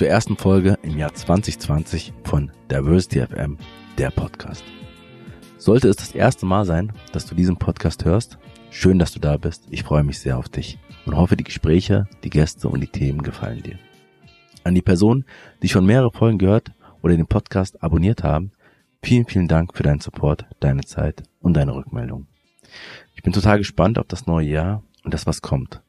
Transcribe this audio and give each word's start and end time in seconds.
Zur 0.00 0.08
ersten 0.08 0.38
Folge 0.38 0.78
im 0.80 0.96
Jahr 0.96 1.12
2020 1.12 2.14
von 2.24 2.50
Diversity 2.70 3.20
FM, 3.20 3.58
der 3.98 4.10
Podcast. 4.10 4.64
Sollte 5.58 5.88
es 5.88 5.96
das 5.96 6.14
erste 6.14 6.46
Mal 6.46 6.64
sein, 6.64 6.94
dass 7.12 7.26
du 7.26 7.34
diesen 7.34 7.58
Podcast 7.58 8.06
hörst, 8.06 8.38
schön, 8.70 8.98
dass 8.98 9.12
du 9.12 9.20
da 9.20 9.36
bist. 9.36 9.64
Ich 9.68 9.82
freue 9.82 10.02
mich 10.02 10.18
sehr 10.18 10.38
auf 10.38 10.48
dich 10.48 10.78
und 11.04 11.18
hoffe, 11.18 11.36
die 11.36 11.44
Gespräche, 11.44 12.08
die 12.24 12.30
Gäste 12.30 12.70
und 12.70 12.80
die 12.80 12.86
Themen 12.86 13.20
gefallen 13.20 13.62
dir. 13.62 13.78
An 14.64 14.74
die 14.74 14.80
Personen, 14.80 15.26
die 15.62 15.68
schon 15.68 15.84
mehrere 15.84 16.10
Folgen 16.10 16.38
gehört 16.38 16.72
oder 17.02 17.14
den 17.14 17.26
Podcast 17.26 17.82
abonniert 17.82 18.24
haben, 18.24 18.52
vielen, 19.02 19.26
vielen 19.26 19.48
Dank 19.48 19.76
für 19.76 19.82
deinen 19.82 20.00
Support, 20.00 20.46
deine 20.60 20.84
Zeit 20.84 21.24
und 21.40 21.52
deine 21.58 21.74
Rückmeldung. 21.74 22.26
Ich 23.16 23.22
bin 23.22 23.34
total 23.34 23.58
gespannt 23.58 23.98
auf 23.98 24.06
das 24.06 24.26
neue 24.26 24.48
Jahr 24.48 24.82
und 25.04 25.12
das, 25.12 25.26
was 25.26 25.42
kommt. 25.42 25.82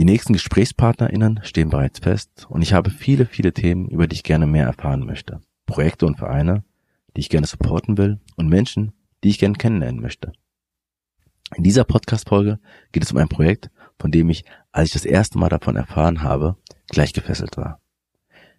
Die 0.00 0.06
nächsten 0.06 0.32
GesprächspartnerInnen 0.32 1.40
stehen 1.42 1.68
bereits 1.68 1.98
fest 1.98 2.46
und 2.48 2.62
ich 2.62 2.72
habe 2.72 2.88
viele, 2.88 3.26
viele 3.26 3.52
Themen, 3.52 3.86
über 3.90 4.06
die 4.06 4.14
ich 4.16 4.22
gerne 4.22 4.46
mehr 4.46 4.64
erfahren 4.64 5.04
möchte. 5.04 5.42
Projekte 5.66 6.06
und 6.06 6.16
Vereine, 6.16 6.64
die 7.14 7.20
ich 7.20 7.28
gerne 7.28 7.46
supporten 7.46 7.98
will 7.98 8.18
und 8.36 8.48
Menschen, 8.48 8.92
die 9.22 9.28
ich 9.28 9.38
gerne 9.38 9.56
kennenlernen 9.56 10.00
möchte. 10.00 10.32
In 11.54 11.64
dieser 11.64 11.84
Podcast-Folge 11.84 12.60
geht 12.92 13.02
es 13.02 13.12
um 13.12 13.18
ein 13.18 13.28
Projekt, 13.28 13.70
von 13.98 14.10
dem 14.10 14.30
ich, 14.30 14.46
als 14.72 14.86
ich 14.86 14.94
das 14.94 15.04
erste 15.04 15.36
Mal 15.36 15.50
davon 15.50 15.76
erfahren 15.76 16.22
habe, 16.22 16.56
gleich 16.88 17.12
gefesselt 17.12 17.58
war. 17.58 17.78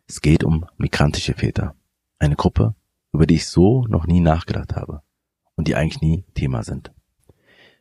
Es 0.06 0.22
geht 0.22 0.44
um 0.44 0.68
migrantische 0.78 1.34
Väter. 1.34 1.74
Eine 2.20 2.36
Gruppe, 2.36 2.76
über 3.14 3.26
die 3.26 3.38
ich 3.38 3.48
so 3.48 3.88
noch 3.88 4.06
nie 4.06 4.20
nachgedacht 4.20 4.76
habe 4.76 5.02
und 5.56 5.68
die 5.68 5.74
eigentlich 5.74 6.02
nie 6.02 6.24
Thema 6.36 6.62
sind. 6.62 6.94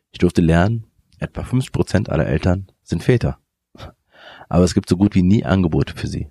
Ich 0.09 0.17
durfte 0.17 0.41
lernen, 0.41 0.87
etwa 1.19 1.43
50 1.43 1.71
Prozent 1.71 2.09
aller 2.09 2.25
Eltern 2.25 2.65
sind 2.81 3.03
Väter 3.03 3.37
aber 4.51 4.65
es 4.65 4.73
gibt 4.73 4.89
so 4.89 4.97
gut 4.97 5.15
wie 5.15 5.23
nie 5.23 5.45
Angebote 5.45 5.95
für 5.95 6.07
sie. 6.07 6.27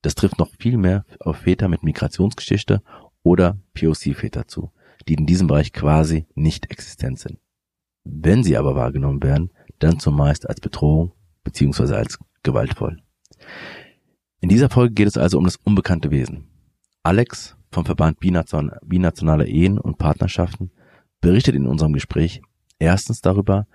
Das 0.00 0.14
trifft 0.14 0.38
noch 0.38 0.50
viel 0.60 0.76
mehr 0.76 1.04
auf 1.18 1.38
Väter 1.38 1.66
mit 1.66 1.82
Migrationsgeschichte 1.82 2.80
oder 3.24 3.58
POC-Väter 3.74 4.46
zu, 4.46 4.70
die 5.08 5.14
in 5.14 5.26
diesem 5.26 5.48
Bereich 5.48 5.72
quasi 5.72 6.26
nicht 6.36 6.70
existent 6.70 7.18
sind. 7.18 7.40
Wenn 8.04 8.44
sie 8.44 8.56
aber 8.56 8.76
wahrgenommen 8.76 9.20
werden, 9.20 9.50
dann 9.80 9.98
zumeist 9.98 10.48
als 10.48 10.60
Bedrohung 10.60 11.10
beziehungsweise 11.42 11.96
als 11.96 12.20
gewaltvoll. 12.44 12.98
In 14.38 14.48
dieser 14.48 14.70
Folge 14.70 14.94
geht 14.94 15.08
es 15.08 15.16
also 15.16 15.36
um 15.36 15.44
das 15.44 15.56
unbekannte 15.56 16.12
Wesen. 16.12 16.46
Alex 17.02 17.56
vom 17.72 17.84
Verband 17.84 18.20
Binationaler 18.20 19.46
Ehen 19.46 19.78
und 19.78 19.98
Partnerschaften 19.98 20.70
berichtet 21.20 21.56
in 21.56 21.66
unserem 21.66 21.94
Gespräch 21.94 22.42
erstens 22.78 23.22
darüber, 23.22 23.66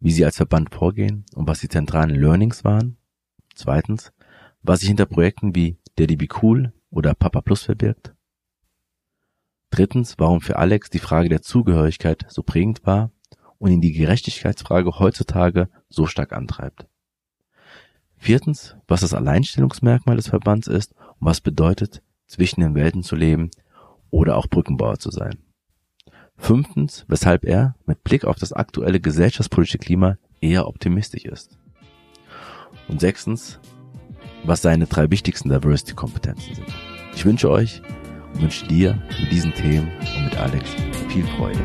wie 0.00 0.10
sie 0.10 0.24
als 0.24 0.36
Verband 0.36 0.74
vorgehen 0.74 1.24
und 1.36 1.46
was 1.46 1.60
die 1.60 1.68
zentralen 1.68 2.10
Learnings 2.10 2.64
waren 2.64 2.96
Zweitens, 3.56 4.12
was 4.62 4.80
sich 4.80 4.88
hinter 4.88 5.06
Projekten 5.06 5.54
wie 5.54 5.78
Daddy 5.96 6.16
Be 6.16 6.28
Cool 6.42 6.72
oder 6.90 7.14
Papa 7.14 7.40
Plus 7.40 7.62
verbirgt. 7.62 8.14
Drittens, 9.70 10.18
warum 10.18 10.40
für 10.40 10.56
Alex 10.56 10.90
die 10.90 10.98
Frage 10.98 11.28
der 11.28 11.42
Zugehörigkeit 11.42 12.26
so 12.28 12.42
prägend 12.42 12.86
war 12.86 13.10
und 13.58 13.72
ihn 13.72 13.80
die 13.80 13.92
Gerechtigkeitsfrage 13.92 14.98
heutzutage 14.98 15.70
so 15.88 16.06
stark 16.06 16.32
antreibt. 16.32 16.86
Viertens, 18.18 18.76
was 18.86 19.00
das 19.00 19.14
Alleinstellungsmerkmal 19.14 20.16
des 20.16 20.28
Verbands 20.28 20.68
ist 20.68 20.92
und 20.92 21.26
was 21.26 21.40
bedeutet, 21.40 22.02
zwischen 22.26 22.60
den 22.60 22.74
Welten 22.74 23.02
zu 23.02 23.16
leben 23.16 23.50
oder 24.10 24.36
auch 24.36 24.48
Brückenbauer 24.48 24.98
zu 24.98 25.10
sein. 25.10 25.38
Fünftens, 26.36 27.06
weshalb 27.08 27.44
er 27.44 27.74
mit 27.86 28.04
Blick 28.04 28.24
auf 28.24 28.36
das 28.36 28.52
aktuelle 28.52 29.00
gesellschaftspolitische 29.00 29.78
Klima 29.78 30.18
eher 30.40 30.68
optimistisch 30.68 31.24
ist. 31.24 31.58
Und 32.88 33.00
sechstens, 33.00 33.58
was 34.44 34.62
seine 34.62 34.86
drei 34.86 35.10
wichtigsten 35.10 35.48
Diversity-Kompetenzen 35.48 36.54
sind. 36.54 36.66
Ich 37.14 37.24
wünsche 37.24 37.50
euch 37.50 37.82
und 38.34 38.42
wünsche 38.42 38.66
dir 38.66 39.02
mit 39.20 39.32
diesen 39.32 39.52
Themen 39.54 39.90
und 40.16 40.24
mit 40.24 40.36
Alex 40.36 40.70
viel 41.08 41.26
Freude. 41.36 41.58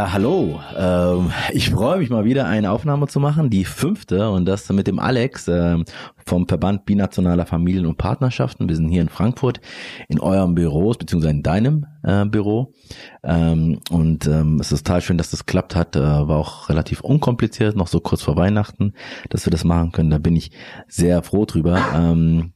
Ja, 0.00 0.14
hallo. 0.14 0.58
Ähm, 0.78 1.30
ich 1.52 1.68
freue 1.68 1.98
mich 1.98 2.08
mal 2.08 2.24
wieder 2.24 2.46
eine 2.46 2.70
Aufnahme 2.70 3.06
zu 3.06 3.20
machen, 3.20 3.50
die 3.50 3.66
fünfte 3.66 4.30
und 4.30 4.46
das 4.46 4.66
mit 4.70 4.86
dem 4.86 4.98
Alex 4.98 5.46
ähm, 5.46 5.84
vom 6.24 6.48
Verband 6.48 6.86
Binationaler 6.86 7.44
Familien 7.44 7.84
und 7.84 7.98
Partnerschaften. 7.98 8.66
Wir 8.66 8.76
sind 8.76 8.88
hier 8.88 9.02
in 9.02 9.10
Frankfurt 9.10 9.60
in 10.08 10.18
eurem 10.18 10.54
Büro, 10.54 10.90
beziehungsweise 10.92 11.34
in 11.34 11.42
deinem 11.42 11.84
äh, 12.02 12.24
Büro. 12.24 12.72
Ähm, 13.22 13.80
und 13.90 14.26
ähm, 14.26 14.58
es 14.58 14.72
ist 14.72 14.86
total 14.86 15.02
schön, 15.02 15.18
dass 15.18 15.32
das 15.32 15.44
klappt 15.44 15.76
hat. 15.76 15.96
Äh, 15.96 16.00
war 16.00 16.38
auch 16.38 16.70
relativ 16.70 17.02
unkompliziert, 17.02 17.76
noch 17.76 17.88
so 17.88 18.00
kurz 18.00 18.22
vor 18.22 18.36
Weihnachten, 18.36 18.94
dass 19.28 19.44
wir 19.44 19.50
das 19.50 19.64
machen 19.64 19.92
können. 19.92 20.08
Da 20.08 20.16
bin 20.16 20.34
ich 20.34 20.50
sehr 20.88 21.22
froh 21.22 21.44
drüber. 21.44 21.78
Ähm, 21.94 22.54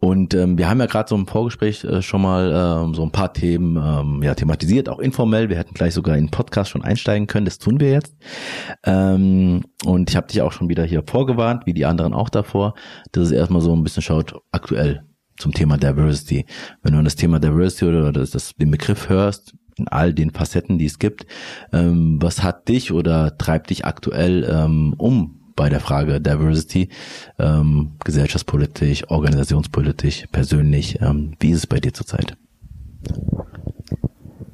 und 0.00 0.32
ähm, 0.32 0.56
wir 0.56 0.70
haben 0.70 0.80
ja 0.80 0.86
gerade 0.86 1.10
so 1.10 1.14
im 1.14 1.26
Vorgespräch 1.26 1.84
äh, 1.84 2.00
schon 2.00 2.22
mal 2.22 2.84
ähm, 2.84 2.94
so 2.94 3.02
ein 3.02 3.12
paar 3.12 3.34
Themen 3.34 3.76
ähm, 3.76 4.22
ja, 4.22 4.34
thematisiert, 4.34 4.88
auch 4.88 4.98
informell. 4.98 5.50
Wir 5.50 5.58
hätten 5.58 5.74
gleich 5.74 5.92
sogar 5.92 6.16
in 6.16 6.26
den 6.26 6.30
Podcast 6.30 6.70
schon 6.70 6.82
einsteigen 6.82 7.26
können. 7.26 7.44
Das 7.44 7.58
tun 7.58 7.80
wir 7.80 7.90
jetzt. 7.90 8.16
Ähm, 8.84 9.62
und 9.84 10.08
ich 10.08 10.16
habe 10.16 10.26
dich 10.26 10.40
auch 10.40 10.52
schon 10.52 10.70
wieder 10.70 10.84
hier 10.84 11.02
vorgewarnt, 11.06 11.66
wie 11.66 11.74
die 11.74 11.84
anderen 11.84 12.14
auch 12.14 12.30
davor, 12.30 12.74
dass 13.12 13.26
es 13.26 13.32
erstmal 13.32 13.60
so 13.60 13.76
ein 13.76 13.84
bisschen 13.84 14.02
schaut, 14.02 14.34
aktuell 14.52 15.02
zum 15.36 15.52
Thema 15.52 15.76
Diversity. 15.76 16.46
Wenn 16.82 16.94
du 16.94 16.98
an 16.98 17.04
das 17.04 17.16
Thema 17.16 17.38
Diversity 17.38 17.84
oder 17.84 18.10
das, 18.10 18.30
das, 18.30 18.54
den 18.54 18.70
Begriff 18.70 19.10
hörst, 19.10 19.54
in 19.76 19.88
all 19.88 20.14
den 20.14 20.30
Facetten, 20.30 20.78
die 20.78 20.86
es 20.86 20.98
gibt, 20.98 21.26
ähm, 21.72 22.18
was 22.22 22.42
hat 22.42 22.68
dich 22.68 22.92
oder 22.92 23.36
treibt 23.36 23.68
dich 23.68 23.84
aktuell 23.84 24.48
ähm, 24.50 24.94
um 24.96 25.39
bei 25.60 25.68
der 25.68 25.80
Frage 25.80 26.22
Diversity, 26.22 26.88
ähm, 27.38 27.90
gesellschaftspolitisch, 28.02 29.10
organisationspolitisch, 29.10 30.24
persönlich. 30.32 31.02
Ähm, 31.02 31.34
wie 31.38 31.50
ist 31.50 31.58
es 31.58 31.66
bei 31.66 31.80
dir 31.80 31.92
zurzeit? 31.92 32.34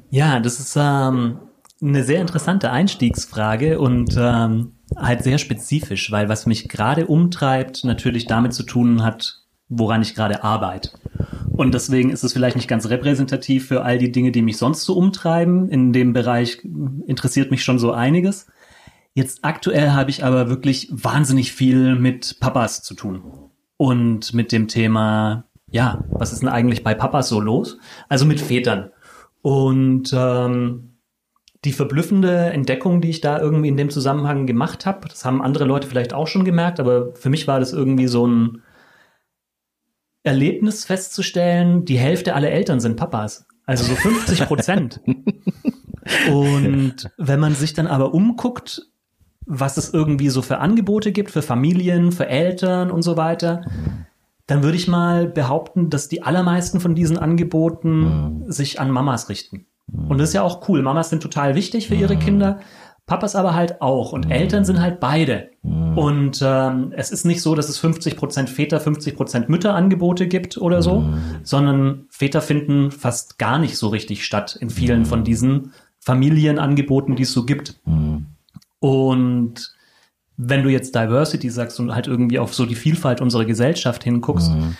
Ja, 0.09 0.41
das 0.41 0.59
ist 0.59 0.75
ähm, 0.77 1.37
eine 1.81 2.03
sehr 2.03 2.19
interessante 2.19 2.71
Einstiegsfrage 2.71 3.79
und 3.79 4.17
ähm, 4.19 4.73
halt 4.97 5.23
sehr 5.23 5.37
spezifisch, 5.37 6.11
weil 6.11 6.27
was 6.27 6.45
mich 6.45 6.67
gerade 6.67 7.07
umtreibt, 7.07 7.85
natürlich 7.85 8.25
damit 8.25 8.51
zu 8.53 8.63
tun 8.63 9.01
hat, 9.01 9.43
woran 9.69 10.01
ich 10.01 10.13
gerade 10.13 10.43
arbeite. 10.43 10.89
Und 11.53 11.73
deswegen 11.73 12.09
ist 12.09 12.25
es 12.25 12.33
vielleicht 12.33 12.57
nicht 12.57 12.67
ganz 12.67 12.89
repräsentativ 12.89 13.65
für 13.65 13.85
all 13.85 13.97
die 13.97 14.11
Dinge, 14.11 14.33
die 14.33 14.41
mich 14.41 14.57
sonst 14.57 14.83
so 14.83 14.97
umtreiben. 14.97 15.69
In 15.69 15.93
dem 15.93 16.11
Bereich 16.11 16.65
interessiert 17.05 17.49
mich 17.49 17.63
schon 17.63 17.79
so 17.79 17.93
einiges. 17.93 18.47
Jetzt 19.17 19.39
aktuell 19.43 19.93
habe 19.93 20.11
ich 20.11 20.23
aber 20.23 20.47
wirklich 20.47 20.89
wahnsinnig 20.91 21.51
viel 21.51 21.95
mit 21.95 22.39
Papas 22.39 22.83
zu 22.83 22.93
tun. 22.93 23.23
Und 23.75 24.35
mit 24.35 24.51
dem 24.51 24.67
Thema, 24.67 25.45
ja, 25.71 26.03
was 26.11 26.33
ist 26.33 26.43
denn 26.43 26.49
eigentlich 26.49 26.83
bei 26.83 26.93
Papas 26.93 27.27
so 27.27 27.41
los? 27.41 27.79
Also 28.09 28.27
mit 28.27 28.39
Vätern. 28.39 28.91
Und 29.41 30.13
ähm, 30.15 30.99
die 31.65 31.71
verblüffende 31.71 32.51
Entdeckung, 32.51 33.01
die 33.01 33.09
ich 33.09 33.19
da 33.19 33.39
irgendwie 33.39 33.69
in 33.69 33.75
dem 33.75 33.89
Zusammenhang 33.89 34.45
gemacht 34.45 34.85
habe, 34.85 35.09
das 35.09 35.25
haben 35.25 35.41
andere 35.41 35.65
Leute 35.65 35.87
vielleicht 35.87 36.13
auch 36.13 36.27
schon 36.27 36.45
gemerkt, 36.45 36.79
aber 36.79 37.15
für 37.15 37.31
mich 37.31 37.47
war 37.47 37.59
das 37.59 37.73
irgendwie 37.73 38.05
so 38.05 38.27
ein 38.27 38.61
Erlebnis 40.21 40.85
festzustellen, 40.85 41.85
die 41.85 41.97
Hälfte 41.97 42.35
aller 42.35 42.51
Eltern 42.51 42.79
sind 42.79 42.97
Papas. 42.97 43.47
Also 43.65 43.83
so 43.83 43.95
50 43.95 44.45
Prozent. 44.45 45.01
Und 46.31 47.09
wenn 47.17 47.39
man 47.39 47.55
sich 47.55 47.73
dann 47.73 47.87
aber 47.87 48.13
umguckt, 48.13 48.83
was 49.47 49.77
es 49.77 49.93
irgendwie 49.93 50.29
so 50.29 50.41
für 50.41 50.59
Angebote 50.59 51.11
gibt 51.11 51.31
für 51.31 51.41
Familien, 51.41 52.11
für 52.11 52.27
Eltern 52.27 52.91
und 52.91 53.01
so 53.01 53.17
weiter, 53.17 53.61
dann 54.45 54.63
würde 54.63 54.77
ich 54.77 54.87
mal 54.87 55.27
behaupten, 55.27 55.89
dass 55.89 56.09
die 56.09 56.23
allermeisten 56.23 56.79
von 56.79 56.95
diesen 56.95 57.17
Angeboten 57.17 57.99
mhm. 57.99 58.51
sich 58.51 58.79
an 58.79 58.91
Mamas 58.91 59.29
richten. 59.29 59.65
Und 60.09 60.17
das 60.17 60.29
ist 60.29 60.33
ja 60.33 60.41
auch 60.41 60.67
cool. 60.67 60.81
Mamas 60.81 61.09
sind 61.09 61.23
total 61.23 61.55
wichtig 61.55 61.87
für 61.87 61.95
ihre 61.95 62.15
mhm. 62.15 62.19
Kinder. 62.19 62.59
Papas 63.05 63.37
aber 63.37 63.55
halt 63.55 63.81
auch 63.81 64.11
und. 64.11 64.29
Eltern 64.29 64.65
sind 64.65 64.81
halt 64.81 64.99
beide. 64.99 65.49
Mhm. 65.63 65.97
Und 65.97 66.43
ähm, 66.45 66.93
es 66.95 67.11
ist 67.11 67.25
nicht 67.25 67.41
so, 67.41 67.55
dass 67.55 67.69
es 67.69 67.77
50 67.77 68.17
Prozent 68.17 68.49
Väter, 68.49 68.81
50 68.81 69.15
Prozent 69.15 69.49
Mütterangebote 69.49 70.27
gibt 70.27 70.57
oder 70.57 70.81
so, 70.81 71.05
sondern 71.43 72.05
Väter 72.09 72.41
finden 72.41 72.91
fast 72.91 73.39
gar 73.39 73.59
nicht 73.59 73.77
so 73.77 73.87
richtig 73.87 74.25
statt 74.25 74.57
in 74.59 74.69
vielen 74.69 75.05
von 75.05 75.23
diesen 75.23 75.71
Familienangeboten, 75.99 77.15
die 77.15 77.23
es 77.23 77.33
so 77.33 77.45
gibt. 77.45 77.79
Und 78.79 79.73
wenn 80.37 80.63
du 80.63 80.69
jetzt 80.69 80.93
Diversity 80.93 81.49
sagst 81.49 81.79
und 81.79 81.93
halt 81.93 82.07
irgendwie 82.07 82.39
auf 82.39 82.53
so 82.53 82.65
die 82.65 82.75
Vielfalt 82.75 83.21
unserer 83.21 83.45
Gesellschaft 83.45 84.03
hinguckst, 84.03 84.51
mhm. 84.51 84.77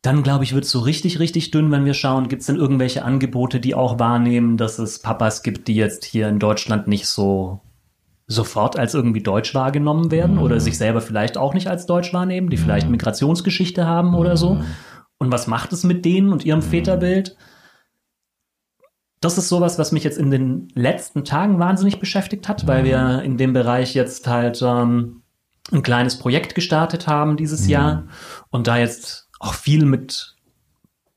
dann 0.00 0.22
glaube 0.22 0.44
ich, 0.44 0.54
wird 0.54 0.64
es 0.64 0.70
so 0.70 0.80
richtig, 0.80 1.18
richtig 1.18 1.50
dünn, 1.50 1.70
wenn 1.70 1.84
wir 1.84 1.94
schauen, 1.94 2.28
gibt 2.28 2.40
es 2.40 2.46
denn 2.46 2.56
irgendwelche 2.56 3.04
Angebote, 3.04 3.60
die 3.60 3.74
auch 3.74 3.98
wahrnehmen, 3.98 4.56
dass 4.56 4.78
es 4.78 5.00
Papas 5.00 5.42
gibt, 5.42 5.68
die 5.68 5.74
jetzt 5.74 6.04
hier 6.04 6.28
in 6.28 6.38
Deutschland 6.38 6.88
nicht 6.88 7.06
so 7.06 7.60
sofort 8.28 8.78
als 8.78 8.94
irgendwie 8.94 9.22
deutsch 9.22 9.54
wahrgenommen 9.54 10.10
werden 10.10 10.38
oder 10.38 10.58
sich 10.58 10.78
selber 10.78 11.02
vielleicht 11.02 11.36
auch 11.36 11.52
nicht 11.52 11.68
als 11.68 11.84
deutsch 11.86 12.14
wahrnehmen, 12.14 12.48
die 12.48 12.56
vielleicht 12.56 12.88
Migrationsgeschichte 12.88 13.86
haben 13.86 14.14
oder 14.14 14.36
so. 14.36 14.62
Und 15.18 15.30
was 15.30 15.46
macht 15.46 15.72
es 15.72 15.84
mit 15.84 16.04
denen 16.04 16.32
und 16.32 16.44
ihrem 16.44 16.62
Väterbild? 16.62 17.36
Das 19.22 19.38
ist 19.38 19.48
sowas, 19.48 19.78
was 19.78 19.92
mich 19.92 20.02
jetzt 20.02 20.18
in 20.18 20.32
den 20.32 20.68
letzten 20.74 21.24
Tagen 21.24 21.60
wahnsinnig 21.60 22.00
beschäftigt 22.00 22.48
hat, 22.48 22.66
weil 22.66 22.84
wir 22.84 23.22
in 23.22 23.38
dem 23.38 23.52
Bereich 23.52 23.94
jetzt 23.94 24.26
halt 24.26 24.60
ähm, 24.62 25.22
ein 25.70 25.84
kleines 25.84 26.18
Projekt 26.18 26.56
gestartet 26.56 27.06
haben 27.06 27.36
dieses 27.36 27.68
Jahr 27.68 28.04
und 28.50 28.66
da 28.66 28.76
jetzt 28.78 29.28
auch 29.38 29.54
viel 29.54 29.86
mit 29.86 30.34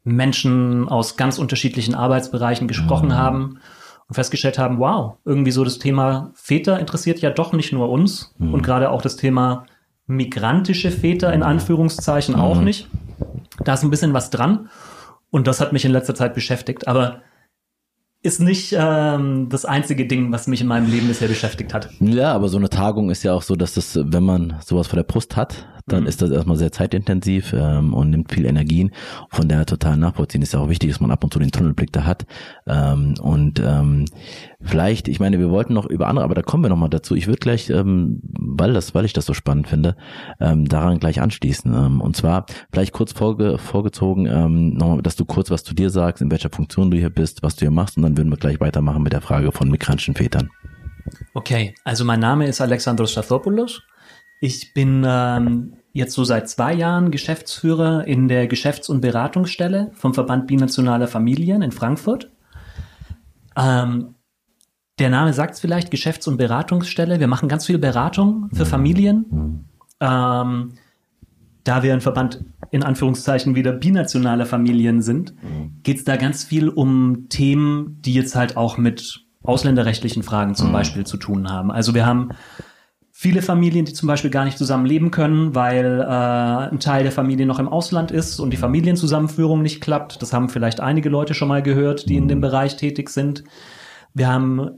Menschen 0.04 0.88
aus 0.88 1.18
ganz 1.18 1.40
unterschiedlichen 1.40 1.96
Arbeitsbereichen 1.96 2.68
gesprochen 2.68 3.16
haben 3.16 3.58
und 4.08 4.14
festgestellt 4.14 4.60
haben, 4.60 4.78
wow, 4.78 5.18
irgendwie 5.26 5.52
so 5.52 5.64
das 5.64 5.80
Thema 5.80 6.32
Väter 6.36 6.80
interessiert 6.80 7.22
ja 7.22 7.32
doch 7.32 7.54
nicht 7.54 7.74
nur 7.74 7.90
uns 7.90 8.36
und 8.38 8.62
gerade 8.62 8.92
auch 8.92 9.02
das 9.02 9.16
Thema 9.16 9.66
migrantische 10.06 10.92
Väter 10.92 11.34
in 11.34 11.42
Anführungszeichen 11.42 12.36
auch 12.36 12.62
nicht. 12.62 12.88
Da 13.64 13.74
ist 13.74 13.82
ein 13.82 13.90
bisschen 13.90 14.14
was 14.14 14.30
dran 14.30 14.70
und 15.32 15.48
das 15.48 15.60
hat 15.60 15.74
mich 15.74 15.86
in 15.86 15.92
letzter 15.92 16.14
Zeit 16.14 16.36
beschäftigt, 16.36 16.88
aber 16.88 17.22
ist 18.26 18.40
nicht 18.40 18.76
ähm, 18.78 19.48
das 19.50 19.66
einzige 19.66 20.08
Ding, 20.08 20.32
was 20.32 20.48
mich 20.48 20.62
in 20.62 20.68
meinem 20.68 20.90
Leben 20.90 21.08
bisher 21.08 21.28
beschäftigt 21.28 21.74
hat. 21.74 21.90
Ja, 22.00 22.34
aber 22.34 22.50
so 22.50 22.58
eine 22.58 22.70
Tagung 22.70 23.10
ist 23.10 23.24
ja 23.24 23.34
auch 23.34 23.44
so, 23.44 23.56
dass 23.56 23.76
das, 23.76 24.00
wenn 24.02 24.24
man 24.24 24.56
sowas 24.66 24.88
vor 24.88 24.98
der 24.98 25.04
Brust 25.04 25.36
hat, 25.36 25.68
dann 25.88 26.04
Mhm. 26.04 26.08
ist 26.08 26.22
das 26.22 26.32
erstmal 26.32 26.58
sehr 26.58 26.72
zeitintensiv 26.72 27.54
ähm, 27.54 27.94
und 27.94 28.10
nimmt 28.10 28.32
viel 28.32 28.46
Energien. 28.46 28.92
Von 29.30 29.48
daher 29.48 29.66
total 29.66 29.98
nachvollziehen. 29.98 30.42
Ist 30.42 30.54
ja 30.54 30.60
auch 30.60 30.70
wichtig, 30.70 30.90
dass 30.90 31.00
man 31.00 31.12
ab 31.12 31.24
und 31.24 31.32
zu 31.32 31.40
den 31.40 31.52
Tunnelblick 31.52 31.92
da 31.92 32.06
hat. 32.06 32.26
Ähm, 32.66 33.14
und 33.22 33.62
ähm, 33.64 34.06
vielleicht, 34.62 35.08
ich 35.08 35.20
meine, 35.20 35.38
wir 35.38 35.52
wollten 35.52 35.74
noch 35.74 35.86
über 35.86 36.08
andere, 36.08 36.26
aber 36.26 36.34
da 36.34 36.42
kommen 36.42 36.64
wir 36.64 36.70
nochmal 36.70 36.90
dazu. 36.90 37.16
Ich 37.16 37.28
würde 37.28 37.40
gleich, 37.40 37.70
ähm, 37.70 38.20
weil 38.24 38.74
das, 38.74 38.96
weil 38.96 39.06
ich 39.06 39.14
das 39.14 39.28
so 39.28 39.36
spannend 39.36 39.68
finde, 39.68 39.96
ähm, 40.40 40.68
daran 40.68 41.00
gleich 41.00 41.22
anschließen. 41.22 41.72
Ähm, 41.72 42.02
und 42.02 42.16
zwar 42.16 42.48
vielleicht 42.72 42.92
kurz 42.92 43.12
vorge 43.12 43.60
vorgezogen, 43.60 44.26
ähm, 44.26 44.74
nochmal, 44.74 45.02
dass 45.04 45.16
du 45.16 45.26
kurz 45.26 45.52
was 45.52 45.64
zu 45.64 45.76
dir 45.76 45.92
sagst, 45.92 46.22
in 46.22 46.32
welcher 46.32 46.50
Funktion 46.50 46.90
du 46.90 46.98
hier 46.98 47.12
bist, 47.12 47.44
was 47.44 47.56
du 47.56 47.62
hier 47.62 47.72
machst, 47.72 47.98
und 47.98 48.04
dann 48.04 48.18
würden 48.18 48.30
wir 48.32 48.38
gleich 48.38 48.60
weitermachen 48.60 49.04
mit 49.04 49.14
der 49.14 49.22
Frage 49.22 49.52
von 49.52 49.70
migrantischen 49.70 50.16
Vätern. 50.16 50.50
Okay, 51.36 51.76
also 51.84 52.04
mein 52.06 52.20
Name 52.20 52.48
ist 52.48 52.60
Alexandros 52.60 53.12
Stathopoulos. 53.12 53.84
Ich 54.46 54.76
bin 54.76 55.04
ähm, 55.08 55.74
jetzt 55.92 56.14
so 56.14 56.24
seit 56.24 56.48
zwei 56.48 56.72
Jahren 56.72 57.10
Geschäftsführer 57.10 58.06
in 58.06 58.28
der 58.28 58.46
Geschäfts- 58.46 58.90
und 58.90 59.02
Beratungsstelle 59.02 59.90
vom 59.96 60.14
Verband 60.14 60.46
Binationaler 60.46 61.08
Familien 61.08 61.64
in 61.64 61.72
Frankfurt. 61.72 62.32
Ähm, 63.58 64.14
der 65.00 65.10
Name 65.10 65.34
sagt 65.34 65.56
es 65.56 65.60
vielleicht, 65.60 65.90
Geschäfts- 65.90 66.28
und 66.28 66.38
Beratungsstelle. 66.38 67.20
Wir 67.20 67.26
machen 67.26 67.50
ganz 67.50 67.66
viel 67.66 67.80
Beratung 67.80 68.52
für 68.54 68.68
Familien. 68.68 69.66
Ähm, 70.00 70.74
da 71.64 71.82
wir 71.82 71.94
ein 71.94 72.02
Verband 72.02 72.46
in 72.70 72.84
Anführungszeichen 72.84 73.56
wieder 73.56 73.72
binationaler 73.72 74.46
Familien 74.46 75.02
sind, 75.02 75.34
geht 75.82 75.98
es 75.98 76.04
da 76.04 76.18
ganz 76.18 76.44
viel 76.44 76.70
um 76.70 77.30
Themen, 77.30 78.00
die 78.02 78.14
jetzt 78.14 78.36
halt 78.36 78.58
auch 78.58 78.78
mit 78.78 79.26
ausländerrechtlichen 79.42 80.22
Fragen 80.22 80.54
zum 80.54 80.72
Beispiel 80.72 81.04
zu 81.04 81.18
tun 81.18 81.50
haben. 81.50 81.72
Also 81.72 81.96
wir 81.96 82.06
haben 82.06 82.30
viele 83.26 83.42
Familien, 83.42 83.86
die 83.86 83.94
zum 83.94 84.06
Beispiel 84.06 84.30
gar 84.30 84.46
nicht 84.46 84.60
zusammen 84.60 84.86
leben 84.86 85.10
können, 85.10 85.56
weil 85.56 86.00
äh, 86.00 86.06
ein 86.06 86.80
Teil 86.80 87.02
der 87.02 87.12
Familie 87.12 87.48
noch 87.48 87.58
im 87.58 87.68
Ausland 87.68 88.12
ist 88.12 88.40
und 88.40 88.52
die 88.52 88.58
Familienzusammenführung 88.58 89.64
nicht 89.64 89.82
klappt. 89.82 90.22
Das 90.22 90.32
haben 90.32 90.48
vielleicht 90.48 90.80
einige 90.80 91.10
Leute 91.10 91.34
schon 91.34 91.48
mal 91.48 91.64
gehört, 91.64 92.08
die 92.08 92.18
in 92.18 92.28
dem 92.28 92.40
Bereich 92.40 92.76
tätig 92.76 93.10
sind. 93.10 93.44
Wir 94.14 94.28
haben 94.28 94.78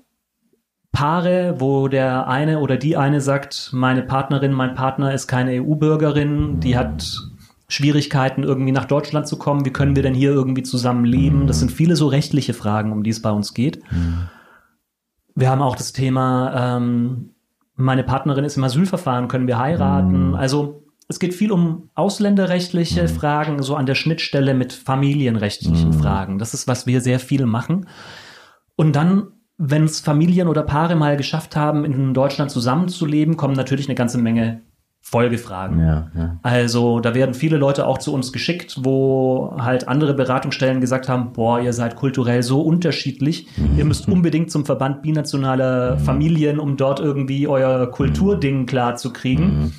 Paare, 0.94 1.56
wo 1.60 1.90
der 1.90 2.30
eine 2.30 2.60
oder 2.60 2.78
die 2.78 2.96
eine 2.96 3.20
sagt, 3.20 3.72
meine 3.74 4.02
Partnerin, 4.02 4.54
mein 4.54 4.76
Partner 4.76 5.14
ist 5.14 5.28
keine 5.28 5.62
EU-Bürgerin, 5.62 6.62
die 6.62 6.78
hat 6.78 7.20
Schwierigkeiten, 7.68 8.44
irgendwie 8.44 8.72
nach 8.72 8.86
Deutschland 8.86 9.28
zu 9.28 9.38
kommen. 9.38 9.66
Wie 9.66 9.74
können 9.74 9.98
wir 9.98 10.04
denn 10.04 10.14
hier 10.14 10.32
irgendwie 10.32 10.64
zusammen 10.64 11.04
leben? 11.04 11.48
Das 11.48 11.60
sind 11.60 11.70
viele 11.70 11.98
so 11.98 12.08
rechtliche 12.08 12.54
Fragen, 12.54 12.94
um 12.94 13.04
die 13.04 13.10
es 13.10 13.22
bei 13.22 13.32
uns 13.32 13.54
geht. 13.54 13.82
Wir 15.36 15.50
haben 15.50 15.62
auch 15.62 15.76
das 15.76 15.92
Thema, 15.92 16.78
ähm, 16.78 17.34
meine 17.78 18.04
Partnerin 18.04 18.44
ist 18.44 18.58
im 18.58 18.64
Asylverfahren, 18.64 19.28
können 19.28 19.48
wir 19.48 19.60
heiraten? 19.60 20.36
Also 20.36 20.84
es 21.08 21.20
geht 21.20 21.34
viel 21.34 21.52
um 21.52 21.90
ausländerrechtliche 21.96 23.08
Fragen, 23.08 23.64
so 23.64 23.76
an 23.76 23.86
der 23.86 23.96
Schnittstelle 23.96 24.54
mit 24.54 24.74
familienrechtlichen 24.74 25.94
Fragen. 25.94 26.38
Das 26.38 26.54
ist, 26.54 26.68
was 26.68 26.86
wir 26.86 27.00
sehr 27.00 27.20
viel 27.20 27.46
machen. 27.46 27.88
Und 28.76 28.96
dann, 28.96 29.28
wenn 29.58 29.86
es 29.86 30.02
Familien 30.02 30.50
oder 30.50 30.64
Paare 30.64 30.96
mal 30.96 31.16
geschafft 31.16 31.56
haben, 31.56 31.86
in 31.86 32.14
Deutschland 32.14 32.52
zusammenzuleben, 32.52 33.38
kommen 33.38 33.56
natürlich 33.56 33.88
eine 33.88 33.96
ganze 33.96 34.18
Menge 34.18 34.64
Folgefragen. 35.10 35.80
Ja, 35.80 36.12
ja. 36.18 36.38
Also 36.44 37.00
da 37.00 37.16
werden 37.16 37.34
viele 37.34 37.56
Leute 37.56 37.88
auch 37.88 37.98
zu 37.98 38.14
uns 38.14 38.34
geschickt, 38.34 38.80
wo 38.82 39.56
halt 39.58 39.88
andere 39.88 40.14
Beratungsstellen 40.14 40.82
gesagt 40.82 41.08
haben, 41.08 41.32
boah, 41.32 41.62
ihr 41.62 41.72
seid 41.72 41.96
kulturell 41.96 42.44
so 42.44 42.60
unterschiedlich, 42.60 43.48
ihr 43.78 43.86
müsst 43.86 44.10
unbedingt 44.10 44.52
zum 44.52 44.66
Verband 44.66 45.04
binationaler 45.04 45.98
Familien, 45.98 46.60
um 46.60 46.76
dort 46.76 47.00
irgendwie 47.00 47.48
euer 47.48 47.90
Kulturding 47.90 48.66
klar 48.66 48.98
zu 48.98 49.14
kriegen. 49.14 49.74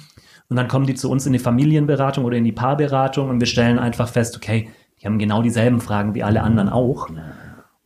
Und 0.49 0.57
dann 0.57 0.67
kommen 0.67 0.87
die 0.87 0.95
zu 0.95 1.11
uns 1.11 1.27
in 1.27 1.35
die 1.35 1.39
Familienberatung 1.39 2.25
oder 2.25 2.39
in 2.39 2.45
die 2.45 2.53
Paarberatung 2.53 3.29
und 3.29 3.39
wir 3.39 3.47
stellen 3.47 3.79
einfach 3.79 4.09
fest, 4.09 4.35
okay, 4.35 4.71
die 5.03 5.07
haben 5.07 5.19
genau 5.19 5.43
dieselben 5.43 5.83
Fragen 5.83 6.15
wie 6.15 6.23
alle 6.23 6.43
anderen 6.43 6.71
auch. 6.71 7.09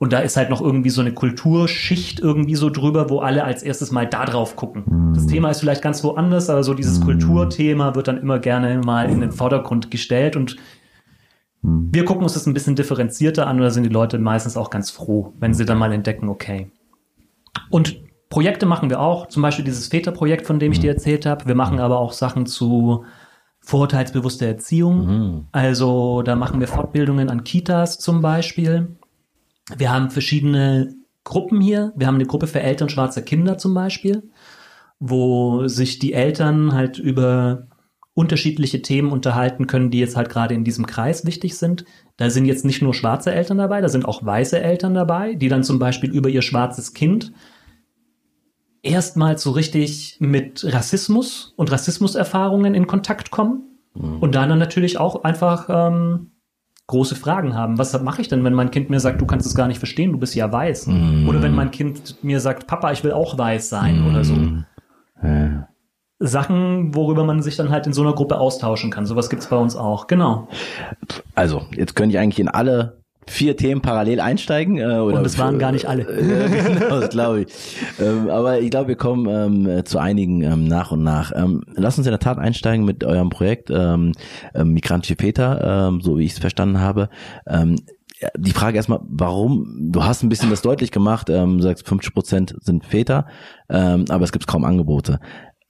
Und 0.03 0.13
da 0.13 0.19
ist 0.19 0.37
halt 0.37 0.51
noch 0.51 0.61
irgendwie 0.61 0.91
so 0.91 1.01
eine 1.01 1.13
Kulturschicht 1.13 2.19
irgendwie 2.19 2.57
so 2.57 2.71
drüber, 2.71 3.09
wo 3.09 3.21
alle 3.21 3.45
als 3.45 3.63
erstes 3.63 3.93
mal 3.93 4.05
da 4.05 4.25
drauf 4.25 4.57
gucken. 4.57 5.13
Das 5.15 5.29
Thema 5.29 5.49
ist 5.49 5.61
vielleicht 5.61 5.81
ganz 5.81 6.03
woanders, 6.03 6.51
aber 6.51 6.65
so 6.65 6.75
dieses 6.75 7.01
Kulturthema 7.01 7.95
wird 7.95 8.09
dann 8.09 8.19
immer 8.19 8.41
gerne 8.41 8.81
mal 8.85 9.09
in 9.09 9.21
den 9.21 9.31
Vordergrund 9.31 9.93
gestellt 9.93 10.35
und 10.35 10.57
wir 11.63 12.05
gucken 12.05 12.25
uns 12.25 12.33
das 12.35 12.49
ein 12.49 12.53
bisschen 12.53 12.75
differenzierter 12.75 13.47
an 13.47 13.59
da 13.59 13.71
sind 13.71 13.85
die 13.85 13.91
Leute 13.91 14.19
meistens 14.19 14.57
auch 14.57 14.71
ganz 14.71 14.91
froh, 14.91 15.35
wenn 15.39 15.55
sie 15.55 15.67
dann 15.67 15.79
mal 15.79 15.93
entdecken, 15.93 16.29
okay. 16.29 16.69
Und 17.71 18.03
Projekte 18.29 18.67
machen 18.67 18.91
wir 18.91 18.99
auch, 18.99 19.29
zum 19.29 19.43
Beispiel 19.43 19.65
dieses 19.65 19.87
Väterprojekt, 19.87 20.49
von 20.49 20.59
dem 20.59 20.73
ich 20.73 20.81
dir 20.81 20.91
erzählt 20.91 21.27
habe. 21.27 21.47
Wir 21.47 21.55
machen 21.55 21.79
aber 21.79 22.01
auch 22.01 22.13
Sachen 22.13 22.47
zu 22.47 23.05
vorurteilsbewusster 23.61 24.47
Erziehung. 24.47 25.47
Also 25.53 26.23
da 26.23 26.35
machen 26.35 26.59
wir 26.59 26.67
Fortbildungen 26.67 27.31
an 27.31 27.45
Kitas 27.45 28.01
zum 28.01 28.21
Beispiel. 28.21 28.97
Wir 29.77 29.93
haben 29.93 30.11
verschiedene 30.11 30.95
Gruppen 31.25 31.61
hier. 31.61 31.93
Wir 31.97 32.07
haben 32.07 32.17
eine 32.17 32.27
Gruppe 32.27 32.47
für 32.47 32.61
Eltern 32.61 32.89
schwarzer 32.89 33.23
Kinder 33.23 33.59
zum 33.59 33.75
Beispiel, 33.75 34.31
wo 34.99 35.69
sich 35.69 35.99
die 35.99 36.13
Eltern 36.13 36.73
halt 36.73 36.99
über 36.99 37.69
unterschiedliche 38.15 38.83
Themen 38.83 39.11
unterhalten 39.11 39.67
können, 39.67 39.91
die 39.91 39.99
jetzt 39.99 40.17
halt 40.17 40.29
gerade 40.29 40.55
in 40.55 40.65
diesem 40.65 40.87
Kreis 40.87 41.25
wichtig 41.25 41.57
sind. 41.57 41.85
Da 42.19 42.29
sind 42.29 42.45
jetzt 42.45 42.65
nicht 42.65 42.83
nur 42.83 42.93
schwarze 42.93 43.33
Eltern 43.33 43.59
dabei, 43.59 43.81
da 43.81 43.89
sind 43.89 44.05
auch 44.05 44.25
weiße 44.25 44.61
Eltern 44.61 44.95
dabei, 44.95 45.35
die 45.35 45.49
dann 45.49 45.65
zum 45.65 45.79
Beispiel 45.79 46.11
über 46.11 46.29
ihr 46.29 46.43
schwarzes 46.43 46.93
Kind 46.93 47.33
erstmals 48.83 49.43
so 49.43 49.53
richtig 49.53 50.17
mit 50.21 50.65
Rassismus 50.71 51.55
und 51.57 51.71
Rassismuserfahrungen 51.71 52.75
in 52.75 52.87
Kontakt 52.87 53.31
kommen 53.31 53.63
und 53.95 54.35
dann, 54.35 54.49
dann 54.49 54.59
natürlich 54.59 54.99
auch 54.99 55.25
einfach 55.25 55.69
ähm, 55.71 56.32
große 56.87 57.15
Fragen 57.15 57.55
haben. 57.55 57.79
Was 57.79 57.99
mache 58.03 58.21
ich 58.21 58.29
denn, 58.29 58.45
wenn 58.45 58.55
mein 58.55 58.71
Kind 58.71 58.91
mir 58.91 59.01
sagt, 59.01 59.21
du 59.21 59.27
kannst 59.27 59.47
es 59.47 59.55
gar 59.55 59.69
nicht 59.69 59.79
verstehen, 59.79 60.13
du 60.13 60.19
bist 60.19 60.35
ja 60.35 60.51
weiß? 60.51 60.89
Oder 61.27 61.43
wenn 61.43 61.55
mein 61.55 61.71
Kind 61.71 62.23
mir 62.23 62.41
sagt, 62.41 62.67
Papa, 62.67 62.93
ich 62.93 63.03
will 63.05 63.13
auch 63.13 63.39
weiß 63.39 63.69
sein 63.69 64.07
oder 64.07 64.25
so. 64.25 64.35
Ja. 65.23 65.69
Sachen, 66.19 66.95
worüber 66.95 67.25
man 67.25 67.43
sich 67.43 67.57
dann 67.57 67.71
halt 67.71 67.87
in 67.87 67.93
so 67.93 68.03
einer 68.03 68.15
Gruppe 68.15 68.39
austauschen 68.39 68.91
kann. 68.91 69.07
Sowas 69.07 69.29
gibt's 69.29 69.49
bei 69.49 69.57
uns 69.57 69.75
auch. 69.75 70.07
Genau. 70.07 70.49
Also, 71.35 71.63
jetzt 71.73 71.97
könnte 71.97 72.15
ich 72.15 72.21
eigentlich 72.21 72.39
in 72.39 72.49
alle 72.49 73.02
vier 73.27 73.57
Themen 73.57 73.81
parallel 73.81 74.21
einsteigen. 74.21 74.79
Äh, 74.79 74.99
oder 74.99 75.19
Und 75.19 75.27
es 75.27 75.39
waren 75.39 75.59
gar 75.59 75.73
nicht 75.73 75.87
alle. 75.87 76.03
Genau, 76.53 77.01
das 77.01 77.11
glaube 77.11 77.43
ich. 77.43 77.47
Ähm, 78.01 78.29
aber 78.29 78.61
ich 78.61 78.71
glaube, 78.71 78.89
wir 78.89 78.97
kommen 78.97 79.27
ähm, 79.29 79.85
zu 79.85 79.99
einigen 79.99 80.43
ähm, 80.43 80.65
nach 80.65 80.93
und 80.93 81.03
nach. 81.03 81.33
Ähm, 81.35 81.63
lass 81.75 81.99
uns 81.99 82.07
in 82.07 82.13
der 82.13 82.21
Tat 82.21 82.39
einsteigen 82.39 82.85
mit 82.85 83.05
eurem 83.05 83.31
Projekt 83.31 83.71
ähm, 83.71 84.13
ähm, 84.55 84.73
Migrantische 84.73 85.17
Väter, 85.17 85.89
ähm, 85.89 86.01
so 86.01 86.19
wie 86.19 86.25
ich 86.25 86.33
es 86.33 86.39
verstanden 86.39 86.81
habe. 86.81 87.09
Ähm, 87.47 87.77
die 88.37 88.53
Frage 88.53 88.77
erstmal, 88.77 89.01
warum, 89.03 89.91
du 89.93 90.05
hast 90.05 90.23
ein 90.23 90.29
bisschen 90.29 90.51
das 90.51 90.63
deutlich 90.63 90.91
gemacht, 90.91 91.29
ähm, 91.29 91.59
du 91.59 91.63
sagst 91.63 91.87
50 91.89 92.15
Prozent 92.15 92.57
sind 92.61 92.85
Väter, 92.85 93.27
ähm, 93.69 94.05
aber 94.09 94.25
es 94.25 94.33
gibt 94.33 94.47
kaum 94.47 94.65
Angebote. 94.65 95.19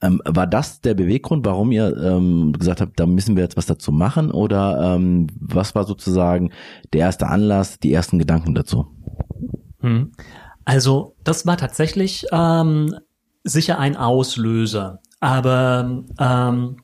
Ähm, 0.03 0.21
war 0.25 0.47
das 0.47 0.81
der 0.81 0.95
Beweggrund, 0.95 1.45
warum 1.45 1.71
ihr 1.71 1.95
ähm, 1.95 2.51
gesagt 2.51 2.81
habt, 2.81 2.99
da 2.99 3.05
müssen 3.05 3.37
wir 3.37 3.43
jetzt 3.43 3.55
was 3.55 3.65
dazu 3.65 3.93
machen? 3.93 4.31
Oder 4.31 4.95
ähm, 4.95 5.27
was 5.39 5.75
war 5.75 5.85
sozusagen 5.85 6.51
der 6.91 7.01
erste 7.01 7.27
Anlass, 7.27 7.79
die 7.79 7.93
ersten 7.93 8.19
Gedanken 8.19 8.53
dazu? 8.53 8.87
Hm. 9.79 10.11
Also 10.65 11.15
das 11.23 11.45
war 11.45 11.55
tatsächlich 11.55 12.25
ähm, 12.33 12.93
sicher 13.45 13.79
ein 13.79 13.95
Auslöser. 13.95 14.99
Aber 15.21 16.03
ähm, 16.19 16.77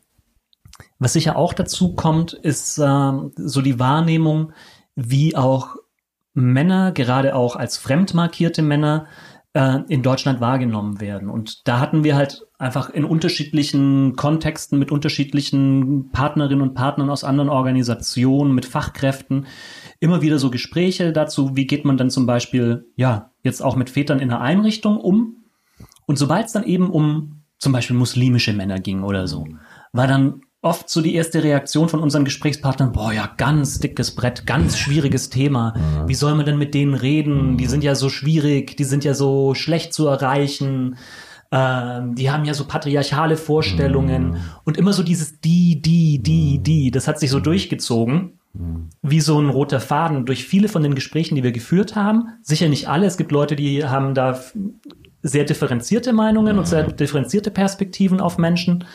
was 0.97 1.13
sicher 1.13 1.35
auch 1.35 1.53
dazu 1.53 1.95
kommt, 1.95 2.31
ist 2.31 2.77
ähm, 2.77 3.33
so 3.35 3.61
die 3.61 3.79
Wahrnehmung, 3.79 4.53
wie 4.95 5.35
auch 5.35 5.75
Männer, 6.33 6.93
gerade 6.93 7.35
auch 7.35 7.57
als 7.57 7.77
fremd 7.77 8.13
markierte 8.13 8.61
Männer, 8.61 9.07
äh, 9.59 9.81
in 9.89 10.03
Deutschland 10.03 10.39
wahrgenommen 10.39 11.01
werden. 11.01 11.29
Und 11.29 11.67
da 11.67 11.81
hatten 11.81 12.05
wir 12.05 12.15
halt 12.15 12.47
einfach 12.57 12.89
in 12.89 13.03
unterschiedlichen 13.03 14.15
Kontexten 14.15 14.79
mit 14.79 14.89
unterschiedlichen 14.89 16.11
Partnerinnen 16.11 16.61
und 16.61 16.75
Partnern 16.75 17.09
aus 17.09 17.25
anderen 17.25 17.49
Organisationen, 17.49 18.55
mit 18.55 18.65
Fachkräften, 18.65 19.47
immer 19.99 20.21
wieder 20.21 20.39
so 20.39 20.49
Gespräche 20.49 21.11
dazu, 21.11 21.57
wie 21.57 21.67
geht 21.67 21.83
man 21.83 21.97
dann 21.97 22.09
zum 22.09 22.25
Beispiel, 22.25 22.87
ja, 22.95 23.31
jetzt 23.43 23.61
auch 23.61 23.75
mit 23.75 23.89
Vätern 23.89 24.19
in 24.19 24.29
der 24.29 24.39
Einrichtung 24.39 24.97
um. 24.97 25.43
Und 26.05 26.17
sobald 26.17 26.45
es 26.45 26.53
dann 26.53 26.63
eben 26.63 26.89
um 26.89 27.43
zum 27.57 27.73
Beispiel 27.73 27.97
muslimische 27.97 28.53
Männer 28.53 28.79
ging 28.79 29.03
oder 29.03 29.27
so, 29.27 29.45
war 29.91 30.07
dann 30.07 30.41
oft 30.61 30.89
so 30.89 31.01
die 31.01 31.15
erste 31.15 31.43
Reaktion 31.43 31.87
von 31.87 32.01
unseren 32.01 32.25
Gesprächspartnern, 32.25 32.91
boah, 32.91 33.13
ja, 33.13 33.31
ganz 33.37 33.79
dickes 33.79 34.15
Brett, 34.15 34.45
ganz 34.45 34.77
schwieriges 34.77 35.29
Thema. 35.29 35.73
Wie 36.07 36.15
soll 36.15 36.35
man 36.35 36.45
denn 36.45 36.57
mit 36.57 36.73
denen 36.73 36.93
reden? 36.93 37.57
Die 37.57 37.67
sind 37.67 37.83
ja 37.83 37.95
so 37.95 38.09
schwierig, 38.09 38.75
die 38.75 38.83
sind 38.83 39.03
ja 39.03 39.13
so 39.13 39.55
schlecht 39.55 39.93
zu 39.93 40.07
erreichen. 40.07 40.97
Ähm, 41.51 42.15
die 42.15 42.29
haben 42.29 42.45
ja 42.45 42.53
so 42.53 42.65
patriarchale 42.65 43.37
Vorstellungen 43.37 44.37
und 44.65 44.77
immer 44.77 44.93
so 44.93 45.01
dieses 45.01 45.39
die, 45.39 45.81
die, 45.81 46.21
die, 46.21 46.59
die. 46.61 46.91
Das 46.91 47.07
hat 47.07 47.19
sich 47.19 47.29
so 47.29 47.39
durchgezogen 47.39 48.33
wie 49.01 49.21
so 49.21 49.39
ein 49.39 49.49
roter 49.49 49.79
Faden 49.79 50.25
durch 50.25 50.45
viele 50.45 50.69
von 50.69 50.81
den 50.81 50.95
Gesprächen, 50.95 51.35
die 51.35 51.43
wir 51.43 51.51
geführt 51.51 51.95
haben. 51.95 52.29
Sicher 52.41 52.67
nicht 52.67 52.89
alle. 52.89 53.05
Es 53.05 53.17
gibt 53.17 53.31
Leute, 53.31 53.55
die 53.55 53.85
haben 53.85 54.15
da 54.15 54.39
sehr 55.21 55.43
differenzierte 55.43 56.13
Meinungen 56.13 56.57
und 56.57 56.67
sehr 56.67 56.83
differenzierte 56.83 57.51
Perspektiven 57.51 58.19
auf 58.19 58.37
Menschen. 58.37 58.85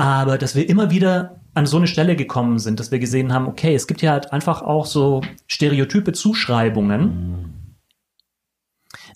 Aber 0.00 0.38
dass 0.38 0.54
wir 0.54 0.66
immer 0.66 0.90
wieder 0.90 1.42
an 1.52 1.66
so 1.66 1.76
eine 1.76 1.86
Stelle 1.86 2.16
gekommen 2.16 2.58
sind, 2.58 2.80
dass 2.80 2.90
wir 2.90 2.98
gesehen 2.98 3.34
haben, 3.34 3.46
okay, 3.46 3.74
es 3.74 3.86
gibt 3.86 4.00
ja 4.00 4.12
halt 4.12 4.32
einfach 4.32 4.62
auch 4.62 4.86
so 4.86 5.20
stereotype 5.46 6.14
Zuschreibungen. 6.14 7.76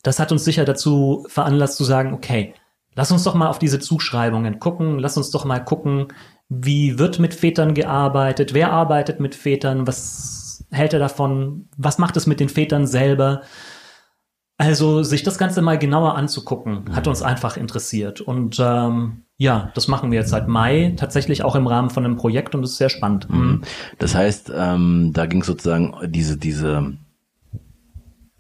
Das 0.03 0.19
hat 0.19 0.31
uns 0.31 0.45
sicher 0.45 0.67
dazu 0.67 1.25
veranlasst 1.27 1.79
zu 1.79 1.85
sagen, 1.85 2.13
okay, 2.13 2.53
lass 2.95 3.11
uns 3.11 3.25
doch 3.25 3.33
mal 3.33 3.49
auf 3.49 3.59
diese 3.59 3.79
Zuschreibungen 3.79 4.59
gucken, 4.59 4.99
lass 4.99 5.17
uns 5.17 5.31
doch 5.31 5.47
mal 5.47 5.61
gucken, 5.61 6.09
wie 6.51 6.99
wird 6.99 7.19
mit 7.19 7.33
Vätern 7.33 7.73
gearbeitet, 7.73 8.53
wer 8.53 8.71
arbeitet 8.71 9.21
mit 9.21 9.35
Vätern, 9.35 9.87
was 9.87 10.67
hält 10.71 10.93
er 10.93 10.99
davon, 10.99 11.71
was 11.79 11.97
macht 11.97 12.19
es 12.19 12.27
mit 12.27 12.41
den 12.41 12.51
Vätern 12.51 12.87
selber. 12.87 13.41
Also 14.59 15.03
sich 15.03 15.23
das 15.23 15.39
Ganze 15.39 15.63
mal 15.63 15.79
genauer 15.79 16.15
anzugucken, 16.15 16.95
hat 16.95 17.07
uns 17.07 17.23
einfach 17.23 17.57
interessiert. 17.57 18.21
Und 18.21 18.59
ähm, 18.61 19.24
ja, 19.37 19.73
das 19.75 19.89
machen 19.89 20.11
wir 20.13 20.21
jetzt 20.21 20.31
seit 20.31 20.47
Mai, 20.49 20.95
tatsächlich 20.97 21.43
auch 21.43 21.57
im 21.57 21.67
Rahmen 21.67 21.91
von 21.91 22.05
einem 22.05 22.17
Projekt 22.17 22.55
und 22.55 22.63
es 22.63 22.73
ist 22.73 22.79
sehr 22.79 22.89
spannend. 22.89 23.29
Mhm. 23.29 23.63
Das 23.99 24.15
heißt, 24.15 24.53
ähm, 24.57 25.11
da 25.13 25.27
ging 25.27 25.43
sozusagen 25.43 25.95
diese, 26.07 26.39
diese, 26.39 26.95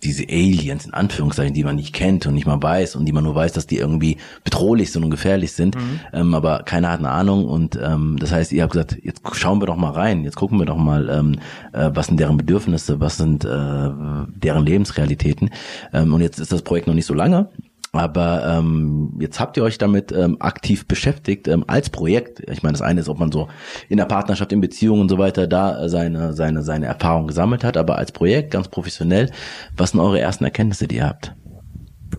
diese 0.04 0.24
Aliens 0.28 0.86
in 0.86 0.94
Anführungszeichen, 0.94 1.54
die 1.54 1.64
man 1.64 1.76
nicht 1.76 1.94
kennt 1.94 2.26
und 2.26 2.34
nicht 2.34 2.46
mal 2.46 2.62
weiß 2.62 2.94
und 2.94 3.06
die 3.06 3.12
man 3.12 3.24
nur 3.24 3.34
weiß, 3.34 3.52
dass 3.54 3.66
die 3.66 3.78
irgendwie 3.78 4.18
bedrohlich 4.44 4.92
sind 4.92 5.02
und 5.02 5.10
gefährlich 5.10 5.52
sind, 5.52 5.74
Mhm. 5.76 6.00
ähm, 6.12 6.34
aber 6.34 6.62
keiner 6.62 6.90
hat 6.90 7.00
eine 7.00 7.10
Ahnung 7.10 7.46
und 7.46 7.76
ähm, 7.82 8.16
das 8.20 8.30
heißt, 8.30 8.52
ihr 8.52 8.62
habt 8.62 8.74
gesagt, 8.74 8.96
jetzt 9.02 9.22
schauen 9.32 9.60
wir 9.60 9.66
doch 9.66 9.76
mal 9.76 9.90
rein, 9.92 10.22
jetzt 10.22 10.36
gucken 10.36 10.58
wir 10.58 10.66
doch 10.66 10.76
mal, 10.76 11.08
ähm, 11.08 11.38
äh, 11.72 11.90
was 11.92 12.06
sind 12.06 12.20
deren 12.20 12.36
Bedürfnisse, 12.36 13.00
was 13.00 13.16
sind 13.16 13.44
äh, 13.44 13.48
deren 13.48 14.64
Lebensrealitäten 14.66 15.50
ähm, 15.92 16.12
und 16.12 16.20
jetzt 16.20 16.38
ist 16.38 16.52
das 16.52 16.62
Projekt 16.62 16.86
noch 16.86 16.94
nicht 16.94 17.06
so 17.06 17.14
lange, 17.14 17.48
aber 17.96 18.44
ähm, 18.46 19.16
jetzt 19.20 19.40
habt 19.40 19.56
ihr 19.56 19.62
euch 19.62 19.78
damit 19.78 20.12
ähm, 20.12 20.36
aktiv 20.40 20.86
beschäftigt 20.86 21.48
ähm, 21.48 21.64
als 21.66 21.90
Projekt. 21.90 22.40
Ich 22.50 22.62
meine, 22.62 22.72
das 22.72 22.82
eine 22.82 23.00
ist, 23.00 23.08
ob 23.08 23.18
man 23.18 23.32
so 23.32 23.48
in 23.88 23.96
der 23.96 24.06
Partnerschaft, 24.06 24.52
in 24.52 24.60
Beziehungen 24.60 25.02
und 25.02 25.08
so 25.08 25.18
weiter 25.18 25.46
da 25.46 25.84
äh, 25.84 25.88
seine 25.88 26.32
seine 26.32 26.62
seine 26.62 26.86
Erfahrung 26.86 27.26
gesammelt 27.26 27.64
hat, 27.64 27.76
aber 27.76 27.96
als 27.98 28.12
Projekt 28.12 28.50
ganz 28.50 28.68
professionell. 28.68 29.30
Was 29.76 29.90
sind 29.90 30.00
eure 30.00 30.20
ersten 30.20 30.44
Erkenntnisse, 30.44 30.88
die 30.88 30.96
ihr 30.96 31.06
habt? 31.06 31.34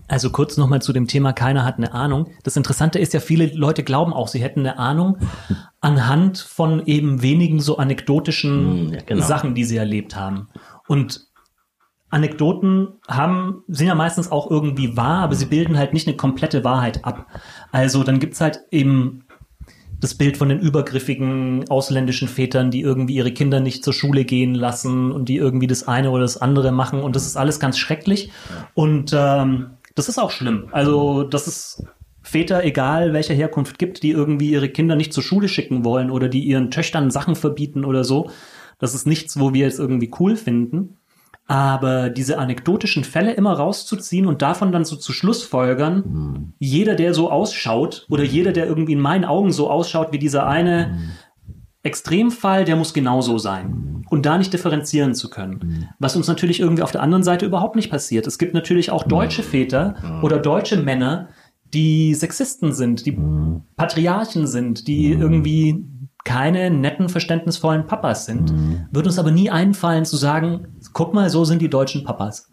Also 0.08 0.30
kurz 0.30 0.56
nochmal 0.56 0.82
zu 0.82 0.92
dem 0.92 1.08
Thema, 1.08 1.32
keiner 1.32 1.64
hat 1.64 1.78
eine 1.78 1.92
Ahnung. 1.92 2.30
Das 2.44 2.56
Interessante 2.56 2.98
ist 2.98 3.12
ja, 3.12 3.20
viele 3.20 3.46
Leute 3.46 3.82
glauben 3.82 4.12
auch, 4.12 4.28
sie 4.28 4.40
hätten 4.40 4.60
eine 4.60 4.78
Ahnung 4.78 5.18
anhand 5.80 6.38
von 6.38 6.84
eben 6.86 7.22
wenigen 7.22 7.60
so 7.60 7.78
anekdotischen 7.78 8.86
Hm, 8.86 8.94
ja, 8.94 9.00
genau. 9.04 9.26
Sachen, 9.26 9.54
die 9.54 9.64
sie 9.64 9.76
erlebt 9.76 10.16
haben. 10.16 10.48
Und 10.86 11.25
Anekdoten 12.08 12.88
haben, 13.08 13.64
sind 13.68 13.88
ja 13.88 13.94
meistens 13.94 14.30
auch 14.30 14.50
irgendwie 14.50 14.96
wahr, 14.96 15.22
aber 15.22 15.34
sie 15.34 15.46
bilden 15.46 15.76
halt 15.76 15.92
nicht 15.92 16.06
eine 16.06 16.16
komplette 16.16 16.62
Wahrheit 16.64 17.04
ab. 17.04 17.26
Also 17.72 18.04
dann 18.04 18.20
gibt's 18.20 18.40
halt 18.40 18.60
eben 18.70 19.24
das 20.00 20.14
Bild 20.14 20.36
von 20.36 20.48
den 20.48 20.60
übergriffigen 20.60 21.68
ausländischen 21.68 22.28
Vätern, 22.28 22.70
die 22.70 22.82
irgendwie 22.82 23.14
ihre 23.14 23.32
Kinder 23.32 23.60
nicht 23.60 23.82
zur 23.82 23.92
Schule 23.92 24.24
gehen 24.24 24.54
lassen 24.54 25.10
und 25.10 25.28
die 25.28 25.36
irgendwie 25.36 25.66
das 25.66 25.88
eine 25.88 26.10
oder 26.10 26.22
das 26.22 26.36
andere 26.36 26.70
machen. 26.70 27.00
Und 27.00 27.16
das 27.16 27.26
ist 27.26 27.36
alles 27.36 27.58
ganz 27.60 27.78
schrecklich. 27.78 28.30
Und 28.74 29.12
ähm, 29.16 29.70
das 29.94 30.08
ist 30.08 30.18
auch 30.18 30.30
schlimm. 30.30 30.68
Also 30.72 31.22
das 31.22 31.48
ist 31.48 31.84
Väter, 32.22 32.64
egal 32.64 33.12
welcher 33.12 33.34
Herkunft 33.34 33.78
gibt, 33.78 34.02
die 34.02 34.10
irgendwie 34.10 34.50
ihre 34.50 34.68
Kinder 34.68 34.96
nicht 34.96 35.12
zur 35.12 35.22
Schule 35.22 35.48
schicken 35.48 35.84
wollen 35.84 36.10
oder 36.10 36.28
die 36.28 36.44
ihren 36.44 36.70
Töchtern 36.70 37.10
Sachen 37.10 37.34
verbieten 37.36 37.84
oder 37.84 38.04
so. 38.04 38.30
Das 38.78 38.94
ist 38.94 39.06
nichts, 39.06 39.40
wo 39.40 39.54
wir 39.54 39.64
jetzt 39.64 39.78
irgendwie 39.78 40.10
cool 40.20 40.36
finden. 40.36 40.98
Aber 41.48 42.10
diese 42.10 42.38
anekdotischen 42.38 43.04
Fälle 43.04 43.32
immer 43.32 43.52
rauszuziehen 43.52 44.26
und 44.26 44.42
davon 44.42 44.72
dann 44.72 44.84
so 44.84 44.96
zu 44.96 45.12
Schlussfolgern, 45.12 46.54
jeder, 46.58 46.96
der 46.96 47.14
so 47.14 47.30
ausschaut 47.30 48.06
oder 48.10 48.24
jeder, 48.24 48.52
der 48.52 48.66
irgendwie 48.66 48.94
in 48.94 49.00
meinen 49.00 49.24
Augen 49.24 49.52
so 49.52 49.70
ausschaut 49.70 50.12
wie 50.12 50.18
dieser 50.18 50.46
eine 50.46 50.98
Extremfall, 51.84 52.64
der 52.64 52.74
muss 52.74 52.92
genauso 52.94 53.38
sein. 53.38 54.04
Und 54.10 54.26
da 54.26 54.38
nicht 54.38 54.52
differenzieren 54.52 55.14
zu 55.14 55.30
können. 55.30 55.88
Was 56.00 56.16
uns 56.16 56.26
natürlich 56.26 56.58
irgendwie 56.58 56.82
auf 56.82 56.92
der 56.92 57.02
anderen 57.02 57.22
Seite 57.22 57.46
überhaupt 57.46 57.76
nicht 57.76 57.90
passiert. 57.90 58.26
Es 58.26 58.38
gibt 58.38 58.54
natürlich 58.54 58.90
auch 58.90 59.04
deutsche 59.04 59.42
Väter 59.44 60.20
oder 60.22 60.38
deutsche 60.38 60.76
Männer, 60.76 61.28
die 61.74 62.14
Sexisten 62.14 62.72
sind, 62.72 63.06
die 63.06 63.18
Patriarchen 63.76 64.46
sind, 64.46 64.88
die 64.88 65.12
irgendwie 65.12 65.84
keine 66.26 66.70
netten, 66.70 67.08
verständnisvollen 67.08 67.86
Papas 67.86 68.26
sind. 68.26 68.52
Wird 68.90 69.06
uns 69.06 69.18
aber 69.18 69.30
nie 69.30 69.48
einfallen 69.48 70.04
zu 70.04 70.16
sagen, 70.16 70.66
guck 70.92 71.14
mal, 71.14 71.30
so 71.30 71.44
sind 71.44 71.62
die 71.62 71.70
deutschen 71.70 72.04
Papas. 72.04 72.50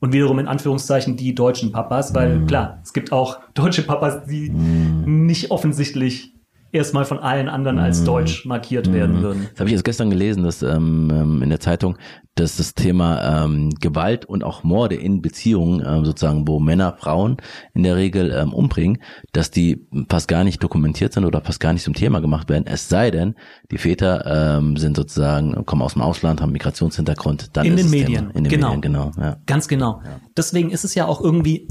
Und 0.00 0.12
wiederum 0.12 0.40
in 0.40 0.48
Anführungszeichen 0.48 1.16
die 1.16 1.34
deutschen 1.34 1.72
Papas, 1.72 2.14
weil 2.14 2.44
klar, 2.46 2.80
es 2.82 2.92
gibt 2.92 3.12
auch 3.12 3.38
deutsche 3.54 3.82
Papas, 3.82 4.26
die 4.26 4.50
nicht 4.50 5.50
offensichtlich 5.50 6.34
erstmal 6.74 7.04
von 7.04 7.18
allen 7.18 7.48
anderen 7.48 7.78
als 7.78 8.04
deutsch 8.04 8.44
markiert 8.44 8.92
werden 8.92 9.22
würden. 9.22 9.48
Das 9.52 9.60
habe 9.60 9.70
ich 9.70 9.74
jetzt 9.74 9.84
gestern 9.84 10.10
gelesen, 10.10 10.42
dass 10.42 10.62
ähm, 10.62 11.10
ähm, 11.12 11.42
in 11.42 11.50
der 11.50 11.60
Zeitung, 11.60 11.96
dass 12.34 12.56
das 12.56 12.74
Thema 12.74 13.44
ähm, 13.44 13.70
Gewalt 13.80 14.24
und 14.24 14.42
auch 14.42 14.64
Morde 14.64 14.96
in 14.96 15.22
Beziehungen, 15.22 15.84
ähm, 15.86 16.04
sozusagen, 16.04 16.48
wo 16.48 16.58
Männer 16.58 16.96
Frauen 16.98 17.36
in 17.74 17.84
der 17.84 17.96
Regel 17.96 18.32
ähm, 18.32 18.52
umbringen, 18.52 18.98
dass 19.32 19.50
die 19.52 19.86
fast 20.08 20.26
gar 20.26 20.42
nicht 20.42 20.62
dokumentiert 20.62 21.12
sind 21.12 21.24
oder 21.24 21.40
fast 21.40 21.60
gar 21.60 21.72
nicht 21.72 21.84
zum 21.84 21.94
Thema 21.94 22.20
gemacht 22.20 22.48
werden. 22.48 22.66
Es 22.66 22.88
sei 22.88 23.10
denn, 23.12 23.36
die 23.70 23.78
Väter 23.78 24.58
ähm, 24.58 24.76
sind 24.76 24.96
sozusagen, 24.96 25.64
kommen 25.64 25.82
aus 25.82 25.92
dem 25.92 26.02
Ausland, 26.02 26.40
haben 26.40 26.52
Migrationshintergrund, 26.52 27.56
dann 27.56 27.66
In 27.66 27.78
ist 27.78 27.84
den 27.84 27.90
Medien, 27.90 28.26
Thema. 28.26 28.34
In 28.34 28.44
den 28.44 28.50
genau. 28.50 28.74
Medien, 28.74 28.80
genau. 28.82 29.12
Ja. 29.16 29.36
Ganz 29.46 29.68
genau. 29.68 30.02
Deswegen 30.36 30.70
ist 30.70 30.84
es 30.84 30.96
ja 30.96 31.06
auch 31.06 31.20
irgendwie, 31.20 31.68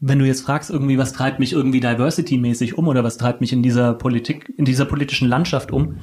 wenn 0.00 0.18
du 0.18 0.26
jetzt 0.26 0.42
fragst, 0.42 0.70
irgendwie, 0.70 0.98
was 0.98 1.12
treibt 1.12 1.38
mich 1.38 1.52
irgendwie 1.52 1.80
diversity-mäßig 1.80 2.74
um 2.74 2.88
oder 2.88 3.04
was 3.04 3.16
treibt 3.16 3.40
mich 3.40 3.52
in 3.52 3.62
dieser 3.62 3.94
Politik, 3.94 4.52
in 4.56 4.64
dieser 4.64 4.84
politischen 4.84 5.28
Landschaft 5.28 5.72
um, 5.72 5.96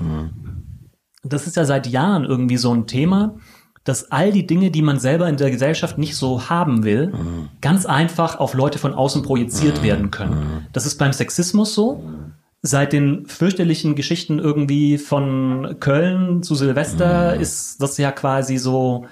das 1.24 1.48
ist 1.48 1.56
ja 1.56 1.66
seit 1.66 1.88
Jahren 1.88 2.26
irgendwie 2.26 2.58
so 2.58 2.74
ein 2.74 2.88
Thema, 2.88 3.36
dass 3.84 4.12
all 4.12 4.32
die 4.32 4.46
Dinge, 4.46 4.72
die 4.72 4.82
man 4.82 5.00
selber 5.00 5.28
in 5.28 5.38
der 5.38 5.50
Gesellschaft 5.52 5.98
nicht 5.98 6.16
so 6.16 6.50
haben 6.50 6.84
will, 6.84 7.14
ganz 7.62 7.86
einfach 7.86 8.40
auf 8.40 8.54
Leute 8.54 8.78
von 8.80 8.94
außen 8.94 9.24
projiziert 9.24 9.84
werden 9.84 10.12
können. 10.12 10.68
Das 10.72 10.86
ist 10.86 10.98
beim 10.98 11.14
Sexismus 11.14 11.74
so. 11.74 12.04
Seit 12.64 12.94
den 12.94 13.26
fürchterlichen 13.26 13.96
Geschichten 13.96 14.38
irgendwie 14.38 15.00
von 15.00 15.78
Köln 15.80 16.44
zu 16.44 16.54
Silvester 16.54 17.36
ist 17.36 17.82
das 17.82 17.98
ja 17.98 18.12
quasi 18.12 18.58
so 18.58 19.08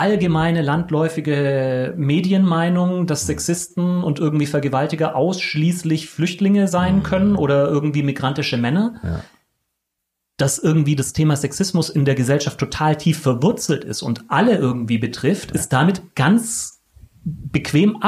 allgemeine 0.00 0.62
landläufige 0.62 1.92
Medienmeinung, 1.98 3.06
dass 3.06 3.26
Sexisten 3.26 4.02
und 4.02 4.18
irgendwie 4.18 4.46
Vergewaltiger 4.46 5.14
ausschließlich 5.14 6.08
Flüchtlinge 6.08 6.68
sein 6.68 7.02
können 7.02 7.36
oder 7.36 7.68
irgendwie 7.68 8.02
migrantische 8.02 8.56
Männer. 8.56 9.22
Dass 10.38 10.58
irgendwie 10.58 10.96
das 10.96 11.12
Thema 11.12 11.36
Sexismus 11.36 11.90
in 11.90 12.06
der 12.06 12.14
Gesellschaft 12.14 12.58
total 12.58 12.96
tief 12.96 13.20
verwurzelt 13.20 13.84
ist 13.84 14.00
und 14.00 14.24
alle 14.28 14.56
irgendwie 14.56 14.96
betrifft, 14.96 15.50
ist 15.50 15.70
damit 15.70 16.16
ganz 16.16 16.80
bequem 17.24 18.02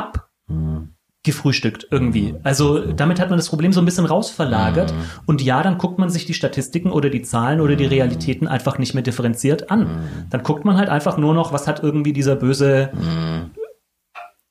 abgefrühstückt 1.24 1.86
irgendwie. 1.90 2.34
Also 2.42 2.80
damit 2.92 3.20
hat 3.20 3.30
man 3.30 3.38
das 3.38 3.48
Problem 3.48 3.72
so 3.72 3.80
ein 3.80 3.84
bisschen 3.84 4.06
rausverlagert. 4.06 4.92
Und 5.24 5.40
ja, 5.40 5.62
dann 5.62 5.78
guckt 5.78 5.98
man 5.98 6.10
sich 6.10 6.26
die 6.26 6.34
Statistiken 6.34 6.90
oder 6.90 7.10
die 7.10 7.22
Zahlen 7.22 7.60
oder 7.60 7.76
die 7.76 7.84
Realitäten 7.86 8.48
einfach 8.48 8.78
nicht 8.78 8.94
mehr 8.94 9.04
differenziert 9.04 9.70
an. 9.70 9.86
Dann 10.30 10.42
guckt 10.42 10.64
man 10.64 10.76
halt 10.76 10.88
einfach 10.88 11.16
nur 11.18 11.32
noch, 11.32 11.52
was 11.52 11.68
hat 11.68 11.80
irgendwie 11.82 12.12
dieser 12.12 12.34
böse 12.34 12.90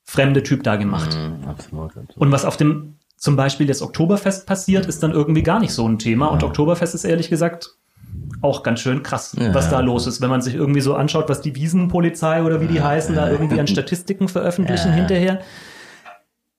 fremde 0.06 0.44
Typ 0.44 0.64
da 0.64 0.78
gemacht. 0.78 1.18
Absolut. 1.48 1.92
Und 2.16 2.32
was 2.32 2.46
auf 2.46 2.56
dem 2.58 2.96
zum 3.18 3.36
Beispiel 3.36 3.68
das 3.68 3.82
Oktoberfest 3.82 4.48
passiert, 4.48 4.86
ist 4.88 5.04
dann 5.04 5.12
irgendwie 5.12 5.44
gar 5.44 5.60
nicht 5.60 5.74
so 5.74 5.88
ein 5.88 6.00
Thema. 6.00 6.28
Und 6.28 6.42
Oktoberfest 6.44 6.96
ist 6.96 7.04
ehrlich 7.04 7.30
gesagt 7.30 7.70
auch 8.42 8.64
ganz 8.64 8.80
schön 8.80 9.04
krass, 9.04 9.36
Ja. 9.40 9.54
was 9.54 9.70
da 9.70 9.80
los 9.82 10.08
ist, 10.08 10.22
wenn 10.22 10.30
man 10.30 10.42
sich 10.42 10.56
irgendwie 10.56 10.82
so 10.82 10.96
anschaut, 10.96 11.30
was 11.30 11.42
die 11.42 11.56
Wiesenpolizei 11.56 12.44
oder 12.44 12.60
wie 12.62 12.68
die 12.68 12.82
heißen, 12.82 13.14
da 13.14 13.30
irgendwie 13.30 13.60
an 13.60 13.68
Statistiken 13.68 14.28
veröffentlichen 14.30 14.88
Ja. 14.90 14.96
hinterher. 14.96 15.42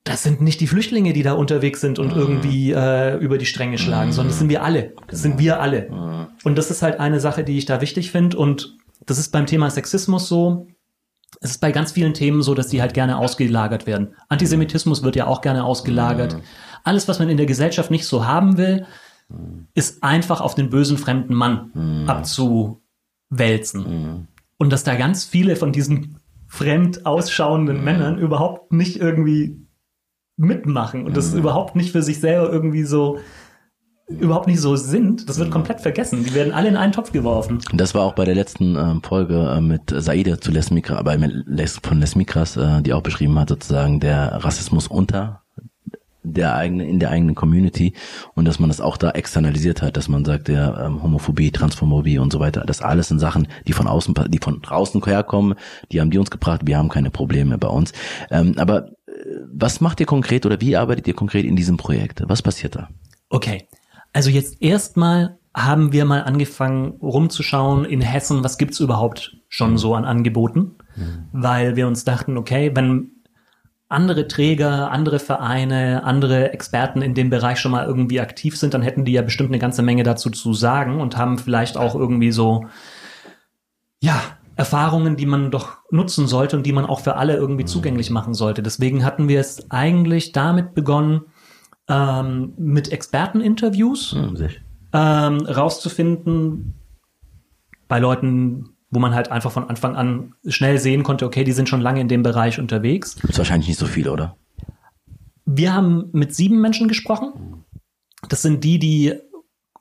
Das 0.05 0.21
sind 0.21 0.41
nicht 0.41 0.59
die 0.59 0.67
Flüchtlinge, 0.67 1.13
die 1.13 1.23
da 1.23 1.33
unterwegs 1.33 1.79
sind 1.79 1.97
und 1.97 2.11
irgendwie 2.11 2.71
äh, 2.71 3.15
über 3.17 3.37
die 3.37 3.45
Stränge 3.45 3.77
schlagen, 3.77 4.11
sondern 4.11 4.31
das 4.31 4.39
sind 4.39 4.49
wir 4.49 4.63
alle. 4.63 4.93
Das 5.07 5.21
sind 5.21 5.39
wir 5.39 5.61
alle. 5.61 6.27
Und 6.43 6.57
das 6.57 6.71
ist 6.71 6.81
halt 6.81 6.99
eine 6.99 7.21
Sache, 7.21 7.45
die 7.45 7.57
ich 7.57 7.65
da 7.65 7.79
wichtig 7.79 8.11
finde. 8.11 8.37
Und 8.37 8.77
das 9.05 9.17
ist 9.17 9.31
beim 9.31 9.45
Thema 9.45 9.69
Sexismus 9.69 10.27
so. 10.27 10.67
Es 11.39 11.51
ist 11.51 11.61
bei 11.61 11.71
ganz 11.71 11.93
vielen 11.93 12.13
Themen 12.13 12.41
so, 12.41 12.53
dass 12.53 12.67
die 12.67 12.81
halt 12.81 12.93
gerne 12.93 13.17
ausgelagert 13.17 13.87
werden. 13.87 14.13
Antisemitismus 14.27 15.03
wird 15.03 15.15
ja 15.15 15.27
auch 15.27 15.41
gerne 15.41 15.63
ausgelagert. 15.63 16.37
Alles, 16.83 17.07
was 17.07 17.19
man 17.19 17.29
in 17.29 17.37
der 17.37 17.45
Gesellschaft 17.45 17.89
nicht 17.89 18.05
so 18.05 18.27
haben 18.27 18.57
will, 18.57 18.85
ist 19.73 20.03
einfach 20.03 20.41
auf 20.41 20.53
den 20.53 20.69
bösen 20.69 20.97
fremden 20.97 21.33
Mann 21.33 22.05
abzuwälzen. 22.07 24.27
Und 24.57 24.69
dass 24.69 24.83
da 24.83 24.95
ganz 24.95 25.23
viele 25.23 25.55
von 25.55 25.71
diesen 25.71 26.17
fremd 26.47 27.05
ausschauenden 27.05 27.83
Männern 27.83 28.19
überhaupt 28.19 28.73
nicht 28.73 28.97
irgendwie 28.97 29.62
mitmachen 30.37 31.05
und 31.05 31.15
das 31.15 31.33
überhaupt 31.33 31.75
nicht 31.75 31.91
für 31.91 32.01
sich 32.01 32.19
selber 32.19 32.51
irgendwie 32.51 32.83
so 32.83 33.19
überhaupt 34.07 34.47
nicht 34.47 34.59
so 34.59 34.75
sind, 34.75 35.29
das 35.29 35.39
wird 35.39 35.49
komplett 35.49 35.81
vergessen. 35.81 36.23
Die 36.23 36.33
werden 36.33 36.53
alle 36.53 36.67
in 36.67 36.75
einen 36.75 36.91
Topf 36.91 37.11
geworfen. 37.11 37.59
Das 37.73 37.95
war 37.95 38.03
auch 38.03 38.13
bei 38.13 38.25
der 38.25 38.35
letzten 38.35 38.75
ähm, 38.75 39.01
Folge 39.01 39.53
äh, 39.57 39.61
mit 39.61 39.93
Saide 39.95 40.39
zu 40.39 40.51
Les 40.51 40.71
Mikra, 40.71 41.01
bei 41.03 41.15
Les, 41.15 41.79
von 41.81 41.99
Les 41.99 42.15
Mikras, 42.15 42.57
äh, 42.57 42.81
die 42.81 42.93
auch 42.93 43.01
beschrieben 43.01 43.39
hat, 43.39 43.49
sozusagen 43.49 43.99
der 43.99 44.43
Rassismus 44.43 44.87
unter 44.87 45.43
der 46.23 46.55
eigenen, 46.55 46.87
in 46.87 46.99
der 46.99 47.11
eigenen 47.11 47.35
Community 47.35 47.93
und 48.33 48.45
dass 48.45 48.59
man 48.59 48.69
das 48.69 48.81
auch 48.81 48.97
da 48.97 49.11
externalisiert 49.11 49.81
hat, 49.81 49.97
dass 49.97 50.07
man 50.07 50.23
sagt, 50.25 50.49
ja, 50.49 50.85
ähm, 50.85 51.03
Homophobie, 51.03 51.51
Transphobie 51.51 52.17
und 52.17 52.31
so 52.31 52.39
weiter, 52.39 52.63
das 52.65 52.81
alles 52.81 53.09
sind 53.09 53.19
Sachen, 53.19 53.47
die 53.67 53.73
von 53.73 53.87
außen, 53.87 54.13
die 54.29 54.39
von 54.39 54.61
draußen 54.61 55.03
herkommen, 55.03 55.55
die 55.91 55.99
haben 55.99 56.11
die 56.11 56.17
uns 56.17 56.31
gebracht, 56.31 56.61
wir 56.65 56.77
haben 56.77 56.89
keine 56.89 57.11
Probleme 57.11 57.57
bei 57.57 57.67
uns. 57.67 57.91
Ähm, 58.31 58.55
aber 58.57 58.87
äh, 58.87 59.02
was 59.51 59.81
macht 59.81 59.99
ihr 59.99 60.05
konkret 60.05 60.45
oder 60.45 60.59
wie 60.61 60.75
arbeitet 60.75 61.07
ihr 61.07 61.13
konkret 61.13 61.45
in 61.45 61.55
diesem 61.55 61.77
Projekt? 61.77 62.23
Was 62.27 62.41
passiert 62.41 62.75
da? 62.75 62.89
Okay. 63.29 63.67
Also 64.11 64.29
jetzt 64.29 64.61
erstmal 64.61 65.37
haben 65.55 65.91
wir 65.91 66.05
mal 66.05 66.23
angefangen 66.23 66.93
rumzuschauen 67.01 67.85
in 67.85 68.01
Hessen, 68.01 68.43
was 68.43 68.57
gibt's 68.57 68.79
überhaupt 68.79 69.37
schon 69.49 69.77
so 69.77 69.95
an 69.95 70.05
Angeboten, 70.05 70.75
weil 71.31 71.75
wir 71.75 71.87
uns 71.87 72.05
dachten, 72.05 72.37
okay, 72.37 72.71
wenn 72.73 73.11
andere 73.87 74.27
Träger, 74.27 74.91
andere 74.91 75.19
Vereine, 75.19 76.03
andere 76.03 76.51
Experten 76.51 77.01
in 77.01 77.13
dem 77.13 77.29
Bereich 77.29 77.59
schon 77.59 77.71
mal 77.71 77.85
irgendwie 77.85 78.19
aktiv 78.19 78.57
sind, 78.57 78.73
dann 78.73 78.81
hätten 78.81 79.05
die 79.05 79.11
ja 79.11 79.21
bestimmt 79.21 79.49
eine 79.49 79.59
ganze 79.59 79.83
Menge 79.83 80.03
dazu 80.03 80.31
zu 80.31 80.53
sagen 80.53 80.99
und 80.99 81.17
haben 81.17 81.37
vielleicht 81.37 81.77
auch 81.77 81.93
irgendwie 81.93 82.31
so, 82.31 82.65
ja, 83.99 84.19
Erfahrungen, 84.55 85.15
die 85.15 85.25
man 85.25 85.51
doch 85.51 85.77
nutzen 85.89 86.27
sollte 86.27 86.55
und 86.57 86.65
die 86.65 86.73
man 86.73 86.85
auch 86.85 86.99
für 86.99 87.15
alle 87.15 87.35
irgendwie 87.35 87.65
zugänglich 87.65 88.09
machen 88.09 88.33
sollte. 88.33 88.61
Deswegen 88.61 89.03
hatten 89.03 89.27
wir 89.27 89.39
es 89.39 89.71
eigentlich 89.71 90.31
damit 90.31 90.75
begonnen, 90.75 91.21
ähm, 91.87 92.53
mit 92.57 92.91
Experteninterviews 92.91 94.11
Hm, 94.13 94.37
ähm, 94.93 95.37
rauszufinden 95.45 96.75
bei 97.87 97.99
Leuten, 97.99 98.69
wo 98.89 98.99
man 98.99 99.15
halt 99.15 99.31
einfach 99.31 99.51
von 99.51 99.67
Anfang 99.69 99.95
an 99.95 100.35
schnell 100.47 100.77
sehen 100.77 101.03
konnte, 101.03 101.25
okay, 101.25 101.43
die 101.43 101.51
sind 101.51 101.67
schon 101.67 101.81
lange 101.81 101.99
in 101.99 102.07
dem 102.07 102.23
Bereich 102.23 102.59
unterwegs. 102.59 103.15
Ist 103.27 103.37
wahrscheinlich 103.37 103.67
nicht 103.67 103.79
so 103.79 103.87
viel, 103.87 104.07
oder? 104.07 104.37
Wir 105.45 105.73
haben 105.73 106.09
mit 106.13 106.33
sieben 106.33 106.61
Menschen 106.61 106.87
gesprochen. 106.87 107.65
Das 108.29 108.41
sind 108.43 108.63
die, 108.63 108.79
die 108.79 109.13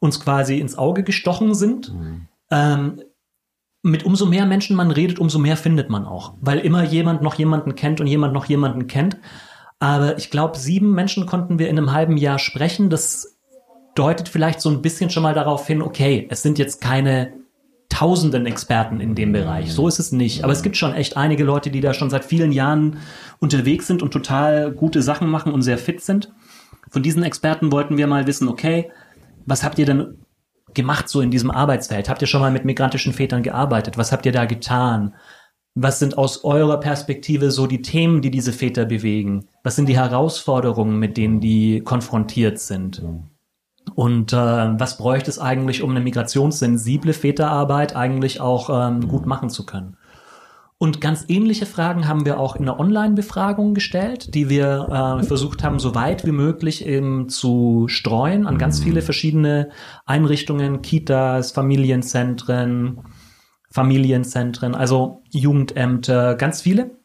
uns 0.00 0.18
quasi 0.18 0.58
ins 0.58 0.76
Auge 0.76 1.04
gestochen 1.04 1.54
sind. 1.54 1.94
Ähm, 2.50 3.02
mit 3.82 4.04
umso 4.04 4.26
mehr 4.26 4.46
Menschen 4.46 4.76
man 4.76 4.90
redet, 4.90 5.18
umso 5.18 5.38
mehr 5.38 5.56
findet 5.56 5.90
man 5.90 6.04
auch, 6.04 6.34
weil 6.40 6.60
immer 6.60 6.84
jemand 6.84 7.22
noch 7.22 7.34
jemanden 7.34 7.74
kennt 7.74 8.00
und 8.00 8.06
jemand 8.06 8.32
noch 8.32 8.44
jemanden 8.46 8.86
kennt. 8.86 9.18
Aber 9.80 10.16
ich 10.16 10.30
glaube, 10.30 10.56
sieben 10.56 10.92
Menschen 10.92 11.26
konnten 11.26 11.58
wir 11.58 11.68
in 11.68 11.76
einem 11.76 11.92
halben 11.92 12.16
Jahr 12.16 12.38
sprechen. 12.38 12.88
Das 12.88 13.36
deutet 13.96 14.28
vielleicht 14.28 14.60
so 14.60 14.70
ein 14.70 14.80
bisschen 14.80 15.10
schon 15.10 15.24
mal 15.24 15.34
darauf 15.34 15.66
hin, 15.66 15.82
okay, 15.82 16.26
es 16.30 16.42
sind 16.42 16.58
jetzt 16.58 16.80
keine 16.80 17.32
tausenden 17.88 18.46
Experten 18.46 19.00
in 19.00 19.14
dem 19.14 19.32
Bereich. 19.32 19.72
So 19.72 19.86
ist 19.86 19.98
es 19.98 20.12
nicht. 20.12 20.44
Aber 20.44 20.52
es 20.52 20.62
gibt 20.62 20.76
schon 20.76 20.94
echt 20.94 21.16
einige 21.16 21.44
Leute, 21.44 21.70
die 21.70 21.80
da 21.80 21.92
schon 21.92 22.08
seit 22.08 22.24
vielen 22.24 22.52
Jahren 22.52 22.98
unterwegs 23.38 23.86
sind 23.86 24.02
und 24.02 24.12
total 24.12 24.72
gute 24.72 25.02
Sachen 25.02 25.28
machen 25.28 25.52
und 25.52 25.62
sehr 25.62 25.76
fit 25.76 26.00
sind. 26.00 26.32
Von 26.90 27.02
diesen 27.02 27.22
Experten 27.22 27.70
wollten 27.70 27.98
wir 27.98 28.06
mal 28.06 28.26
wissen, 28.26 28.48
okay, 28.48 28.90
was 29.44 29.62
habt 29.62 29.78
ihr 29.78 29.86
denn 29.86 30.18
gemacht 30.74 31.08
so 31.08 31.20
in 31.20 31.30
diesem 31.30 31.50
Arbeitsfeld? 31.50 32.08
Habt 32.08 32.22
ihr 32.22 32.28
schon 32.28 32.40
mal 32.40 32.50
mit 32.50 32.64
migrantischen 32.64 33.12
Vätern 33.12 33.42
gearbeitet? 33.42 33.98
Was 33.98 34.12
habt 34.12 34.26
ihr 34.26 34.32
da 34.32 34.44
getan? 34.44 35.14
Was 35.74 35.98
sind 35.98 36.18
aus 36.18 36.44
eurer 36.44 36.80
Perspektive 36.80 37.50
so 37.50 37.66
die 37.66 37.82
Themen, 37.82 38.20
die 38.20 38.30
diese 38.30 38.52
Väter 38.52 38.84
bewegen? 38.84 39.46
Was 39.62 39.76
sind 39.76 39.88
die 39.88 39.96
Herausforderungen, 39.96 40.98
mit 40.98 41.16
denen 41.16 41.40
die 41.40 41.80
konfrontiert 41.80 42.58
sind? 42.58 43.02
Und 43.94 44.32
äh, 44.32 44.36
was 44.36 44.98
bräuchte 44.98 45.30
es 45.30 45.38
eigentlich, 45.38 45.82
um 45.82 45.90
eine 45.90 46.00
migrationssensible 46.00 47.12
Väterarbeit 47.12 47.96
eigentlich 47.96 48.40
auch 48.40 48.70
ähm, 48.70 49.08
gut 49.08 49.26
machen 49.26 49.50
zu 49.50 49.66
können? 49.66 49.96
Und 50.82 51.00
ganz 51.00 51.26
ähnliche 51.28 51.64
Fragen 51.64 52.08
haben 52.08 52.24
wir 52.24 52.40
auch 52.40 52.56
in 52.56 52.64
der 52.64 52.80
Online-Befragung 52.80 53.72
gestellt, 53.72 54.34
die 54.34 54.48
wir 54.48 55.20
äh, 55.20 55.22
versucht 55.22 55.62
haben, 55.62 55.78
so 55.78 55.94
weit 55.94 56.26
wie 56.26 56.32
möglich 56.32 56.84
eben 56.84 57.28
zu 57.28 57.84
streuen 57.86 58.48
an 58.48 58.58
ganz 58.58 58.80
viele 58.80 59.00
verschiedene 59.00 59.70
Einrichtungen, 60.06 60.82
Kitas, 60.82 61.52
Familienzentren, 61.52 63.00
Familienzentren, 63.70 64.74
also 64.74 65.22
Jugendämter, 65.30 66.34
ganz 66.34 66.62
viele. 66.62 66.98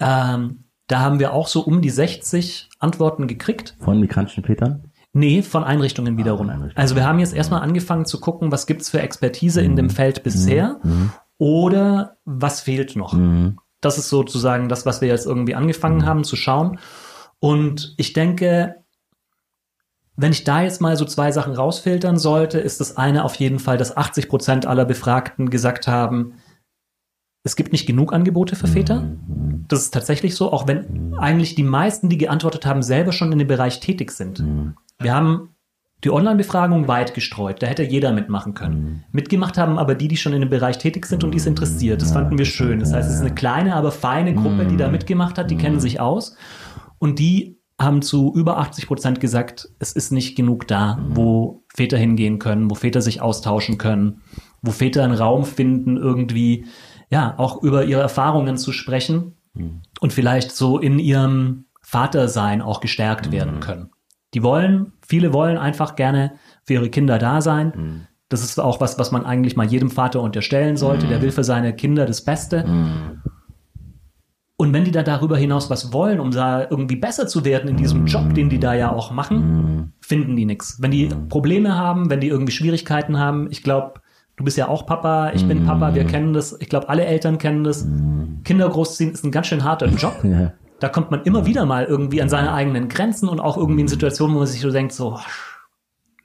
Ähm, 0.00 0.64
da 0.86 1.00
haben 1.00 1.18
wir 1.18 1.34
auch 1.34 1.48
so 1.48 1.60
um 1.60 1.82
die 1.82 1.90
60 1.90 2.70
Antworten 2.78 3.26
gekriegt. 3.26 3.76
Von 3.80 4.00
migrantischen 4.00 4.44
Vätern? 4.44 4.90
Nee, 5.12 5.42
von 5.42 5.62
Einrichtungen 5.62 6.16
wiederum. 6.16 6.46
von 6.46 6.48
Einrichtungen. 6.48 6.80
Also 6.80 6.96
wir 6.96 7.06
haben 7.06 7.18
jetzt 7.18 7.34
erstmal 7.34 7.60
angefangen 7.60 8.06
zu 8.06 8.18
gucken, 8.18 8.50
was 8.50 8.66
gibt's 8.66 8.88
für 8.88 9.02
Expertise 9.02 9.60
in 9.60 9.76
dem 9.76 9.90
Feld 9.90 10.22
bisher 10.22 10.80
oder 11.38 12.16
was 12.24 12.60
fehlt 12.60 12.96
noch. 12.96 13.12
Mhm. 13.12 13.58
Das 13.80 13.98
ist 13.98 14.08
sozusagen 14.08 14.68
das, 14.68 14.86
was 14.86 15.00
wir 15.00 15.08
jetzt 15.08 15.26
irgendwie 15.26 15.54
angefangen 15.54 16.06
haben 16.06 16.24
zu 16.24 16.36
schauen. 16.36 16.78
Und 17.38 17.94
ich 17.98 18.12
denke, 18.12 18.76
wenn 20.16 20.32
ich 20.32 20.44
da 20.44 20.62
jetzt 20.62 20.80
mal 20.80 20.96
so 20.96 21.04
zwei 21.04 21.32
Sachen 21.32 21.54
rausfiltern 21.54 22.16
sollte, 22.16 22.58
ist 22.58 22.80
das 22.80 22.96
eine 22.96 23.24
auf 23.24 23.34
jeden 23.34 23.58
Fall, 23.58 23.76
dass 23.76 23.96
80 23.96 24.28
Prozent 24.28 24.66
aller 24.66 24.84
Befragten 24.84 25.50
gesagt 25.50 25.88
haben, 25.88 26.34
es 27.42 27.56
gibt 27.56 27.72
nicht 27.72 27.86
genug 27.86 28.14
Angebote 28.14 28.56
für 28.56 28.66
Väter. 28.66 29.06
Das 29.68 29.82
ist 29.82 29.92
tatsächlich 29.92 30.34
so, 30.34 30.50
auch 30.50 30.66
wenn 30.66 31.14
eigentlich 31.18 31.54
die 31.54 31.62
meisten, 31.62 32.08
die 32.08 32.16
geantwortet 32.16 32.64
haben, 32.64 32.82
selber 32.82 33.12
schon 33.12 33.32
in 33.32 33.38
dem 33.38 33.48
Bereich 33.48 33.80
tätig 33.80 34.12
sind. 34.12 34.42
Wir 34.98 35.14
haben 35.14 35.53
die 36.04 36.10
Online-Befragung 36.10 36.86
weit 36.86 37.14
gestreut, 37.14 37.62
da 37.62 37.66
hätte 37.66 37.82
jeder 37.82 38.12
mitmachen 38.12 38.52
können. 38.54 39.04
Mitgemacht 39.12 39.56
haben 39.56 39.78
aber 39.78 39.94
die, 39.94 40.08
die 40.08 40.16
schon 40.16 40.34
in 40.34 40.40
dem 40.40 40.50
Bereich 40.50 40.78
tätig 40.78 41.06
sind 41.06 41.24
und 41.24 41.32
die 41.32 41.38
es 41.38 41.46
interessiert. 41.46 42.02
Das 42.02 42.12
fanden 42.12 42.36
wir 42.36 42.44
schön. 42.44 42.78
Das 42.80 42.92
heißt, 42.92 43.08
es 43.08 43.16
ist 43.16 43.20
eine 43.22 43.34
kleine, 43.34 43.74
aber 43.74 43.90
feine 43.90 44.34
Gruppe, 44.34 44.66
die 44.66 44.76
da 44.76 44.88
mitgemacht 44.88 45.38
hat, 45.38 45.50
die 45.50 45.56
kennen 45.56 45.80
sich 45.80 46.00
aus. 46.00 46.36
Und 46.98 47.18
die 47.18 47.58
haben 47.80 48.02
zu 48.02 48.32
über 48.34 48.58
80 48.58 48.86
Prozent 48.86 49.20
gesagt, 49.20 49.68
es 49.78 49.92
ist 49.92 50.12
nicht 50.12 50.36
genug 50.36 50.68
da, 50.68 50.98
wo 51.08 51.64
Väter 51.74 51.96
hingehen 51.96 52.38
können, 52.38 52.70
wo 52.70 52.74
Väter 52.74 53.02
sich 53.02 53.20
austauschen 53.20 53.78
können, 53.78 54.20
wo 54.62 54.70
Väter 54.70 55.02
einen 55.02 55.14
Raum 55.14 55.44
finden, 55.44 55.96
irgendwie, 55.96 56.66
ja, 57.10 57.34
auch 57.38 57.62
über 57.62 57.84
ihre 57.84 58.02
Erfahrungen 58.02 58.58
zu 58.58 58.72
sprechen 58.72 59.34
und 60.00 60.12
vielleicht 60.12 60.52
so 60.52 60.78
in 60.78 60.98
ihrem 60.98 61.64
Vatersein 61.82 62.62
auch 62.62 62.80
gestärkt 62.80 63.32
werden 63.32 63.60
können. 63.60 63.90
Die 64.34 64.42
wollen, 64.42 64.92
viele 65.06 65.32
wollen 65.32 65.56
einfach 65.56 65.96
gerne 65.96 66.32
für 66.64 66.74
ihre 66.74 66.90
Kinder 66.90 67.18
da 67.18 67.40
sein. 67.40 68.06
Das 68.28 68.42
ist 68.42 68.58
auch 68.58 68.80
was, 68.80 68.98
was 68.98 69.12
man 69.12 69.24
eigentlich 69.24 69.56
mal 69.56 69.66
jedem 69.66 69.90
Vater 69.90 70.20
unterstellen 70.20 70.76
sollte. 70.76 71.06
Der 71.06 71.22
will 71.22 71.30
für 71.30 71.44
seine 71.44 71.72
Kinder 71.72 72.04
das 72.04 72.24
Beste. 72.24 72.64
Und 74.56 74.72
wenn 74.72 74.84
die 74.84 74.92
da 74.92 75.02
darüber 75.02 75.36
hinaus 75.36 75.68
was 75.68 75.92
wollen, 75.92 76.20
um 76.20 76.30
da 76.30 76.66
irgendwie 76.68 76.96
besser 76.96 77.26
zu 77.26 77.44
werden 77.44 77.68
in 77.68 77.76
diesem 77.76 78.06
Job, 78.06 78.34
den 78.34 78.48
die 78.48 78.58
da 78.58 78.72
ja 78.74 78.92
auch 78.92 79.10
machen, 79.10 79.92
finden 80.00 80.36
die 80.36 80.46
nichts. 80.46 80.80
Wenn 80.80 80.90
die 80.90 81.08
Probleme 81.28 81.76
haben, 81.76 82.08
wenn 82.08 82.20
die 82.20 82.28
irgendwie 82.28 82.52
Schwierigkeiten 82.52 83.18
haben, 83.18 83.48
ich 83.50 83.62
glaube, 83.62 84.00
du 84.36 84.44
bist 84.44 84.56
ja 84.56 84.68
auch 84.68 84.86
Papa, 84.86 85.32
ich 85.34 85.46
bin 85.46 85.64
Papa, 85.66 85.94
wir 85.94 86.04
kennen 86.04 86.32
das, 86.32 86.56
ich 86.60 86.68
glaube, 86.68 86.88
alle 86.88 87.04
Eltern 87.04 87.38
kennen 87.38 87.64
das. 87.64 87.86
Kinder 88.44 88.68
großziehen 88.68 89.12
ist 89.12 89.24
ein 89.24 89.32
ganz 89.32 89.48
schön 89.48 89.64
harter 89.64 89.86
Job. 89.88 90.14
Ja. 90.24 90.52
Da 90.84 90.90
kommt 90.90 91.10
man 91.10 91.22
immer 91.22 91.46
wieder 91.46 91.64
mal 91.64 91.86
irgendwie 91.86 92.20
an 92.20 92.28
seine 92.28 92.52
eigenen 92.52 92.90
Grenzen 92.90 93.30
und 93.30 93.40
auch 93.40 93.56
irgendwie 93.56 93.80
in 93.80 93.88
Situationen, 93.88 94.34
wo 94.34 94.40
man 94.40 94.46
sich 94.46 94.60
so 94.60 94.70
denkt, 94.70 94.92
so, 94.92 95.18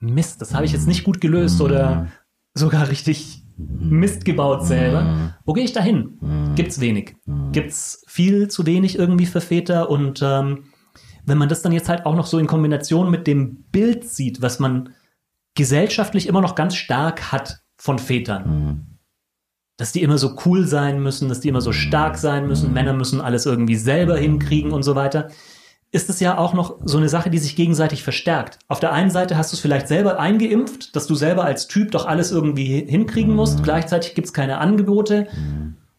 Mist, 0.02 0.42
das 0.42 0.54
habe 0.54 0.66
ich 0.66 0.74
jetzt 0.74 0.86
nicht 0.86 1.06
gut 1.06 1.22
gelöst 1.22 1.62
oder 1.62 2.08
sogar 2.54 2.90
richtig 2.90 3.42
Mist 3.56 4.26
gebaut 4.26 4.66
selber. 4.66 5.38
Wo 5.46 5.54
gehe 5.54 5.64
ich 5.64 5.72
da 5.72 5.82
hin? 5.82 6.18
Gibt's 6.56 6.82
wenig. 6.82 7.16
Gibt's 7.54 8.04
viel 8.06 8.50
zu 8.50 8.66
wenig 8.66 9.00
irgendwie 9.00 9.28
für 9.28 9.40
Väter 9.40 9.90
und 9.90 10.22
ähm, 10.22 10.66
wenn 11.26 11.38
man 11.38 11.48
das 11.48 11.62
dann 11.62 11.72
jetzt 11.72 11.88
halt 11.88 12.06
auch 12.06 12.16
noch 12.18 12.26
so 12.26 12.38
in 12.38 12.46
Kombination 12.46 13.10
mit 13.10 13.28
dem 13.28 13.64
Bild 13.72 14.10
sieht, 14.10 14.42
was 14.42 14.60
man 14.60 14.90
gesellschaftlich 15.56 16.28
immer 16.28 16.42
noch 16.42 16.56
ganz 16.56 16.76
stark 16.76 17.32
hat 17.32 17.62
von 17.78 17.98
Vätern. 17.98 18.99
Dass 19.80 19.94
die 19.94 20.04
immer 20.04 20.18
so 20.18 20.36
cool 20.46 20.68
sein 20.68 21.02
müssen, 21.02 21.30
dass 21.30 21.40
die 21.40 21.48
immer 21.48 21.62
so 21.62 21.72
stark 21.72 22.18
sein 22.18 22.50
müssen, 22.50 22.74
Männer 22.74 22.92
müssen 22.92 23.22
alles 23.22 23.46
irgendwie 23.46 23.78
selber 23.78 24.18
hinkriegen 24.18 24.74
und 24.74 24.84
so 24.84 24.96
weiter. 24.96 25.30
Ist 25.92 26.10
es 26.10 26.20
ja 26.20 26.38
auch 26.38 26.54
noch 26.54 26.80
so 26.84 26.98
eine 26.98 27.08
Sache, 27.08 27.30
die 27.30 27.38
sich 27.38 27.56
gegenseitig 27.56 28.04
verstärkt. 28.04 28.60
Auf 28.68 28.82
der 28.82 28.92
einen 28.92 29.10
Seite 29.10 29.38
hast 29.38 29.54
du 29.54 29.56
es 29.56 29.62
vielleicht 29.62 29.88
selber 29.88 30.20
eingeimpft, 30.20 30.98
dass 30.98 31.08
du 31.08 31.16
selber 31.16 31.46
als 31.46 31.68
Typ 31.68 31.92
doch 31.92 32.06
alles 32.06 32.30
irgendwie 32.30 32.86
hinkriegen 32.86 33.34
musst. 33.34 33.64
Gleichzeitig 33.64 34.16
gibt 34.16 34.28
es 34.28 34.34
keine 34.34 34.58
Angebote. 34.58 35.28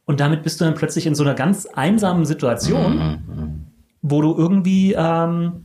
Und 0.04 0.20
damit 0.20 0.42
bist 0.42 0.60
du 0.60 0.66
dann 0.66 0.74
plötzlich 0.74 1.06
in 1.06 1.14
so 1.14 1.24
einer 1.24 1.34
ganz 1.34 1.64
einsamen 1.64 2.26
Situation, 2.26 3.72
wo 4.02 4.20
du 4.20 4.36
irgendwie 4.36 4.92
ähm, 4.92 5.64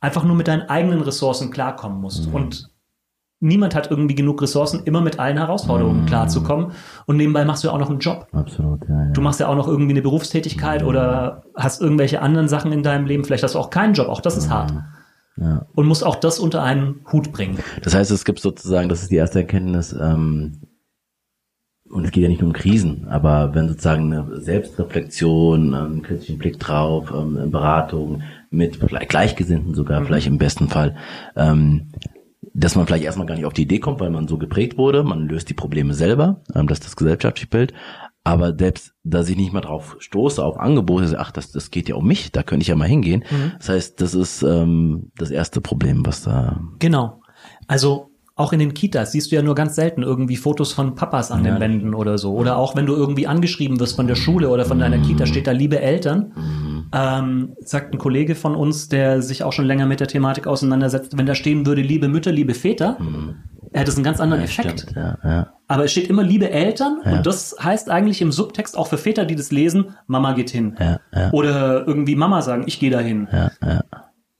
einfach 0.00 0.24
nur 0.24 0.34
mit 0.34 0.48
deinen 0.48 0.62
eigenen 0.62 1.02
Ressourcen 1.02 1.50
klarkommen 1.50 2.00
musst. 2.00 2.26
Und 2.32 2.71
niemand 3.42 3.74
hat 3.74 3.90
irgendwie 3.90 4.14
genug 4.14 4.40
Ressourcen, 4.40 4.82
immer 4.84 5.00
mit 5.00 5.18
allen 5.18 5.36
Herausforderungen 5.36 6.06
klarzukommen. 6.06 6.72
Und 7.06 7.16
nebenbei 7.16 7.44
machst 7.44 7.64
du 7.64 7.68
ja 7.68 7.74
auch 7.74 7.78
noch 7.78 7.90
einen 7.90 7.98
Job. 7.98 8.28
Absolut, 8.32 8.88
ja. 8.88 9.06
ja. 9.06 9.10
Du 9.10 9.20
machst 9.20 9.40
ja 9.40 9.48
auch 9.48 9.56
noch 9.56 9.68
irgendwie 9.68 9.92
eine 9.92 10.02
Berufstätigkeit 10.02 10.84
oder 10.84 11.42
hast 11.56 11.82
irgendwelche 11.82 12.22
anderen 12.22 12.48
Sachen 12.48 12.72
in 12.72 12.82
deinem 12.82 13.06
Leben. 13.06 13.24
Vielleicht 13.24 13.42
hast 13.42 13.54
du 13.54 13.58
auch 13.58 13.70
keinen 13.70 13.94
Job. 13.94 14.08
Auch 14.08 14.20
das 14.20 14.36
ist 14.36 14.48
hart. 14.48 14.72
ja. 15.36 15.66
Und 15.74 15.86
musst 15.86 16.06
auch 16.06 16.16
das 16.16 16.38
unter 16.38 16.62
einen 16.62 17.00
Hut 17.12 17.32
bringen. 17.32 17.58
Das 17.82 17.94
heißt, 17.94 18.10
es 18.10 18.24
gibt 18.24 18.38
sozusagen, 18.38 18.88
das 18.88 19.02
ist 19.02 19.10
die 19.10 19.16
erste 19.16 19.40
Erkenntnis, 19.40 19.92
ähm, 19.92 20.60
und 21.90 22.06
es 22.06 22.10
geht 22.10 22.22
ja 22.22 22.30
nicht 22.30 22.40
nur 22.40 22.48
um 22.48 22.54
Krisen, 22.54 23.06
aber 23.08 23.54
wenn 23.54 23.68
sozusagen 23.68 24.14
eine 24.14 24.40
Selbstreflexion, 24.40 25.74
einen 25.74 26.02
kritischen 26.02 26.38
Blick 26.38 26.58
drauf, 26.58 27.12
ähm, 27.14 27.50
Beratung 27.50 28.22
mit 28.48 28.80
Gleichgesinnten 28.80 29.74
sogar, 29.74 30.02
vielleicht 30.02 30.26
im 30.26 30.38
besten 30.38 30.68
Fall, 30.68 30.96
ähm, 31.36 31.88
dass 32.54 32.74
man 32.74 32.86
vielleicht 32.86 33.04
erstmal 33.04 33.26
gar 33.26 33.36
nicht 33.36 33.44
auf 33.44 33.52
die 33.52 33.62
Idee 33.62 33.78
kommt, 33.78 34.00
weil 34.00 34.10
man 34.10 34.28
so 34.28 34.38
geprägt 34.38 34.76
wurde, 34.76 35.04
man 35.04 35.28
löst 35.28 35.48
die 35.48 35.54
Probleme 35.54 35.94
selber, 35.94 36.42
ähm, 36.54 36.66
das 36.66 36.78
ist 36.78 36.86
das 36.86 36.96
gesellschaftliche 36.96 37.48
Bild, 37.48 37.72
aber 38.24 38.56
selbst, 38.56 38.94
dass 39.02 39.28
ich 39.28 39.36
nicht 39.36 39.52
mal 39.52 39.60
drauf 39.62 39.96
stoße, 39.98 40.44
auf 40.44 40.58
Angebote, 40.58 41.18
ach, 41.18 41.32
das, 41.32 41.50
das 41.50 41.70
geht 41.70 41.88
ja 41.88 41.96
um 41.96 42.06
mich, 42.06 42.30
da 42.30 42.42
könnte 42.42 42.62
ich 42.62 42.68
ja 42.68 42.76
mal 42.76 42.86
hingehen. 42.86 43.24
Das 43.58 43.68
heißt, 43.68 44.00
das 44.00 44.14
ist 44.14 44.42
ähm, 44.42 45.10
das 45.16 45.30
erste 45.32 45.60
Problem, 45.60 46.06
was 46.06 46.22
da 46.22 46.60
Genau. 46.78 47.20
Also 47.66 48.11
auch 48.42 48.52
in 48.52 48.58
den 48.58 48.74
Kitas 48.74 49.12
siehst 49.12 49.30
du 49.32 49.36
ja 49.36 49.42
nur 49.42 49.54
ganz 49.54 49.74
selten 49.76 50.02
irgendwie 50.02 50.36
Fotos 50.36 50.72
von 50.72 50.94
Papas 50.94 51.30
an 51.30 51.44
Ja. 51.44 51.52
den 51.54 51.60
Wänden 51.60 51.94
oder 51.94 52.18
so. 52.18 52.34
Oder 52.34 52.56
auch 52.58 52.76
wenn 52.76 52.86
du 52.86 52.94
irgendwie 52.94 53.26
angeschrieben 53.26 53.80
wirst 53.80 53.96
von 53.96 54.06
der 54.06 54.14
Schule 54.16 54.48
oder 54.50 54.64
von 54.64 54.78
deiner 54.78 54.98
Kita, 54.98 55.26
steht 55.26 55.46
da 55.46 55.52
liebe 55.52 55.80
Eltern. 55.80 56.32
Ähm, 56.94 57.54
sagt 57.64 57.94
ein 57.94 57.98
Kollege 57.98 58.34
von 58.34 58.54
uns, 58.54 58.88
der 58.88 59.22
sich 59.22 59.44
auch 59.44 59.52
schon 59.52 59.64
länger 59.64 59.86
mit 59.86 60.00
der 60.00 60.08
Thematik 60.08 60.46
auseinandersetzt, 60.46 61.16
wenn 61.16 61.24
da 61.26 61.34
stehen 61.34 61.64
würde, 61.64 61.80
liebe 61.80 62.08
Mütter, 62.08 62.32
liebe 62.32 62.52
Väter, 62.54 62.98
hätte 63.72 63.90
es 63.90 63.96
einen 63.96 64.04
ganz 64.04 64.20
anderen 64.20 64.42
Effekt. 64.42 64.80
stimmt. 64.80 64.96
Ja, 64.96 65.18
ja. 65.24 65.46
Aber 65.68 65.84
es 65.84 65.92
steht 65.92 66.10
immer 66.10 66.22
liebe 66.22 66.50
Eltern 66.50 66.98
Ja. 67.04 67.12
und 67.12 67.26
das 67.26 67.56
heißt 67.62 67.90
eigentlich 67.90 68.20
im 68.20 68.30
Subtext 68.32 68.76
auch 68.76 68.88
für 68.88 68.98
Väter, 68.98 69.24
die 69.24 69.36
das 69.36 69.50
lesen, 69.52 69.94
Mama 70.06 70.32
geht 70.32 70.50
hin. 70.50 70.76
Ja, 70.78 71.00
ja. 71.14 71.30
Oder 71.32 71.86
irgendwie 71.86 72.14
Mama 72.16 72.42
sagen, 72.42 72.64
ich 72.66 72.78
gehe 72.78 72.90
dahin. 72.90 73.26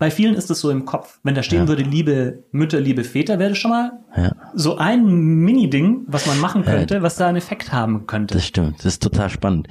Ja, 0.03 0.07
ja, 0.07 0.09
Bei 0.09 0.11
vielen 0.11 0.35
ist 0.35 0.51
es 0.51 0.61
so 0.61 0.71
im 0.71 0.85
Kopf. 0.85 1.21
Wenn 1.23 1.35
da 1.35 1.43
stehen 1.43 1.69
würde, 1.69 1.83
liebe 1.83 2.45
Mütter, 2.51 2.81
liebe 2.81 3.05
Väter, 3.05 3.39
wäre 3.39 3.51
das 3.51 3.59
schon 3.59 3.71
mal 3.71 3.93
ja. 4.17 4.33
so 4.55 4.77
ein 4.77 5.05
Mini-Ding, 5.05 6.05
was 6.07 6.27
man 6.27 6.41
machen 6.41 6.65
könnte, 6.65 7.03
was 7.03 7.17
da 7.17 7.29
einen 7.29 7.37
Effekt 7.37 7.73
haben 7.73 8.07
könnte. 8.07 8.35
Das 8.35 8.47
stimmt, 8.47 8.79
das 8.79 8.87
ist 8.87 9.03
total 9.03 9.31
spannend. 9.31 9.69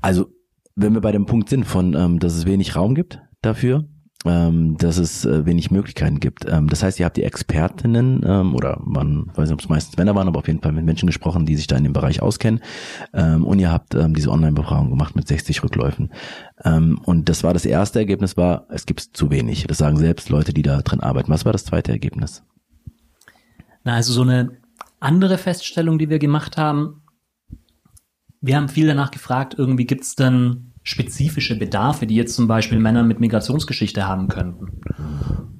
Also, 0.00 0.26
wenn 0.74 0.94
wir 0.94 1.00
bei 1.00 1.12
dem 1.12 1.26
Punkt 1.26 1.48
sind 1.48 1.64
von, 1.64 1.94
ähm, 1.94 2.18
dass 2.18 2.34
es 2.34 2.46
wenig 2.46 2.76
Raum 2.76 2.94
gibt 2.94 3.20
dafür, 3.42 3.84
ähm, 4.24 4.76
dass 4.78 4.96
es 4.96 5.24
äh, 5.24 5.44
wenig 5.44 5.70
Möglichkeiten 5.70 6.18
gibt. 6.18 6.46
Ähm, 6.48 6.68
das 6.68 6.82
heißt, 6.82 6.98
ihr 6.98 7.06
habt 7.06 7.16
die 7.16 7.24
Expertinnen 7.24 8.22
ähm, 8.26 8.54
oder 8.54 8.80
man 8.82 9.26
weiß 9.34 9.48
nicht, 9.48 9.52
ob 9.52 9.60
es 9.60 9.68
meistens 9.68 9.96
Männer 9.96 10.14
waren, 10.14 10.28
aber 10.28 10.38
auf 10.38 10.46
jeden 10.46 10.62
Fall 10.62 10.72
mit 10.72 10.84
Menschen 10.84 11.06
gesprochen, 11.06 11.44
die 11.44 11.56
sich 11.56 11.66
da 11.66 11.76
in 11.76 11.84
dem 11.84 11.92
Bereich 11.92 12.22
auskennen. 12.22 12.60
Ähm, 13.12 13.44
und 13.44 13.58
ihr 13.58 13.70
habt 13.70 13.94
ähm, 13.94 14.14
diese 14.14 14.30
Online-Befragung 14.30 14.90
gemacht 14.90 15.14
mit 15.14 15.28
60 15.28 15.62
Rückläufen. 15.62 16.10
Ähm, 16.64 16.98
und 17.04 17.28
das 17.28 17.44
war 17.44 17.52
das 17.52 17.66
erste 17.66 17.98
Ergebnis 17.98 18.36
war, 18.36 18.66
es 18.70 18.86
gibt 18.86 19.00
zu 19.00 19.30
wenig. 19.30 19.66
Das 19.66 19.78
sagen 19.78 19.98
selbst 19.98 20.30
Leute, 20.30 20.54
die 20.54 20.62
da 20.62 20.80
drin 20.80 21.00
arbeiten. 21.00 21.30
Was 21.30 21.44
war 21.44 21.52
das 21.52 21.64
zweite 21.64 21.92
Ergebnis? 21.92 22.42
Na, 23.84 23.94
also 23.94 24.12
so 24.12 24.22
eine 24.22 24.56
andere 25.00 25.36
Feststellung, 25.36 25.98
die 25.98 26.08
wir 26.08 26.18
gemacht 26.18 26.56
haben, 26.56 27.02
wir 28.40 28.56
haben 28.56 28.68
viel 28.68 28.86
danach 28.86 29.10
gefragt, 29.10 29.54
irgendwie 29.56 29.86
gibt 29.86 30.04
es 30.04 30.16
denn 30.16 30.73
spezifische 30.84 31.58
Bedarfe, 31.58 32.06
die 32.06 32.14
jetzt 32.14 32.36
zum 32.36 32.46
Beispiel 32.46 32.78
Männer 32.78 33.02
mit 33.02 33.18
Migrationsgeschichte 33.18 34.06
haben 34.06 34.28
könnten. 34.28 34.80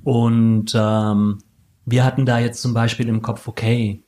Und 0.04 0.72
ähm, 0.76 1.38
wir 1.86 2.04
hatten 2.04 2.26
da 2.26 2.38
jetzt 2.38 2.62
zum 2.62 2.74
Beispiel 2.74 3.08
im 3.08 3.22
Kopf, 3.22 3.48
okay, 3.48 4.04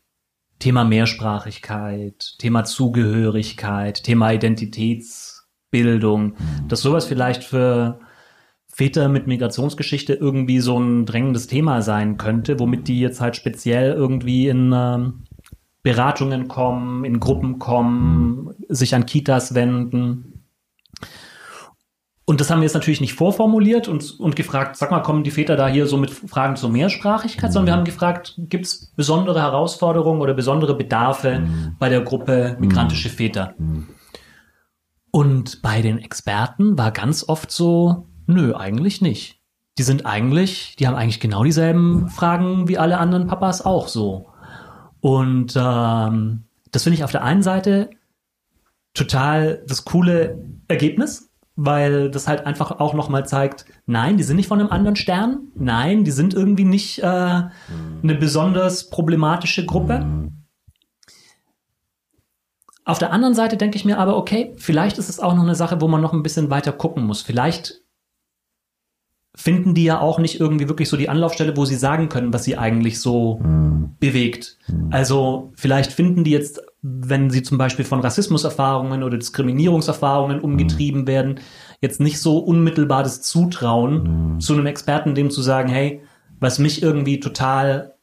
Thema 0.58 0.84
Mehrsprachigkeit, 0.84 2.34
Thema 2.38 2.64
Zugehörigkeit, 2.64 4.04
Thema 4.04 4.32
Identitätsbildung, 4.32 6.36
dass 6.68 6.80
sowas 6.80 7.06
vielleicht 7.06 7.44
für 7.44 7.98
Väter 8.66 9.08
mit 9.08 9.26
Migrationsgeschichte 9.26 10.14
irgendwie 10.14 10.60
so 10.60 10.78
ein 10.78 11.06
drängendes 11.06 11.46
Thema 11.46 11.80
sein 11.80 12.18
könnte, 12.18 12.60
womit 12.60 12.88
die 12.88 13.00
jetzt 13.00 13.22
halt 13.22 13.36
speziell 13.36 13.92
irgendwie 13.92 14.48
in 14.48 14.72
ähm, 14.74 15.24
Beratungen 15.82 16.48
kommen, 16.48 17.04
in 17.04 17.20
Gruppen 17.20 17.58
kommen, 17.58 18.54
sich 18.68 18.94
an 18.94 19.06
Kitas 19.06 19.54
wenden. 19.54 20.35
Und 22.28 22.40
das 22.40 22.50
haben 22.50 22.58
wir 22.58 22.64
jetzt 22.64 22.74
natürlich 22.74 23.00
nicht 23.00 23.14
vorformuliert 23.14 23.86
und, 23.86 24.18
und 24.18 24.34
gefragt, 24.34 24.76
sag 24.76 24.90
mal, 24.90 25.00
kommen 25.00 25.22
die 25.22 25.30
Väter 25.30 25.54
da 25.54 25.68
hier 25.68 25.86
so 25.86 25.96
mit 25.96 26.10
Fragen 26.10 26.56
zur 26.56 26.70
Mehrsprachigkeit, 26.70 27.52
sondern 27.52 27.66
wir 27.66 27.78
haben 27.78 27.84
gefragt, 27.84 28.34
gibt 28.36 28.66
es 28.66 28.92
besondere 28.96 29.40
Herausforderungen 29.40 30.20
oder 30.20 30.34
besondere 30.34 30.74
Bedarfe 30.76 31.46
bei 31.78 31.88
der 31.88 32.00
Gruppe 32.00 32.56
migrantische 32.58 33.10
Väter? 33.10 33.54
Und 35.12 35.62
bei 35.62 35.80
den 35.82 35.98
Experten 35.98 36.76
war 36.76 36.90
ganz 36.90 37.28
oft 37.28 37.52
so, 37.52 38.08
nö, 38.26 38.56
eigentlich 38.56 39.00
nicht. 39.00 39.40
Die 39.78 39.84
sind 39.84 40.04
eigentlich, 40.04 40.74
die 40.76 40.88
haben 40.88 40.96
eigentlich 40.96 41.20
genau 41.20 41.44
dieselben 41.44 42.08
Fragen 42.08 42.66
wie 42.66 42.76
alle 42.76 42.98
anderen 42.98 43.28
Papas 43.28 43.64
auch 43.64 43.86
so. 43.86 44.26
Und 45.00 45.54
ähm, 45.56 46.44
das 46.72 46.82
finde 46.82 46.96
ich 46.96 47.04
auf 47.04 47.12
der 47.12 47.22
einen 47.22 47.42
Seite 47.42 47.90
total 48.94 49.62
das 49.68 49.84
coole 49.84 50.42
Ergebnis, 50.68 51.30
weil 51.56 52.10
das 52.10 52.28
halt 52.28 52.46
einfach 52.46 52.80
auch 52.80 52.94
nochmal 52.94 53.26
zeigt, 53.26 53.64
nein, 53.86 54.16
die 54.16 54.22
sind 54.22 54.36
nicht 54.36 54.48
von 54.48 54.60
einem 54.60 54.70
anderen 54.70 54.96
Stern, 54.96 55.48
nein, 55.54 56.04
die 56.04 56.10
sind 56.10 56.34
irgendwie 56.34 56.64
nicht 56.64 57.02
äh, 57.02 57.06
eine 57.06 58.14
besonders 58.18 58.90
problematische 58.90 59.64
Gruppe. 59.64 60.06
Auf 62.84 62.98
der 62.98 63.12
anderen 63.12 63.34
Seite 63.34 63.56
denke 63.56 63.76
ich 63.76 63.84
mir 63.84 63.98
aber, 63.98 64.16
okay, 64.16 64.54
vielleicht 64.58 64.98
ist 64.98 65.08
es 65.08 65.18
auch 65.18 65.34
noch 65.34 65.42
eine 65.42 65.56
Sache, 65.56 65.80
wo 65.80 65.88
man 65.88 66.00
noch 66.00 66.12
ein 66.12 66.22
bisschen 66.22 66.50
weiter 66.50 66.72
gucken 66.72 67.04
muss. 67.04 67.22
Vielleicht 67.22 67.82
finden 69.34 69.74
die 69.74 69.84
ja 69.84 70.00
auch 70.00 70.18
nicht 70.18 70.40
irgendwie 70.40 70.68
wirklich 70.68 70.88
so 70.88 70.96
die 70.96 71.08
Anlaufstelle, 71.08 71.56
wo 71.56 71.64
sie 71.64 71.74
sagen 71.74 72.08
können, 72.08 72.32
was 72.32 72.44
sie 72.44 72.56
eigentlich 72.56 73.00
so 73.00 73.40
bewegt. 74.00 74.56
Also 74.90 75.52
vielleicht 75.56 75.92
finden 75.92 76.24
die 76.24 76.30
jetzt, 76.30 76.60
wenn 76.88 77.30
sie 77.30 77.42
zum 77.42 77.58
Beispiel 77.58 77.84
von 77.84 78.00
Rassismuserfahrungen 78.00 79.02
oder 79.02 79.18
Diskriminierungserfahrungen 79.18 80.40
umgetrieben 80.40 81.06
werden, 81.06 81.40
jetzt 81.80 82.00
nicht 82.00 82.20
so 82.20 82.38
unmittelbar 82.38 83.02
das 83.02 83.22
Zutrauen 83.22 84.36
zu 84.40 84.52
einem 84.52 84.66
Experten, 84.66 85.14
dem 85.14 85.30
zu 85.30 85.42
sagen, 85.42 85.68
hey, 85.68 86.02
was 86.38 86.58
mich 86.58 86.82
irgendwie 86.82 87.18
total 87.18 87.94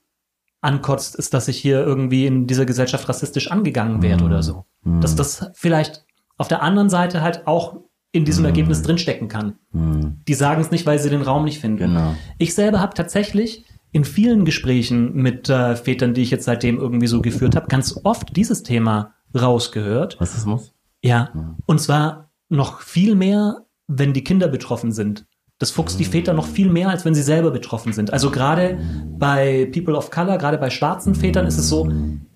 ankotzt, 0.61 1.15
ist, 1.15 1.33
dass 1.33 1.47
ich 1.47 1.57
hier 1.57 1.79
irgendwie 1.81 2.25
in 2.25 2.47
dieser 2.47 2.65
Gesellschaft 2.65 3.07
rassistisch 3.07 3.51
angegangen 3.51 4.01
werde 4.01 4.23
oder 4.23 4.43
so. 4.43 4.65
Dass 4.83 5.15
das 5.15 5.51
vielleicht 5.53 6.05
auf 6.37 6.47
der 6.47 6.61
anderen 6.61 6.89
Seite 6.89 7.21
halt 7.21 7.47
auch 7.47 7.77
in 8.11 8.25
diesem 8.25 8.45
Ergebnis 8.45 8.81
drinstecken 8.83 9.27
kann. 9.27 9.55
Die 9.73 10.33
sagen 10.33 10.61
es 10.61 10.71
nicht, 10.71 10.85
weil 10.85 10.99
sie 10.99 11.09
den 11.09 11.21
Raum 11.21 11.45
nicht 11.45 11.59
finden. 11.59 11.77
Genau. 11.77 12.15
Ich 12.37 12.53
selber 12.53 12.79
habe 12.79 12.93
tatsächlich 12.93 13.65
in 13.93 14.03
vielen 14.03 14.43
Gesprächen 14.43 15.13
mit 15.13 15.49
äh, 15.49 15.75
Vätern, 15.75 16.13
die 16.13 16.21
ich 16.21 16.31
jetzt 16.31 16.45
seitdem 16.45 16.77
irgendwie 16.77 17.07
so 17.07 17.21
geführt 17.21 17.55
habe, 17.55 17.67
ganz 17.67 17.99
oft 18.03 18.35
dieses 18.35 18.63
Thema 18.63 19.13
rausgehört. 19.39 20.17
Was 20.19 20.33
das 20.33 20.45
muss? 20.45 20.73
Ja. 21.01 21.55
Und 21.67 21.79
zwar 21.79 22.31
noch 22.49 22.81
viel 22.81 23.15
mehr, 23.15 23.65
wenn 23.87 24.13
die 24.13 24.23
Kinder 24.23 24.47
betroffen 24.47 24.91
sind. 24.91 25.25
Das 25.59 25.69
fuchst 25.69 25.99
die 25.99 26.05
Väter 26.05 26.33
noch 26.33 26.47
viel 26.47 26.69
mehr, 26.69 26.89
als 26.89 27.05
wenn 27.05 27.13
sie 27.13 27.21
selber 27.21 27.51
betroffen 27.51 27.93
sind. 27.93 28.11
Also 28.11 28.31
gerade 28.31 28.79
bei 29.17 29.69
People 29.71 29.95
of 29.95 30.09
Color, 30.09 30.39
gerade 30.39 30.57
bei 30.57 30.71
schwarzen 30.71 31.13
Vätern 31.13 31.45
ist 31.45 31.59
es 31.59 31.69
so, 31.69 31.89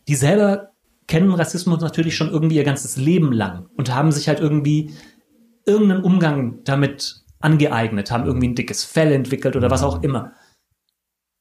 die 0.07 0.15
selber 0.15 0.69
kennen 1.07 1.33
Rassismus 1.33 1.81
natürlich 1.81 2.15
schon 2.15 2.29
irgendwie 2.29 2.57
ihr 2.57 2.63
ganzes 2.63 2.97
Leben 2.97 3.31
lang 3.31 3.65
und 3.77 3.93
haben 3.93 4.11
sich 4.11 4.27
halt 4.27 4.39
irgendwie 4.39 4.91
irgendeinen 5.65 6.03
Umgang 6.03 6.59
damit 6.65 7.23
angeeignet, 7.39 8.11
haben 8.11 8.25
irgendwie 8.25 8.49
ein 8.49 8.55
dickes 8.55 8.83
Fell 8.83 9.11
entwickelt 9.11 9.55
oder 9.55 9.71
was 9.71 9.83
auch 9.83 10.03
immer. 10.03 10.33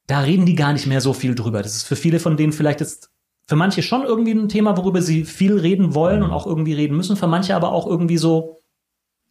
Da 0.06 0.20
reden 0.20 0.46
die 0.46 0.54
gar 0.54 0.72
nicht 0.72 0.86
mehr 0.86 1.00
so 1.00 1.12
viel 1.12 1.34
drüber. 1.34 1.62
Das 1.62 1.74
ist 1.74 1.84
für 1.84 1.96
viele 1.96 2.20
von 2.20 2.36
denen 2.36 2.52
vielleicht 2.52 2.80
jetzt, 2.80 3.10
für 3.48 3.56
manche 3.56 3.82
schon 3.82 4.04
irgendwie 4.04 4.32
ein 4.32 4.48
Thema, 4.48 4.76
worüber 4.76 5.02
sie 5.02 5.24
viel 5.24 5.58
reden 5.58 5.94
wollen 5.94 6.22
und 6.22 6.30
auch 6.30 6.46
irgendwie 6.46 6.74
reden 6.74 6.96
müssen, 6.96 7.16
für 7.16 7.26
manche 7.26 7.54
aber 7.54 7.72
auch 7.72 7.86
irgendwie 7.86 8.18
so 8.18 8.60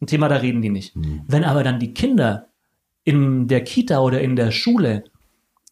ein 0.00 0.06
Thema, 0.06 0.28
da 0.28 0.36
reden 0.36 0.62
die 0.62 0.70
nicht. 0.70 0.94
Wenn 1.26 1.44
aber 1.44 1.62
dann 1.62 1.78
die 1.78 1.94
Kinder 1.94 2.48
in 3.04 3.48
der 3.48 3.62
Kita 3.64 4.00
oder 4.00 4.20
in 4.20 4.36
der 4.36 4.50
Schule 4.50 5.04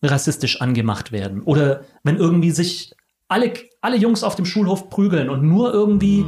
rassistisch 0.03 0.61
angemacht 0.61 1.13
werden 1.13 1.43
oder 1.43 1.83
wenn 2.03 2.17
irgendwie 2.17 2.51
sich 2.51 2.95
alle, 3.29 3.53
alle 3.81 3.97
Jungs 3.97 4.23
auf 4.23 4.37
dem 4.37 4.45
Schulhof 4.45 4.91
prügeln 4.91 5.31
und 5.31 5.43
nur 5.43 5.73
irgendwie 5.73 6.25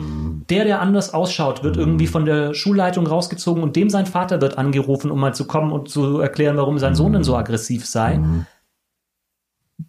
der, 0.51 0.65
der 0.65 0.81
anders 0.81 1.13
ausschaut, 1.13 1.63
wird 1.63 1.77
irgendwie 1.77 2.07
von 2.07 2.25
der 2.25 2.55
Schulleitung 2.55 3.07
rausgezogen 3.07 3.63
und 3.63 3.77
dem 3.77 3.91
sein 3.91 4.07
Vater 4.07 4.41
wird 4.41 4.59
angerufen, 4.59 5.11
um 5.11 5.21
mal 5.21 5.35
zu 5.35 5.47
kommen 5.47 5.73
und 5.73 5.89
zu 5.89 6.19
erklären, 6.21 6.57
warum 6.57 6.79
sein 6.79 6.95
Sohn 6.95 7.13
denn 7.13 7.25
so 7.25 7.37
aggressiv 7.37 7.87
sei. 7.87 8.19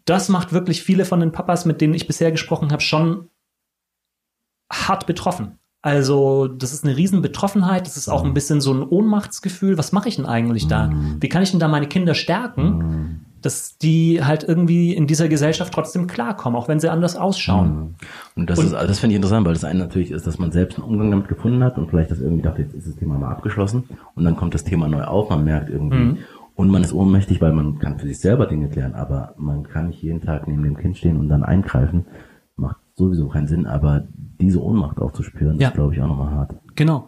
Das 0.05 0.29
macht 0.29 0.51
wirklich 0.53 0.83
viele 0.83 1.05
von 1.05 1.19
den 1.19 1.31
Papas, 1.31 1.65
mit 1.65 1.79
denen 1.81 1.93
ich 1.93 2.07
bisher 2.07 2.31
gesprochen 2.31 2.71
habe, 2.71 2.81
schon 2.81 3.29
hart 4.71 5.05
betroffen. 5.07 5.59
Also, 5.81 6.47
das 6.47 6.73
ist 6.73 6.83
eine 6.83 6.97
riesen 6.97 7.21
Betroffenheit, 7.21 7.85
das 7.85 7.95
ist 7.95 8.09
auch 8.09 8.25
ein 8.25 8.33
bisschen 8.33 8.59
so 8.59 8.73
ein 8.73 8.83
Ohnmachtsgefühl. 8.83 9.77
Was 9.77 9.91
mache 9.93 10.09
ich 10.09 10.17
denn 10.17 10.25
eigentlich 10.25 10.67
da? 10.67 10.91
Wie 11.21 11.29
kann 11.29 11.43
ich 11.43 11.51
denn 11.51 11.59
da 11.61 11.67
meine 11.69 11.87
Kinder 11.87 12.13
stärken, 12.15 13.25
dass 13.41 13.77
die 13.77 14.21
halt 14.25 14.43
irgendwie 14.43 14.93
in 14.93 15.07
dieser 15.07 15.29
Gesellschaft 15.29 15.73
trotzdem 15.73 16.07
klarkommen, 16.07 16.59
auch 16.59 16.67
wenn 16.67 16.81
sie 16.81 16.89
anders 16.91 17.15
ausschauen? 17.15 17.95
Und 18.35 18.49
das 18.49 18.59
Und- 18.59 18.65
ist, 18.65 18.73
das 18.73 18.99
finde 18.99 19.13
ich 19.13 19.17
interessant, 19.17 19.45
weil 19.45 19.53
das 19.53 19.63
eine 19.63 19.79
natürlich 19.79 20.11
ist, 20.11 20.27
dass 20.27 20.39
man 20.39 20.51
selbst 20.51 20.77
einen 20.77 20.87
Umgang 20.89 21.11
damit 21.11 21.29
gefunden 21.29 21.63
hat 21.63 21.77
und 21.77 21.89
vielleicht 21.89 22.11
das 22.11 22.19
irgendwie 22.19 22.41
dachte, 22.41 22.63
jetzt 22.63 22.73
ist 22.73 22.87
das 22.87 22.95
Thema 22.95 23.17
mal 23.17 23.31
abgeschlossen 23.31 23.83
und 24.15 24.25
dann 24.25 24.35
kommt 24.35 24.55
das 24.55 24.65
Thema 24.65 24.89
neu 24.89 25.03
auf, 25.05 25.29
man 25.29 25.45
merkt 25.45 25.69
irgendwie. 25.69 26.17
Und 26.57 26.69
man 26.69 26.83
ist 26.83 26.91
ohnmächtig, 26.91 27.39
weil 27.39 27.53
man 27.53 27.79
kann 27.79 27.97
für 27.99 28.07
sich 28.07 28.19
selber 28.19 28.47
Dinge 28.47 28.67
klären, 28.67 28.93
aber 28.95 29.33
man 29.37 29.63
kann 29.63 29.87
nicht 29.87 30.01
jeden 30.01 30.21
Tag 30.21 30.47
neben 30.47 30.63
dem 30.63 30.75
Kind 30.75 30.97
stehen 30.97 31.17
und 31.17 31.29
dann 31.29 31.43
eingreifen, 31.43 32.05
macht 32.55 32.77
sowieso 32.95 33.27
keinen 33.29 33.47
Sinn, 33.47 33.65
aber 33.67 34.07
diese 34.41 34.61
Ohnmacht 34.61 34.99
auch 34.99 35.11
zu 35.11 35.23
spüren, 35.23 35.59
Ja. 35.59 35.69
ist 35.69 35.75
glaube 35.75 35.93
ich 35.93 36.01
auch 36.01 36.07
nochmal 36.07 36.31
hart. 36.31 36.55
Genau. 36.75 37.07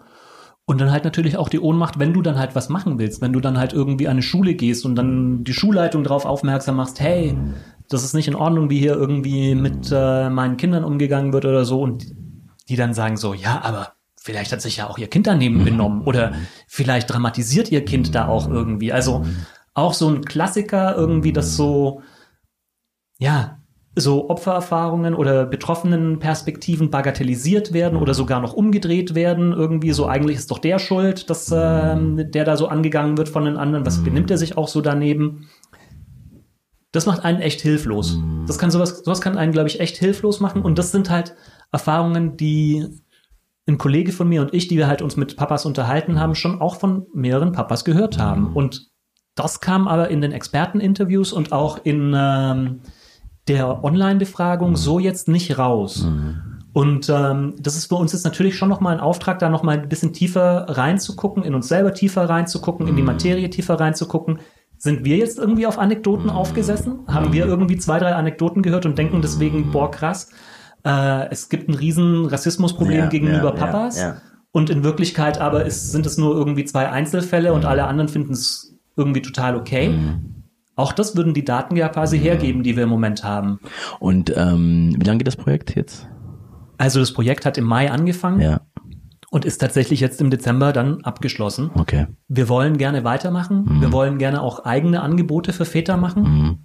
Und 0.65 0.79
dann 0.79 0.91
halt 0.91 1.03
natürlich 1.03 1.35
auch 1.35 1.49
die 1.49 1.59
Ohnmacht, 1.59 1.97
wenn 1.97 2.13
du 2.13 2.21
dann 2.21 2.37
halt 2.37 2.55
was 2.55 2.69
machen 2.69 2.99
willst, 2.99 3.21
wenn 3.23 3.33
du 3.33 3.39
dann 3.39 3.57
halt 3.57 3.73
irgendwie 3.73 4.07
an 4.07 4.11
eine 4.13 4.21
Schule 4.21 4.53
gehst 4.53 4.85
und 4.85 4.95
dann 4.95 5.43
die 5.43 5.53
Schulleitung 5.53 6.03
darauf 6.03 6.25
aufmerksam 6.25 6.75
machst, 6.75 6.99
hey, 6.99 7.35
das 7.89 8.03
ist 8.03 8.13
nicht 8.13 8.27
in 8.27 8.35
Ordnung, 8.35 8.69
wie 8.69 8.77
hier 8.77 8.93
irgendwie 8.93 9.55
mit 9.55 9.91
äh, 9.91 10.29
meinen 10.29 10.57
Kindern 10.57 10.83
umgegangen 10.83 11.33
wird 11.33 11.45
oder 11.45 11.65
so 11.65 11.81
und 11.81 12.05
die 12.69 12.75
dann 12.75 12.93
sagen 12.93 13.17
so, 13.17 13.33
ja, 13.33 13.59
aber 13.63 13.93
vielleicht 14.21 14.51
hat 14.51 14.61
sich 14.61 14.77
ja 14.77 14.89
auch 14.89 14.97
ihr 14.97 15.07
Kind 15.07 15.27
daneben 15.27 15.63
benommen 15.63 16.03
oder 16.03 16.33
vielleicht 16.67 17.11
dramatisiert 17.11 17.71
ihr 17.71 17.85
Kind 17.85 18.13
da 18.13 18.27
auch 18.27 18.49
irgendwie. 18.49 18.91
Also 18.91 19.25
auch 19.73 19.93
so 19.93 20.09
ein 20.09 20.25
Klassiker 20.25 20.95
irgendwie, 20.95 21.33
das 21.33 21.55
so, 21.55 22.01
ja, 23.17 23.59
so 23.95 24.29
Opfererfahrungen 24.29 25.13
oder 25.13 25.45
betroffenen 25.45 26.19
Perspektiven 26.19 26.89
bagatellisiert 26.89 27.73
werden 27.73 27.97
oder 27.97 28.13
sogar 28.13 28.39
noch 28.39 28.53
umgedreht 28.53 29.15
werden. 29.15 29.51
Irgendwie 29.51 29.91
so, 29.91 30.05
eigentlich 30.05 30.37
ist 30.37 30.51
doch 30.51 30.59
der 30.59 30.79
schuld, 30.79 31.29
dass 31.29 31.51
ähm, 31.53 32.31
der 32.31 32.45
da 32.45 32.55
so 32.55 32.67
angegangen 32.67 33.17
wird 33.17 33.29
von 33.29 33.45
den 33.45 33.57
anderen. 33.57 33.85
Was 33.85 34.03
benimmt 34.03 34.31
er 34.31 34.37
sich 34.37 34.57
auch 34.57 34.67
so 34.67 34.81
daneben? 34.81 35.49
Das 36.91 37.05
macht 37.05 37.23
einen 37.23 37.41
echt 37.41 37.61
hilflos. 37.61 38.19
Das 38.47 38.57
kann 38.57 38.71
sowas, 38.71 38.99
sowas 39.03 39.21
kann 39.21 39.37
einen, 39.37 39.51
glaube 39.51 39.69
ich, 39.69 39.79
echt 39.79 39.97
hilflos 39.97 40.39
machen. 40.39 40.61
Und 40.61 40.79
das 40.79 40.91
sind 40.91 41.09
halt 41.09 41.35
Erfahrungen, 41.71 42.35
die 42.37 42.87
ein 43.69 43.77
Kollege 43.77 44.11
von 44.11 44.27
mir 44.27 44.41
und 44.41 44.53
ich, 44.53 44.67
die 44.67 44.77
wir 44.77 44.87
halt 44.87 45.01
uns 45.01 45.15
mit 45.15 45.37
Papas 45.37 45.65
unterhalten 45.65 46.19
haben, 46.19 46.35
schon 46.35 46.61
auch 46.61 46.75
von 46.75 47.05
mehreren 47.13 47.51
Papas 47.51 47.85
gehört 47.85 48.19
haben. 48.19 48.53
Und 48.53 48.89
das 49.35 49.61
kam 49.61 49.87
aber 49.87 50.09
in 50.09 50.21
den 50.21 50.31
Experteninterviews 50.31 51.31
und 51.31 51.51
auch 51.51 51.79
in 51.83 52.13
ähm, 52.15 52.81
der 53.47 53.83
Online-Befragung 53.83 54.75
so 54.75 54.99
jetzt 54.99 55.27
nicht 55.27 55.57
raus. 55.57 56.05
Und 56.73 57.09
ähm, 57.09 57.55
das 57.59 57.75
ist 57.75 57.87
für 57.87 57.95
uns 57.95 58.13
jetzt 58.13 58.25
natürlich 58.25 58.55
schon 58.55 58.69
nochmal 58.69 58.93
ein 58.93 58.99
Auftrag, 58.99 59.39
da 59.39 59.49
nochmal 59.49 59.79
ein 59.79 59.89
bisschen 59.89 60.13
tiefer 60.13 60.65
reinzugucken, 60.69 61.43
in 61.43 61.55
uns 61.55 61.67
selber 61.67 61.93
tiefer 61.93 62.29
reinzugucken, 62.29 62.87
in 62.87 62.95
die 62.95 63.01
Materie 63.01 63.49
tiefer 63.49 63.79
reinzugucken. 63.79 64.39
Sind 64.77 65.03
wir 65.03 65.17
jetzt 65.17 65.39
irgendwie 65.39 65.67
auf 65.67 65.79
Anekdoten 65.79 66.29
aufgesessen? 66.29 66.99
Haben 67.07 67.33
wir 67.33 67.45
irgendwie 67.45 67.77
zwei, 67.77 67.99
drei 67.99 68.13
Anekdoten 68.13 68.61
gehört 68.61 68.85
und 68.85 68.97
denken 68.97 69.21
deswegen, 69.21 69.71
boah, 69.71 69.91
krass, 69.91 70.31
äh, 70.85 71.29
es 71.29 71.49
gibt 71.49 71.69
ein 71.69 71.73
riesen 71.75 72.25
Rassismusproblem 72.25 72.97
Ja, 72.97 73.05
gegenüber 73.07 73.45
ja, 73.45 73.51
Papas. 73.51 73.99
ja. 73.99 74.17
Und 74.51 74.69
in 74.69 74.83
Wirklichkeit 74.83 75.39
aber 75.39 75.65
ist, 75.65 75.91
sind 75.91 76.05
es 76.05 76.17
nur 76.17 76.35
irgendwie 76.35 76.65
zwei 76.65 76.89
Einzelfälle 76.89 77.53
und 77.53 77.65
alle 77.65 77.85
anderen 77.85 78.07
finden 78.09 78.33
es 78.33 78.75
irgendwie 78.95 79.21
total 79.21 79.55
okay. 79.55 79.93
Auch 80.75 80.91
das 80.91 81.15
würden 81.15 81.33
die 81.33 81.45
Daten 81.45 81.75
ja 81.75 81.87
quasi 81.89 82.17
hergeben, 82.17 82.63
die 82.63 82.75
wir 82.75 82.83
im 82.83 82.89
Moment 82.89 83.23
haben. 83.23 83.59
Und 83.99 84.33
ähm, 84.35 84.95
wie 84.97 85.05
lange 85.05 85.19
geht 85.19 85.27
das 85.27 85.35
Projekt 85.35 85.75
jetzt? 85.75 86.07
Also 86.77 86.99
das 86.99 87.13
Projekt 87.13 87.45
hat 87.45 87.57
im 87.57 87.65
Mai 87.65 87.91
angefangen 87.91 88.39
Ja, 88.41 88.61
und 89.29 89.45
ist 89.45 89.59
tatsächlich 89.59 89.99
jetzt 89.99 90.19
im 90.21 90.29
Dezember 90.31 90.71
dann 90.73 91.01
abgeschlossen. 91.03 91.69
okay. 91.75 92.07
Wir 92.27 92.49
wollen 92.49 92.77
gerne 92.77 93.03
weitermachen. 93.03 93.81
Wir 93.81 93.91
wollen 93.91 94.17
gerne 94.17 94.41
auch 94.41 94.63
eigene 94.65 95.01
Angebote 95.01 95.53
für 95.53 95.65
Väter 95.65 95.97
machen. 95.97 96.23
Mhm. 96.23 96.57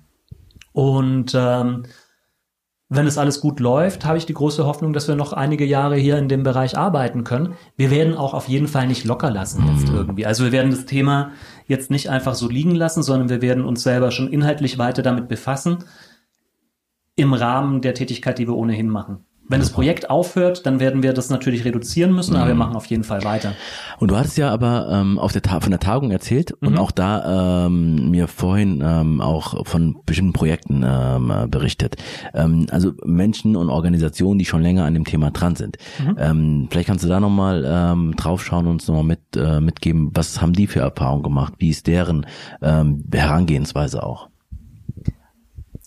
Und 0.73 1.33
ähm, 1.37 1.83
wenn 2.91 3.07
es 3.07 3.19
alles 3.19 3.41
gut 3.41 3.61
läuft, 3.61 4.05
habe 4.05 4.19
ich 4.19 4.27
die 4.27 4.35
große 4.35 4.67
Hoffnung, 4.67 4.93
dass 4.93 5.09
wir 5.09 5.15
noch 5.15 5.33
einige 5.33 5.65
Jahre 5.65 5.97
hier 5.97 6.19
in 6.19 6.29
dem 6.29 6.43
Bereich 6.43 6.77
arbeiten 6.77 7.25
können. 7.25 7.55
Wir 7.77 7.91
werden 7.91 8.15
auch 8.15 8.35
auf 8.35 8.49
jeden 8.49 8.69
Fall 8.69 8.87
nicht 8.87 9.05
locker 9.05 9.31
lassen 9.31 9.67
jetzt 9.75 9.89
irgendwie. 9.89 10.27
Also 10.27 10.45
wir 10.45 10.53
werden 10.53 10.71
das 10.71 10.85
Thema 10.85 11.33
jetzt 11.67 11.91
nicht 11.91 12.11
einfach 12.11 12.35
so 12.35 12.49
liegen 12.49 12.75
lassen, 12.75 13.03
sondern 13.03 13.31
wir 13.31 13.41
werden 13.41 13.65
uns 13.65 13.83
selber 13.83 14.11
schon 14.11 14.29
inhaltlich 14.29 14.79
weiter 14.79 15.03
damit 15.03 15.29
befassen 15.29 15.79
im 17.17 17.33
Rahmen 17.33 17.81
der 17.81 17.95
Tätigkeit, 17.95 18.39
die 18.39 18.47
wir 18.47 18.57
ohnehin 18.57 18.91
machen. 18.91 19.25
Wenn 19.49 19.61
das 19.61 19.71
Projekt 19.71 20.09
aufhört, 20.09 20.65
dann 20.65 20.81
werden 20.81 21.03
wir 21.03 21.13
das 21.13 21.29
natürlich 21.29 21.65
reduzieren 21.65 22.15
müssen, 22.15 22.35
aber 22.37 22.47
wir 22.49 22.55
machen 22.55 22.77
auf 22.77 22.87
jeden 22.87 23.05
Fall 23.05 23.25
weiter. 23.25 23.53
Und 23.99 24.11
du 24.11 24.17
hattest 24.17 24.39
ja 24.39 24.51
aber 24.51 24.89
ähm, 24.91 25.19
auf 25.19 25.33
der 25.33 25.43
Ta 25.43 25.61
von 25.61 25.71
der 25.71 25.81
Tagung 25.81 26.11
erzählt 26.11 26.53
und 26.53 26.73
Mhm. 26.73 26.79
auch 26.79 26.91
da 26.91 27.67
ähm, 27.67 28.11
mir 28.11 28.27
vorhin 28.27 28.83
ähm, 28.85 29.21
auch 29.21 29.67
von 29.67 29.97
bestimmten 30.07 30.33
Projekten 30.33 30.83
ähm, 30.87 31.31
äh, 31.31 31.47
berichtet. 31.47 31.97
Ähm, 32.33 32.67
also 32.71 32.93
Menschen 33.05 33.55
und 33.57 33.69
Organisationen, 33.69 34.39
die 34.39 34.45
schon 34.47 34.63
länger 34.63 34.85
an 34.85 34.95
dem 34.95 35.05
Thema 35.05 35.31
dran 35.31 35.57
sind. 35.57 35.77
Mhm. 36.03 36.17
Ähm, 36.19 36.69
vielleicht 36.71 36.89
kannst 36.89 37.05
du 37.05 37.09
da 37.09 37.21
nochmal 37.21 37.65
ähm, 37.67 38.17
draufschauen 38.17 38.67
und 38.67 38.73
uns 38.75 38.89
nochmal 38.89 39.05
mit, 39.05 39.21
äh, 39.37 39.61
mitgeben, 39.61 40.11
was 40.15 40.41
haben 40.41 40.55
die 40.55 40.67
für 40.67 40.81
Erfahrungen 40.81 41.23
gemacht? 41.23 41.55
Wie 41.59 41.69
ist 41.69 41.87
deren 41.87 42.27
ähm, 42.63 43.05
Herangehensweise 43.13 44.03
auch? 44.03 44.29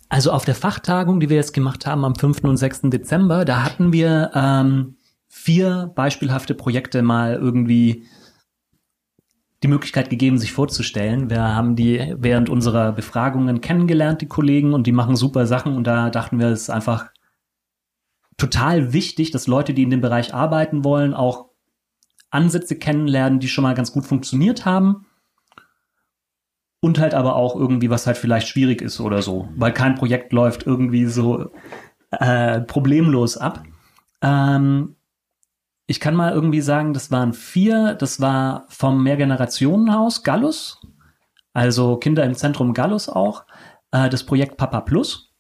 Also 0.10 0.32
auf 0.32 0.46
der 0.46 0.56
Fachtagung, 0.56 1.20
die 1.20 1.30
wir 1.30 1.38
jetzt 1.38 1.54
gemacht 1.54 1.86
haben 1.86 2.06
am 2.06 2.16
5. 2.16 2.44
und 2.44 2.58
6. 2.58 2.82
Dezember, 2.84 3.44
da 3.44 3.64
hatten 3.64 3.92
wir 3.92 4.32
ähm, 4.34 4.96
vier 5.28 5.92
beispielhafte 5.96 6.56
Projekte 6.56 7.02
mal 7.02 7.34
irgendwie 7.34 8.06
die 9.64 9.68
Möglichkeit 9.68 10.10
gegeben, 10.10 10.38
sich 10.38 10.54
vorzustellen. 10.54 11.30
Wir 11.30 11.42
haben 11.42 11.76
die 11.76 12.14
während 12.18 12.50
unserer 12.50 12.92
Befragungen 12.92 13.60
kennengelernt, 13.60 14.22
die 14.22 14.28
Kollegen, 14.28 14.74
und 14.74 14.88
die 14.88 14.92
machen 14.92 15.16
super 15.16 15.48
Sachen. 15.48 15.76
Und 15.76 15.86
da 15.86 16.10
dachten 16.10 16.40
wir, 16.40 16.48
es 16.48 16.64
ist 16.64 16.70
einfach 16.70 17.10
total 18.38 18.94
wichtig, 18.94 19.32
dass 19.32 19.48
Leute, 19.48 19.74
die 19.74 19.84
in 19.84 19.90
dem 19.90 20.02
Bereich 20.02 20.34
arbeiten 20.34 20.84
wollen, 20.84 21.14
auch 21.14 21.50
Ansätze 22.30 22.78
kennenlernen, 22.78 23.40
die 23.40 23.48
schon 23.48 23.64
mal 23.64 23.74
ganz 23.74 23.92
gut 23.92 24.06
funktioniert 24.06 24.66
haben. 24.66 25.07
Und 26.80 27.00
halt 27.00 27.16
aber 27.16 27.36
auch 27.36 27.56
irgendwie, 27.56 27.90
was 27.90 28.06
halt 28.06 28.18
vielleicht 28.18 28.48
schwierig 28.48 28.82
ist 28.82 29.00
oder 29.00 29.22
so, 29.22 29.50
weil 29.56 29.74
kein 29.74 29.96
Projekt 29.96 30.32
läuft 30.32 30.68
irgendwie 30.68 31.06
so 31.06 31.50
äh, 32.12 32.62
problemlos 32.62 33.36
ab. 33.38 33.64
Ähm, 34.22 34.96
ich 35.88 36.00
kann 36.00 36.16
mal 36.16 36.34
irgendwie 36.34 36.62
sagen, 36.62 36.94
das 36.94 37.12
waren 37.12 37.34
vier, 37.34 37.96
das 37.96 38.20
war 38.20 38.66
vom 38.68 39.02
Mehrgenerationenhaus 39.04 40.24
Gallus, 40.24 40.82
also 41.54 41.98
Kinder 41.98 42.24
im 42.26 42.36
Zentrum 42.36 42.74
Gallus 42.74 43.10
auch, 43.10 43.46
äh, 43.92 44.10
das 44.10 44.26
Projekt 44.26 44.58
Papa 44.58 44.82
Plus. 44.82 45.34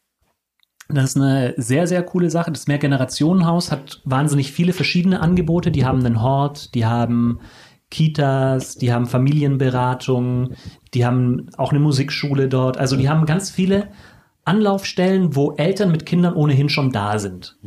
Das 0.89 1.04
ist 1.04 1.17
eine 1.17 1.54
sehr, 1.58 1.86
sehr 1.86 2.02
coole 2.02 2.30
Sache. 2.30 2.50
Das 2.50 2.67
Mehrgenerationenhaus 2.67 3.73
hat 3.73 4.02
wahnsinnig 4.06 4.54
viele 4.54 4.71
verschiedene 4.71 5.19
Angebote. 5.19 5.69
Die 5.69 5.86
haben 5.86 6.00
einen 6.00 6.21
Hort, 6.21 6.73
die 6.76 6.86
haben 6.86 7.41
Kitas, 7.89 8.76
die 8.76 8.91
haben 8.91 9.06
Familienberatung, 9.06 10.56
die 10.93 11.06
haben 11.06 11.47
auch 11.58 11.71
eine 11.71 11.80
Musikschule 11.80 12.50
dort. 12.50 12.78
Also 12.78 12.95
die 12.95 13.10
haben 13.10 13.26
ganz 13.26 13.50
viele 13.50 13.89
Anlaufstellen, 14.43 15.36
wo 15.36 15.54
Eltern 15.54 15.91
mit 15.91 16.06
Kindern 16.06 16.34
ohnehin 16.34 16.69
schon 16.69 16.91
da 16.91 17.19
sind. 17.19 17.58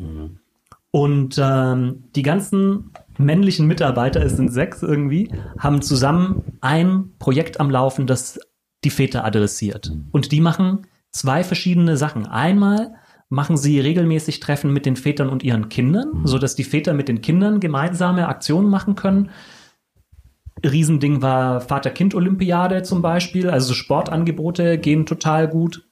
Und 0.90 1.40
ähm, 1.42 2.04
die 2.16 2.22
ganzen 2.22 2.90
männlichen 3.16 3.66
Mitarbeiter, 3.66 4.22
es 4.22 4.36
sind 4.36 4.52
sechs 4.52 4.82
irgendwie, 4.82 5.30
haben 5.58 5.82
zusammen 5.82 6.42
ein 6.60 7.12
Projekt 7.18 7.60
am 7.60 7.70
Laufen, 7.70 8.06
das 8.06 8.40
die 8.84 8.90
Väter 8.90 9.24
adressiert. 9.24 9.92
Und 10.10 10.32
die 10.32 10.40
machen 10.40 10.86
zwei 11.12 11.44
verschiedene 11.44 11.96
Sachen. 11.96 12.26
Einmal 12.26 12.94
machen 13.28 13.56
sie 13.56 13.78
regelmäßig 13.78 14.40
Treffen 14.40 14.72
mit 14.72 14.86
den 14.86 14.96
Vätern 14.96 15.28
und 15.28 15.42
ihren 15.44 15.68
Kindern, 15.68 16.22
so 16.24 16.38
dass 16.38 16.56
die 16.56 16.64
Väter 16.64 16.94
mit 16.94 17.08
den 17.08 17.20
Kindern 17.20 17.60
gemeinsame 17.60 18.26
Aktionen 18.26 18.68
machen 18.68 18.96
können. 18.96 19.30
Riesending 20.64 21.22
war 21.22 21.60
Vater-Kind-Olympiade 21.60 22.82
zum 22.82 23.02
Beispiel. 23.02 23.48
Also 23.48 23.68
so 23.68 23.74
Sportangebote 23.74 24.78
gehen 24.78 25.06
total 25.06 25.48
gut, 25.48 25.88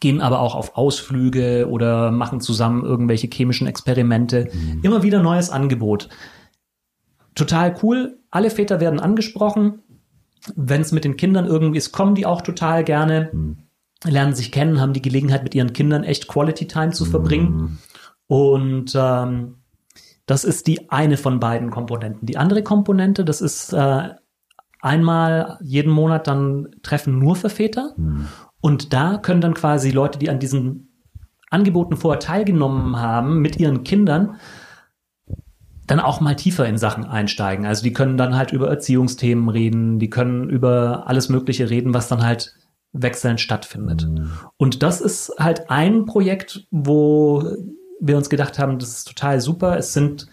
gehen 0.00 0.20
aber 0.20 0.40
auch 0.40 0.54
auf 0.54 0.76
Ausflüge 0.76 1.68
oder 1.68 2.10
machen 2.10 2.40
zusammen 2.40 2.84
irgendwelche 2.84 3.28
chemischen 3.32 3.66
Experimente. 3.66 4.48
Immer 4.82 5.02
wieder 5.02 5.22
neues 5.22 5.50
Angebot. 5.50 6.08
Total 7.34 7.74
cool. 7.82 8.18
Alle 8.30 8.50
Väter 8.50 8.80
werden 8.80 9.00
angesprochen. 9.00 9.82
Wenn 10.54 10.80
es 10.80 10.92
mit 10.92 11.04
den 11.04 11.16
Kindern 11.16 11.46
irgendwie 11.46 11.78
ist, 11.78 11.92
kommen 11.92 12.14
die 12.14 12.26
auch 12.26 12.42
total 12.42 12.84
gerne. 12.84 13.30
lernen 14.04 14.34
sich 14.34 14.52
kennen, 14.52 14.80
haben 14.80 14.92
die 14.92 15.02
Gelegenheit, 15.02 15.42
mit 15.42 15.54
ihren 15.54 15.72
Kindern 15.72 16.04
echt 16.04 16.28
Quality 16.28 16.66
Time 16.66 16.90
zu 16.90 17.04
verbringen. 17.04 17.50
Mhm. 17.50 17.78
Und 18.28 18.92
ähm, 18.94 19.57
das 20.28 20.44
ist 20.44 20.66
die 20.66 20.90
eine 20.90 21.16
von 21.16 21.40
beiden 21.40 21.70
Komponenten. 21.70 22.26
Die 22.26 22.36
andere 22.36 22.62
Komponente, 22.62 23.24
das 23.24 23.40
ist 23.40 23.72
äh, 23.72 24.10
einmal 24.80 25.58
jeden 25.62 25.90
Monat 25.90 26.26
dann 26.26 26.68
Treffen 26.82 27.18
nur 27.18 27.34
für 27.34 27.48
Väter. 27.48 27.94
Mhm. 27.96 28.28
Und 28.60 28.92
da 28.92 29.16
können 29.16 29.40
dann 29.40 29.54
quasi 29.54 29.90
Leute, 29.90 30.18
die 30.18 30.28
an 30.28 30.38
diesen 30.38 30.92
Angeboten 31.50 31.96
vorher 31.96 32.20
teilgenommen 32.20 32.98
haben, 33.00 33.40
mit 33.40 33.58
ihren 33.58 33.84
Kindern 33.84 34.36
dann 35.86 35.98
auch 35.98 36.20
mal 36.20 36.36
tiefer 36.36 36.66
in 36.66 36.76
Sachen 36.76 37.06
einsteigen. 37.06 37.64
Also 37.64 37.82
die 37.82 37.94
können 37.94 38.18
dann 38.18 38.36
halt 38.36 38.52
über 38.52 38.68
Erziehungsthemen 38.68 39.48
reden, 39.48 39.98
die 39.98 40.10
können 40.10 40.50
über 40.50 41.06
alles 41.06 41.30
Mögliche 41.30 41.70
reden, 41.70 41.94
was 41.94 42.08
dann 42.08 42.22
halt 42.22 42.54
wechselnd 42.92 43.40
stattfindet. 43.40 44.06
Mhm. 44.06 44.30
Und 44.58 44.82
das 44.82 45.00
ist 45.00 45.32
halt 45.38 45.70
ein 45.70 46.04
Projekt, 46.04 46.66
wo 46.70 47.42
wir 48.00 48.16
uns 48.16 48.30
gedacht 48.30 48.58
haben, 48.58 48.78
das 48.78 48.90
ist 48.98 49.08
total 49.08 49.40
super. 49.40 49.76
Es 49.76 49.92
sind 49.92 50.26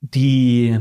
die 0.00 0.78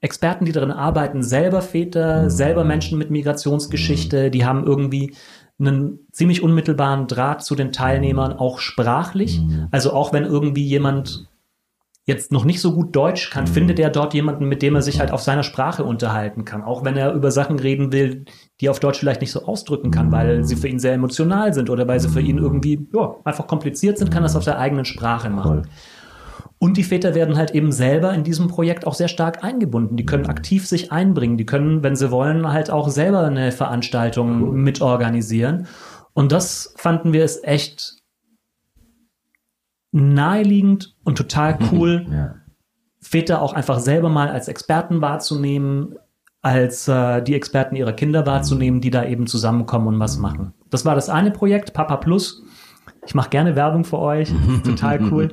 Experten, 0.00 0.44
die 0.44 0.52
darin 0.52 0.70
arbeiten, 0.70 1.22
selber 1.22 1.62
Väter, 1.62 2.24
Mhm. 2.24 2.30
selber 2.30 2.64
Menschen 2.64 2.98
mit 2.98 3.10
Migrationsgeschichte, 3.10 4.30
die 4.30 4.44
haben 4.44 4.64
irgendwie 4.64 5.14
einen 5.58 5.98
ziemlich 6.12 6.42
unmittelbaren 6.42 7.06
Draht 7.06 7.44
zu 7.44 7.54
den 7.54 7.70
Teilnehmern, 7.70 8.32
auch 8.32 8.60
sprachlich. 8.60 9.40
Mhm. 9.40 9.68
Also 9.70 9.92
auch 9.92 10.12
wenn 10.12 10.24
irgendwie 10.24 10.64
jemand 10.64 11.28
jetzt 12.10 12.32
noch 12.32 12.44
nicht 12.44 12.60
so 12.60 12.74
gut 12.74 12.94
Deutsch 12.94 13.30
kann, 13.30 13.46
findet 13.46 13.78
er 13.78 13.88
dort 13.88 14.12
jemanden, 14.12 14.46
mit 14.46 14.60
dem 14.60 14.74
er 14.74 14.82
sich 14.82 15.00
halt 15.00 15.10
auf 15.10 15.22
seiner 15.22 15.42
Sprache 15.42 15.84
unterhalten 15.84 16.44
kann. 16.44 16.62
Auch 16.62 16.84
wenn 16.84 16.96
er 16.96 17.14
über 17.14 17.30
Sachen 17.30 17.58
reden 17.58 17.92
will, 17.92 18.26
die 18.60 18.66
er 18.66 18.72
auf 18.72 18.80
Deutsch 18.80 18.98
vielleicht 18.98 19.22
nicht 19.22 19.32
so 19.32 19.44
ausdrücken 19.44 19.90
kann, 19.90 20.12
weil 20.12 20.44
sie 20.44 20.56
für 20.56 20.68
ihn 20.68 20.78
sehr 20.78 20.92
emotional 20.92 21.54
sind 21.54 21.70
oder 21.70 21.88
weil 21.88 22.00
sie 22.00 22.08
für 22.08 22.20
ihn 22.20 22.38
irgendwie 22.38 22.86
ja, 22.92 23.14
einfach 23.24 23.46
kompliziert 23.46 23.96
sind, 23.96 24.10
kann 24.10 24.22
er 24.22 24.26
es 24.26 24.36
auf 24.36 24.44
der 24.44 24.58
eigenen 24.58 24.84
Sprache 24.84 25.30
machen. 25.30 25.64
Voll. 25.64 25.72
Und 26.62 26.76
die 26.76 26.84
Väter 26.84 27.14
werden 27.14 27.38
halt 27.38 27.52
eben 27.52 27.72
selber 27.72 28.12
in 28.12 28.22
diesem 28.22 28.48
Projekt 28.48 28.86
auch 28.86 28.92
sehr 28.92 29.08
stark 29.08 29.42
eingebunden. 29.42 29.96
Die 29.96 30.04
können 30.04 30.26
aktiv 30.26 30.66
sich 30.66 30.92
einbringen. 30.92 31.38
Die 31.38 31.46
können, 31.46 31.82
wenn 31.82 31.96
sie 31.96 32.10
wollen, 32.10 32.52
halt 32.52 32.70
auch 32.70 32.90
selber 32.90 33.24
eine 33.24 33.50
Veranstaltung 33.50 34.62
mitorganisieren. 34.62 35.66
Und 36.12 36.32
das 36.32 36.74
fanden 36.76 37.14
wir 37.14 37.24
es 37.24 37.42
echt 37.42 37.96
naheliegend 39.92 40.89
und 41.10 41.18
total 41.18 41.58
cool, 41.72 42.06
Ja. 42.10 42.34
Väter 43.02 43.40
auch 43.40 43.54
einfach 43.54 43.78
selber 43.78 44.08
mal 44.10 44.28
als 44.28 44.48
Experten 44.48 45.00
wahrzunehmen, 45.00 45.94
als 46.42 46.86
äh, 46.86 47.22
die 47.22 47.34
Experten 47.34 47.74
ihrer 47.76 47.92
Kinder 47.92 48.26
wahrzunehmen, 48.26 48.80
die 48.80 48.90
da 48.90 49.04
eben 49.04 49.26
zusammenkommen 49.26 49.88
und 49.88 49.98
was 50.00 50.18
machen. 50.18 50.52
Das 50.68 50.84
war 50.84 50.94
das 50.94 51.08
eine 51.08 51.30
Projekt, 51.30 51.72
Papa 51.72 51.96
Plus. 51.96 52.42
Ich 53.06 53.14
mache 53.14 53.30
gerne 53.30 53.56
Werbung 53.56 53.84
für 53.84 53.98
euch, 53.98 54.30
total 54.64 55.00
cool. 55.10 55.30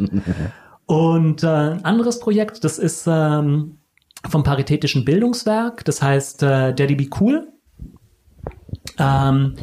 Und 0.85 1.43
äh, 1.43 1.47
ein 1.47 1.85
anderes 1.85 2.19
Projekt, 2.19 2.63
das 2.63 2.79
ist 2.79 3.05
ähm, 3.05 3.79
vom 4.27 4.43
Paritätischen 4.43 5.03
Bildungswerk, 5.03 5.83
das 5.83 6.01
heißt 6.01 6.43
äh, 6.43 6.73
Daddy 6.73 6.95
Be 6.95 7.07
Cool. 7.19 7.47
Ähm, 8.97 9.55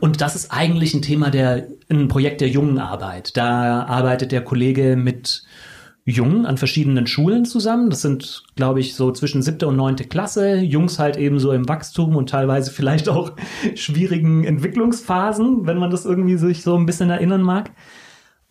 und 0.00 0.20
das 0.20 0.36
ist 0.36 0.52
eigentlich 0.52 0.94
ein 0.94 1.02
Thema 1.02 1.30
der, 1.30 1.68
ein 1.90 2.08
Projekt 2.08 2.40
der 2.40 2.48
Jungenarbeit. 2.48 3.36
Da 3.36 3.84
arbeitet 3.84 4.32
der 4.32 4.42
Kollege 4.42 4.96
mit 4.96 5.44
Jungen 6.04 6.46
an 6.46 6.58
verschiedenen 6.58 7.06
Schulen 7.06 7.44
zusammen. 7.44 7.88
Das 7.88 8.02
sind, 8.02 8.42
glaube 8.56 8.80
ich, 8.80 8.94
so 8.94 9.12
zwischen 9.12 9.42
siebte 9.42 9.68
und 9.68 9.76
neunte 9.76 10.04
Klasse. 10.04 10.56
Jungs 10.56 10.98
halt 10.98 11.16
eben 11.16 11.38
so 11.38 11.52
im 11.52 11.68
Wachstum 11.68 12.16
und 12.16 12.28
teilweise 12.28 12.70
vielleicht 12.72 13.08
auch 13.08 13.32
schwierigen 13.74 14.44
Entwicklungsphasen, 14.44 15.66
wenn 15.66 15.78
man 15.78 15.90
das 15.90 16.04
irgendwie 16.04 16.36
sich 16.36 16.62
so 16.62 16.76
ein 16.76 16.86
bisschen 16.86 17.10
erinnern 17.10 17.42
mag. 17.42 17.70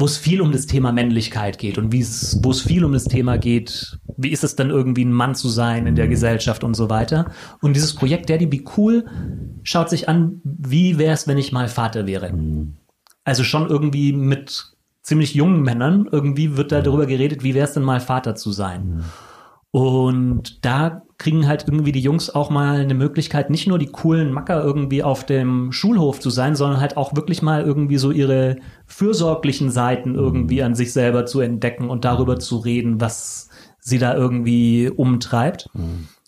Wo 0.02 0.06
es 0.06 0.18
viel 0.18 0.42
um 0.42 0.52
das 0.52 0.66
Thema 0.66 0.92
Männlichkeit 0.92 1.60
geht 1.60 1.78
und 1.78 1.92
wie 1.92 2.00
es, 2.00 2.40
wo 2.42 2.50
es 2.50 2.62
viel 2.62 2.84
um 2.84 2.92
das 2.92 3.04
Thema 3.04 3.38
geht, 3.38 4.00
wie 4.18 4.30
ist 4.30 4.44
es 4.44 4.56
dann 4.56 4.72
irgendwie 4.72 5.06
ein 5.06 5.14
Mann 5.14 5.36
zu 5.36 5.48
sein 5.48 5.86
in 5.86 5.94
der 5.94 6.08
Gesellschaft 6.08 6.64
und 6.64 6.74
so 6.74 6.90
weiter. 6.90 7.32
Und 7.62 7.76
dieses 7.76 7.94
Projekt 7.94 8.28
Daddy 8.28 8.48
Be 8.48 8.64
Cool 8.76 9.06
schaut 9.62 9.92
sich 9.92 10.10
an, 10.10 10.42
wie 10.44 10.98
wäre 10.98 11.14
es, 11.14 11.28
wenn 11.28 11.38
ich 11.38 11.52
mal 11.52 11.68
Vater 11.68 12.08
wäre. 12.08 12.34
Also 13.26 13.44
schon 13.44 13.70
irgendwie 13.70 14.12
mit 14.12 14.74
ziemlich 15.04 15.36
jungen 15.36 15.62
Männern. 15.62 16.10
Irgendwie 16.12 16.58
wird 16.58 16.72
da 16.72 16.82
darüber 16.82 17.06
geredet, 17.06 17.44
wie 17.44 17.54
wäre 17.54 17.68
es 17.68 17.74
denn 17.74 17.84
mal 17.84 18.00
Vater 18.00 18.34
zu 18.34 18.52
sein. 18.52 19.04
Und 19.70 20.66
da 20.66 21.04
kriegen 21.22 21.48
halt 21.48 21.66
irgendwie 21.68 21.92
die 21.92 22.00
Jungs 22.00 22.32
auch 22.32 22.50
mal 22.50 22.80
eine 22.80 22.96
Möglichkeit, 22.96 23.52
nicht 23.52 23.68
nur 23.68 23.78
die 23.78 23.92
coolen 23.92 24.34
Macker 24.34 24.64
irgendwie 24.64 25.04
auf 25.04 25.24
dem 25.24 25.72
Schulhof 25.72 26.20
zu 26.20 26.32
sein, 26.32 26.56
sondern 26.56 26.82
halt 26.82 26.98
auch 26.98 27.16
wirklich 27.16 27.44
mal 27.44 27.62
irgendwie 27.62 27.98
so 27.98 28.10
ihre 28.10 28.56
fürsorglichen 28.88 29.70
Seiten 29.70 30.16
irgendwie 30.16 30.64
an 30.64 30.74
sich 30.74 30.94
selber 30.94 31.28
zu 31.28 31.40
entdecken 31.40 31.92
und 31.92 32.06
darüber 32.06 32.40
zu 32.40 32.58
reden, 32.58 33.00
was 33.00 33.50
sie 33.80 34.00
da 34.00 34.16
irgendwie 34.16 34.90
umtreibt. 34.90 35.70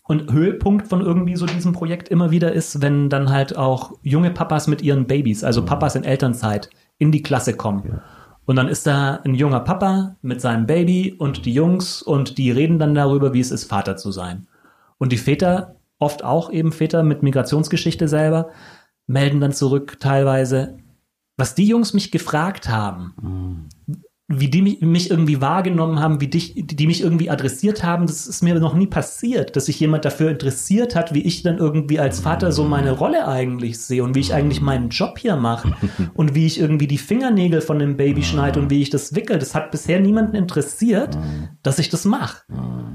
Und 0.03 0.31
Höhepunkt 0.31 0.87
von 0.87 1.01
irgendwie 1.01 1.37
so 1.37 1.47
diesem 1.47 1.73
Projekt 1.73 2.09
immer 2.09 2.29
wieder 2.29 2.53
ist, 2.53 2.83
wenn 2.83 3.09
dann 3.09 3.31
halt 3.31 3.57
auch 3.57 3.93
junge 4.03 4.29
Papas 4.29 4.67
mit 4.67 4.83
ihren 4.83 5.07
Babys, 5.07 5.43
also 5.43 5.65
Papas 5.65 5.95
in 5.95 6.03
Elternzeit, 6.03 6.69
in 6.99 7.11
die 7.11 7.23
Klasse 7.23 7.55
kommen. 7.55 7.99
Und 8.45 8.57
dann 8.57 8.67
ist 8.67 8.85
da 8.85 9.21
ein 9.25 9.33
junger 9.33 9.61
Papa 9.61 10.17
mit 10.21 10.39
seinem 10.39 10.67
Baby 10.67 11.15
und 11.17 11.47
die 11.47 11.53
Jungs 11.53 12.03
und 12.03 12.37
die 12.37 12.51
reden 12.51 12.77
dann 12.77 12.93
darüber, 12.93 13.33
wie 13.33 13.39
es 13.39 13.49
ist, 13.49 13.63
Vater 13.63 13.95
zu 13.97 14.11
sein. 14.11 14.45
Und 15.03 15.11
die 15.11 15.17
Väter, 15.17 15.75
oft 15.99 16.23
auch 16.23 16.49
eben 16.49 16.71
Väter 16.71 17.03
mit 17.03 17.23
Migrationsgeschichte 17.23 18.07
selber, 18.07 18.51
melden 19.05 19.41
dann 19.41 19.51
zurück 19.51 19.97
teilweise, 19.99 20.77
was 21.35 21.55
die 21.55 21.65
Jungs 21.65 21.93
mich 21.93 22.09
gefragt 22.09 22.69
haben, 22.69 23.67
wie 24.29 24.47
die 24.47 24.61
mich, 24.61 24.79
mich 24.79 25.11
irgendwie 25.11 25.41
wahrgenommen 25.41 25.99
haben, 25.99 26.21
wie 26.21 26.29
dich, 26.29 26.53
die, 26.55 26.77
die 26.77 26.87
mich 26.87 27.01
irgendwie 27.01 27.29
adressiert 27.29 27.83
haben, 27.83 28.07
das 28.07 28.27
ist 28.27 28.43
mir 28.43 28.57
noch 28.61 28.75
nie 28.75 28.87
passiert, 28.87 29.57
dass 29.57 29.65
sich 29.65 29.77
jemand 29.77 30.05
dafür 30.05 30.31
interessiert 30.31 30.95
hat, 30.95 31.13
wie 31.13 31.23
ich 31.23 31.43
dann 31.43 31.57
irgendwie 31.57 31.99
als 31.99 32.21
Vater 32.21 32.53
so 32.53 32.63
meine 32.63 32.91
Rolle 32.91 33.27
eigentlich 33.27 33.79
sehe 33.79 34.05
und 34.05 34.15
wie 34.15 34.21
ich 34.21 34.33
eigentlich 34.33 34.61
meinen 34.61 34.87
Job 34.87 35.19
hier 35.19 35.35
mache 35.35 35.75
und 36.13 36.33
wie 36.33 36.45
ich 36.45 36.61
irgendwie 36.61 36.87
die 36.87 36.97
Fingernägel 36.97 37.59
von 37.59 37.77
dem 37.77 37.97
Baby 37.97 38.23
schneide 38.23 38.57
und 38.61 38.69
wie 38.69 38.81
ich 38.81 38.89
das 38.89 39.15
wickel. 39.15 39.37
Das 39.37 39.53
hat 39.53 39.69
bisher 39.69 39.99
niemanden 39.99 40.37
interessiert, 40.37 41.17
dass 41.61 41.77
ich 41.77 41.89
das 41.89 42.05
mache. 42.05 42.43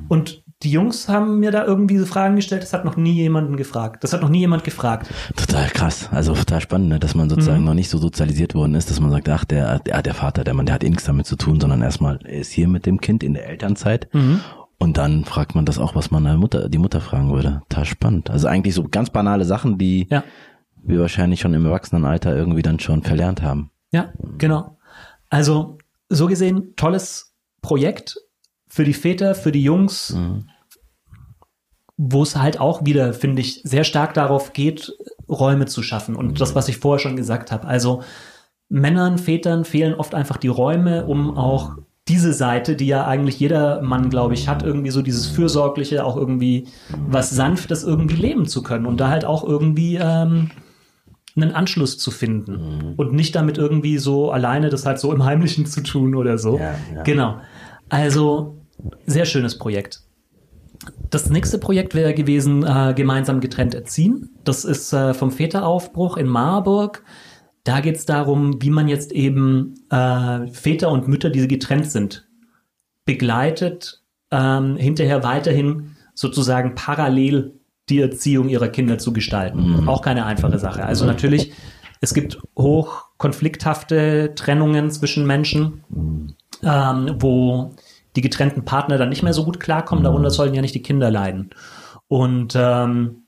Und 0.09 0.43
die 0.65 0.73
Jungs 0.73 1.09
haben 1.09 1.39
mir 1.39 1.53
da 1.53 1.65
irgendwie 1.65 1.95
diese 1.95 2.07
Fragen 2.07 2.35
gestellt, 2.37 2.63
das 2.63 2.73
hat 2.73 2.85
noch 2.85 2.97
nie 2.97 3.13
jemanden 3.13 3.57
gefragt. 3.57 4.03
Das 4.03 4.13
hat 4.13 4.23
noch 4.23 4.29
nie 4.29 4.41
jemand 4.41 4.65
gefragt. 4.65 5.09
Total 5.37 5.69
krass. 5.69 6.09
Also 6.11 6.35
total 6.35 6.61
spannend, 6.61 6.89
ne? 6.89 6.99
dass 6.99 7.15
man 7.15 7.31
sozusagen 7.31 7.63
noch 7.65 7.75
nicht 7.75 7.89
so 7.91 7.99
sozialisiert 7.99 8.55
worden 8.57 8.75
ist, 8.75 8.91
dass 8.91 8.99
man 9.01 9.11
sagt, 9.11 9.29
ach, 9.29 9.45
der, 9.45 9.79
der, 9.79 10.03
der 10.03 10.15
Vater, 10.15 10.43
der 10.43 10.55
Mann, 10.55 10.67
der 10.67 10.75
hat 10.75 10.83
eh 10.83 10.89
nichts 10.91 11.05
damit 11.05 11.27
zu 11.27 11.37
tun, 11.37 11.61
sondern 11.61 11.81
erstmal, 11.81 12.19
er 12.25 12.41
ist 12.41 12.51
hier 12.51 12.67
mit 12.67 12.87
dem 12.87 13.01
Kind 13.01 13.23
in 13.23 13.35
der 13.35 13.47
Elternzeit. 13.49 14.09
Und 14.79 14.97
dann 14.97 15.25
fragt 15.25 15.55
man 15.55 15.65
das 15.65 15.79
auch, 15.79 15.95
was 15.95 16.11
man 16.11 16.27
eine 16.27 16.39
Mutter, 16.39 16.69
die 16.69 16.79
Mutter 16.79 17.01
fragen 17.01 17.33
würde. 17.33 17.63
Total 17.69 17.85
spannend. 17.85 18.31
Also 18.31 18.49
eigentlich 18.49 18.75
so 18.75 18.83
ganz 18.89 19.11
banale 19.11 19.45
Sachen, 19.45 19.79
die 19.79 20.09
Ja. 20.11 20.25
wir 20.83 21.01
wahrscheinlich 21.01 21.39
schon 21.41 21.55
im 21.55 21.67
Erwachsenenalter 21.67 22.37
irgendwie 22.37 22.63
dann 22.63 22.81
schon 22.81 23.03
verlernt 23.03 23.43
haben. 23.43 23.71
Ja, 23.93 24.13
genau. 24.39 24.77
Also 25.31 25.79
so 26.09 26.27
gesehen, 26.27 26.75
tolles 26.77 27.35
Projekt 27.63 28.17
für 28.69 28.85
die 28.85 28.95
Väter, 28.95 29.35
für 29.35 29.53
die 29.53 29.63
Jungs, 29.63 30.17
wo 31.97 32.23
es 32.23 32.37
halt 32.37 32.61
auch 32.61 32.85
wieder, 32.85 33.13
finde 33.13 33.41
ich, 33.41 33.61
sehr 33.65 33.85
stark 33.85 34.15
darauf 34.15 34.53
geht, 34.53 34.93
Räume 35.29 35.67
zu 35.67 35.83
schaffen. 35.83 36.17
Und 36.17 36.41
das, 36.41 36.55
was 36.55 36.69
ich 36.69 36.79
vorher 36.79 37.01
schon 37.01 37.17
gesagt 37.17 37.51
habe. 37.51 37.67
Also 37.67 38.03
Männern, 38.69 39.19
Vätern 39.19 39.65
fehlen 39.65 39.95
oft 39.95 40.15
einfach 40.15 40.37
die 40.37 40.49
Räume, 40.49 41.07
um 41.07 41.37
auch 41.37 41.77
diese 42.07 42.33
Seite, 42.33 42.77
die 42.77 42.87
ja 42.87 43.07
eigentlich 43.07 43.39
jeder 43.39 43.83
Mann, 43.83 44.09
glaube 44.09 44.35
ich, 44.35 44.49
hat, 44.49 44.63
irgendwie 44.63 44.91
so 44.91 45.03
dieses 45.03 45.27
Fürsorgliche, 45.27 46.05
auch 46.05 46.17
irgendwie 46.17 46.69
was 47.07 47.31
Sanftes 47.31 47.85
irgendwie 47.85 48.17
leben 48.17 48.47
zu 48.47 48.63
können 48.63 48.87
und 48.87 48.99
da 48.99 49.09
halt 49.09 49.25
auch 49.25 49.45
irgendwie 49.45 49.97
ähm, 49.97 50.51
einen 51.37 51.53
Anschluss 51.53 51.99
zu 51.99 52.11
finden 52.11 52.95
und 52.97 53.13
nicht 53.13 53.35
damit 53.35 53.59
irgendwie 53.59 53.99
so 53.99 54.31
alleine 54.31 54.71
das 54.71 54.87
halt 54.87 54.99
so 54.99 55.13
im 55.13 55.25
Heimlichen 55.25 55.67
zu 55.67 55.83
tun 55.83 56.15
oder 56.15 56.39
so. 56.39 56.59
Ja, 56.59 56.75
ja. 56.95 57.03
Genau. 57.03 57.41
Also 57.91 58.58
sehr 59.07 59.25
schönes 59.25 59.59
Projekt. 59.59 60.03
Das 61.11 61.29
nächste 61.31 61.59
Projekt 61.59 61.95
wäre 61.95 62.15
gewesen, 62.15 62.65
äh, 62.65 62.95
gemeinsam 62.95 63.41
getrennt 63.41 63.75
erziehen. 63.75 64.31
Das 64.45 64.65
ist 64.65 64.93
äh, 64.93 65.15
vom 65.15 65.31
Väteraufbruch 65.31 66.17
in 66.17 66.27
Marburg. 66.27 67.03
Da 67.65 67.81
geht 67.81 67.97
es 67.97 68.07
darum, 68.07 68.63
wie 68.63 68.71
man 68.71 68.89
jetzt 68.89 69.13
eben 69.13 69.75
äh, 69.91 70.47
Väter 70.49 70.91
und 70.91 71.09
Mütter, 71.09 71.31
die 71.31 71.47
getrennt 71.49 71.91
sind, 71.91 72.29
begleitet, 73.05 74.03
ähm, 74.31 74.77
hinterher 74.77 75.23
weiterhin 75.25 75.97
sozusagen 76.15 76.75
parallel 76.75 77.55
die 77.89 78.01
Erziehung 78.01 78.49
ihrer 78.49 78.69
Kinder 78.69 78.99
zu 78.99 79.13
gestalten. 79.13 79.89
Auch 79.89 80.03
keine 80.03 80.27
einfache 80.27 80.59
Sache. 80.59 80.85
Also 80.85 81.07
natürlich, 81.07 81.53
es 82.01 82.13
gibt 82.13 82.39
hoch 82.57 83.07
konflikthafte 83.17 84.33
Trennungen 84.35 84.91
zwischen 84.91 85.27
Menschen, 85.27 85.83
ähm, 86.63 87.17
wo 87.19 87.75
die 88.19 88.23
getrennten 88.23 88.65
Partner 88.65 88.99
dann 88.99 89.11
nicht 89.11 89.23
mehr 89.23 89.33
so 89.33 89.45
gut 89.45 89.61
klarkommen. 89.61 90.03
Darunter 90.03 90.31
sollen 90.31 90.53
ja 90.53 90.61
nicht 90.61 90.75
die 90.75 90.83
Kinder 90.83 91.09
leiden. 91.09 91.51
Und 92.09 92.55
ähm, 92.57 93.23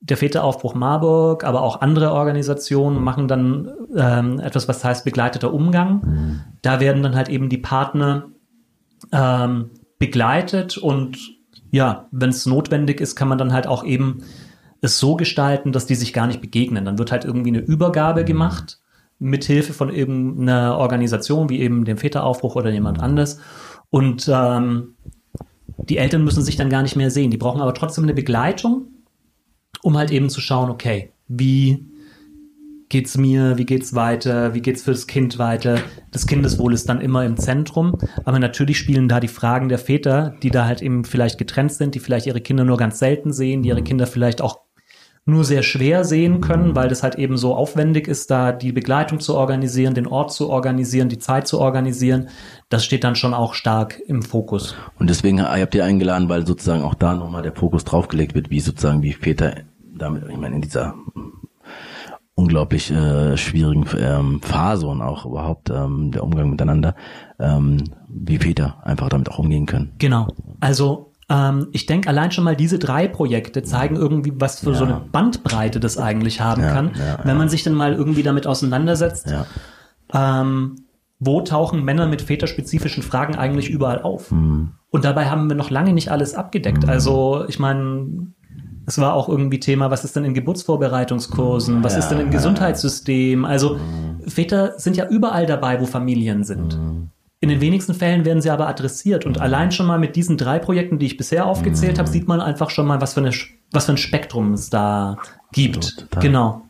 der 0.00 0.18
Väteraufbruch 0.18 0.74
Marburg, 0.74 1.44
aber 1.44 1.62
auch 1.62 1.80
andere 1.80 2.12
Organisationen 2.12 3.02
machen 3.02 3.26
dann 3.26 3.70
ähm, 3.96 4.38
etwas, 4.38 4.68
was 4.68 4.84
heißt 4.84 5.06
begleiteter 5.06 5.54
Umgang. 5.54 6.02
Mhm. 6.04 6.40
Da 6.60 6.78
werden 6.78 7.02
dann 7.02 7.14
halt 7.14 7.30
eben 7.30 7.48
die 7.48 7.56
Partner 7.56 8.26
ähm, 9.12 9.70
begleitet 9.98 10.76
und 10.76 11.16
ja, 11.70 12.08
wenn 12.10 12.28
es 12.28 12.44
notwendig 12.44 13.00
ist, 13.00 13.16
kann 13.16 13.28
man 13.28 13.38
dann 13.38 13.54
halt 13.54 13.66
auch 13.66 13.82
eben 13.82 14.24
es 14.82 14.98
so 14.98 15.16
gestalten, 15.16 15.72
dass 15.72 15.86
die 15.86 15.94
sich 15.94 16.12
gar 16.12 16.26
nicht 16.26 16.42
begegnen. 16.42 16.84
Dann 16.84 16.98
wird 16.98 17.12
halt 17.12 17.24
irgendwie 17.24 17.48
eine 17.48 17.60
Übergabe 17.60 18.24
gemacht 18.24 18.78
mit 19.18 19.44
Hilfe 19.44 19.72
von 19.72 19.88
eben 19.88 20.42
einer 20.42 20.76
Organisation 20.76 21.48
wie 21.48 21.60
eben 21.60 21.86
dem 21.86 21.96
Väteraufbruch 21.96 22.56
oder 22.56 22.70
jemand 22.70 23.00
anders. 23.00 23.38
Und 23.92 24.26
ähm, 24.32 24.94
die 25.76 25.98
Eltern 25.98 26.24
müssen 26.24 26.42
sich 26.42 26.56
dann 26.56 26.70
gar 26.70 26.80
nicht 26.80 26.96
mehr 26.96 27.10
sehen. 27.10 27.30
Die 27.30 27.36
brauchen 27.36 27.60
aber 27.60 27.74
trotzdem 27.74 28.04
eine 28.04 28.14
Begleitung, 28.14 28.86
um 29.82 29.98
halt 29.98 30.10
eben 30.10 30.30
zu 30.30 30.40
schauen, 30.40 30.70
okay, 30.70 31.12
wie 31.28 31.84
geht's 32.88 33.18
mir, 33.18 33.58
wie 33.58 33.66
geht's 33.66 33.94
weiter, 33.94 34.54
wie 34.54 34.62
geht's 34.62 34.82
für 34.82 34.92
das 34.92 35.06
Kind 35.06 35.38
weiter. 35.38 35.78
Das 36.10 36.26
Kindeswohl 36.26 36.72
ist 36.72 36.88
dann 36.88 37.02
immer 37.02 37.26
im 37.26 37.36
Zentrum, 37.36 37.98
aber 38.24 38.38
natürlich 38.38 38.78
spielen 38.78 39.08
da 39.08 39.20
die 39.20 39.28
Fragen 39.28 39.68
der 39.68 39.78
Väter, 39.78 40.36
die 40.42 40.50
da 40.50 40.64
halt 40.64 40.80
eben 40.80 41.04
vielleicht 41.04 41.36
getrennt 41.36 41.72
sind, 41.72 41.94
die 41.94 42.00
vielleicht 42.00 42.26
ihre 42.26 42.40
Kinder 42.40 42.64
nur 42.64 42.78
ganz 42.78 42.98
selten 42.98 43.30
sehen, 43.30 43.62
die 43.62 43.68
ihre 43.68 43.82
Kinder 43.82 44.06
vielleicht 44.06 44.40
auch 44.40 44.61
nur 45.24 45.44
sehr 45.44 45.62
schwer 45.62 46.04
sehen 46.04 46.40
können, 46.40 46.74
weil 46.74 46.88
das 46.88 47.04
halt 47.04 47.14
eben 47.14 47.36
so 47.36 47.54
aufwendig 47.54 48.08
ist, 48.08 48.30
da 48.30 48.50
die 48.50 48.72
Begleitung 48.72 49.20
zu 49.20 49.36
organisieren, 49.36 49.94
den 49.94 50.08
Ort 50.08 50.32
zu 50.32 50.50
organisieren, 50.50 51.08
die 51.08 51.18
Zeit 51.18 51.46
zu 51.46 51.60
organisieren. 51.60 52.28
Das 52.68 52.84
steht 52.84 53.04
dann 53.04 53.14
schon 53.14 53.32
auch 53.32 53.54
stark 53.54 54.00
im 54.06 54.22
Fokus. 54.22 54.74
Und 54.98 55.10
deswegen 55.10 55.40
habt 55.40 55.74
ihr 55.74 55.84
eingeladen, 55.84 56.28
weil 56.28 56.44
sozusagen 56.44 56.82
auch 56.82 56.94
da 56.94 57.14
nochmal 57.14 57.42
der 57.42 57.54
Fokus 57.54 57.84
draufgelegt 57.84 58.34
wird, 58.34 58.50
wie 58.50 58.60
sozusagen 58.60 59.02
wie 59.02 59.12
Väter 59.12 59.54
damit, 59.94 60.24
ich 60.28 60.36
meine, 60.36 60.56
in 60.56 60.62
dieser 60.62 60.94
unglaublich 62.34 62.90
äh, 62.90 63.36
schwierigen 63.36 63.86
ähm, 63.98 64.40
Phase 64.42 64.86
und 64.86 65.02
auch 65.02 65.26
überhaupt 65.26 65.70
ähm, 65.70 66.10
der 66.10 66.24
Umgang 66.24 66.50
miteinander, 66.50 66.96
ähm, 67.38 67.84
wie 68.08 68.38
Väter 68.38 68.84
einfach 68.84 69.08
damit 69.08 69.30
auch 69.30 69.38
umgehen 69.38 69.66
können. 69.66 69.92
Genau. 69.98 70.28
Also 70.58 71.11
ähm, 71.32 71.68
ich 71.72 71.86
denke, 71.86 72.08
allein 72.10 72.30
schon 72.30 72.44
mal 72.44 72.54
diese 72.54 72.78
drei 72.78 73.08
Projekte 73.08 73.62
zeigen 73.62 73.96
irgendwie, 73.96 74.34
was 74.36 74.60
für 74.60 74.72
ja. 74.72 74.76
so 74.76 74.84
eine 74.84 75.00
Bandbreite 75.10 75.80
das 75.80 75.96
eigentlich 75.96 76.42
haben 76.42 76.62
ja, 76.62 76.72
kann, 76.72 76.92
ja, 76.94 77.18
wenn 77.24 77.38
man 77.38 77.48
sich 77.48 77.62
dann 77.62 77.72
mal 77.72 77.94
irgendwie 77.94 78.22
damit 78.22 78.46
auseinandersetzt. 78.46 79.32
Ähm, 80.12 80.76
wo 81.24 81.40
tauchen 81.40 81.84
Männer 81.84 82.06
mit 82.06 82.20
väterspezifischen 82.20 83.02
Fragen 83.02 83.36
eigentlich 83.36 83.70
überall 83.70 84.02
auf? 84.02 84.30
Mhm. 84.30 84.72
Und 84.90 85.04
dabei 85.04 85.30
haben 85.30 85.48
wir 85.48 85.56
noch 85.56 85.70
lange 85.70 85.92
nicht 85.92 86.10
alles 86.10 86.34
abgedeckt. 86.34 86.82
Mhm. 86.82 86.90
Also 86.90 87.44
ich 87.48 87.58
meine, 87.58 88.26
es 88.86 88.98
war 88.98 89.14
auch 89.14 89.28
irgendwie 89.28 89.60
Thema, 89.60 89.90
was 89.90 90.04
ist 90.04 90.16
denn 90.16 90.24
in 90.24 90.34
Geburtsvorbereitungskursen, 90.34 91.82
was 91.82 91.96
ist 91.96 92.08
denn 92.08 92.20
im 92.20 92.30
Gesundheitssystem? 92.30 93.44
Also 93.44 93.76
mhm. 93.76 94.28
Väter 94.28 94.74
sind 94.78 94.96
ja 94.96 95.08
überall 95.08 95.46
dabei, 95.46 95.80
wo 95.80 95.86
Familien 95.86 96.44
sind. 96.44 96.76
Mhm. 96.76 97.08
In 97.42 97.48
den 97.48 97.60
wenigsten 97.60 97.92
Fällen 97.92 98.24
werden 98.24 98.40
sie 98.40 98.50
aber 98.50 98.68
adressiert. 98.68 99.26
Und 99.26 99.40
allein 99.40 99.72
schon 99.72 99.86
mal 99.86 99.98
mit 99.98 100.14
diesen 100.14 100.38
drei 100.38 100.60
Projekten, 100.60 101.00
die 101.00 101.06
ich 101.06 101.16
bisher 101.16 101.44
aufgezählt 101.44 101.98
habe, 101.98 102.08
sieht 102.08 102.28
man 102.28 102.40
einfach 102.40 102.70
schon 102.70 102.86
mal, 102.86 103.00
was 103.00 103.14
für, 103.14 103.20
eine, 103.20 103.32
was 103.72 103.86
für 103.86 103.92
ein 103.92 103.98
Spektrum 103.98 104.52
es 104.52 104.70
da 104.70 105.16
gibt. 105.50 105.98
Total. 105.98 106.22
Genau. 106.22 106.62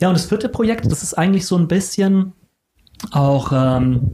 Ja, 0.00 0.08
und 0.08 0.14
das 0.14 0.24
vierte 0.24 0.48
Projekt, 0.48 0.90
das 0.90 1.02
ist 1.02 1.12
eigentlich 1.12 1.44
so 1.44 1.58
ein 1.58 1.68
bisschen 1.68 2.32
auch 3.10 3.52
ähm, 3.52 4.10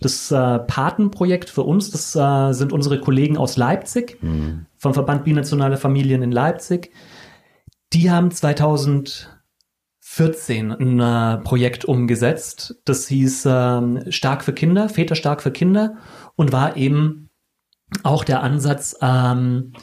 das 0.00 0.30
äh, 0.30 0.58
Patenprojekt 0.58 1.48
für 1.48 1.62
uns. 1.62 1.90
Das 1.90 2.14
äh, 2.14 2.52
sind 2.52 2.74
unsere 2.74 3.00
Kollegen 3.00 3.38
aus 3.38 3.56
Leipzig, 3.56 4.22
mhm. 4.22 4.66
vom 4.76 4.92
Verband 4.92 5.24
Binationale 5.24 5.78
Familien 5.78 6.20
in 6.20 6.30
Leipzig. 6.30 6.92
Die 7.94 8.10
haben 8.10 8.30
2000 8.30 9.34
14 10.16 10.72
ein 10.72 10.98
äh, 10.98 11.36
Projekt 11.42 11.84
umgesetzt. 11.84 12.80
Das 12.86 13.06
hieß 13.06 13.44
äh, 13.44 14.10
Stark 14.10 14.44
für 14.44 14.54
Kinder, 14.54 14.88
Väter 14.88 15.14
stark 15.14 15.42
für 15.42 15.50
Kinder 15.50 15.96
und 16.36 16.52
war 16.52 16.78
eben 16.78 17.28
auch 18.02 18.24
der 18.24 18.42
Ansatz, 18.42 18.96
ähm, 19.02 19.74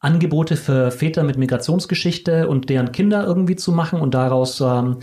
Angebote 0.00 0.56
für 0.56 0.90
Väter 0.90 1.22
mit 1.22 1.36
Migrationsgeschichte 1.36 2.48
und 2.48 2.70
deren 2.70 2.92
Kinder 2.92 3.26
irgendwie 3.26 3.56
zu 3.56 3.72
machen. 3.72 4.00
Und 4.00 4.14
daraus 4.14 4.58
ähm, 4.62 5.00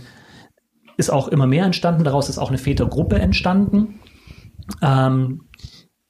ist 0.96 1.10
auch 1.10 1.28
immer 1.28 1.46
mehr 1.46 1.64
entstanden. 1.64 2.02
Daraus 2.02 2.28
ist 2.28 2.38
auch 2.38 2.48
eine 2.48 2.58
Vätergruppe 2.58 3.20
entstanden. 3.20 4.00
Ähm, 4.82 5.48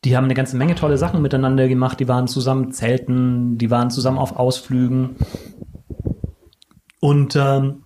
die 0.06 0.16
haben 0.16 0.24
eine 0.24 0.34
ganze 0.34 0.56
Menge 0.56 0.76
tolle 0.76 0.96
Sachen 0.96 1.20
miteinander 1.20 1.68
gemacht. 1.68 2.00
Die 2.00 2.08
waren 2.08 2.26
zusammen 2.26 2.72
zelten, 2.72 3.58
die 3.58 3.70
waren 3.70 3.90
zusammen 3.90 4.18
auf 4.18 4.36
Ausflügen. 4.36 5.16
Und 7.00 7.36
ähm, 7.36 7.82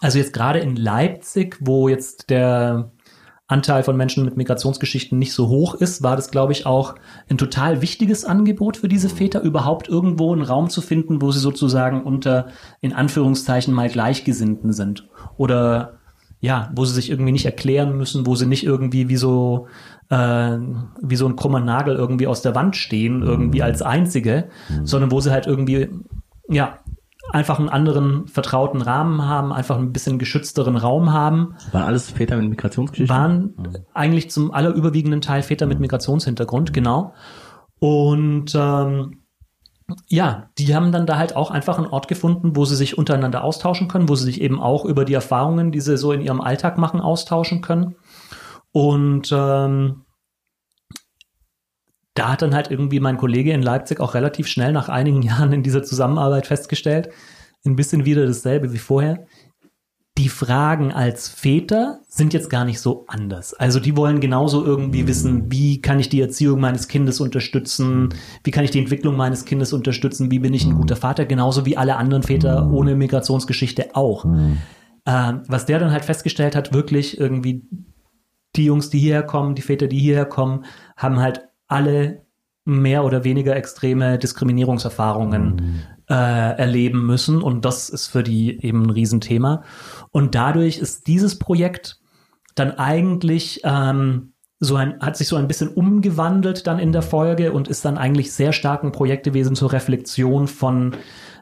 also 0.00 0.18
jetzt 0.18 0.32
gerade 0.32 0.60
in 0.60 0.76
Leipzig, 0.76 1.56
wo 1.60 1.88
jetzt 1.88 2.30
der 2.30 2.92
Anteil 3.50 3.82
von 3.82 3.96
Menschen 3.96 4.24
mit 4.24 4.36
Migrationsgeschichten 4.36 5.18
nicht 5.18 5.32
so 5.32 5.48
hoch 5.48 5.74
ist, 5.74 6.04
war 6.04 6.14
das, 6.14 6.30
glaube 6.30 6.52
ich, 6.52 6.66
auch 6.66 6.94
ein 7.28 7.36
total 7.36 7.82
wichtiges 7.82 8.24
Angebot 8.24 8.76
für 8.76 8.88
diese 8.88 9.08
Väter, 9.08 9.42
überhaupt 9.42 9.88
irgendwo 9.88 10.32
einen 10.32 10.42
Raum 10.42 10.70
zu 10.70 10.80
finden, 10.80 11.20
wo 11.20 11.32
sie 11.32 11.40
sozusagen 11.40 12.04
unter, 12.04 12.46
in 12.80 12.92
Anführungszeichen, 12.92 13.74
mal 13.74 13.88
Gleichgesinnten 13.88 14.72
sind. 14.72 15.08
Oder 15.36 15.98
ja, 16.38 16.70
wo 16.74 16.84
sie 16.84 16.94
sich 16.94 17.10
irgendwie 17.10 17.32
nicht 17.32 17.44
erklären 17.44 17.96
müssen, 17.96 18.24
wo 18.24 18.36
sie 18.36 18.46
nicht 18.46 18.64
irgendwie 18.64 19.08
wie 19.08 19.16
so, 19.16 19.66
äh, 20.10 20.56
wie 21.02 21.16
so 21.16 21.26
ein 21.26 21.36
krummer 21.36 21.60
Nagel 21.60 21.96
irgendwie 21.96 22.28
aus 22.28 22.42
der 22.42 22.54
Wand 22.54 22.76
stehen, 22.76 23.22
irgendwie 23.22 23.62
als 23.62 23.82
Einzige, 23.82 24.48
sondern 24.84 25.10
wo 25.10 25.20
sie 25.20 25.32
halt 25.32 25.48
irgendwie, 25.48 25.88
ja, 26.48 26.78
einfach 27.32 27.58
einen 27.58 27.68
anderen 27.68 28.26
vertrauten 28.28 28.82
Rahmen 28.82 29.24
haben, 29.24 29.52
einfach 29.52 29.78
ein 29.78 29.92
bisschen 29.92 30.18
geschützteren 30.18 30.76
Raum 30.76 31.12
haben. 31.12 31.54
Waren 31.72 31.84
alles 31.84 32.10
Väter 32.10 32.36
mit 32.36 32.50
Migrationsgeschichte? 32.50 33.12
Waren 33.12 33.54
mhm. 33.56 33.76
eigentlich 33.94 34.30
zum 34.30 34.52
allerüberwiegenden 34.52 35.20
Teil 35.20 35.42
Väter 35.42 35.66
mit 35.66 35.80
Migrationshintergrund, 35.80 36.72
genau. 36.72 37.14
Und 37.78 38.54
ähm, 38.54 39.20
ja, 40.08 40.50
die 40.58 40.74
haben 40.74 40.92
dann 40.92 41.06
da 41.06 41.18
halt 41.18 41.34
auch 41.36 41.50
einfach 41.50 41.78
einen 41.78 41.88
Ort 41.88 42.08
gefunden, 42.08 42.54
wo 42.54 42.64
sie 42.64 42.76
sich 42.76 42.98
untereinander 42.98 43.42
austauschen 43.42 43.88
können, 43.88 44.08
wo 44.08 44.14
sie 44.14 44.24
sich 44.24 44.40
eben 44.40 44.60
auch 44.60 44.84
über 44.84 45.04
die 45.04 45.14
Erfahrungen, 45.14 45.72
die 45.72 45.80
sie 45.80 45.96
so 45.96 46.12
in 46.12 46.20
ihrem 46.20 46.40
Alltag 46.40 46.78
machen, 46.78 47.00
austauschen 47.00 47.60
können. 47.60 47.96
Und 48.72 49.30
ähm, 49.32 50.04
da 52.20 52.28
hat 52.28 52.42
dann 52.42 52.54
halt 52.54 52.70
irgendwie 52.70 53.00
mein 53.00 53.16
Kollege 53.16 53.50
in 53.52 53.62
Leipzig 53.62 53.98
auch 53.98 54.12
relativ 54.12 54.46
schnell 54.46 54.72
nach 54.72 54.90
einigen 54.90 55.22
Jahren 55.22 55.54
in 55.54 55.62
dieser 55.62 55.82
Zusammenarbeit 55.82 56.46
festgestellt, 56.46 57.08
ein 57.64 57.76
bisschen 57.76 58.04
wieder 58.04 58.26
dasselbe 58.26 58.74
wie 58.74 58.78
vorher. 58.78 59.24
Die 60.18 60.28
Fragen 60.28 60.92
als 60.92 61.30
Väter 61.30 62.00
sind 62.08 62.34
jetzt 62.34 62.50
gar 62.50 62.66
nicht 62.66 62.78
so 62.78 63.06
anders. 63.08 63.54
Also 63.54 63.80
die 63.80 63.96
wollen 63.96 64.20
genauso 64.20 64.62
irgendwie 64.62 65.06
wissen, 65.06 65.50
wie 65.50 65.80
kann 65.80 65.98
ich 65.98 66.10
die 66.10 66.20
Erziehung 66.20 66.60
meines 66.60 66.88
Kindes 66.88 67.20
unterstützen, 67.20 68.10
wie 68.44 68.50
kann 68.50 68.64
ich 68.64 68.70
die 68.70 68.80
Entwicklung 68.80 69.16
meines 69.16 69.46
Kindes 69.46 69.72
unterstützen, 69.72 70.30
wie 70.30 70.40
bin 70.40 70.52
ich 70.52 70.66
ein 70.66 70.74
guter 70.74 70.96
Vater, 70.96 71.24
genauso 71.24 71.64
wie 71.64 71.78
alle 71.78 71.96
anderen 71.96 72.22
Väter 72.22 72.70
ohne 72.70 72.96
Migrationsgeschichte 72.96 73.94
auch. 73.94 74.26
Ähm, 75.06 75.42
was 75.46 75.64
der 75.64 75.78
dann 75.78 75.92
halt 75.92 76.04
festgestellt 76.04 76.54
hat, 76.54 76.74
wirklich 76.74 77.18
irgendwie 77.18 77.66
die 78.56 78.66
Jungs, 78.66 78.90
die 78.90 78.98
hierher 78.98 79.22
kommen, 79.22 79.54
die 79.54 79.62
Väter, 79.62 79.86
die 79.86 79.98
hierher 79.98 80.26
kommen, 80.26 80.66
haben 80.98 81.18
halt 81.18 81.49
alle 81.70 82.26
mehr 82.64 83.04
oder 83.04 83.24
weniger 83.24 83.56
extreme 83.56 84.18
Diskriminierungserfahrungen 84.18 85.54
mhm. 85.54 85.82
äh, 86.08 86.14
erleben 86.14 87.06
müssen. 87.06 87.42
Und 87.42 87.64
das 87.64 87.88
ist 87.88 88.08
für 88.08 88.22
die 88.22 88.62
eben 88.64 88.84
ein 88.84 88.90
Riesenthema. 88.90 89.64
Und 90.10 90.34
dadurch 90.34 90.78
ist 90.78 91.06
dieses 91.06 91.38
Projekt 91.38 91.98
dann 92.54 92.72
eigentlich 92.72 93.60
ähm, 93.64 94.34
so 94.60 94.76
ein, 94.76 95.00
hat 95.00 95.16
sich 95.16 95.28
so 95.28 95.36
ein 95.36 95.48
bisschen 95.48 95.68
umgewandelt 95.68 96.66
dann 96.66 96.78
in 96.78 96.92
der 96.92 97.02
Folge 97.02 97.52
und 97.52 97.68
ist 97.68 97.84
dann 97.84 97.96
eigentlich 97.96 98.32
sehr 98.32 98.52
stark 98.52 98.84
ein 98.84 98.92
Projekt 98.92 99.24
gewesen 99.24 99.56
zur 99.56 99.72
Reflexion 99.72 100.46
von 100.48 100.96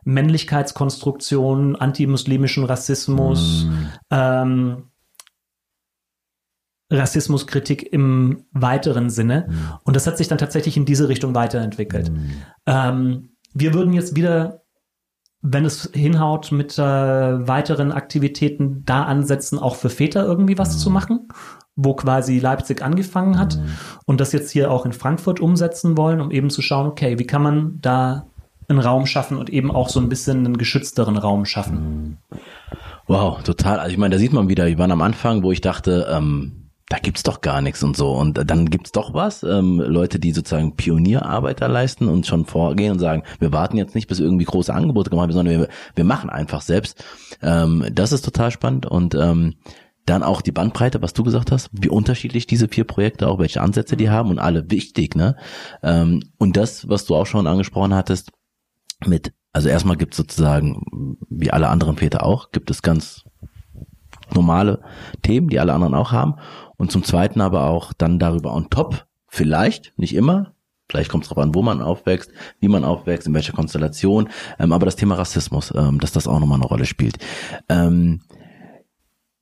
Männlichkeitskonstruktion, 0.04 1.74
antimuslimischen 1.76 2.64
Rassismus, 2.64 3.66
mm. 3.66 3.86
ähm, 4.10 4.87
Rassismuskritik 6.90 7.92
im 7.92 8.44
weiteren 8.52 9.10
Sinne. 9.10 9.46
Mhm. 9.48 9.54
Und 9.84 9.96
das 9.96 10.06
hat 10.06 10.16
sich 10.16 10.28
dann 10.28 10.38
tatsächlich 10.38 10.76
in 10.76 10.84
diese 10.84 11.08
Richtung 11.08 11.34
weiterentwickelt. 11.34 12.10
Mhm. 12.10 12.30
Ähm, 12.66 13.28
wir 13.52 13.74
würden 13.74 13.92
jetzt 13.92 14.16
wieder, 14.16 14.62
wenn 15.42 15.64
es 15.64 15.90
hinhaut, 15.92 16.50
mit 16.50 16.78
äh, 16.78 16.82
weiteren 16.82 17.92
Aktivitäten 17.92 18.84
da 18.84 19.04
ansetzen, 19.04 19.58
auch 19.58 19.76
für 19.76 19.90
Väter 19.90 20.24
irgendwie 20.24 20.58
was 20.58 20.76
mhm. 20.76 20.78
zu 20.78 20.90
machen, 20.90 21.28
wo 21.76 21.94
quasi 21.94 22.38
Leipzig 22.38 22.82
angefangen 22.82 23.38
hat 23.38 23.56
mhm. 23.56 23.68
und 24.06 24.20
das 24.20 24.32
jetzt 24.32 24.50
hier 24.50 24.70
auch 24.70 24.86
in 24.86 24.92
Frankfurt 24.92 25.40
umsetzen 25.40 25.96
wollen, 25.98 26.20
um 26.20 26.30
eben 26.30 26.50
zu 26.50 26.62
schauen, 26.62 26.86
okay, 26.86 27.18
wie 27.18 27.26
kann 27.26 27.42
man 27.42 27.78
da 27.80 28.26
einen 28.68 28.80
Raum 28.80 29.06
schaffen 29.06 29.38
und 29.38 29.50
eben 29.50 29.70
auch 29.70 29.88
so 29.88 30.00
ein 30.00 30.08
bisschen 30.08 30.44
einen 30.44 30.58
geschützteren 30.58 31.16
Raum 31.16 31.44
schaffen. 31.44 32.18
Mhm. 32.30 32.38
Wow, 33.06 33.42
total. 33.42 33.78
Also 33.78 33.92
ich 33.92 33.98
meine, 33.98 34.14
da 34.14 34.18
sieht 34.18 34.34
man 34.34 34.48
wieder, 34.48 34.66
wir 34.66 34.78
waren 34.78 34.92
am 34.92 35.00
Anfang, 35.00 35.42
wo 35.42 35.52
ich 35.52 35.62
dachte, 35.62 36.06
ähm, 36.10 36.67
da 36.88 36.98
gibt's 36.98 37.22
doch 37.22 37.42
gar 37.42 37.60
nichts 37.60 37.82
und 37.82 37.96
so. 37.96 38.12
Und 38.12 38.50
dann 38.50 38.70
gibt's 38.70 38.92
doch 38.92 39.12
was. 39.12 39.42
Ähm, 39.42 39.78
Leute, 39.80 40.18
die 40.18 40.32
sozusagen 40.32 40.74
Pionierarbeit 40.74 41.60
da 41.60 41.66
leisten 41.66 42.08
und 42.08 42.26
schon 42.26 42.46
vorgehen 42.46 42.92
und 42.92 42.98
sagen, 42.98 43.24
wir 43.40 43.52
warten 43.52 43.76
jetzt 43.76 43.94
nicht, 43.94 44.08
bis 44.08 44.20
irgendwie 44.20 44.46
große 44.46 44.72
Angebote 44.72 45.10
gemacht 45.10 45.28
werden, 45.28 45.36
sondern 45.36 45.60
wir, 45.60 45.68
wir 45.94 46.04
machen 46.04 46.30
einfach 46.30 46.62
selbst. 46.62 47.04
Ähm, 47.42 47.84
das 47.92 48.12
ist 48.12 48.24
total 48.24 48.50
spannend. 48.50 48.86
Und 48.86 49.14
ähm, 49.14 49.56
dann 50.06 50.22
auch 50.22 50.40
die 50.40 50.52
Bandbreite, 50.52 51.02
was 51.02 51.12
du 51.12 51.22
gesagt 51.22 51.52
hast, 51.52 51.68
wie 51.72 51.90
unterschiedlich 51.90 52.46
diese 52.46 52.68
vier 52.68 52.84
Projekte, 52.84 53.28
auch 53.28 53.38
welche 53.38 53.60
Ansätze 53.60 53.94
die 53.94 54.08
haben 54.08 54.30
und 54.30 54.38
alle 54.38 54.70
wichtig, 54.70 55.14
ne? 55.14 55.36
Ähm, 55.82 56.22
und 56.38 56.56
das, 56.56 56.88
was 56.88 57.04
du 57.04 57.14
auch 57.14 57.26
schon 57.26 57.46
angesprochen 57.46 57.94
hattest, 57.94 58.32
mit, 59.04 59.34
also 59.52 59.68
erstmal 59.68 59.98
gibt 59.98 60.14
es 60.14 60.16
sozusagen, 60.16 61.18
wie 61.28 61.50
alle 61.50 61.68
anderen 61.68 61.98
Väter 61.98 62.24
auch, 62.24 62.50
gibt 62.50 62.70
es 62.70 62.80
ganz 62.80 63.24
normale 64.34 64.80
Themen, 65.22 65.48
die 65.48 65.60
alle 65.60 65.74
anderen 65.74 65.94
auch 65.94 66.12
haben. 66.12 66.36
Und 66.78 66.90
zum 66.90 67.02
Zweiten 67.04 67.42
aber 67.42 67.64
auch 67.68 67.92
dann 67.92 68.18
darüber 68.18 68.54
on 68.54 68.70
top, 68.70 69.06
vielleicht, 69.26 69.92
nicht 69.98 70.14
immer, 70.14 70.54
vielleicht 70.88 71.10
kommt 71.10 71.24
es 71.24 71.28
darauf 71.28 71.44
an, 71.44 71.54
wo 71.54 71.60
man 71.62 71.82
aufwächst, 71.82 72.30
wie 72.60 72.68
man 72.68 72.84
aufwächst, 72.84 73.26
in 73.26 73.34
welcher 73.34 73.52
Konstellation, 73.52 74.30
ähm, 74.58 74.72
aber 74.72 74.86
das 74.86 74.96
Thema 74.96 75.16
Rassismus, 75.16 75.72
ähm, 75.76 76.00
dass 76.00 76.12
das 76.12 76.26
auch 76.26 76.40
nochmal 76.40 76.58
eine 76.58 76.66
Rolle 76.66 76.86
spielt. 76.86 77.18
Ähm, 77.68 78.22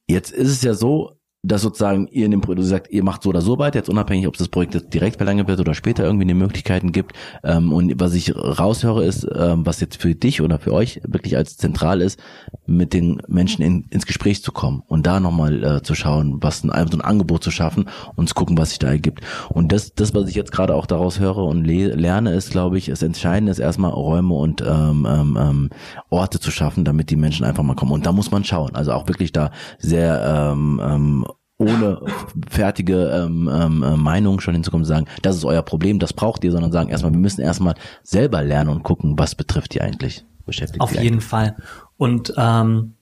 jetzt 0.08 0.32
ist 0.32 0.50
es 0.50 0.62
ja 0.62 0.74
so, 0.74 1.15
dass 1.46 1.62
sozusagen 1.62 2.08
ihr 2.08 2.24
in 2.24 2.32
dem 2.32 2.40
Projekt, 2.40 2.64
sagt, 2.64 2.90
ihr 2.90 3.04
macht 3.04 3.22
so 3.22 3.30
oder 3.30 3.40
so 3.40 3.58
weiter, 3.58 3.78
jetzt 3.78 3.88
unabhängig, 3.88 4.26
ob 4.26 4.34
es 4.34 4.38
das 4.38 4.48
Projekt 4.48 4.74
jetzt 4.74 4.92
direkt 4.92 5.16
verlängert 5.16 5.48
wird 5.48 5.60
oder 5.60 5.74
später 5.74 6.04
irgendwie 6.04 6.24
eine 6.24 6.34
Möglichkeiten 6.34 6.92
gibt. 6.92 7.12
Ähm, 7.44 7.72
und 7.72 8.00
was 8.00 8.14
ich 8.14 8.34
raushöre 8.34 9.04
ist, 9.04 9.26
ähm, 9.34 9.64
was 9.64 9.80
jetzt 9.80 10.00
für 10.00 10.14
dich 10.14 10.40
oder 10.40 10.58
für 10.58 10.72
euch 10.72 11.00
wirklich 11.06 11.36
als 11.36 11.56
zentral 11.56 12.00
ist, 12.00 12.18
mit 12.66 12.92
den 12.92 13.22
Menschen 13.28 13.62
in, 13.62 13.84
ins 13.90 14.06
Gespräch 14.06 14.42
zu 14.42 14.50
kommen 14.50 14.82
und 14.86 15.06
da 15.06 15.20
nochmal 15.20 15.62
äh, 15.62 15.82
zu 15.82 15.94
schauen, 15.94 16.38
was 16.40 16.64
ein, 16.64 16.88
so 16.90 16.98
ein 16.98 17.00
Angebot 17.00 17.44
zu 17.44 17.50
schaffen 17.50 17.88
und 18.16 18.28
zu 18.28 18.34
gucken, 18.34 18.58
was 18.58 18.70
sich 18.70 18.78
da 18.78 18.88
ergibt. 18.88 19.20
Und 19.48 19.72
das, 19.72 19.94
das, 19.94 20.14
was 20.14 20.28
ich 20.28 20.34
jetzt 20.34 20.52
gerade 20.52 20.74
auch 20.74 20.86
daraus 20.86 21.20
höre 21.20 21.38
und 21.38 21.64
lerne, 21.64 22.32
ist, 22.32 22.50
glaube 22.50 22.78
ich, 22.78 22.86
das 22.86 23.02
Entscheidende 23.02 23.52
ist 23.52 23.58
erstmal 23.58 23.92
Räume 23.92 24.34
und 24.34 24.62
ähm, 24.62 25.06
ähm, 25.08 25.38
ähm, 25.40 25.70
Orte 26.10 26.40
zu 26.40 26.50
schaffen, 26.50 26.84
damit 26.84 27.10
die 27.10 27.16
Menschen 27.16 27.44
einfach 27.44 27.62
mal 27.62 27.76
kommen. 27.76 27.92
Und 27.92 28.06
da 28.06 28.12
muss 28.12 28.30
man 28.30 28.44
schauen. 28.44 28.74
Also 28.74 28.92
auch 28.92 29.06
wirklich 29.06 29.32
da 29.32 29.50
sehr 29.78 30.52
ähm, 30.52 30.80
ähm, 30.82 31.26
ohne 31.58 32.00
fertige 32.48 33.08
ähm, 33.08 33.50
ähm, 33.52 33.82
äh, 33.82 33.96
Meinung 33.96 34.40
schon 34.40 34.54
hinzukommen 34.54 34.82
und 34.82 34.88
sagen, 34.88 35.06
das 35.22 35.36
ist 35.36 35.44
euer 35.44 35.62
Problem, 35.62 35.98
das 35.98 36.12
braucht 36.12 36.44
ihr, 36.44 36.52
sondern 36.52 36.72
sagen 36.72 36.90
erstmal, 36.90 37.12
wir 37.12 37.18
müssen 37.18 37.40
erstmal 37.40 37.74
selber 38.02 38.42
lernen 38.42 38.70
und 38.70 38.82
gucken, 38.82 39.18
was 39.18 39.34
betrifft 39.34 39.74
ihr 39.74 39.82
eigentlich, 39.82 40.24
beschäftigt 40.44 40.82
Auf 40.82 40.92
jeden 40.92 41.06
eigentlich. 41.06 41.24
Fall. 41.24 41.56
Und 41.96 42.34
ähm, 42.36 42.96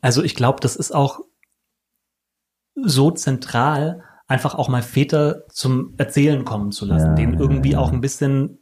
also 0.00 0.22
ich 0.22 0.36
glaube, 0.36 0.60
das 0.60 0.76
ist 0.76 0.94
auch 0.94 1.20
so 2.80 3.10
zentral, 3.10 4.04
einfach 4.28 4.54
auch 4.54 4.68
mal 4.68 4.82
Väter 4.82 5.44
zum 5.48 5.94
Erzählen 5.96 6.44
kommen 6.44 6.70
zu 6.70 6.84
lassen, 6.86 7.08
ja, 7.08 7.14
denen 7.14 7.38
irgendwie 7.38 7.72
ja, 7.72 7.78
ja. 7.78 7.84
auch 7.84 7.92
ein 7.92 8.00
bisschen 8.00 8.58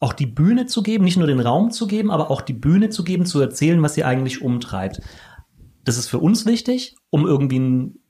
auch 0.00 0.12
die 0.14 0.26
Bühne 0.26 0.66
zu 0.66 0.82
geben, 0.82 1.04
nicht 1.04 1.16
nur 1.16 1.26
den 1.26 1.40
Raum 1.40 1.70
zu 1.70 1.86
geben, 1.86 2.10
aber 2.10 2.30
auch 2.30 2.40
die 2.40 2.54
Bühne 2.54 2.88
zu 2.88 3.04
geben, 3.04 3.26
zu 3.26 3.40
erzählen, 3.40 3.82
was 3.82 3.94
sie 3.94 4.04
eigentlich 4.04 4.42
umtreibt. 4.42 5.00
Das 5.84 5.98
ist 5.98 6.08
für 6.08 6.18
uns 6.18 6.46
wichtig, 6.46 6.96
um 7.10 7.26
irgendwie 7.26 7.58
ein 7.58 8.01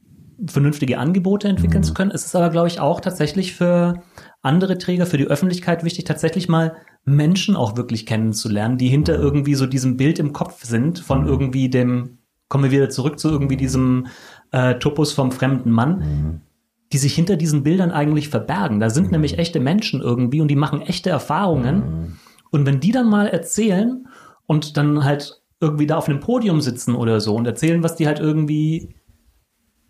vernünftige 0.46 0.98
Angebote 0.98 1.48
entwickeln 1.48 1.80
mhm. 1.80 1.86
zu 1.86 1.94
können. 1.94 2.10
Es 2.10 2.24
ist 2.24 2.34
aber, 2.34 2.50
glaube 2.50 2.68
ich, 2.68 2.80
auch 2.80 3.00
tatsächlich 3.00 3.54
für 3.54 4.02
andere 4.42 4.78
Träger, 4.78 5.06
für 5.06 5.18
die 5.18 5.26
Öffentlichkeit 5.26 5.84
wichtig, 5.84 6.04
tatsächlich 6.04 6.48
mal 6.48 6.76
Menschen 7.04 7.56
auch 7.56 7.76
wirklich 7.76 8.06
kennenzulernen, 8.06 8.78
die 8.78 8.88
hinter 8.88 9.18
mhm. 9.18 9.24
irgendwie 9.24 9.54
so 9.54 9.66
diesem 9.66 9.96
Bild 9.96 10.18
im 10.18 10.32
Kopf 10.32 10.64
sind 10.64 10.98
von 10.98 11.22
mhm. 11.22 11.28
irgendwie 11.28 11.68
dem, 11.68 12.18
kommen 12.48 12.64
wir 12.64 12.70
wieder 12.70 12.90
zurück 12.90 13.18
zu 13.18 13.30
irgendwie 13.30 13.56
diesem 13.56 14.08
äh, 14.50 14.74
Topos 14.74 15.12
vom 15.12 15.32
fremden 15.32 15.70
Mann, 15.70 15.98
mhm. 15.98 16.40
die 16.92 16.98
sich 16.98 17.14
hinter 17.14 17.36
diesen 17.36 17.62
Bildern 17.62 17.90
eigentlich 17.90 18.28
verbergen. 18.28 18.80
Da 18.80 18.90
sind 18.90 19.06
mhm. 19.06 19.12
nämlich 19.12 19.38
echte 19.38 19.60
Menschen 19.60 20.00
irgendwie 20.00 20.40
und 20.40 20.48
die 20.48 20.56
machen 20.56 20.82
echte 20.82 21.10
Erfahrungen. 21.10 21.76
Mhm. 21.76 22.16
Und 22.50 22.66
wenn 22.66 22.80
die 22.80 22.92
dann 22.92 23.08
mal 23.08 23.28
erzählen 23.28 24.06
und 24.46 24.76
dann 24.76 25.04
halt 25.04 25.42
irgendwie 25.60 25.86
da 25.86 25.96
auf 25.96 26.08
einem 26.08 26.20
Podium 26.20 26.60
sitzen 26.60 26.94
oder 26.94 27.20
so 27.20 27.34
und 27.36 27.46
erzählen, 27.46 27.82
was 27.82 27.94
die 27.94 28.06
halt 28.06 28.18
irgendwie 28.18 28.96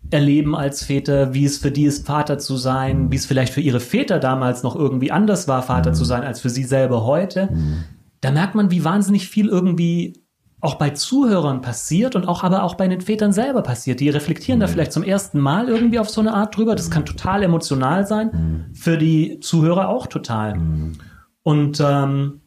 erleben 0.09 0.55
als 0.55 0.83
Väter, 0.83 1.33
wie 1.33 1.45
es 1.45 1.57
für 1.57 1.71
die 1.71 1.85
ist, 1.85 2.05
Vater 2.05 2.37
zu 2.37 2.55
sein, 2.55 3.11
wie 3.11 3.15
es 3.15 3.25
vielleicht 3.25 3.53
für 3.53 3.61
ihre 3.61 3.79
Väter 3.79 4.19
damals 4.19 4.63
noch 4.63 4.75
irgendwie 4.75 5.11
anders 5.11 5.47
war, 5.47 5.63
Vater 5.63 5.91
mhm. 5.91 5.95
zu 5.95 6.05
sein, 6.05 6.23
als 6.23 6.41
für 6.41 6.49
sie 6.49 6.63
selber 6.63 7.05
heute. 7.05 7.49
Mhm. 7.51 7.83
Da 8.21 8.31
merkt 8.31 8.55
man, 8.55 8.71
wie 8.71 8.83
wahnsinnig 8.83 9.27
viel 9.27 9.47
irgendwie 9.47 10.23
auch 10.61 10.75
bei 10.75 10.91
Zuhörern 10.91 11.59
passiert 11.59 12.15
und 12.15 12.25
auch 12.25 12.43
aber 12.43 12.63
auch 12.63 12.75
bei 12.75 12.87
den 12.87 13.01
Vätern 13.01 13.33
selber 13.33 13.63
passiert. 13.63 13.99
Die 13.99 14.09
reflektieren 14.09 14.59
mhm. 14.59 14.61
da 14.61 14.67
vielleicht 14.67 14.93
zum 14.93 15.03
ersten 15.03 15.39
Mal 15.39 15.67
irgendwie 15.67 15.99
auf 15.99 16.09
so 16.09 16.21
eine 16.21 16.33
Art 16.33 16.55
drüber. 16.55 16.75
Das 16.75 16.89
kann 16.89 17.05
total 17.05 17.43
emotional 17.43 18.07
sein, 18.07 18.29
mhm. 18.31 18.73
für 18.73 18.97
die 18.97 19.39
Zuhörer 19.41 19.89
auch 19.89 20.07
total. 20.07 20.55
Mhm. 20.57 20.93
Und 21.41 21.81
ähm, 21.85 22.41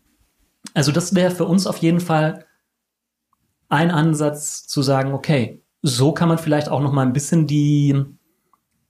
also 0.73 0.93
das 0.93 1.15
wäre 1.15 1.31
für 1.31 1.45
uns 1.45 1.67
auf 1.67 1.77
jeden 1.79 2.01
Fall 2.01 2.47
ein 3.69 3.91
Ansatz 3.91 4.67
zu 4.67 4.83
sagen, 4.83 5.13
okay, 5.13 5.63
so 5.87 6.11
kann 6.11 6.29
man 6.29 6.39
vielleicht 6.39 6.69
auch 6.69 6.81
noch 6.81 6.93
mal 6.93 7.07
ein 7.07 7.13
bisschen 7.13 7.47
die, 7.47 7.95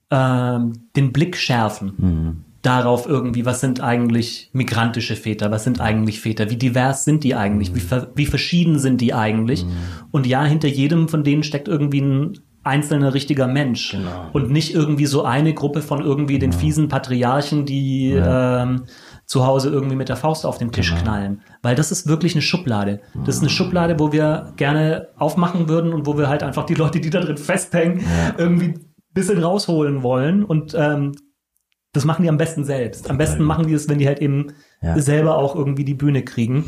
äh, 0.09 0.59
den 0.95 1.13
Blick 1.13 1.37
schärfen. 1.37 1.93
Mhm. 1.97 2.43
Darauf 2.63 3.07
irgendwie, 3.07 3.45
was 3.45 3.61
sind 3.61 3.81
eigentlich 3.81 4.49
migrantische 4.51 5.15
Väter, 5.15 5.51
was 5.51 5.63
sind 5.63 5.79
eigentlich 5.79 6.19
Väter, 6.19 6.49
wie 6.49 6.57
divers 6.57 7.05
sind 7.05 7.23
die 7.23 7.35
eigentlich, 7.35 7.71
mhm. 7.71 7.75
wie, 7.75 8.01
wie 8.15 8.25
verschieden 8.25 8.79
sind 8.79 8.99
die 8.99 9.13
eigentlich. 9.13 9.63
Mhm. 9.63 9.71
Und 10.09 10.25
ja, 10.25 10.43
hinter 10.43 10.67
jedem 10.67 11.07
von 11.07 11.23
denen 11.23 11.43
steckt 11.43 11.67
irgendwie 11.67 12.01
ein 12.01 12.39
einzelner 12.63 13.13
richtiger 13.13 13.47
Mensch 13.47 13.91
genau. 13.91 14.29
und 14.33 14.51
nicht 14.51 14.73
irgendwie 14.73 15.05
so 15.05 15.23
eine 15.23 15.53
Gruppe 15.53 15.81
von 15.81 16.01
irgendwie 16.01 16.39
den 16.39 16.51
fiesen 16.51 16.89
Patriarchen, 16.89 17.65
die 17.65 18.09
ja. 18.09 18.63
ähm, 18.63 18.83
zu 19.27 19.45
Hause 19.45 19.69
irgendwie 19.69 19.97
mit 19.97 20.09
der 20.09 20.15
Faust 20.15 20.45
auf 20.45 20.57
den 20.57 20.71
Tisch 20.71 20.89
genau. 20.89 21.03
knallen. 21.03 21.41
Weil 21.61 21.75
das 21.75 21.91
ist 21.91 22.07
wirklich 22.07 22.33
eine 22.33 22.41
Schublade. 22.41 23.01
Das 23.25 23.35
ist 23.35 23.41
eine 23.41 23.49
Schublade, 23.49 23.99
wo 23.99 24.13
wir 24.13 24.53
gerne 24.55 25.09
aufmachen 25.17 25.67
würden 25.67 25.93
und 25.93 26.05
wo 26.07 26.17
wir 26.17 26.29
halt 26.29 26.43
einfach 26.43 26.65
die 26.65 26.75
Leute, 26.75 27.01
die 27.01 27.09
da 27.09 27.19
drin 27.19 27.37
festhängen, 27.37 27.99
ja. 27.99 28.35
irgendwie 28.37 28.79
bisschen 29.13 29.43
rausholen 29.43 30.01
wollen. 30.01 30.43
Und 30.43 30.73
ähm, 30.77 31.13
das 31.91 32.05
machen 32.05 32.23
die 32.23 32.29
am 32.29 32.37
besten 32.37 32.63
selbst. 32.63 33.09
Am 33.09 33.17
besten 33.17 33.43
machen 33.43 33.67
die 33.67 33.73
es, 33.73 33.89
wenn 33.89 33.97
die 33.97 34.07
halt 34.07 34.19
eben 34.19 34.53
ja. 34.81 34.99
selber 34.99 35.37
auch 35.37 35.55
irgendwie 35.55 35.83
die 35.83 35.95
Bühne 35.95 36.23
kriegen. 36.23 36.65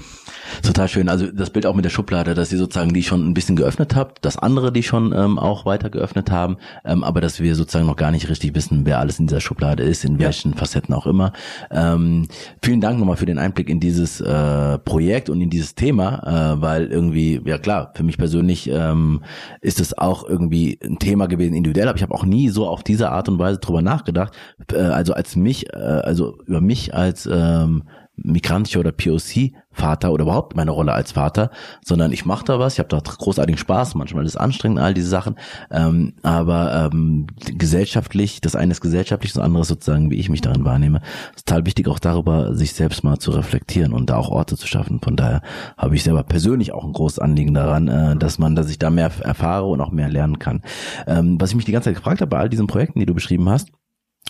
Total 0.64 0.88
schön. 0.88 1.10
Also 1.10 1.28
das 1.32 1.52
Bild 1.52 1.66
auch 1.66 1.76
mit 1.76 1.86
der 1.86 1.90
Schublade, 1.92 2.34
dass 2.34 2.52
ihr 2.52 2.58
sozusagen 2.58 2.94
die 2.94 3.04
schon 3.04 3.28
ein 3.28 3.34
bisschen 3.34 3.56
geöffnet 3.56 3.96
habt, 3.96 4.26
dass 4.26 4.38
andere 4.38 4.72
die 4.72 4.82
schon 4.84 5.14
ähm, 5.14 5.38
auch 5.38 5.66
weiter 5.66 5.90
geöffnet 5.90 6.32
haben, 6.32 6.58
ähm, 6.84 7.04
aber 7.04 7.22
dass 7.22 7.40
wir 7.40 7.56
sozusagen 7.56 7.86
noch 7.86 7.96
gar 7.96 8.12
nicht 8.12 8.28
richtig 8.30 8.56
wissen, 8.56 8.86
wer 8.86 9.00
alles 9.00 9.20
in 9.20 9.28
dieser 9.28 9.42
Schublade 9.42 9.84
ist, 9.84 10.04
in 10.06 10.18
welchen 10.20 10.52
ja. 10.52 10.58
Facetten 10.58 10.94
auch 10.94 11.06
immer. 11.06 11.34
Ähm, 11.70 12.28
vielen 12.64 12.82
Dank 12.82 12.98
nochmal 13.00 13.18
für 13.18 13.28
den 13.28 13.38
Einblick 13.38 13.70
in 13.70 13.80
dieses 13.80 14.22
äh, 14.22 14.80
Projekt 14.80 15.30
und 15.30 15.40
in 15.40 15.52
dieses 15.52 15.76
Thema, 15.76 16.56
äh, 16.56 16.62
weil 16.62 16.88
irgendwie, 16.88 17.42
ja 17.46 17.60
klar, 17.60 17.92
für 17.96 18.04
mich 18.04 18.18
persönlich 18.18 18.70
ähm, 18.72 19.22
ist 19.62 19.80
es 19.80 19.98
auch 19.98 20.28
irgendwie 20.28 20.80
ein 20.84 20.98
Thema 20.98 21.28
gewesen 21.28 21.54
individuell, 21.54 21.88
aber 21.88 21.98
ich 21.98 22.04
habe 22.04 22.16
auch 22.16 22.26
nie 22.26 22.50
so 22.50 22.68
auf 22.68 22.82
diese 22.82 23.12
Art 23.12 23.30
und 23.30 23.38
Weise 23.38 23.60
drüber 23.60 23.84
nachgedacht. 23.84 24.34
Äh, 24.72 24.78
also 24.78 25.14
als 25.14 25.36
mich, 25.36 25.72
äh, 25.74 25.78
also 25.78 26.38
über 26.46 26.60
mich 26.60 26.94
als 26.96 27.30
ähm, 27.32 27.84
migrantischer 28.24 28.80
oder 28.80 28.92
POC-Vater 28.92 30.12
oder 30.12 30.24
überhaupt 30.24 30.56
meine 30.56 30.72
Rolle 30.72 30.94
als 30.94 31.12
Vater, 31.12 31.52
sondern 31.84 32.12
ich 32.12 32.26
mache 32.26 32.46
da 32.46 32.60
was, 32.60 32.74
ich 32.74 32.80
habe 32.80 32.90
da 32.90 33.00
großartigen 33.00 33.58
Spaß, 33.58 33.96
manchmal 33.96 34.26
ist 34.26 34.32
es 34.32 34.38
anstrengend, 34.38 34.80
all 34.80 34.94
diese 34.94 35.10
Sachen, 35.10 35.36
ähm, 35.72 36.14
aber 36.24 36.90
ähm, 36.92 37.28
gesellschaftlich, 37.38 38.42
das 38.42 38.56
eine 38.56 38.72
ist 38.72 38.82
gesellschaftlich, 38.82 39.34
das 39.34 39.42
andere 39.42 39.62
ist 39.62 39.70
sozusagen, 39.70 40.12
wie 40.12 40.16
ich 40.18 40.30
mich 40.30 40.42
darin 40.42 40.66
wahrnehme, 40.66 41.02
ist 41.36 41.48
total 41.48 41.66
wichtig 41.66 41.88
auch 41.88 42.00
darüber, 42.00 42.56
sich 42.56 42.74
selbst 42.74 43.04
mal 43.04 43.18
zu 43.20 43.32
reflektieren 43.32 43.94
und 43.94 44.10
da 44.10 44.18
auch 44.18 44.30
Orte 44.30 44.58
zu 44.58 44.68
schaffen. 44.68 45.00
Von 45.02 45.16
daher 45.16 45.42
habe 45.78 45.96
ich 45.96 46.04
selber 46.04 46.24
persönlich 46.24 46.72
auch 46.74 46.86
ein 46.86 46.94
großes 46.94 47.20
Anliegen 47.20 47.54
daran, 47.54 47.88
äh, 47.88 48.16
dass 48.16 48.40
man, 48.40 48.56
dass 48.56 48.70
ich 48.70 48.80
da 48.80 48.90
mehr 48.90 49.12
erfahre 49.22 49.66
und 49.66 49.82
auch 49.82 49.92
mehr 49.92 50.10
lernen 50.10 50.40
kann. 50.40 50.62
Ähm, 51.08 51.40
was 51.40 51.52
ich 51.52 51.56
mich 51.56 51.66
die 51.66 51.72
ganze 51.72 51.90
Zeit 51.90 51.96
gefragt 51.96 52.22
habe 52.22 52.30
bei 52.30 52.40
all 52.40 52.50
diesen 52.50 52.68
Projekten, 52.68 53.00
die 53.00 53.06
du 53.06 53.14
beschrieben 53.14 53.50
hast, 53.50 53.72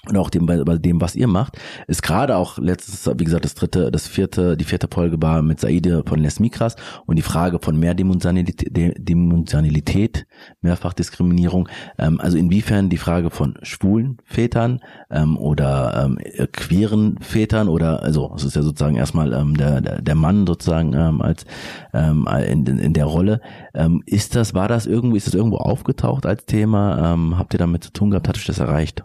und 0.07 0.17
auch 0.17 0.29
dem, 0.29 0.45
bei, 0.45 0.63
bei 0.63 0.77
dem, 0.77 1.01
was 1.01 1.15
ihr 1.15 1.27
macht, 1.27 1.57
ist 1.87 2.03
gerade 2.03 2.37
auch 2.37 2.57
letztes, 2.57 3.05
wie 3.19 3.25
gesagt, 3.25 3.43
das 3.43 3.53
dritte, 3.53 3.91
das 3.91 4.07
vierte, 4.07 4.55
die 4.55 4.63
vierte 4.63 4.87
Folge 4.91 5.21
war 5.21 5.41
mit 5.41 5.59
Saide 5.59 6.03
von 6.05 6.19
Les 6.19 6.39
Mikras 6.39 6.77
und 7.05 7.17
die 7.17 7.21
Frage 7.21 7.59
von 7.61 7.77
Mehrdimensionalität, 7.77 10.25
Mehrfachdiskriminierung, 10.61 11.67
ähm, 11.97 12.21
also 12.21 12.37
inwiefern 12.37 12.89
die 12.89 12.97
Frage 12.97 13.29
von 13.29 13.57
schwulen 13.61 14.19
Vätern 14.23 14.79
ähm, 15.11 15.37
oder 15.37 16.05
ähm, 16.05 16.17
queeren 16.53 17.17
Vätern 17.19 17.67
oder, 17.67 18.01
also 18.01 18.31
es 18.35 18.45
ist 18.45 18.55
ja 18.55 18.61
sozusagen 18.61 18.95
erstmal 18.95 19.33
ähm, 19.33 19.57
der, 19.57 19.81
der, 19.81 20.01
der 20.01 20.15
Mann 20.15 20.47
sozusagen 20.47 20.93
ähm, 20.93 21.21
als 21.21 21.45
ähm, 21.93 22.25
in, 22.47 22.65
in 22.65 22.93
der 22.93 23.05
Rolle, 23.05 23.41
ähm, 23.73 24.01
ist 24.05 24.35
das, 24.35 24.53
war 24.53 24.69
das 24.69 24.85
irgendwo, 24.85 25.17
ist 25.17 25.27
das 25.27 25.33
irgendwo 25.33 25.57
aufgetaucht 25.57 26.25
als 26.25 26.45
Thema? 26.45 27.13
Ähm, 27.13 27.37
habt 27.37 27.53
ihr 27.53 27.59
damit 27.59 27.83
zu 27.83 27.91
tun 27.91 28.11
gehabt? 28.11 28.29
Hat 28.29 28.37
euch 28.37 28.45
das 28.45 28.59
erreicht? 28.59 29.03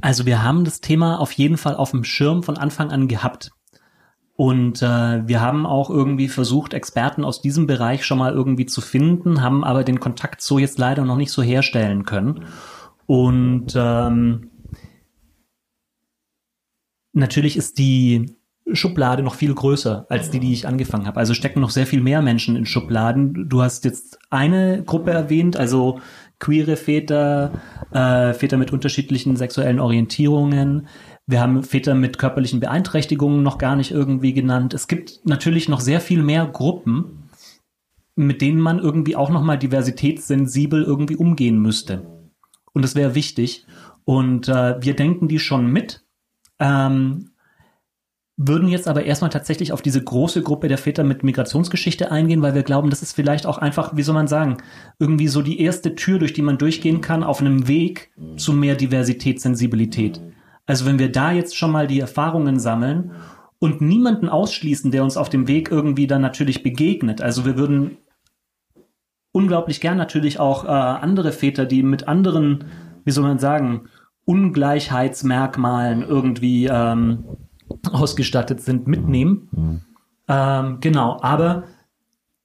Also 0.00 0.26
wir 0.26 0.42
haben 0.42 0.64
das 0.64 0.80
Thema 0.80 1.18
auf 1.18 1.32
jeden 1.32 1.56
Fall 1.56 1.76
auf 1.76 1.90
dem 1.90 2.04
Schirm 2.04 2.42
von 2.42 2.56
Anfang 2.56 2.90
an 2.90 3.08
gehabt. 3.08 3.50
Und 4.36 4.82
äh, 4.82 5.26
wir 5.26 5.40
haben 5.40 5.66
auch 5.66 5.90
irgendwie 5.90 6.28
versucht, 6.28 6.72
Experten 6.72 7.24
aus 7.24 7.42
diesem 7.42 7.66
Bereich 7.66 8.06
schon 8.06 8.18
mal 8.18 8.32
irgendwie 8.32 8.66
zu 8.66 8.80
finden, 8.80 9.42
haben 9.42 9.64
aber 9.64 9.82
den 9.82 9.98
Kontakt 9.98 10.42
so 10.42 10.60
jetzt 10.60 10.78
leider 10.78 11.04
noch 11.04 11.16
nicht 11.16 11.32
so 11.32 11.42
herstellen 11.42 12.04
können. 12.04 12.44
Und 13.06 13.74
ähm, 13.74 14.50
natürlich 17.12 17.56
ist 17.56 17.78
die 17.78 18.36
Schublade 18.72 19.22
noch 19.22 19.34
viel 19.34 19.54
größer 19.54 20.06
als 20.08 20.30
die, 20.30 20.40
die 20.40 20.52
ich 20.52 20.68
angefangen 20.68 21.06
habe. 21.06 21.18
Also 21.18 21.34
stecken 21.34 21.60
noch 21.60 21.70
sehr 21.70 21.86
viel 21.86 22.00
mehr 22.00 22.22
Menschen 22.22 22.54
in 22.54 22.66
Schubladen. 22.66 23.48
Du 23.48 23.62
hast 23.62 23.84
jetzt 23.84 24.18
eine 24.30 24.84
Gruppe 24.84 25.10
erwähnt, 25.10 25.56
also 25.56 26.00
queere 26.38 26.76
Väter, 26.76 27.52
äh, 27.90 28.32
Väter 28.32 28.56
mit 28.56 28.72
unterschiedlichen 28.72 29.36
sexuellen 29.36 29.80
Orientierungen. 29.80 30.88
Wir 31.26 31.40
haben 31.40 31.62
Väter 31.62 31.94
mit 31.94 32.18
körperlichen 32.18 32.60
Beeinträchtigungen 32.60 33.42
noch 33.42 33.58
gar 33.58 33.76
nicht 33.76 33.90
irgendwie 33.90 34.32
genannt. 34.32 34.74
Es 34.74 34.88
gibt 34.88 35.20
natürlich 35.24 35.68
noch 35.68 35.80
sehr 35.80 36.00
viel 36.00 36.22
mehr 36.22 36.46
Gruppen, 36.46 37.28
mit 38.14 38.40
denen 38.40 38.60
man 38.60 38.78
irgendwie 38.78 39.16
auch 39.16 39.30
nochmal 39.30 39.58
diversitätssensibel 39.58 40.82
irgendwie 40.82 41.16
umgehen 41.16 41.60
müsste. 41.60 42.06
Und 42.72 42.82
das 42.82 42.94
wäre 42.94 43.14
wichtig. 43.14 43.66
Und 44.04 44.48
äh, 44.48 44.76
wir 44.80 44.96
denken 44.96 45.28
die 45.28 45.38
schon 45.38 45.70
mit. 45.70 46.04
Ähm, 46.58 47.30
würden 48.40 48.68
jetzt 48.68 48.86
aber 48.86 49.04
erstmal 49.04 49.30
tatsächlich 49.30 49.72
auf 49.72 49.82
diese 49.82 50.02
große 50.02 50.42
Gruppe 50.42 50.68
der 50.68 50.78
Väter 50.78 51.02
mit 51.02 51.24
Migrationsgeschichte 51.24 52.12
eingehen, 52.12 52.40
weil 52.40 52.54
wir 52.54 52.62
glauben, 52.62 52.88
das 52.88 53.02
ist 53.02 53.12
vielleicht 53.12 53.46
auch 53.46 53.58
einfach, 53.58 53.96
wie 53.96 54.02
soll 54.04 54.14
man 54.14 54.28
sagen, 54.28 54.58
irgendwie 55.00 55.26
so 55.26 55.42
die 55.42 55.60
erste 55.60 55.96
Tür, 55.96 56.20
durch 56.20 56.34
die 56.34 56.42
man 56.42 56.56
durchgehen 56.56 57.00
kann, 57.00 57.24
auf 57.24 57.40
einem 57.40 57.66
Weg 57.66 58.12
zu 58.36 58.52
mehr 58.52 58.76
Diversität, 58.76 59.40
Sensibilität. 59.40 60.20
Also 60.66 60.86
wenn 60.86 61.00
wir 61.00 61.10
da 61.10 61.32
jetzt 61.32 61.56
schon 61.56 61.72
mal 61.72 61.88
die 61.88 61.98
Erfahrungen 61.98 62.60
sammeln 62.60 63.10
und 63.58 63.80
niemanden 63.80 64.28
ausschließen, 64.28 64.92
der 64.92 65.02
uns 65.02 65.16
auf 65.16 65.30
dem 65.30 65.48
Weg 65.48 65.72
irgendwie 65.72 66.06
dann 66.06 66.22
natürlich 66.22 66.62
begegnet. 66.62 67.20
Also 67.20 67.44
wir 67.44 67.56
würden 67.56 67.96
unglaublich 69.32 69.80
gern 69.80 69.98
natürlich 69.98 70.38
auch 70.38 70.64
äh, 70.64 70.68
andere 70.68 71.32
Väter, 71.32 71.66
die 71.66 71.82
mit 71.82 72.06
anderen, 72.06 72.66
wie 73.04 73.10
soll 73.10 73.24
man 73.24 73.40
sagen, 73.40 73.88
Ungleichheitsmerkmalen 74.26 76.02
irgendwie 76.02 76.66
ähm, 76.66 77.24
ausgestattet 77.92 78.60
sind, 78.60 78.86
mitnehmen. 78.86 79.48
Mhm. 79.52 79.80
Ähm, 80.28 80.78
genau, 80.80 81.18
aber 81.20 81.64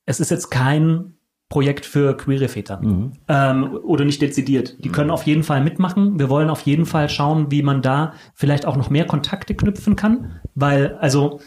es 0.05 0.19
ist 0.19 0.31
jetzt 0.31 0.49
kein 0.49 1.13
Projekt 1.49 1.85
für 1.85 2.17
queere 2.17 2.47
Väter. 2.47 2.81
Mhm. 2.81 3.11
Ähm, 3.27 3.79
oder 3.83 4.05
nicht 4.05 4.21
dezidiert. 4.21 4.83
Die 4.83 4.89
können 4.89 5.11
auf 5.11 5.23
jeden 5.23 5.43
Fall 5.43 5.63
mitmachen. 5.63 6.17
Wir 6.17 6.29
wollen 6.29 6.49
auf 6.49 6.61
jeden 6.61 6.87
Fall 6.87 7.09
schauen, 7.09 7.51
wie 7.51 7.61
man 7.61 7.83
da 7.83 8.13
vielleicht 8.33 8.65
auch 8.65 8.75
noch 8.75 8.89
mehr 8.89 9.05
Kontakte 9.05 9.53
knüpfen 9.53 9.95
kann. 9.95 10.39
Weil, 10.55 10.95
also, 10.95 11.41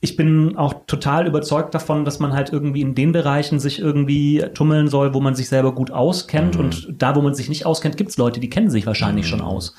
ich 0.00 0.16
bin 0.16 0.56
auch 0.56 0.86
total 0.86 1.26
überzeugt 1.26 1.74
davon, 1.74 2.06
dass 2.06 2.20
man 2.20 2.32
halt 2.32 2.50
irgendwie 2.50 2.80
in 2.80 2.94
den 2.94 3.12
Bereichen 3.12 3.60
sich 3.60 3.78
irgendwie 3.80 4.42
tummeln 4.54 4.88
soll, 4.88 5.12
wo 5.12 5.20
man 5.20 5.34
sich 5.34 5.50
selber 5.50 5.74
gut 5.74 5.90
auskennt. 5.90 6.54
Mhm. 6.54 6.60
Und 6.60 6.94
da, 6.96 7.14
wo 7.14 7.20
man 7.20 7.34
sich 7.34 7.50
nicht 7.50 7.66
auskennt, 7.66 7.98
gibt 7.98 8.10
es 8.10 8.16
Leute, 8.16 8.40
die 8.40 8.48
kennen 8.48 8.70
sich 8.70 8.86
wahrscheinlich 8.86 9.26
mhm. 9.26 9.28
schon 9.28 9.40
aus. 9.42 9.74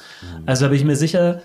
Also 0.46 0.66
da 0.66 0.70
bin 0.70 0.78
ich 0.78 0.86
mir 0.86 0.96
sicher, 0.96 1.42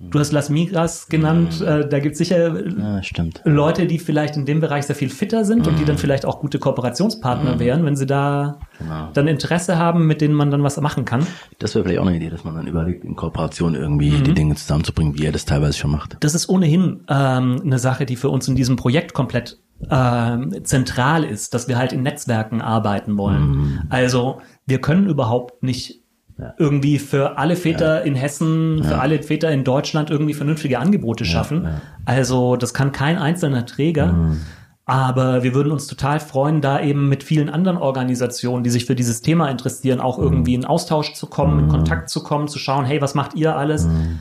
Du 0.00 0.20
hast 0.20 0.30
Las 0.30 0.48
Migras 0.48 1.08
genannt, 1.08 1.60
mhm. 1.60 1.66
äh, 1.66 1.88
da 1.88 1.98
gibt 1.98 2.12
es 2.12 2.18
sicher 2.18 2.54
ja, 2.56 3.00
Leute, 3.44 3.86
die 3.86 3.98
vielleicht 3.98 4.36
in 4.36 4.46
dem 4.46 4.60
Bereich 4.60 4.86
sehr 4.86 4.94
viel 4.94 5.08
fitter 5.08 5.44
sind 5.44 5.62
mhm. 5.62 5.72
und 5.72 5.78
die 5.80 5.84
dann 5.84 5.96
mhm. 5.96 6.00
vielleicht 6.00 6.24
auch 6.24 6.38
gute 6.38 6.60
Kooperationspartner 6.60 7.56
mhm. 7.56 7.58
wären, 7.58 7.84
wenn 7.84 7.96
sie 7.96 8.06
da 8.06 8.60
genau. 8.78 9.10
dann 9.12 9.26
Interesse 9.26 9.76
haben, 9.76 10.06
mit 10.06 10.20
denen 10.20 10.34
man 10.34 10.52
dann 10.52 10.62
was 10.62 10.80
machen 10.80 11.04
kann. 11.04 11.26
Das 11.58 11.74
wäre 11.74 11.84
vielleicht 11.84 12.00
auch 12.00 12.06
eine 12.06 12.16
Idee, 12.16 12.30
dass 12.30 12.44
man 12.44 12.54
dann 12.54 12.68
überlegt, 12.68 13.04
in 13.04 13.16
Kooperation 13.16 13.74
irgendwie 13.74 14.10
die 14.10 14.30
mhm. 14.30 14.34
Dinge 14.36 14.54
zusammenzubringen, 14.54 15.18
wie 15.18 15.26
er 15.26 15.32
das 15.32 15.46
teilweise 15.46 15.76
schon 15.76 15.90
macht. 15.90 16.16
Das 16.20 16.34
ist 16.36 16.48
ohnehin 16.48 17.00
ähm, 17.08 17.60
eine 17.64 17.80
Sache, 17.80 18.06
die 18.06 18.14
für 18.14 18.28
uns 18.28 18.46
in 18.46 18.54
diesem 18.54 18.76
Projekt 18.76 19.14
komplett 19.14 19.58
äh, 19.90 20.62
zentral 20.62 21.24
ist, 21.24 21.54
dass 21.54 21.66
wir 21.66 21.76
halt 21.76 21.92
in 21.92 22.02
Netzwerken 22.02 22.60
arbeiten 22.60 23.16
wollen. 23.16 23.48
Mhm. 23.48 23.82
Also 23.90 24.40
wir 24.64 24.80
können 24.80 25.08
überhaupt 25.08 25.64
nicht 25.64 26.02
ja. 26.38 26.54
irgendwie 26.58 26.98
für 26.98 27.36
alle 27.38 27.56
Väter 27.56 27.98
ja. 27.98 28.04
in 28.04 28.14
Hessen, 28.14 28.82
für 28.84 28.92
ja. 28.92 28.98
alle 28.98 29.22
Väter 29.22 29.50
in 29.50 29.64
Deutschland 29.64 30.10
irgendwie 30.10 30.34
vernünftige 30.34 30.78
Angebote 30.78 31.24
schaffen. 31.24 31.68
Also 32.04 32.56
das 32.56 32.72
kann 32.74 32.92
kein 32.92 33.18
einzelner 33.18 33.66
Träger. 33.66 34.12
Mhm. 34.12 34.40
Aber 34.84 35.42
wir 35.42 35.52
würden 35.52 35.70
uns 35.70 35.86
total 35.86 36.18
freuen, 36.18 36.62
da 36.62 36.80
eben 36.80 37.10
mit 37.10 37.22
vielen 37.22 37.50
anderen 37.50 37.76
Organisationen, 37.76 38.64
die 38.64 38.70
sich 38.70 38.86
für 38.86 38.94
dieses 38.94 39.20
Thema 39.20 39.50
interessieren, 39.50 40.00
auch 40.00 40.18
irgendwie 40.18 40.54
in 40.54 40.64
Austausch 40.64 41.12
zu 41.12 41.26
kommen, 41.26 41.58
in 41.58 41.64
mhm. 41.66 41.70
Kontakt 41.70 42.08
zu 42.08 42.22
kommen, 42.22 42.48
zu 42.48 42.58
schauen, 42.58 42.86
hey, 42.86 43.02
was 43.02 43.14
macht 43.14 43.34
ihr 43.34 43.54
alles? 43.54 43.86
Mhm. 43.86 44.20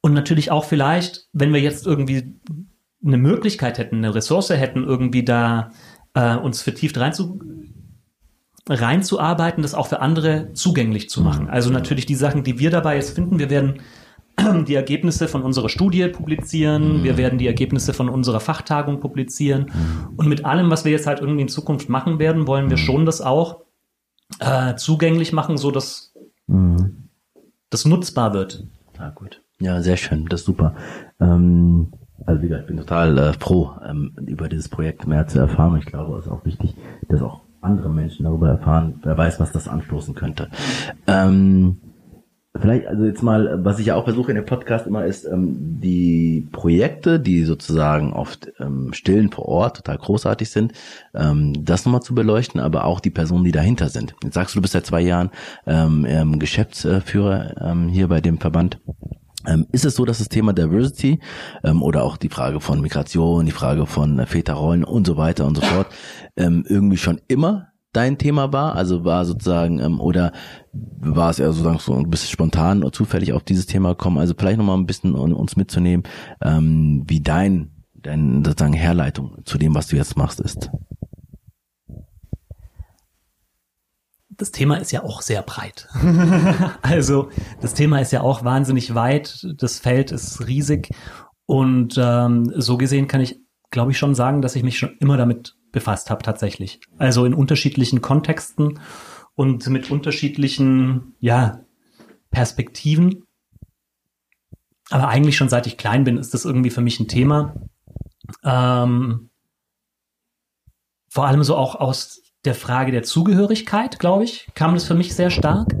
Und 0.00 0.14
natürlich 0.14 0.50
auch 0.50 0.64
vielleicht, 0.64 1.28
wenn 1.32 1.52
wir 1.52 1.60
jetzt 1.60 1.86
irgendwie 1.86 2.40
eine 3.04 3.18
Möglichkeit 3.18 3.78
hätten, 3.78 3.98
eine 3.98 4.16
Ressource 4.16 4.50
hätten, 4.50 4.82
irgendwie 4.82 5.24
da 5.24 5.70
äh, 6.14 6.34
uns 6.34 6.60
vertieft 6.60 6.98
reinzu 6.98 7.38
reinzuarbeiten, 8.68 9.62
das 9.62 9.74
auch 9.74 9.86
für 9.86 10.00
andere 10.00 10.52
zugänglich 10.52 11.08
zu 11.08 11.22
machen. 11.22 11.44
Mhm. 11.44 11.50
Also 11.50 11.70
natürlich 11.70 12.06
die 12.06 12.14
Sachen, 12.14 12.44
die 12.44 12.58
wir 12.58 12.70
dabei 12.70 12.96
jetzt 12.96 13.14
finden, 13.14 13.38
wir 13.38 13.50
werden 13.50 13.80
die 14.66 14.74
Ergebnisse 14.74 15.28
von 15.28 15.42
unserer 15.42 15.68
Studie 15.68 16.08
publizieren, 16.08 16.98
mhm. 16.98 17.04
wir 17.04 17.16
werden 17.16 17.38
die 17.38 17.46
Ergebnisse 17.46 17.92
von 17.92 18.08
unserer 18.08 18.40
Fachtagung 18.40 19.00
publizieren 19.00 19.70
mhm. 19.72 20.14
und 20.16 20.28
mit 20.28 20.44
allem, 20.44 20.70
was 20.70 20.84
wir 20.84 20.92
jetzt 20.92 21.06
halt 21.06 21.20
irgendwie 21.20 21.42
in 21.42 21.48
Zukunft 21.48 21.88
machen 21.88 22.18
werden, 22.18 22.46
wollen 22.46 22.70
wir 22.70 22.76
schon 22.76 23.06
das 23.06 23.20
auch 23.20 23.62
äh, 24.40 24.74
zugänglich 24.76 25.32
machen, 25.32 25.56
so 25.56 25.70
dass 25.70 26.12
das 27.70 27.84
nutzbar 27.84 28.32
wird. 28.34 28.66
Ah, 28.98 29.10
gut. 29.10 29.42
Ja, 29.60 29.82
sehr 29.82 29.96
schön, 29.96 30.26
das 30.26 30.40
ist 30.40 30.46
super. 30.46 30.74
Ähm, 31.20 31.92
also 32.26 32.42
wie 32.42 32.48
gesagt, 32.48 32.64
ich 32.64 32.68
bin 32.68 32.76
total 32.76 33.18
äh, 33.18 33.32
froh, 33.32 33.72
ähm, 33.86 34.12
über 34.26 34.48
dieses 34.48 34.68
Projekt 34.68 35.06
mehr 35.06 35.26
zu 35.26 35.38
erfahren. 35.38 35.78
Ich 35.78 35.86
glaube, 35.86 36.16
es 36.18 36.26
ist 36.26 36.30
auch 36.30 36.44
wichtig, 36.44 36.74
dass 37.08 37.22
auch 37.22 37.42
andere 37.60 37.90
Menschen 37.90 38.24
darüber 38.24 38.48
erfahren. 38.48 39.00
Wer 39.02 39.16
weiß, 39.16 39.40
was 39.40 39.52
das 39.52 39.68
anstoßen 39.68 40.14
könnte. 40.14 40.48
Ähm, 41.06 41.78
vielleicht, 42.60 42.86
also 42.86 43.04
jetzt 43.04 43.22
mal, 43.22 43.64
was 43.64 43.78
ich 43.78 43.86
ja 43.86 43.94
auch 43.94 44.04
versuche 44.04 44.30
in 44.30 44.36
dem 44.36 44.44
Podcast 44.44 44.86
immer 44.86 45.04
ist, 45.04 45.24
ähm, 45.24 45.80
die 45.80 46.48
Projekte, 46.52 47.20
die 47.20 47.44
sozusagen 47.44 48.12
oft 48.12 48.52
ähm, 48.58 48.92
stillen 48.92 49.30
vor 49.30 49.46
Ort 49.46 49.78
total 49.78 49.98
großartig 49.98 50.50
sind, 50.50 50.72
ähm, 51.14 51.64
das 51.64 51.84
nochmal 51.84 52.02
zu 52.02 52.14
beleuchten, 52.14 52.60
aber 52.60 52.84
auch 52.84 53.00
die 53.00 53.10
Personen, 53.10 53.44
die 53.44 53.52
dahinter 53.52 53.88
sind. 53.88 54.14
Jetzt 54.22 54.34
sagst 54.34 54.54
du, 54.54 54.58
du 54.58 54.62
bist 54.62 54.72
seit 54.72 54.86
zwei 54.86 55.00
Jahren 55.00 55.30
ähm, 55.66 56.06
ähm 56.08 56.38
Geschäftsführer 56.38 57.54
ähm, 57.60 57.88
hier 57.88 58.08
bei 58.08 58.20
dem 58.20 58.38
Verband. 58.38 58.78
Ähm, 59.46 59.66
ist 59.70 59.84
es 59.84 59.94
so, 59.94 60.04
dass 60.04 60.18
das 60.18 60.28
Thema 60.28 60.52
Diversity 60.52 61.20
ähm, 61.62 61.82
oder 61.82 62.02
auch 62.02 62.16
die 62.16 62.28
Frage 62.28 62.60
von 62.60 62.80
Migration, 62.80 63.46
die 63.46 63.52
Frage 63.52 63.86
von 63.86 64.18
äh, 64.18 64.26
Väterrollen 64.26 64.82
und 64.82 65.06
so 65.06 65.16
weiter 65.16 65.46
und 65.46 65.54
so 65.54 65.62
fort 65.62 65.86
ähm, 66.38 66.64
irgendwie 66.66 66.96
schon 66.96 67.20
immer 67.28 67.68
dein 67.92 68.16
Thema 68.16 68.52
war? 68.52 68.74
Also 68.74 69.04
war 69.04 69.24
sozusagen, 69.24 69.80
ähm, 69.80 70.00
oder 70.00 70.32
war 70.72 71.30
es 71.30 71.38
eher 71.38 71.52
sozusagen 71.52 71.78
so 71.78 71.94
ein 71.94 72.08
bisschen 72.08 72.30
spontan 72.30 72.82
oder 72.82 72.92
zufällig 72.92 73.32
auf 73.32 73.42
dieses 73.42 73.66
Thema 73.66 73.90
gekommen? 73.90 74.18
Also 74.18 74.34
vielleicht 74.36 74.58
nochmal 74.58 74.78
ein 74.78 74.86
bisschen 74.86 75.14
um, 75.14 75.34
uns 75.34 75.56
mitzunehmen, 75.56 76.04
ähm, 76.42 77.04
wie 77.06 77.20
dein, 77.20 77.84
dein 77.94 78.44
sozusagen 78.44 78.72
Herleitung 78.72 79.38
zu 79.44 79.58
dem, 79.58 79.74
was 79.74 79.88
du 79.88 79.96
jetzt 79.96 80.16
machst, 80.16 80.40
ist. 80.40 80.70
das 84.38 84.52
Thema 84.52 84.76
ist 84.76 84.92
ja 84.92 85.02
auch 85.02 85.20
sehr 85.20 85.42
breit. 85.42 85.88
also 86.82 87.28
das 87.60 87.74
Thema 87.74 88.00
ist 88.00 88.12
ja 88.12 88.20
auch 88.20 88.44
wahnsinnig 88.44 88.94
weit, 88.94 89.44
das 89.58 89.80
Feld 89.80 90.12
ist 90.12 90.46
riesig 90.46 90.90
und 91.44 91.96
ähm, 91.98 92.52
so 92.56 92.76
gesehen 92.76 93.08
kann 93.08 93.20
ich, 93.20 93.40
glaube 93.70 93.90
ich, 93.90 93.98
schon 93.98 94.14
sagen, 94.14 94.40
dass 94.40 94.54
ich 94.54 94.62
mich 94.62 94.78
schon 94.78 94.96
immer 95.00 95.16
damit 95.16 95.57
befasst 95.72 96.10
habe 96.10 96.22
tatsächlich. 96.22 96.80
Also 96.98 97.24
in 97.24 97.34
unterschiedlichen 97.34 98.00
Kontexten 98.00 98.80
und 99.34 99.66
mit 99.68 99.90
unterschiedlichen, 99.90 101.14
ja, 101.20 101.60
Perspektiven. 102.30 103.24
Aber 104.90 105.08
eigentlich 105.08 105.36
schon 105.36 105.48
seit 105.48 105.66
ich 105.66 105.76
klein 105.76 106.04
bin, 106.04 106.18
ist 106.18 106.34
das 106.34 106.44
irgendwie 106.44 106.70
für 106.70 106.80
mich 106.80 106.98
ein 107.00 107.08
Thema. 107.08 107.54
Ähm, 108.44 109.30
vor 111.08 111.26
allem 111.26 111.42
so 111.42 111.56
auch 111.56 111.74
aus 111.74 112.22
der 112.44 112.54
Frage 112.54 112.92
der 112.92 113.02
Zugehörigkeit, 113.02 113.98
glaube 113.98 114.24
ich, 114.24 114.48
kam 114.54 114.74
das 114.74 114.84
für 114.84 114.94
mich 114.94 115.14
sehr 115.14 115.30
stark. 115.30 115.74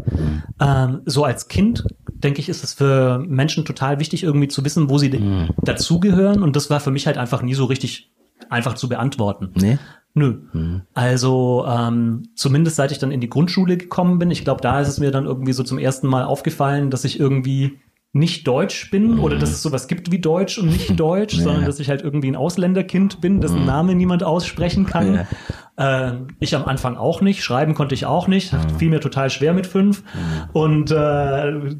Ähm, 0.60 1.02
so 1.04 1.24
als 1.24 1.48
Kind, 1.48 1.84
denke 2.10 2.40
ich, 2.40 2.48
ist 2.48 2.64
es 2.64 2.74
für 2.74 3.18
Menschen 3.18 3.64
total 3.64 4.00
wichtig, 4.00 4.22
irgendwie 4.22 4.48
zu 4.48 4.64
wissen, 4.64 4.90
wo 4.90 4.98
sie 4.98 5.10
mhm. 5.10 5.50
dazugehören. 5.62 6.42
Und 6.42 6.56
das 6.56 6.70
war 6.70 6.80
für 6.80 6.90
mich 6.90 7.06
halt 7.06 7.16
einfach 7.16 7.42
nie 7.42 7.54
so 7.54 7.64
richtig 7.64 8.10
einfach 8.50 8.74
zu 8.74 8.88
beantworten. 8.88 9.50
Nee? 9.54 9.78
Nö. 10.14 10.40
Mhm. 10.52 10.82
Also 10.94 11.64
ähm, 11.68 12.24
zumindest 12.34 12.76
seit 12.76 12.92
ich 12.92 12.98
dann 12.98 13.10
in 13.10 13.20
die 13.20 13.30
Grundschule 13.30 13.76
gekommen 13.76 14.18
bin, 14.18 14.30
ich 14.30 14.44
glaube, 14.44 14.60
da 14.60 14.80
ist 14.80 14.88
es 14.88 14.98
mir 14.98 15.10
dann 15.10 15.26
irgendwie 15.26 15.52
so 15.52 15.62
zum 15.62 15.78
ersten 15.78 16.08
Mal 16.08 16.24
aufgefallen, 16.24 16.90
dass 16.90 17.04
ich 17.04 17.20
irgendwie 17.20 17.78
nicht 18.12 18.48
deutsch 18.48 18.90
bin 18.90 19.16
mhm. 19.16 19.20
oder 19.20 19.38
dass 19.38 19.50
es 19.50 19.62
sowas 19.62 19.86
gibt 19.86 20.10
wie 20.10 20.18
deutsch 20.18 20.58
und 20.58 20.68
nicht 20.68 20.98
deutsch, 21.00 21.34
ja. 21.34 21.44
sondern 21.44 21.66
dass 21.66 21.78
ich 21.78 21.90
halt 21.90 22.02
irgendwie 22.02 22.28
ein 22.28 22.36
Ausländerkind 22.36 23.20
bin, 23.20 23.40
dessen 23.40 23.60
mhm. 23.60 23.66
Name 23.66 23.94
niemand 23.94 24.24
aussprechen 24.24 24.86
kann. 24.86 25.26
Ja. 25.76 26.08
Äh, 26.08 26.14
ich 26.40 26.56
am 26.56 26.64
Anfang 26.64 26.96
auch 26.96 27.20
nicht, 27.20 27.44
schreiben 27.44 27.74
konnte 27.74 27.94
ich 27.94 28.06
auch 28.06 28.26
nicht, 28.26 28.52
mhm. 28.52 28.78
fiel 28.78 28.90
mir 28.90 29.00
total 29.00 29.30
schwer 29.30 29.52
mit 29.52 29.66
fünf 29.66 30.02
mhm. 30.02 30.50
und 30.52 30.90
äh, 30.90 31.76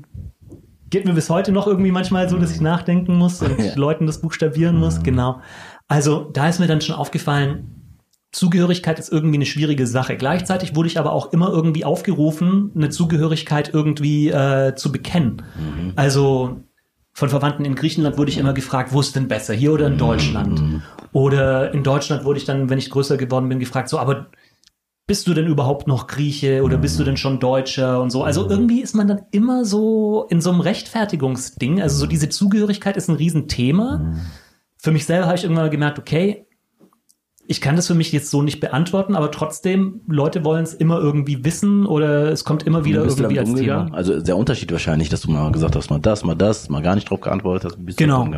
geht 0.91 1.05
mir 1.05 1.15
bis 1.15 1.31
heute 1.31 1.53
noch 1.53 1.67
irgendwie 1.67 1.91
manchmal 1.91 2.29
so, 2.29 2.39
dass 2.39 2.51
ich 2.55 2.61
nachdenken 2.61 3.17
muss 3.17 3.43
und 3.43 3.59
ja. 3.65 3.75
Leuten 3.75 4.07
das 4.07 4.21
buchstabieren 4.21 4.77
muss, 4.77 4.99
mhm. 4.99 5.03
genau. 5.05 5.41
Also 5.89 6.31
da 6.33 6.49
ist 6.49 6.61
mir 6.61 6.67
dann 6.67 6.81
schon 6.81 6.95
aufgefallen, 6.95 7.79
Zugehörigkeit 8.31 8.99
ist 8.99 9.11
irgendwie 9.11 9.37
eine 9.37 9.47
schwierige 9.47 9.87
Sache. 9.87 10.17
Gleichzeitig 10.17 10.77
wurde 10.77 10.89
ich 10.89 10.99
aber 10.99 11.13
auch 11.13 11.33
immer 11.33 11.49
irgendwie 11.49 11.87
aufgerufen, 11.87 12.71
eine 12.75 12.91
Zugehörigkeit 12.91 13.73
irgendwie 13.73 14.29
äh, 14.29 14.75
zu 14.75 14.93
bekennen. 14.93 15.43
Mhm. 15.57 15.93
Also 15.97 16.61
von 17.15 17.31
Verwandten 17.31 17.65
in 17.65 17.75
Griechenland 17.75 18.19
wurde 18.19 18.31
ich 18.31 18.39
immer 18.39 18.53
gefragt, 18.53 18.93
wo 18.93 19.01
ist 19.01 19.17
denn 19.17 19.29
besser, 19.29 19.55
hier 19.55 19.73
oder 19.73 19.87
in 19.87 19.95
mhm. 19.95 19.99
Deutschland? 19.99 20.61
Mhm. 20.61 20.83
Oder 21.13 21.73
in 21.73 21.83
Deutschland 21.83 22.25
wurde 22.25 22.39
ich 22.39 22.45
dann, 22.45 22.69
wenn 22.69 22.79
ich 22.79 22.91
größer 22.91 23.17
geworden 23.17 23.49
bin, 23.49 23.59
gefragt, 23.59 23.89
so, 23.89 23.99
aber 23.99 24.27
bist 25.07 25.27
du 25.27 25.33
denn 25.33 25.47
überhaupt 25.47 25.87
noch 25.89 26.07
Grieche 26.07 26.63
oder 26.63 26.77
bist 26.77 27.01
du 27.01 27.05
denn 27.05 27.17
schon 27.17 27.41
Deutscher 27.41 28.03
und 28.03 28.11
so? 28.11 28.25
Also 28.25 28.45
mhm. 28.45 28.51
irgendwie 28.51 28.83
ist 28.83 28.95
man 28.95 29.09
dann 29.09 29.23
immer 29.31 29.65
so 29.65 30.27
in 30.29 30.43
so 30.43 30.51
einem 30.51 30.61
Rechtfertigungsding. 30.61 31.81
Also 31.81 31.97
so 31.97 32.07
diese 32.07 32.29
Zugehörigkeit 32.29 32.99
ist 32.99 33.09
ein 33.09 33.17
Riesenthema. 33.17 33.99
Mhm. 33.99 34.21
Für 34.79 34.93
mich 34.93 35.07
selber 35.07 35.27
habe 35.27 35.37
ich 35.37 35.45
irgendwann 35.45 35.65
mal 35.65 35.71
gemerkt, 35.71 35.99
okay, 35.99 36.47
ich 37.51 37.63
kann 37.63 37.77
das 37.77 37.87
für 37.87 37.95
mich 37.95 38.13
jetzt 38.13 38.31
so 38.31 38.43
nicht 38.43 38.61
beantworten, 38.61 39.17
aber 39.17 39.31
trotzdem, 39.31 40.03
Leute 40.07 40.45
wollen 40.45 40.65
es 40.65 40.75
immer 40.75 40.99
irgendwie 40.99 41.45
wissen 41.47 41.87
oder 41.87 42.31
es 42.31 42.45
kommt 42.45 42.63
immer 42.65 42.85
wieder 42.85 43.03
irgendwie 43.03 43.39
als 43.39 43.55
Thema. 43.55 43.89
Also 43.93 44.21
der 44.21 44.37
Unterschied 44.37 44.71
wahrscheinlich, 44.71 45.09
dass 45.09 45.23
du 45.23 45.31
mal 45.31 45.51
gesagt 45.51 45.75
hast, 45.75 45.89
mal 45.89 45.99
das, 45.99 46.25
mal 46.25 46.35
das, 46.35 46.69
mal 46.69 46.83
gar 46.83 46.95
nicht 46.95 47.09
drauf 47.09 47.23
geantwortet 47.23 47.73
hast, 47.73 47.85
bist 47.85 47.97
genau. 47.97 48.29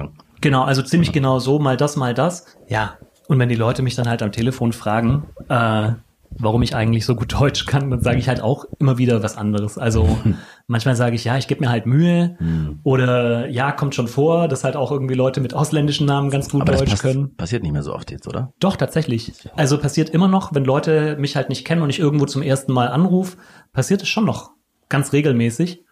Genau, 0.40 0.62
also 0.62 0.82
ziemlich 0.82 1.08
ja. 1.08 1.14
genau 1.14 1.40
so, 1.40 1.58
mal 1.58 1.76
das, 1.76 1.96
mal 1.96 2.14
das. 2.14 2.46
Ja. 2.68 2.98
Und 3.26 3.38
wenn 3.40 3.48
die 3.48 3.56
Leute 3.56 3.82
mich 3.82 3.96
dann 3.96 4.08
halt 4.08 4.22
am 4.22 4.32
Telefon 4.32 4.72
fragen, 4.72 5.24
äh, 5.48 5.90
warum 6.38 6.62
ich 6.62 6.74
eigentlich 6.74 7.04
so 7.04 7.14
gut 7.14 7.32
Deutsch 7.40 7.66
kann, 7.66 7.90
dann 7.90 8.02
sage 8.02 8.18
ich 8.18 8.28
halt 8.28 8.40
auch 8.40 8.64
immer 8.78 8.98
wieder 8.98 9.22
was 9.22 9.36
anderes. 9.36 9.78
Also 9.78 10.18
manchmal 10.66 10.96
sage 10.96 11.16
ich, 11.16 11.24
ja, 11.24 11.36
ich 11.36 11.48
gebe 11.48 11.60
mir 11.60 11.70
halt 11.70 11.86
Mühe 11.86 12.36
hm. 12.38 12.80
oder 12.82 13.48
ja, 13.48 13.72
kommt 13.72 13.94
schon 13.94 14.08
vor, 14.08 14.48
dass 14.48 14.64
halt 14.64 14.76
auch 14.76 14.90
irgendwie 14.90 15.14
Leute 15.14 15.40
mit 15.40 15.54
ausländischen 15.54 16.06
Namen 16.06 16.30
ganz 16.30 16.48
gut 16.48 16.62
Aber 16.62 16.72
Deutsch 16.72 16.90
pass 16.90 17.02
können. 17.02 17.34
Passiert 17.36 17.62
nicht 17.62 17.72
mehr 17.72 17.82
so 17.82 17.94
oft 17.94 18.10
jetzt, 18.10 18.28
oder? 18.28 18.52
Doch, 18.60 18.76
tatsächlich. 18.76 19.32
Also 19.56 19.78
passiert 19.78 20.10
immer 20.10 20.28
noch, 20.28 20.54
wenn 20.54 20.64
Leute 20.64 21.16
mich 21.18 21.36
halt 21.36 21.48
nicht 21.48 21.64
kennen 21.64 21.82
und 21.82 21.90
ich 21.90 21.98
irgendwo 21.98 22.26
zum 22.26 22.42
ersten 22.42 22.72
Mal 22.72 22.88
anrufe, 22.88 23.36
passiert 23.72 24.02
es 24.02 24.08
schon 24.08 24.24
noch 24.24 24.50
ganz 24.88 25.12
regelmäßig. 25.12 25.84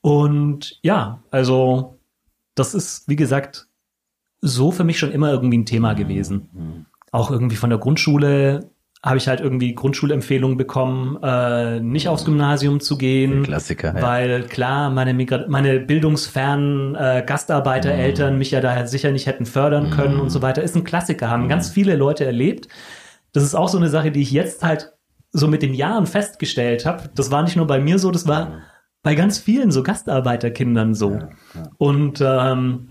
Und 0.00 0.78
ja, 0.82 1.22
also 1.30 1.98
das 2.54 2.74
ist, 2.74 3.08
wie 3.08 3.16
gesagt, 3.16 3.68
so 4.40 4.70
für 4.70 4.84
mich 4.84 4.98
schon 4.98 5.12
immer 5.12 5.30
irgendwie 5.32 5.58
ein 5.58 5.66
Thema 5.66 5.94
gewesen. 5.94 6.48
Hm. 6.54 6.86
Auch 7.10 7.30
irgendwie 7.30 7.56
von 7.56 7.70
der 7.70 7.78
Grundschule 7.78 8.70
habe 9.02 9.16
ich 9.16 9.28
halt 9.28 9.40
irgendwie 9.40 9.74
Grundschulempfehlungen 9.74 10.56
bekommen, 10.56 11.22
äh, 11.22 11.78
nicht 11.80 12.08
aufs 12.08 12.24
Gymnasium 12.24 12.80
zu 12.80 12.98
gehen. 12.98 13.44
Klassiker. 13.44 13.94
Ja. 13.94 14.02
Weil 14.02 14.42
klar, 14.42 14.90
meine, 14.90 15.14
Migra 15.14 15.44
meine 15.48 15.78
bildungsfernen 15.78 16.96
äh, 16.96 17.22
Gastarbeitereltern 17.24 18.34
mm. 18.34 18.38
mich 18.38 18.50
ja 18.50 18.60
daher 18.60 18.88
sicher 18.88 19.12
nicht 19.12 19.26
hätten 19.26 19.46
fördern 19.46 19.90
können 19.90 20.16
mm. 20.16 20.20
und 20.20 20.30
so 20.30 20.42
weiter. 20.42 20.62
Ist 20.62 20.74
ein 20.74 20.82
Klassiker, 20.82 21.30
haben 21.30 21.46
mm. 21.46 21.48
ganz 21.48 21.70
viele 21.70 21.94
Leute 21.94 22.24
erlebt. 22.24 22.68
Das 23.32 23.44
ist 23.44 23.54
auch 23.54 23.68
so 23.68 23.78
eine 23.78 23.88
Sache, 23.88 24.10
die 24.10 24.22
ich 24.22 24.32
jetzt 24.32 24.64
halt 24.64 24.92
so 25.30 25.46
mit 25.46 25.62
den 25.62 25.74
Jahren 25.74 26.06
festgestellt 26.06 26.84
habe. 26.84 27.08
Das 27.14 27.30
war 27.30 27.42
nicht 27.42 27.56
nur 27.56 27.68
bei 27.68 27.78
mir 27.78 28.00
so, 28.00 28.10
das 28.10 28.26
war 28.26 28.46
mm. 28.46 28.62
bei 29.04 29.14
ganz 29.14 29.38
vielen 29.38 29.70
so 29.70 29.84
Gastarbeiterkindern 29.84 30.94
so. 30.94 31.12
Ja, 31.12 31.28
ja. 31.54 31.70
Und 31.78 32.20
ähm, 32.20 32.88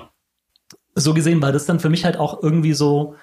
so 0.95 1.13
gesehen 1.13 1.41
war 1.41 1.51
das 1.51 1.65
dann 1.65 1.81
für 1.81 1.89
mich 1.89 2.05
halt 2.05 2.15
auch 2.17 2.41
irgendwie 2.41 2.73
so 2.73 3.15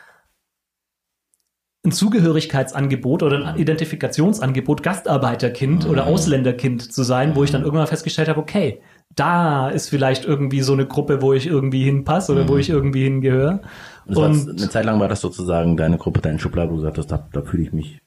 ein 1.85 1.93
Zugehörigkeitsangebot 1.93 3.22
oder 3.22 3.47
ein 3.47 3.59
Identifikationsangebot, 3.59 4.82
Gastarbeiterkind 4.82 5.87
oder 5.87 6.07
mhm. 6.07 6.14
Ausländerkind 6.14 6.93
zu 6.93 7.03
sein, 7.03 7.37
wo 7.37 7.45
ich 7.45 7.51
dann 7.51 7.61
mhm. 7.61 7.66
irgendwann 7.66 7.87
festgestellt 7.87 8.28
habe, 8.28 8.41
okay, 8.41 8.80
da 9.14 9.68
ist 9.68 9.91
vielleicht 9.91 10.24
irgendwie 10.24 10.62
so 10.62 10.72
eine 10.72 10.87
Gruppe, 10.87 11.20
wo 11.20 11.35
ich 11.35 11.47
irgendwie 11.47 11.85
hinpasse 11.85 12.32
oder 12.32 12.49
wo 12.49 12.55
mhm. 12.55 12.61
ich 12.61 12.70
irgendwie 12.70 13.05
hingehöre. 13.05 13.61
Und, 14.07 14.16
und 14.16 14.49
eine 14.49 14.70
Zeit 14.70 14.87
lang 14.87 14.99
war 14.99 15.09
das 15.09 15.20
sozusagen 15.20 15.76
deine 15.76 15.99
Gruppe, 15.99 16.20
deine 16.20 16.39
Schublade, 16.39 16.70
wo 16.70 16.76
du 16.76 16.80
gesagt 16.80 16.99
hast, 16.99 17.09
da, 17.09 17.28
da 17.32 17.43
fühle 17.43 17.64
ich 17.64 17.72
mich. 17.72 18.01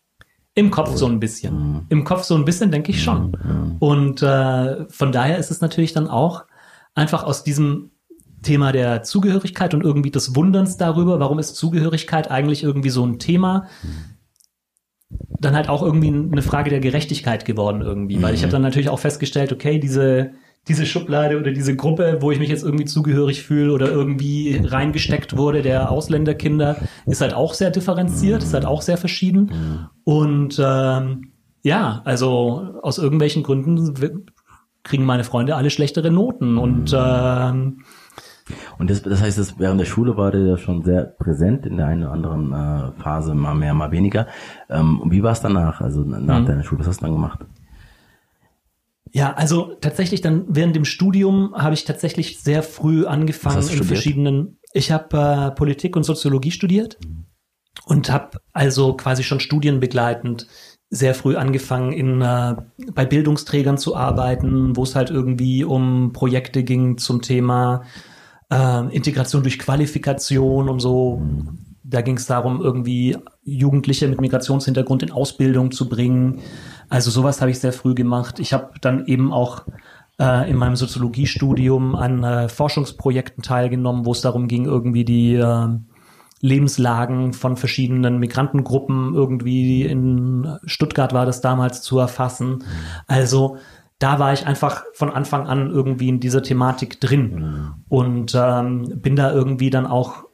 Im 0.56 0.72
Kopf 0.72 0.96
so 0.96 1.06
ein 1.06 1.20
bisschen. 1.20 1.54
Mhm. 1.54 1.86
Im 1.90 2.04
Kopf 2.04 2.24
so 2.24 2.34
ein 2.34 2.44
bisschen, 2.44 2.72
denke 2.72 2.92
ich 2.92 3.04
schon. 3.04 3.38
Mhm. 3.44 3.76
Und 3.78 4.24
äh, 4.24 4.90
von 4.90 5.12
daher 5.12 5.38
ist 5.38 5.52
es 5.52 5.62
natürlich 5.62 5.94
dann 5.94 6.08
auch 6.08 6.46
einfach 6.96 7.24
aus 7.24 7.44
diesem 7.44 7.92
Thema 8.42 8.72
der 8.72 9.04
Zugehörigkeit 9.04 9.74
und 9.74 9.84
irgendwie 9.84 10.12
des 10.12 10.36
Wunderns 10.36 10.78
darüber, 10.78 11.20
warum 11.20 11.40
ist 11.40 11.56
Zugehörigkeit 11.56 12.30
eigentlich 12.30 12.64
irgendwie 12.64 12.90
so 12.90 13.06
ein 13.06 13.20
Thema, 13.20 13.68
dann 15.10 15.56
halt 15.56 15.70
auch 15.70 15.82
irgendwie 15.82 16.10
eine 16.10 16.42
Frage 16.42 16.70
der 16.70 16.80
Gerechtigkeit 16.80 17.46
geworden 17.46 17.82
irgendwie, 17.82 18.22
weil 18.22 18.34
ich 18.34 18.42
habe 18.42 18.50
mhm. 18.50 18.54
dann 18.54 18.62
natürlich 18.64 18.90
auch 18.90 19.00
festgestellt, 19.00 19.52
okay, 19.54 19.80
diese 19.80 20.32
diese 20.68 20.86
Schublade 20.86 21.40
oder 21.40 21.52
diese 21.52 21.76
Gruppe, 21.76 22.18
wo 22.22 22.32
ich 22.32 22.40
mich 22.40 22.50
jetzt 22.50 22.64
irgendwie 22.64 22.86
zugehörig 22.86 23.44
fühle 23.44 23.72
oder 23.72 23.90
irgendwie 23.90 24.62
reingesteckt 24.64 25.38
wurde, 25.38 25.62
der 25.62 25.92
Ausländerkinder, 25.92 26.78
ist 27.06 27.22
halt 27.22 27.34
auch 27.34 27.54
sehr 27.54 27.72
differenziert, 27.72 28.44
ist 28.44 28.54
halt 28.54 28.66
auch 28.66 28.82
sehr 28.82 28.98
verschieden. 28.98 29.44
Mhm. 29.44 29.88
Und 30.04 30.62
ähm, 30.64 31.32
ja, 31.64 32.02
also 32.06 32.76
aus 32.82 32.98
irgendwelchen 32.98 33.44
Gründen 33.44 34.26
kriegen 34.84 35.06
meine 35.06 35.24
Freunde 35.24 35.56
alle 35.56 35.70
schlechtere 35.70 36.12
Noten 36.12 36.58
und 36.58 36.92
mhm. 36.92 36.98
ähm, 37.00 37.78
und 38.78 38.90
das, 38.90 39.02
das 39.02 39.22
heißt, 39.22 39.38
das, 39.38 39.60
während 39.60 39.80
der 39.80 39.86
Schule 39.86 40.18
war 40.18 40.32
der 40.32 40.42
ja 40.42 40.58
schon 40.58 40.84
sehr 40.84 41.04
präsent 41.04 41.66
in 41.66 41.78
der 41.78 41.88
einen 41.88 42.04
oder 42.04 42.14
anderen 42.14 42.54
äh, 42.54 43.02
Phase, 43.02 43.36
mal 43.36 43.56
mehr, 43.56 43.74
mal 43.74 43.92
weniger. 43.92 44.28
Ähm, 44.70 45.00
und 45.02 45.12
wie 45.12 45.24
war 45.24 45.32
es 45.32 45.42
danach, 45.42 45.82
also 45.82 46.02
nach 46.02 46.42
mhm. 46.42 46.46
deiner 46.46 46.64
Schule? 46.64 46.80
Was 46.82 46.88
hast 46.88 47.02
du 47.02 47.06
dann 47.06 47.14
gemacht? 47.14 47.40
Ja, 49.12 49.34
also 49.34 49.76
tatsächlich 49.82 50.22
dann 50.22 50.46
während 50.48 50.76
dem 50.76 50.86
Studium 50.86 51.54
habe 51.56 51.74
ich 51.74 51.86
tatsächlich 51.86 52.40
sehr 52.40 52.64
früh 52.64 53.06
angefangen 53.06 53.58
in 53.58 53.64
studiert? 53.64 53.86
verschiedenen. 53.86 54.60
Ich 54.74 54.92
habe 54.92 55.18
äh, 55.18 55.52
Politik 55.56 55.96
und 55.96 56.04
Soziologie 56.04 56.52
studiert 56.52 56.98
mhm. 57.04 57.26
und 57.86 58.12
habe 58.12 58.40
also 58.54 58.96
quasi 58.96 59.24
schon 59.24 59.40
studienbegleitend 59.40 60.48
sehr 60.90 61.14
früh 61.14 61.36
angefangen, 61.36 61.92
in, 61.92 62.22
äh, 62.22 62.56
bei 62.94 63.06
Bildungsträgern 63.06 63.78
zu 63.78 63.96
arbeiten, 63.96 64.76
wo 64.76 64.84
es 64.84 64.96
halt 64.96 65.10
irgendwie 65.10 65.64
um 65.64 66.14
Projekte 66.14 66.64
ging 66.64 66.98
zum 66.98 67.22
Thema 67.22 67.84
äh, 68.52 68.96
Integration 68.96 69.44
durch 69.44 69.60
Qualifikation 69.60 70.70
und 70.70 70.80
so. 70.80 71.22
Da 71.84 72.02
ging 72.02 72.18
es 72.18 72.26
darum, 72.26 72.62
irgendwie 72.62 73.16
Jugendliche 73.44 74.08
mit 74.08 74.20
Migrationshintergrund 74.20 75.04
in 75.04 75.12
Ausbildung 75.12 75.72
zu 75.72 75.88
bringen. 75.88 76.42
Also 76.90 77.12
sowas 77.12 77.40
habe 77.40 77.52
ich 77.52 77.60
sehr 77.60 77.74
früh 77.74 77.96
gemacht. 77.96 78.40
Ich 78.40 78.52
habe 78.54 78.72
dann 78.82 79.06
eben 79.06 79.32
auch 79.32 79.66
äh, 80.20 80.50
in 80.50 80.58
meinem 80.58 80.76
Soziologiestudium 80.76 81.96
an 81.96 82.24
äh, 82.24 82.50
Forschungsprojekten 82.50 83.44
teilgenommen, 83.44 84.06
wo 84.06 84.12
es 84.12 84.22
darum 84.22 84.48
ging, 84.48 84.66
irgendwie 84.66 85.06
die 85.06 85.36
äh, 85.36 85.68
Lebenslagen 86.42 87.34
von 87.34 87.58
verschiedenen 87.58 88.20
Migrantengruppen 88.20 89.16
irgendwie 89.16 89.84
in 89.84 90.58
Stuttgart 90.66 91.14
war 91.14 91.26
das 91.26 91.42
damals 91.42 91.82
zu 91.82 91.98
erfassen. 91.98 92.64
Also 93.08 93.58
da 94.00 94.20
war 94.20 94.34
ich 94.34 94.46
einfach 94.46 94.84
von 94.94 95.10
Anfang 95.10 95.48
an 95.48 95.72
irgendwie 95.72 96.10
in 96.10 96.20
dieser 96.20 96.44
Thematik 96.44 97.02
drin 97.02 97.34
mhm. 97.36 97.74
und 97.90 98.36
ähm, 98.36 99.02
bin 99.02 99.16
da 99.16 99.32
irgendwie 99.32 99.70
dann 99.70 99.88
auch 99.88 100.26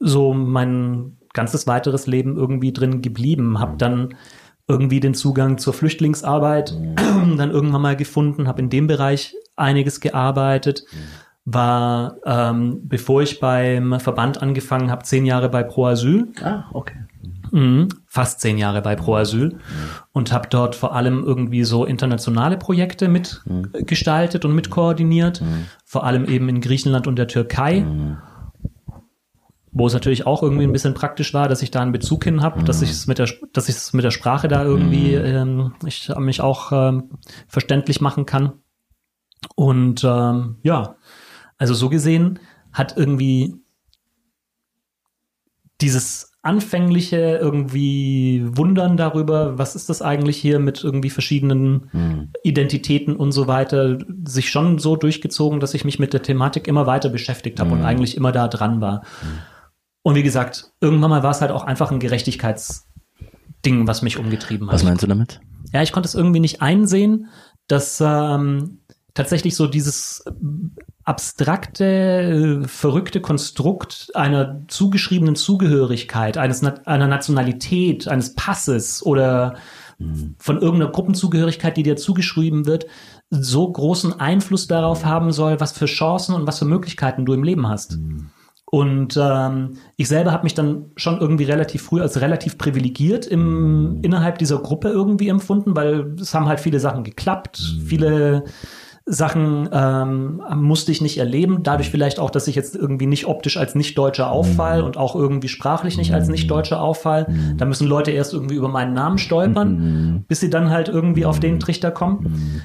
so 0.00 0.34
mein 0.34 1.16
ganzes 1.32 1.66
weiteres 1.66 2.06
Leben 2.06 2.36
irgendwie 2.36 2.72
drin 2.72 3.00
geblieben. 3.00 3.60
Hab 3.60 3.78
dann 3.78 4.14
irgendwie 4.66 5.00
den 5.00 5.14
Zugang 5.14 5.58
zur 5.58 5.72
Flüchtlingsarbeit 5.72 6.74
mhm. 6.76 7.36
dann 7.36 7.50
irgendwann 7.50 7.82
mal 7.82 7.96
gefunden, 7.96 8.48
habe 8.48 8.60
in 8.60 8.70
dem 8.70 8.86
Bereich 8.88 9.34
einiges 9.54 10.00
gearbeitet, 10.00 10.84
mhm. 10.90 11.52
war, 11.52 12.16
ähm, 12.24 12.80
bevor 12.84 13.22
ich 13.22 13.38
beim 13.38 14.00
Verband 14.00 14.42
angefangen 14.42 14.90
habe, 14.90 15.04
zehn 15.04 15.24
Jahre 15.24 15.48
bei 15.48 15.62
Pro 15.62 15.86
Asyl. 15.86 16.32
Ah, 16.42 16.64
okay. 16.72 16.96
Mhm, 17.52 17.88
fast 18.06 18.40
zehn 18.40 18.56
Jahre 18.56 18.80
bei 18.80 18.96
Pro 18.96 19.16
Asyl 19.16 19.50
mhm. 19.50 19.58
und 20.12 20.32
habe 20.32 20.48
dort 20.48 20.74
vor 20.74 20.96
allem 20.96 21.22
irgendwie 21.22 21.64
so 21.64 21.84
internationale 21.84 22.56
Projekte 22.56 23.08
mitgestaltet 23.08 24.42
mhm. 24.42 24.50
und 24.50 24.56
mitkoordiniert, 24.56 25.42
mhm. 25.42 25.66
vor 25.84 26.04
allem 26.04 26.24
eben 26.24 26.48
in 26.48 26.62
Griechenland 26.62 27.06
und 27.06 27.16
der 27.16 27.28
Türkei. 27.28 27.80
Mhm. 27.80 28.16
Wo 29.70 29.86
es 29.86 29.92
natürlich 29.92 30.26
auch 30.26 30.42
irgendwie 30.42 30.64
ein 30.64 30.72
bisschen 30.72 30.94
praktisch 30.94 31.34
war, 31.34 31.48
dass 31.48 31.62
ich 31.62 31.70
da 31.70 31.80
einen 31.80 31.92
Bezug 31.92 32.24
hin 32.24 32.42
habe, 32.42 32.62
dass 32.64 32.82
ich 32.82 32.90
es 32.90 33.06
mit 33.06 33.18
der, 33.18 33.28
dass 33.52 33.68
ich 33.68 33.76
es 33.76 33.92
mit 33.92 34.04
der 34.04 34.10
Sprache 34.10 34.48
da 34.48 34.64
irgendwie, 34.64 35.14
ähm, 35.14 35.74
ich 35.84 36.10
mich 36.18 36.40
auch 36.40 36.72
ähm, 36.72 37.10
verständlich 37.48 38.00
machen 38.00 38.26
kann. 38.26 38.52
Und 39.56 40.04
ähm, 40.04 40.56
ja, 40.62 40.96
also 41.58 41.74
so 41.74 41.88
gesehen 41.88 42.38
hat 42.72 42.96
irgendwie 42.96 43.56
dieses 45.80 46.31
anfängliche 46.42 47.38
irgendwie 47.40 48.42
Wundern 48.44 48.96
darüber, 48.96 49.58
was 49.58 49.76
ist 49.76 49.88
das 49.88 50.02
eigentlich 50.02 50.36
hier 50.36 50.58
mit 50.58 50.82
irgendwie 50.82 51.10
verschiedenen 51.10 51.88
hm. 51.92 52.30
Identitäten 52.42 53.14
und 53.14 53.30
so 53.30 53.46
weiter, 53.46 53.98
sich 54.24 54.50
schon 54.50 54.80
so 54.80 54.96
durchgezogen, 54.96 55.60
dass 55.60 55.74
ich 55.74 55.84
mich 55.84 56.00
mit 56.00 56.12
der 56.12 56.22
Thematik 56.22 56.66
immer 56.66 56.86
weiter 56.86 57.10
beschäftigt 57.10 57.60
habe 57.60 57.70
hm. 57.70 57.78
und 57.78 57.84
eigentlich 57.84 58.16
immer 58.16 58.32
da 58.32 58.48
dran 58.48 58.80
war. 58.80 59.02
Hm. 59.20 59.38
Und 60.02 60.16
wie 60.16 60.24
gesagt, 60.24 60.72
irgendwann 60.80 61.10
mal 61.10 61.22
war 61.22 61.30
es 61.30 61.40
halt 61.40 61.52
auch 61.52 61.62
einfach 61.62 61.92
ein 61.92 62.00
Gerechtigkeitsding, 62.00 63.86
was 63.86 64.02
mich 64.02 64.18
umgetrieben 64.18 64.66
hat. 64.66 64.74
Was 64.74 64.82
meinst 64.82 65.04
du 65.04 65.06
damit? 65.06 65.40
Ja, 65.72 65.82
ich 65.82 65.92
konnte 65.92 66.08
es 66.08 66.16
irgendwie 66.16 66.40
nicht 66.40 66.60
einsehen, 66.60 67.28
dass 67.68 68.02
ähm, 68.04 68.80
tatsächlich 69.14 69.56
so 69.56 69.66
dieses 69.66 70.24
abstrakte, 71.04 71.84
äh, 72.64 72.68
verrückte 72.68 73.20
Konstrukt 73.20 74.10
einer 74.14 74.62
zugeschriebenen 74.68 75.36
Zugehörigkeit, 75.36 76.38
eines, 76.38 76.62
einer 76.64 77.08
Nationalität, 77.08 78.08
eines 78.08 78.34
Passes 78.34 79.04
oder 79.04 79.56
mhm. 79.98 80.36
von 80.38 80.60
irgendeiner 80.60 80.92
Gruppenzugehörigkeit, 80.92 81.76
die 81.76 81.82
dir 81.82 81.96
zugeschrieben 81.96 82.66
wird, 82.66 82.86
so 83.30 83.70
großen 83.70 84.20
Einfluss 84.20 84.66
darauf 84.66 85.04
haben 85.04 85.32
soll, 85.32 85.60
was 85.60 85.72
für 85.72 85.86
Chancen 85.86 86.34
und 86.34 86.46
was 86.46 86.58
für 86.58 86.64
Möglichkeiten 86.64 87.24
du 87.24 87.32
im 87.32 87.42
Leben 87.42 87.68
hast. 87.68 87.98
Mhm. 87.98 88.30
Und 88.74 89.18
ähm, 89.20 89.76
ich 89.96 90.08
selber 90.08 90.32
habe 90.32 90.44
mich 90.44 90.54
dann 90.54 90.92
schon 90.96 91.20
irgendwie 91.20 91.44
relativ 91.44 91.82
früh 91.82 92.00
als 92.00 92.22
relativ 92.22 92.56
privilegiert 92.56 93.26
im, 93.26 93.98
innerhalb 94.00 94.38
dieser 94.38 94.58
Gruppe 94.60 94.88
irgendwie 94.88 95.28
empfunden, 95.28 95.76
weil 95.76 96.14
es 96.18 96.32
haben 96.32 96.46
halt 96.46 96.58
viele 96.58 96.80
Sachen 96.80 97.04
geklappt, 97.04 97.60
mhm. 97.60 97.80
viele 97.82 98.44
Sachen 99.14 99.68
ähm, 99.72 100.42
musste 100.56 100.90
ich 100.90 101.02
nicht 101.02 101.18
erleben. 101.18 101.62
Dadurch 101.62 101.90
vielleicht 101.90 102.18
auch, 102.18 102.30
dass 102.30 102.48
ich 102.48 102.56
jetzt 102.56 102.74
irgendwie 102.74 103.04
nicht 103.04 103.26
optisch 103.26 103.58
als 103.58 103.74
Nicht-Deutscher 103.74 104.30
auffall 104.30 104.80
mhm. 104.80 104.86
und 104.86 104.96
auch 104.96 105.14
irgendwie 105.14 105.48
sprachlich 105.48 105.98
nicht 105.98 106.14
als 106.14 106.28
Nicht-Deutscher 106.28 106.80
auffall. 106.80 107.26
Mhm. 107.28 107.58
Da 107.58 107.66
müssen 107.66 107.86
Leute 107.86 108.10
erst 108.10 108.32
irgendwie 108.32 108.54
über 108.54 108.68
meinen 108.68 108.94
Namen 108.94 109.18
stolpern, 109.18 109.74
mhm. 109.74 110.24
bis 110.28 110.40
sie 110.40 110.48
dann 110.48 110.70
halt 110.70 110.88
irgendwie 110.88 111.26
auf 111.26 111.40
den 111.40 111.60
Trichter 111.60 111.90
kommen. 111.90 112.62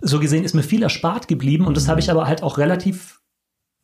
So 0.00 0.20
gesehen 0.20 0.42
ist 0.42 0.54
mir 0.54 0.62
viel 0.62 0.82
erspart 0.82 1.28
geblieben 1.28 1.66
und 1.66 1.76
das 1.76 1.86
habe 1.86 2.00
ich 2.00 2.10
aber 2.10 2.26
halt 2.26 2.42
auch 2.42 2.56
relativ 2.56 3.20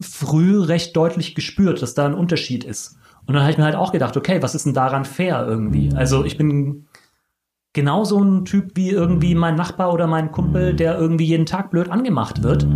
früh 0.00 0.58
recht 0.58 0.96
deutlich 0.96 1.34
gespürt, 1.34 1.82
dass 1.82 1.92
da 1.92 2.06
ein 2.06 2.14
Unterschied 2.14 2.64
ist. 2.64 2.96
Und 3.26 3.34
dann 3.34 3.42
habe 3.42 3.52
ich 3.52 3.58
mir 3.58 3.64
halt 3.64 3.76
auch 3.76 3.92
gedacht, 3.92 4.16
okay, 4.16 4.40
was 4.40 4.54
ist 4.54 4.64
denn 4.64 4.74
daran 4.74 5.04
fair 5.04 5.44
irgendwie? 5.46 5.90
Also 5.94 6.24
ich 6.24 6.38
bin 6.38 6.85
genau 7.76 8.04
so 8.04 8.18
ein 8.24 8.44
Typ 8.44 8.72
wie 8.74 8.90
irgendwie 8.90 9.36
mein 9.36 9.54
Nachbar 9.54 9.92
oder 9.92 10.08
mein 10.08 10.32
Kumpel, 10.32 10.74
der 10.74 10.98
irgendwie 10.98 11.26
jeden 11.26 11.46
Tag 11.46 11.70
blöd 11.70 11.90
angemacht 11.90 12.42
wird. 12.42 12.66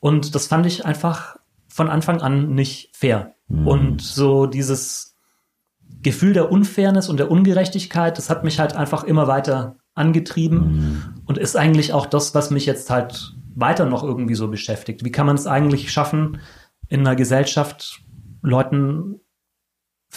Und 0.00 0.34
das 0.34 0.48
fand 0.48 0.66
ich 0.66 0.84
einfach 0.84 1.36
von 1.68 1.88
Anfang 1.88 2.20
an 2.20 2.54
nicht 2.54 2.90
fair. 2.92 3.36
Und 3.48 4.02
so 4.02 4.46
dieses 4.46 5.16
Gefühl 6.02 6.32
der 6.32 6.50
Unfairness 6.50 7.08
und 7.08 7.18
der 7.18 7.30
Ungerechtigkeit, 7.30 8.18
das 8.18 8.28
hat 8.28 8.42
mich 8.42 8.58
halt 8.58 8.74
einfach 8.74 9.04
immer 9.04 9.28
weiter 9.28 9.76
angetrieben 9.94 11.22
und 11.26 11.38
ist 11.38 11.56
eigentlich 11.56 11.92
auch 11.92 12.06
das, 12.06 12.34
was 12.34 12.50
mich 12.50 12.66
jetzt 12.66 12.90
halt 12.90 13.34
weiter 13.54 13.86
noch 13.86 14.02
irgendwie 14.02 14.34
so 14.34 14.48
beschäftigt. 14.48 15.04
Wie 15.04 15.12
kann 15.12 15.26
man 15.26 15.36
es 15.36 15.46
eigentlich 15.46 15.92
schaffen, 15.92 16.40
in 16.88 17.00
einer 17.00 17.14
Gesellschaft 17.14 18.02
Leuten 18.42 19.20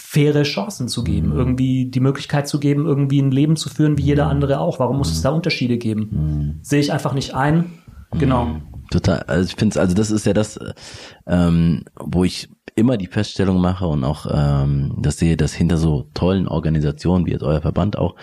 faire 0.08 0.44
Chancen 0.44 0.86
zu 0.86 1.02
geben, 1.02 1.30
mhm. 1.30 1.36
irgendwie 1.36 1.86
die 1.86 2.00
Möglichkeit 2.00 2.46
zu 2.46 2.60
geben, 2.60 2.86
irgendwie 2.86 3.20
ein 3.20 3.32
Leben 3.32 3.56
zu 3.56 3.68
führen 3.68 3.98
wie 3.98 4.02
jeder 4.02 4.28
andere 4.28 4.60
auch. 4.60 4.78
Warum 4.78 4.98
muss 4.98 5.10
es 5.10 5.20
da 5.20 5.30
Unterschiede 5.30 5.78
geben? 5.78 6.08
Mhm. 6.10 6.58
Sehe 6.62 6.80
ich 6.80 6.92
einfach 6.92 7.12
nicht 7.12 7.34
ein. 7.34 7.72
Genau. 8.12 8.44
Mhm. 8.44 8.62
Total. 8.90 9.18
Also 9.26 9.48
ich 9.48 9.56
finde 9.56 9.72
es, 9.72 9.76
also 9.76 9.96
das 9.96 10.12
ist 10.12 10.24
ja 10.24 10.32
das, 10.32 10.60
ähm, 11.26 11.82
wo 11.98 12.22
ich 12.22 12.48
immer 12.76 12.96
die 12.96 13.08
Feststellung 13.08 13.60
mache 13.60 13.86
und 13.88 14.04
auch 14.04 14.26
ähm, 14.30 14.94
das 15.00 15.18
sehe, 15.18 15.36
dass 15.36 15.52
hinter 15.52 15.76
so 15.76 16.08
tollen 16.14 16.46
Organisationen 16.46 17.26
wie 17.26 17.32
jetzt 17.32 17.42
euer 17.42 17.60
Verband 17.60 17.98
auch 17.98 18.14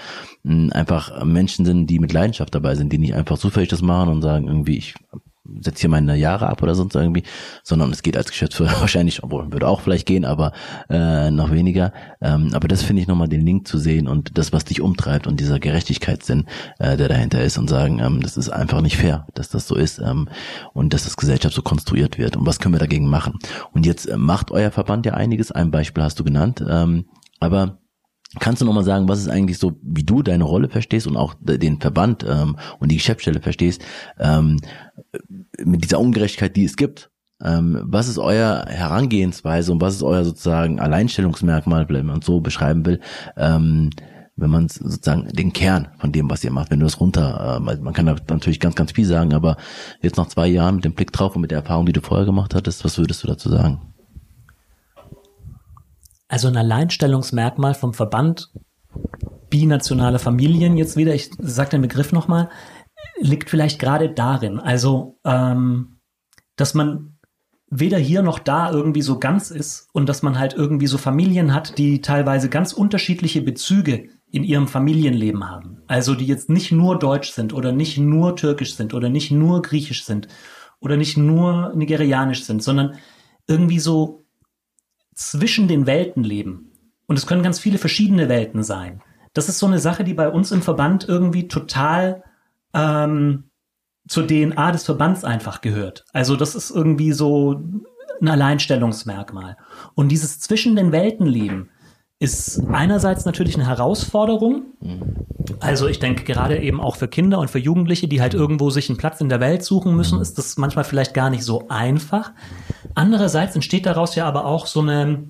mh, 0.44 0.72
einfach 0.74 1.26
Menschen 1.26 1.66
sind, 1.66 1.88
die 1.88 2.00
mit 2.00 2.14
Leidenschaft 2.14 2.56
dabei 2.56 2.76
sind, 2.76 2.94
die 2.94 2.98
nicht 2.98 3.14
einfach 3.14 3.38
zufällig 3.38 3.70
das 3.70 3.82
machen 3.82 4.10
und 4.10 4.22
sagen 4.22 4.48
irgendwie, 4.48 4.78
ich 4.78 4.96
setze 5.60 5.82
hier 5.82 5.90
meine 5.90 6.16
Jahre 6.16 6.48
ab 6.48 6.64
oder 6.64 6.74
sonst 6.74 6.96
irgendwie, 6.96 7.24
sondern 7.64 7.92
es 7.92 8.02
geht 8.02 8.16
als 8.16 8.30
Geschäftsführer 8.30 8.76
wahrscheinlich, 8.80 9.24
obwohl 9.24 9.52
würde 9.52 9.68
auch 9.68 9.82
vielleicht 9.82 10.06
gehen, 10.06 10.26
aber 10.26 10.54
äh, 10.90 11.32
noch 11.32 11.52
weniger. 11.52 11.92
Ähm, 12.22 12.52
aber 12.54 12.68
das 12.68 12.84
finde 12.84 13.02
ich 13.02 13.08
nochmal 13.08 13.28
den 13.28 13.46
Link 13.46 13.68
zu 13.68 13.78
sehen 13.78 14.08
und 14.08 14.38
das, 14.38 14.54
was 14.54 14.66
dich 14.66 14.82
umtreibt 14.82 15.28
und 15.28 15.40
dieser 15.40 15.60
Gerechtigkeitssinn, 15.60 16.46
äh, 16.80 16.96
der 16.98 17.10
dahinter 17.10 17.44
ist 17.44 17.58
und 17.58 17.70
sagen, 17.70 18.00
ähm, 18.00 18.22
das 18.22 18.38
ist 18.38 18.50
einfach 18.50 18.82
nicht 18.82 18.98
fair, 18.98 19.28
dass 19.34 19.50
das 19.50 19.68
so 19.68 19.76
ist 19.76 20.00
ähm, 20.00 20.30
und 20.74 20.94
dass 20.94 21.04
das 21.04 21.18
Gesellschaft 21.18 21.56
so 21.56 21.62
konstruiert 21.62 22.18
wird. 22.18 22.38
Und 22.38 22.46
was 22.46 22.60
können 22.60 22.76
wir 22.76 22.80
dagegen 22.80 23.10
machen? 23.10 23.40
Und 23.74 23.86
jetzt 23.86 24.06
äh, 24.06 24.18
macht 24.18 24.52
euer 24.52 24.72
Verband 24.72 25.06
ja 25.06 25.14
einiges. 25.14 25.52
Ein 25.52 25.72
Beispiel 25.72 26.04
hast 26.04 26.20
du 26.20 26.24
genannt, 26.24 26.64
ähm, 26.68 27.06
aber 27.40 27.80
Kannst 28.40 28.62
du 28.62 28.66
nochmal 28.66 28.84
sagen, 28.84 29.08
was 29.08 29.20
ist 29.20 29.30
eigentlich 29.30 29.60
so, 29.60 29.74
wie 29.84 30.04
du 30.04 30.24
deine 30.24 30.44
Rolle 30.44 30.70
verstehst 30.70 31.06
und 31.06 31.18
auch 31.18 31.36
den 31.40 31.80
Verband 31.80 32.26
ähm, 32.28 32.58
und 32.80 32.92
die 32.92 32.98
Geschäftsstelle 32.98 33.42
verstehst, 33.42 33.84
ähm, 34.20 34.60
mit 35.64 35.84
dieser 35.84 36.00
Ungerechtigkeit, 36.00 36.56
die 36.56 36.66
es 36.66 36.76
gibt? 36.76 37.12
Ähm, 37.44 37.82
was 37.84 38.08
ist 38.08 38.18
euer 38.18 38.66
Herangehensweise 38.68 39.72
und 39.72 39.82
was 39.82 39.96
ist 39.96 40.04
euer 40.04 40.24
sozusagen 40.24 40.80
Alleinstellungsmerkmal, 40.80 41.88
wenn 41.90 42.06
man 42.06 42.20
es 42.20 42.26
so 42.26 42.40
beschreiben 42.40 42.86
will, 42.86 43.02
ähm, 43.38 43.92
wenn 44.36 44.50
man 44.50 44.68
sozusagen 44.70 45.28
den 45.28 45.54
Kern 45.54 45.90
von 46.00 46.12
dem, 46.12 46.30
was 46.30 46.44
ihr 46.44 46.52
macht, 46.52 46.72
wenn 46.72 46.80
du 46.80 46.86
das 46.86 47.00
runter, 47.00 47.58
äh, 47.58 47.60
man 47.60 47.94
kann 47.94 48.08
da 48.08 48.16
natürlich 48.30 48.60
ganz, 48.60 48.76
ganz 48.76 48.94
viel 48.94 49.06
sagen, 49.06 49.34
aber 49.34 49.58
jetzt 50.02 50.18
nach 50.18 50.28
zwei 50.28 50.48
Jahren 50.48 50.76
mit 50.76 50.86
dem 50.86 50.94
Blick 50.94 51.12
drauf 51.12 51.36
und 51.36 51.42
mit 51.42 51.52
der 51.52 51.60
Erfahrung, 51.60 51.86
die 51.86 51.94
du 51.94 52.02
vorher 52.02 52.26
gemacht 52.26 52.56
hattest, 52.56 52.84
was 52.84 52.98
würdest 52.98 53.22
du 53.24 53.28
dazu 53.28 53.50
sagen? 53.50 53.93
Also 56.34 56.48
ein 56.48 56.58
Alleinstellungsmerkmal 56.58 57.76
vom 57.76 57.94
Verband 57.94 58.52
binationale 59.52 60.18
Familien 60.18 60.78
jetzt 60.78 60.98
wieder, 60.98 61.14
ich 61.14 61.30
sage 61.38 61.70
den 61.70 61.84
Begriff 61.84 62.12
nochmal, 62.12 62.50
liegt 63.20 63.52
vielleicht 63.52 63.78
gerade 63.78 64.10
darin, 64.10 64.60
also 64.60 65.20
ähm, 65.26 66.00
dass 66.56 66.74
man 66.74 67.20
weder 67.70 68.00
hier 68.00 68.24
noch 68.24 68.40
da 68.40 68.72
irgendwie 68.72 69.04
so 69.04 69.20
ganz 69.20 69.52
ist 69.52 69.90
und 69.94 70.10
dass 70.10 70.24
man 70.24 70.40
halt 70.40 70.56
irgendwie 70.56 70.88
so 70.88 70.98
Familien 70.98 71.54
hat, 71.54 71.78
die 71.78 72.02
teilweise 72.02 72.50
ganz 72.50 72.74
unterschiedliche 72.74 73.44
Bezüge 73.44 74.10
in 74.32 74.44
ihrem 74.44 74.68
Familienleben 74.68 75.48
haben. 75.48 75.84
Also 75.86 76.16
die 76.16 76.26
jetzt 76.26 76.50
nicht 76.50 76.72
nur 76.72 76.98
deutsch 76.98 77.30
sind 77.30 77.54
oder 77.54 77.72
nicht 77.72 78.00
nur 78.00 78.36
türkisch 78.36 78.74
sind 78.74 78.96
oder 78.96 79.10
nicht 79.10 79.30
nur 79.30 79.62
griechisch 79.62 80.04
sind 80.04 80.30
oder 80.80 80.98
nicht 80.98 81.16
nur 81.16 81.74
nigerianisch 81.76 82.44
sind, 82.44 82.64
sondern 82.64 82.96
irgendwie 83.46 83.78
so 83.78 84.23
zwischen 85.16 85.68
den 85.68 85.86
Welten 85.86 86.24
leben. 86.24 86.72
Und 87.08 87.18
es 87.18 87.28
können 87.28 87.44
ganz 87.44 87.60
viele 87.60 87.78
verschiedene 87.78 88.30
Welten 88.30 88.64
sein. 88.64 89.02
Das 89.34 89.50
ist 89.50 89.60
so 89.60 89.66
eine 89.66 89.80
Sache, 89.80 90.04
die 90.04 90.14
bei 90.14 90.30
uns 90.30 90.52
im 90.52 90.62
Verband 90.62 91.08
irgendwie 91.08 91.48
total 91.48 92.24
ähm, 92.74 93.46
zur 94.08 94.28
DNA 94.28 94.72
des 94.72 94.84
Verbands 94.84 95.24
einfach 95.24 95.62
gehört. 95.62 96.06
Also 96.14 96.36
das 96.36 96.56
ist 96.56 96.72
irgendwie 96.72 97.12
so 97.12 97.62
ein 98.22 98.28
Alleinstellungsmerkmal. 98.28 99.58
Und 99.96 100.10
dieses 100.10 100.40
zwischen 100.40 100.76
den 100.76 100.92
Welten 100.92 101.26
leben 101.26 101.70
ist 102.24 102.64
einerseits 102.72 103.26
natürlich 103.26 103.56
eine 103.56 103.68
Herausforderung. 103.68 104.64
Also 105.60 105.88
ich 105.88 106.00
denke 106.00 106.24
gerade 106.24 106.58
eben 106.58 106.80
auch 106.80 106.96
für 106.96 107.10
Kinder 107.10 107.40
und 107.40 107.50
für 107.50 107.60
Jugendliche, 107.60 108.08
die 108.08 108.22
halt 108.22 108.34
irgendwo 108.34 108.70
sich 108.70 108.90
einen 108.90 108.98
Platz 108.98 109.20
in 109.20 109.28
der 109.28 109.42
Welt 109.42 109.64
suchen 109.64 109.94
müssen, 109.96 110.22
ist 110.22 110.38
das 110.38 110.58
manchmal 110.58 110.86
vielleicht 110.86 111.14
gar 111.14 111.30
nicht 111.30 111.44
so 111.44 111.68
einfach. 111.68 112.32
Andererseits 112.96 113.56
entsteht 113.56 113.86
daraus 113.86 114.16
ja 114.16 114.26
aber 114.26 114.46
auch 114.46 114.68
so 114.68 114.80
eine, 114.80 115.28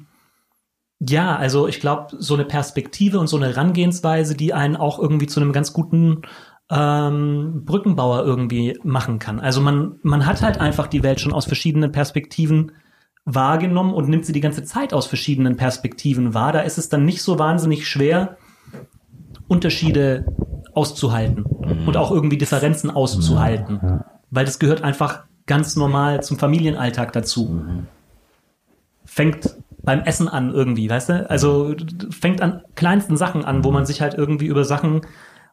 ja, 1.00 1.36
also 1.36 1.68
ich 1.68 1.80
glaube, 1.80 2.16
so 2.20 2.36
eine 2.36 2.46
Perspektive 2.46 3.20
und 3.20 3.26
so 3.26 3.38
eine 3.38 3.48
Herangehensweise, 3.48 4.36
die 4.36 4.54
einen 4.54 4.76
auch 4.76 5.00
irgendwie 5.00 5.28
zu 5.28 5.40
einem 5.40 5.52
ganz 5.52 5.74
guten 5.74 6.22
ähm, 6.70 7.64
Brückenbauer 7.66 8.24
irgendwie 8.24 8.78
machen 8.84 9.18
kann. 9.18 9.40
Also 9.40 9.62
man, 9.62 9.96
man 10.04 10.28
hat 10.28 10.44
halt 10.44 10.60
einfach 10.60 10.86
die 10.86 11.02
Welt 11.02 11.20
schon 11.20 11.34
aus 11.34 11.46
verschiedenen 11.46 11.92
Perspektiven 11.92 12.72
wahrgenommen 13.26 13.94
und 13.94 14.10
nimmt 14.10 14.26
sie 14.26 14.34
die 14.34 14.42
ganze 14.42 14.64
Zeit 14.64 14.94
aus 14.94 15.08
verschiedenen 15.08 15.56
Perspektiven 15.56 16.34
wahr. 16.34 16.52
Da 16.52 16.62
ist 16.62 16.78
es 16.78 16.90
dann 16.90 17.06
nicht 17.06 17.22
so 17.22 17.40
wahnsinnig 17.40 17.88
schwer, 17.88 18.38
Unterschiede 19.48 20.26
auszuhalten 20.74 21.46
mhm. 21.46 21.88
und 21.88 21.98
auch 21.98 22.12
irgendwie 22.12 22.38
Differenzen 22.38 22.90
auszuhalten, 22.90 23.80
ja. 23.82 24.06
weil 24.32 24.46
das 24.46 24.60
gehört 24.60 24.82
einfach 24.84 25.24
ganz 25.46 25.76
normal 25.76 26.24
zum 26.24 26.38
Familienalltag 26.38 27.14
dazu. 27.14 27.50
Mhm. 27.50 27.88
Fängt 29.06 29.56
beim 29.84 30.02
Essen 30.02 30.30
an 30.30 30.52
irgendwie, 30.52 30.90
weißt 30.90 31.10
du? 31.10 31.30
Also 31.30 31.76
fängt 32.10 32.42
an 32.42 32.62
kleinsten 32.76 33.18
Sachen 33.18 33.44
an, 33.44 33.64
wo 33.64 33.72
man 33.72 33.86
sich 33.86 34.02
halt 34.02 34.14
irgendwie 34.14 34.46
über 34.48 34.64
Sachen 34.64 35.02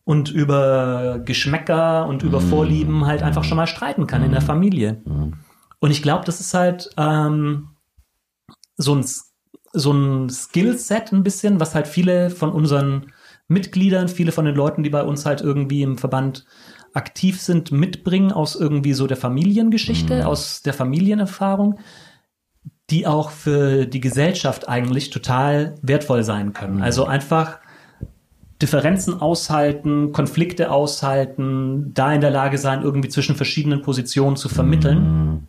und 0.05 0.31
über 0.31 1.21
Geschmäcker 1.25 2.07
und 2.07 2.23
über 2.23 2.41
mhm. 2.41 2.49
Vorlieben 2.49 3.07
halt 3.07 3.23
einfach 3.23 3.45
schon 3.45 3.57
mal 3.57 3.67
streiten 3.67 4.07
kann 4.07 4.23
in 4.23 4.31
der 4.31 4.41
mhm. 4.41 4.47
Familie. 4.47 5.03
Und 5.81 5.91
ich 5.91 6.03
glaube, 6.03 6.25
das 6.25 6.41
ist 6.41 6.55
halt 6.55 6.91
ähm, 6.97 7.71
so 8.77 8.95
ein, 8.95 9.05
so 9.73 9.93
ein 9.93 10.29
Skillset 10.31 11.13
ein 11.13 11.23
bisschen, 11.23 11.59
was 11.59 11.75
halt 11.75 11.89
viele 11.89 12.31
von 12.31 12.53
unseren 12.53 13.13
Mitgliedern, 13.49 14.09
viele 14.09 14.31
von 14.31 14.45
den 14.45 14.55
Leuten, 14.55 14.83
die 14.83 14.91
bei 14.91 15.03
uns 15.03 15.27
halt 15.27 15.41
irgendwie 15.41 15.83
im 15.83 15.99
Verband 15.99 16.47
aktiv 16.93 17.41
sind, 17.41 17.73
mitbringen 17.73 18.33
aus 18.33 18.55
irgendwie 18.55 18.93
so 18.93 19.07
der 19.07 19.17
Familiengeschichte, 19.17 20.21
mhm. 20.21 20.23
aus 20.23 20.63
der 20.63 20.75
Familienerfahrung, 20.75 21.79
die 22.91 23.07
auch 23.07 23.31
für 23.31 23.87
die 23.87 24.01
Gesellschaft 24.01 24.69
eigentlich 24.69 25.11
total 25.11 25.77
wertvoll 25.83 26.25
sein 26.25 26.53
können. 26.53 26.77
Mhm. 26.77 26.83
Also 26.83 27.07
einfach 27.07 27.59
Differenzen 28.61 29.21
aushalten, 29.21 30.13
Konflikte 30.13 30.71
aushalten, 30.71 31.93
da 31.95 32.13
in 32.13 32.21
der 32.21 32.31
Lage 32.31 32.59
sein, 32.59 32.83
irgendwie 32.83 33.09
zwischen 33.09 33.37
verschiedenen 33.37 33.83
Positionen 33.83 34.37
zu 34.37 34.49
vermitteln. 34.49 34.99
Mhm. 34.99 35.47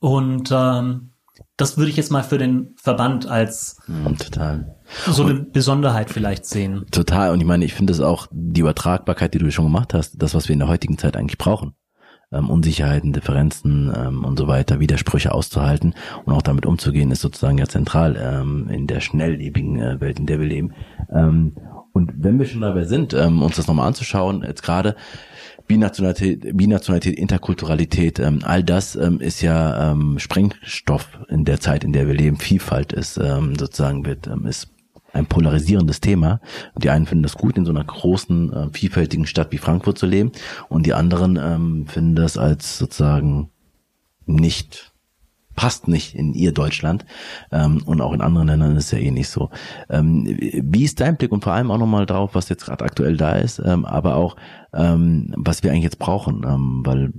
Und 0.00 0.50
ähm, 0.52 1.10
das 1.56 1.76
würde 1.76 1.90
ich 1.90 1.96
jetzt 1.96 2.10
mal 2.10 2.22
für 2.22 2.38
den 2.38 2.74
Verband 2.76 3.26
als 3.26 3.78
mm, 3.86 4.14
total. 4.16 4.76
so 5.06 5.24
eine 5.24 5.34
Besonderheit 5.40 6.10
vielleicht 6.10 6.44
sehen. 6.44 6.86
Total. 6.90 7.30
Und 7.32 7.40
ich 7.40 7.46
meine, 7.46 7.64
ich 7.64 7.74
finde 7.74 7.92
es 7.92 8.00
auch 8.00 8.26
die 8.30 8.60
Übertragbarkeit, 8.60 9.34
die 9.34 9.38
du 9.38 9.50
schon 9.50 9.66
gemacht 9.66 9.94
hast, 9.94 10.20
das, 10.22 10.34
was 10.34 10.48
wir 10.48 10.54
in 10.54 10.58
der 10.60 10.68
heutigen 10.68 10.98
Zeit 10.98 11.16
eigentlich 11.16 11.38
brauchen. 11.38 11.74
ähm, 12.32 12.48
Unsicherheiten, 12.50 13.12
Differenzen 13.12 13.92
ähm, 13.94 14.24
und 14.24 14.38
so 14.38 14.48
weiter, 14.48 14.80
Widersprüche 14.80 15.32
auszuhalten 15.32 15.94
und 16.24 16.32
auch 16.32 16.42
damit 16.42 16.66
umzugehen, 16.66 17.10
ist 17.10 17.20
sozusagen 17.20 17.58
ja 17.58 17.66
zentral 17.66 18.16
ähm, 18.18 18.68
in 18.68 18.86
der 18.86 19.00
schnelllebigen 19.00 19.78
äh, 19.80 20.00
Welt, 20.00 20.18
in 20.18 20.26
der 20.26 20.40
wir 20.40 20.46
leben. 20.46 20.72
Ähm, 21.10 21.56
und 21.92 22.12
wenn 22.16 22.38
wir 22.38 22.46
schon 22.46 22.62
dabei 22.62 22.84
sind, 22.84 23.12
ähm, 23.12 23.42
uns 23.42 23.56
das 23.56 23.66
nochmal 23.66 23.86
anzuschauen, 23.86 24.42
jetzt 24.46 24.62
gerade 24.62 24.96
Binationalität, 25.72 26.54
Binationalität 26.54 27.18
Interkulturalität, 27.18 28.18
ähm, 28.18 28.40
all 28.42 28.62
das 28.62 28.94
ähm, 28.94 29.20
ist 29.20 29.40
ja 29.40 29.92
ähm, 29.92 30.18
Sprengstoff 30.18 31.08
in 31.30 31.46
der 31.46 31.60
Zeit, 31.60 31.82
in 31.82 31.94
der 31.94 32.06
wir 32.06 32.14
leben. 32.14 32.36
Vielfalt 32.36 32.92
ist 32.92 33.16
ähm, 33.16 33.56
sozusagen 33.58 34.04
wird 34.04 34.26
ähm, 34.26 34.44
ist 34.46 34.68
ein 35.14 35.24
polarisierendes 35.24 36.00
Thema. 36.00 36.40
Die 36.76 36.90
einen 36.90 37.06
finden 37.06 37.22
das 37.22 37.36
gut, 37.36 37.56
in 37.56 37.64
so 37.64 37.70
einer 37.70 37.84
großen, 37.84 38.52
äh, 38.52 38.68
vielfältigen 38.72 39.26
Stadt 39.26 39.50
wie 39.52 39.58
Frankfurt 39.58 39.96
zu 39.96 40.04
leben, 40.04 40.32
und 40.68 40.84
die 40.84 40.92
anderen 40.92 41.38
ähm, 41.42 41.86
finden 41.86 42.16
das 42.16 42.36
als 42.36 42.76
sozusagen 42.76 43.48
nicht 44.26 44.91
passt 45.54 45.88
nicht 45.88 46.14
in 46.14 46.34
ihr 46.34 46.52
Deutschland 46.52 47.04
ähm, 47.50 47.82
und 47.84 48.00
auch 48.00 48.12
in 48.12 48.20
anderen 48.20 48.48
Ländern 48.48 48.76
ist 48.76 48.86
es 48.86 48.90
ja 48.92 48.98
eh 48.98 49.10
nicht 49.10 49.28
so. 49.28 49.50
Ähm, 49.90 50.24
wie 50.26 50.84
ist 50.84 51.00
dein 51.00 51.16
Blick 51.16 51.32
und 51.32 51.44
vor 51.44 51.52
allem 51.52 51.70
auch 51.70 51.78
nochmal 51.78 52.06
drauf, 52.06 52.30
was 52.34 52.48
jetzt 52.48 52.64
gerade 52.64 52.84
aktuell 52.84 53.16
da 53.16 53.32
ist, 53.32 53.60
ähm, 53.64 53.84
aber 53.84 54.16
auch 54.16 54.36
ähm, 54.72 55.32
was 55.36 55.62
wir 55.62 55.70
eigentlich 55.70 55.84
jetzt 55.84 55.98
brauchen, 55.98 56.44
ähm, 56.46 56.82
weil 56.84 57.12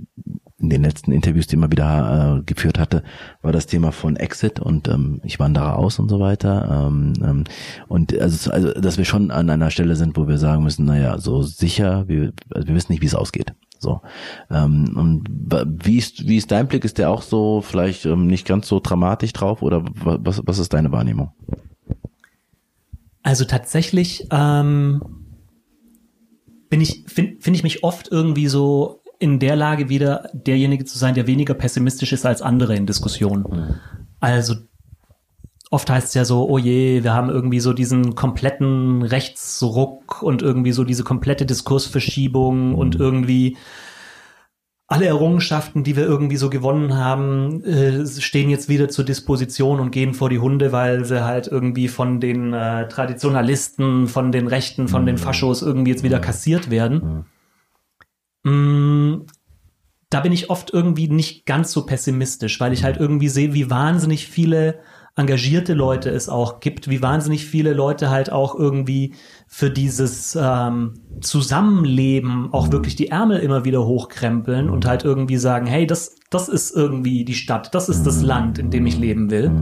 in 0.64 0.70
den 0.70 0.82
letzten 0.82 1.12
Interviews, 1.12 1.46
die 1.46 1.56
man 1.56 1.70
wieder 1.70 2.38
äh, 2.38 2.42
geführt 2.42 2.78
hatte, 2.78 3.02
war 3.42 3.52
das 3.52 3.66
Thema 3.66 3.92
von 3.92 4.16
Exit 4.16 4.60
und 4.60 4.88
ähm, 4.88 5.20
ich 5.24 5.38
wandere 5.38 5.76
aus 5.76 5.98
und 5.98 6.08
so 6.08 6.20
weiter. 6.20 6.86
Ähm, 6.88 7.12
ähm, 7.22 7.44
und 7.88 8.18
also, 8.18 8.50
also, 8.50 8.72
dass 8.72 8.96
wir 8.96 9.04
schon 9.04 9.30
an 9.30 9.50
einer 9.50 9.70
Stelle 9.70 9.96
sind, 9.96 10.16
wo 10.16 10.26
wir 10.26 10.38
sagen 10.38 10.62
müssen, 10.62 10.86
naja, 10.86 11.18
so 11.18 11.42
sicher, 11.42 12.08
wir, 12.08 12.32
also 12.50 12.68
wir 12.68 12.74
wissen 12.74 12.92
nicht, 12.92 13.02
wie 13.02 13.06
es 13.06 13.14
ausgeht. 13.14 13.52
So. 13.84 14.00
Ähm, 14.50 14.96
und 14.96 15.28
wie 15.84 15.98
ist, 15.98 16.26
wie 16.26 16.36
ist 16.36 16.50
dein 16.50 16.66
Blick? 16.66 16.84
Ist 16.84 16.98
der 16.98 17.10
auch 17.10 17.22
so 17.22 17.60
vielleicht 17.60 18.04
ähm, 18.06 18.26
nicht 18.26 18.46
ganz 18.46 18.66
so 18.66 18.80
dramatisch 18.80 19.32
drauf 19.32 19.62
oder 19.62 19.84
was, 19.94 20.42
was 20.44 20.58
ist 20.58 20.72
deine 20.72 20.90
Wahrnehmung? 20.90 21.30
Also 23.22 23.44
tatsächlich 23.44 24.26
ähm, 24.32 25.00
bin 26.68 26.80
ich, 26.80 27.04
finde 27.06 27.40
find 27.40 27.56
ich 27.56 27.62
mich 27.62 27.84
oft 27.84 28.10
irgendwie 28.10 28.48
so 28.48 29.02
in 29.18 29.38
der 29.38 29.56
Lage 29.56 29.88
wieder, 29.88 30.28
derjenige 30.32 30.84
zu 30.84 30.98
sein, 30.98 31.14
der 31.14 31.26
weniger 31.26 31.54
pessimistisch 31.54 32.12
ist 32.12 32.26
als 32.26 32.42
andere 32.42 32.74
in 32.74 32.86
Diskussionen. 32.86 33.44
Mhm. 33.48 33.74
Also 34.20 34.56
oft 35.74 35.90
heißt 35.90 36.08
es 36.08 36.14
ja 36.14 36.24
so, 36.24 36.48
oh 36.48 36.56
je, 36.56 37.02
wir 37.02 37.12
haben 37.12 37.28
irgendwie 37.28 37.58
so 37.58 37.72
diesen 37.72 38.14
kompletten 38.14 39.02
Rechtsruck 39.02 40.22
und 40.22 40.40
irgendwie 40.40 40.72
so 40.72 40.84
diese 40.84 41.02
komplette 41.02 41.46
Diskursverschiebung 41.46 42.70
mhm. 42.70 42.74
und 42.76 42.94
irgendwie 42.94 43.56
alle 44.86 45.06
Errungenschaften, 45.06 45.82
die 45.82 45.96
wir 45.96 46.04
irgendwie 46.04 46.36
so 46.36 46.48
gewonnen 46.48 46.94
haben, 46.94 47.64
äh, 47.64 48.06
stehen 48.06 48.50
jetzt 48.50 48.68
wieder 48.68 48.88
zur 48.88 49.04
Disposition 49.04 49.80
und 49.80 49.90
gehen 49.90 50.14
vor 50.14 50.30
die 50.30 50.38
Hunde, 50.38 50.70
weil 50.70 51.04
sie 51.04 51.24
halt 51.24 51.48
irgendwie 51.48 51.88
von 51.88 52.20
den 52.20 52.52
äh, 52.52 52.86
Traditionalisten, 52.86 54.06
von 54.06 54.30
den 54.30 54.46
Rechten, 54.46 54.86
von 54.86 55.02
mhm. 55.02 55.06
den 55.06 55.18
Faschos 55.18 55.62
irgendwie 55.62 55.90
jetzt 55.90 56.04
wieder 56.04 56.18
mhm. 56.18 56.22
kassiert 56.22 56.70
werden. 56.70 57.26
Mhm. 58.44 58.52
Mm, 58.52 59.26
da 60.10 60.20
bin 60.20 60.32
ich 60.32 60.50
oft 60.50 60.72
irgendwie 60.72 61.08
nicht 61.08 61.46
ganz 61.46 61.72
so 61.72 61.84
pessimistisch, 61.84 62.60
weil 62.60 62.72
ich 62.72 62.84
halt 62.84 62.98
irgendwie 62.98 63.28
sehe, 63.28 63.54
wie 63.54 63.70
wahnsinnig 63.70 64.28
viele 64.28 64.78
engagierte 65.16 65.74
Leute 65.74 66.10
es 66.10 66.28
auch 66.28 66.60
gibt, 66.60 66.88
wie 66.88 67.00
wahnsinnig 67.00 67.46
viele 67.46 67.72
Leute 67.72 68.10
halt 68.10 68.32
auch 68.32 68.56
irgendwie 68.56 69.14
für 69.46 69.70
dieses 69.70 70.36
ähm, 70.40 70.94
Zusammenleben 71.20 72.52
auch 72.52 72.72
wirklich 72.72 72.96
die 72.96 73.08
Ärmel 73.08 73.38
immer 73.38 73.64
wieder 73.64 73.86
hochkrempeln 73.86 74.68
und 74.68 74.86
halt 74.86 75.04
irgendwie 75.04 75.36
sagen, 75.36 75.66
hey, 75.66 75.86
das, 75.86 76.16
das 76.30 76.48
ist 76.48 76.74
irgendwie 76.74 77.24
die 77.24 77.34
Stadt, 77.34 77.74
das 77.74 77.88
ist 77.88 78.04
das 78.04 78.22
Land, 78.22 78.58
in 78.58 78.70
dem 78.70 78.86
ich 78.86 78.98
leben 78.98 79.30
will. 79.30 79.52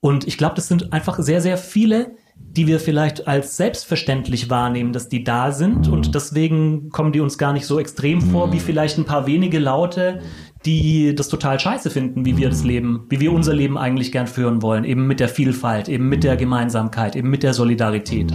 Und 0.00 0.26
ich 0.26 0.36
glaube, 0.36 0.54
das 0.54 0.68
sind 0.68 0.92
einfach 0.92 1.18
sehr, 1.20 1.40
sehr 1.40 1.56
viele, 1.56 2.14
die 2.36 2.66
wir 2.66 2.78
vielleicht 2.78 3.26
als 3.26 3.56
selbstverständlich 3.56 4.50
wahrnehmen, 4.50 4.92
dass 4.92 5.08
die 5.08 5.24
da 5.24 5.52
sind 5.52 5.88
und 5.88 6.14
deswegen 6.14 6.90
kommen 6.90 7.12
die 7.12 7.20
uns 7.20 7.38
gar 7.38 7.52
nicht 7.52 7.66
so 7.66 7.80
extrem 7.80 8.20
vor 8.20 8.52
wie 8.52 8.60
vielleicht 8.60 8.98
ein 8.98 9.04
paar 9.04 9.26
wenige 9.26 9.58
Laute, 9.58 10.20
die 10.66 11.14
das 11.14 11.28
total 11.28 11.58
scheiße 11.58 11.90
finden, 11.90 12.24
wie 12.24 12.36
wir 12.36 12.50
das 12.50 12.64
Leben, 12.64 13.06
wie 13.08 13.20
wir 13.20 13.32
unser 13.32 13.54
Leben 13.54 13.78
eigentlich 13.78 14.12
gern 14.12 14.26
führen 14.26 14.60
wollen, 14.62 14.84
eben 14.84 15.06
mit 15.06 15.20
der 15.20 15.28
Vielfalt, 15.28 15.88
eben 15.88 16.08
mit 16.08 16.24
der 16.24 16.36
Gemeinsamkeit, 16.36 17.16
eben 17.16 17.30
mit 17.30 17.42
der 17.42 17.54
Solidarität. 17.54 18.32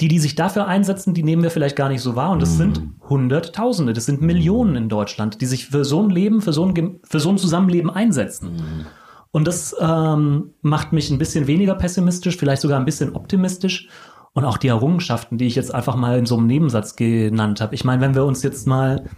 Die, 0.00 0.08
die 0.08 0.18
sich 0.18 0.34
dafür 0.34 0.66
einsetzen, 0.66 1.14
die 1.14 1.22
nehmen 1.22 1.42
wir 1.42 1.50
vielleicht 1.50 1.76
gar 1.76 1.88
nicht 1.88 2.02
so 2.02 2.16
wahr 2.16 2.30
und 2.30 2.42
das 2.42 2.58
sind 2.58 2.82
Hunderttausende, 3.08 3.94
das 3.94 4.04
sind 4.04 4.20
Millionen 4.20 4.76
in 4.76 4.88
Deutschland, 4.90 5.40
die 5.40 5.46
sich 5.46 5.68
für 5.68 5.84
so 5.86 6.02
ein 6.02 6.10
Leben, 6.10 6.42
für 6.42 6.52
so 6.52 6.66
ein, 6.66 7.00
für 7.02 7.20
so 7.20 7.30
ein 7.30 7.38
Zusammenleben 7.38 7.88
einsetzen. 7.88 8.86
Und 9.30 9.46
das 9.46 9.74
ähm, 9.80 10.54
macht 10.62 10.92
mich 10.92 11.10
ein 11.10 11.18
bisschen 11.18 11.46
weniger 11.46 11.74
pessimistisch, 11.74 12.36
vielleicht 12.36 12.62
sogar 12.62 12.78
ein 12.78 12.84
bisschen 12.84 13.14
optimistisch. 13.14 13.88
Und 14.32 14.44
auch 14.44 14.58
die 14.58 14.68
Errungenschaften, 14.68 15.38
die 15.38 15.46
ich 15.46 15.54
jetzt 15.54 15.74
einfach 15.74 15.96
mal 15.96 16.18
in 16.18 16.26
so 16.26 16.36
einem 16.36 16.46
Nebensatz 16.46 16.96
genannt 16.96 17.62
habe. 17.62 17.74
Ich 17.74 17.84
meine, 17.84 18.02
wenn 18.02 18.14
wir 18.14 18.24
uns 18.26 18.42
jetzt 18.42 18.66
mal 18.66 19.08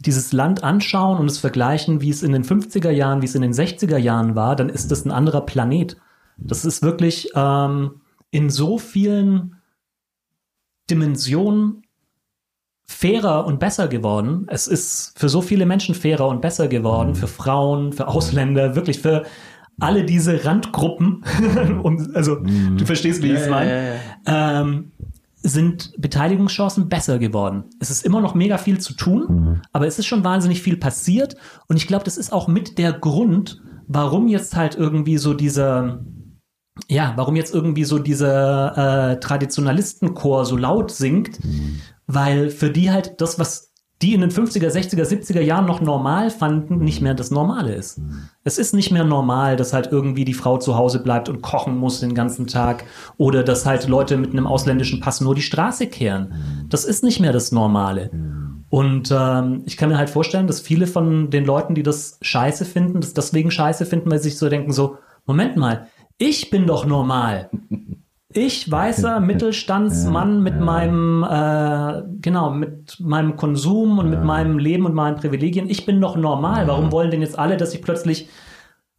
dieses 0.00 0.32
Land 0.32 0.64
anschauen 0.64 1.18
und 1.18 1.30
es 1.30 1.38
vergleichen, 1.38 2.00
wie 2.00 2.10
es 2.10 2.22
in 2.22 2.32
den 2.32 2.44
50er 2.44 2.90
Jahren, 2.90 3.22
wie 3.22 3.26
es 3.26 3.34
in 3.34 3.42
den 3.42 3.52
60er 3.52 3.98
Jahren 3.98 4.34
war, 4.34 4.56
dann 4.56 4.68
ist 4.68 4.90
das 4.90 5.04
ein 5.04 5.10
anderer 5.10 5.42
Planet. 5.42 5.96
Das 6.38 6.64
ist 6.64 6.82
wirklich 6.82 7.28
ähm, 7.34 8.00
in 8.30 8.50
so 8.50 8.78
vielen 8.78 9.56
Dimensionen 10.90 11.82
fairer 12.86 13.46
und 13.46 13.58
besser 13.58 13.88
geworden. 13.88 14.46
Es 14.48 14.66
ist 14.66 15.18
für 15.18 15.28
so 15.28 15.40
viele 15.40 15.66
Menschen 15.66 15.94
fairer 15.94 16.28
und 16.28 16.40
besser 16.40 16.68
geworden, 16.68 17.14
für 17.14 17.28
Frauen, 17.28 17.92
für 17.92 18.08
Ausländer, 18.08 18.74
wirklich 18.74 19.00
für 19.00 19.24
alle 19.80 20.04
diese 20.04 20.44
Randgruppen. 20.44 21.24
also 22.14 22.36
mhm. 22.36 22.76
du 22.76 22.84
verstehst, 22.84 23.22
wie 23.22 23.32
ich 23.32 23.40
es 23.40 23.48
meine. 23.48 23.70
Ja, 23.70 23.82
ja, 23.82 23.94
ja. 24.26 24.60
ähm, 24.60 24.91
sind 25.42 25.92
Beteiligungschancen 25.98 26.88
besser 26.88 27.18
geworden. 27.18 27.64
Es 27.80 27.90
ist 27.90 28.04
immer 28.04 28.20
noch 28.20 28.34
mega 28.34 28.58
viel 28.58 28.78
zu 28.78 28.94
tun, 28.94 29.26
mhm. 29.28 29.62
aber 29.72 29.86
es 29.86 29.98
ist 29.98 30.06
schon 30.06 30.24
wahnsinnig 30.24 30.62
viel 30.62 30.76
passiert 30.76 31.36
und 31.68 31.76
ich 31.76 31.86
glaube, 31.86 32.04
das 32.04 32.16
ist 32.16 32.32
auch 32.32 32.48
mit 32.48 32.78
der 32.78 32.92
Grund, 32.92 33.60
warum 33.88 34.28
jetzt 34.28 34.56
halt 34.56 34.76
irgendwie 34.76 35.18
so 35.18 35.34
dieser 35.34 36.04
ja, 36.88 37.12
warum 37.16 37.36
jetzt 37.36 37.54
irgendwie 37.54 37.84
so 37.84 37.98
dieser 37.98 39.12
äh, 39.12 39.20
Traditionalistenchor 39.20 40.46
so 40.46 40.56
laut 40.56 40.90
singt, 40.90 41.44
mhm. 41.44 41.80
weil 42.06 42.48
für 42.48 42.70
die 42.70 42.90
halt 42.90 43.20
das, 43.20 43.38
was 43.38 43.71
die 44.02 44.14
in 44.14 44.20
den 44.20 44.30
50er, 44.30 44.68
60er, 44.68 45.04
70er 45.04 45.40
Jahren 45.40 45.66
noch 45.66 45.80
normal 45.80 46.30
fanden, 46.30 46.78
nicht 46.78 47.00
mehr 47.00 47.14
das 47.14 47.30
Normale 47.30 47.72
ist. 47.74 48.00
Es 48.42 48.58
ist 48.58 48.74
nicht 48.74 48.90
mehr 48.90 49.04
normal, 49.04 49.56
dass 49.56 49.72
halt 49.72 49.90
irgendwie 49.92 50.24
die 50.24 50.34
Frau 50.34 50.58
zu 50.58 50.76
Hause 50.76 51.02
bleibt 51.02 51.28
und 51.28 51.40
kochen 51.40 51.78
muss 51.78 52.00
den 52.00 52.14
ganzen 52.14 52.48
Tag 52.48 52.84
oder 53.16 53.44
dass 53.44 53.64
halt 53.64 53.86
Leute 53.86 54.16
mit 54.16 54.32
einem 54.32 54.46
ausländischen 54.46 55.00
Pass 55.00 55.20
nur 55.20 55.36
die 55.36 55.42
Straße 55.42 55.86
kehren. 55.86 56.66
Das 56.68 56.84
ist 56.84 57.04
nicht 57.04 57.20
mehr 57.20 57.32
das 57.32 57.52
Normale. 57.52 58.10
Und 58.68 59.14
ähm, 59.16 59.62
ich 59.66 59.76
kann 59.76 59.90
mir 59.90 59.98
halt 59.98 60.10
vorstellen, 60.10 60.46
dass 60.46 60.60
viele 60.60 60.86
von 60.86 61.30
den 61.30 61.44
Leuten, 61.44 61.74
die 61.74 61.82
das 61.82 62.18
scheiße 62.22 62.64
finden, 62.64 63.00
das 63.00 63.14
deswegen 63.14 63.50
scheiße 63.50 63.86
finden, 63.86 64.10
weil 64.10 64.18
sie 64.18 64.30
sich 64.30 64.38
so 64.38 64.48
denken, 64.48 64.72
so, 64.72 64.96
Moment 65.26 65.56
mal, 65.56 65.88
ich 66.18 66.50
bin 66.50 66.66
doch 66.66 66.86
normal. 66.86 67.50
Ich, 68.34 68.70
weißer 68.70 69.20
Mittelstandsmann 69.20 70.42
mit 70.42 70.58
meinem, 70.58 71.22
äh, 71.22 72.02
genau, 72.20 72.50
mit 72.50 72.98
meinem 73.00 73.36
Konsum 73.36 73.98
und 73.98 74.08
mit 74.08 74.22
meinem 74.22 74.58
Leben 74.58 74.86
und 74.86 74.94
meinen 74.94 75.16
Privilegien, 75.16 75.68
ich 75.68 75.84
bin 75.84 76.00
doch 76.00 76.16
normal. 76.16 76.66
Warum 76.66 76.92
wollen 76.92 77.10
denn 77.10 77.20
jetzt 77.20 77.38
alle, 77.38 77.56
dass 77.56 77.74
ich 77.74 77.82
plötzlich 77.82 78.28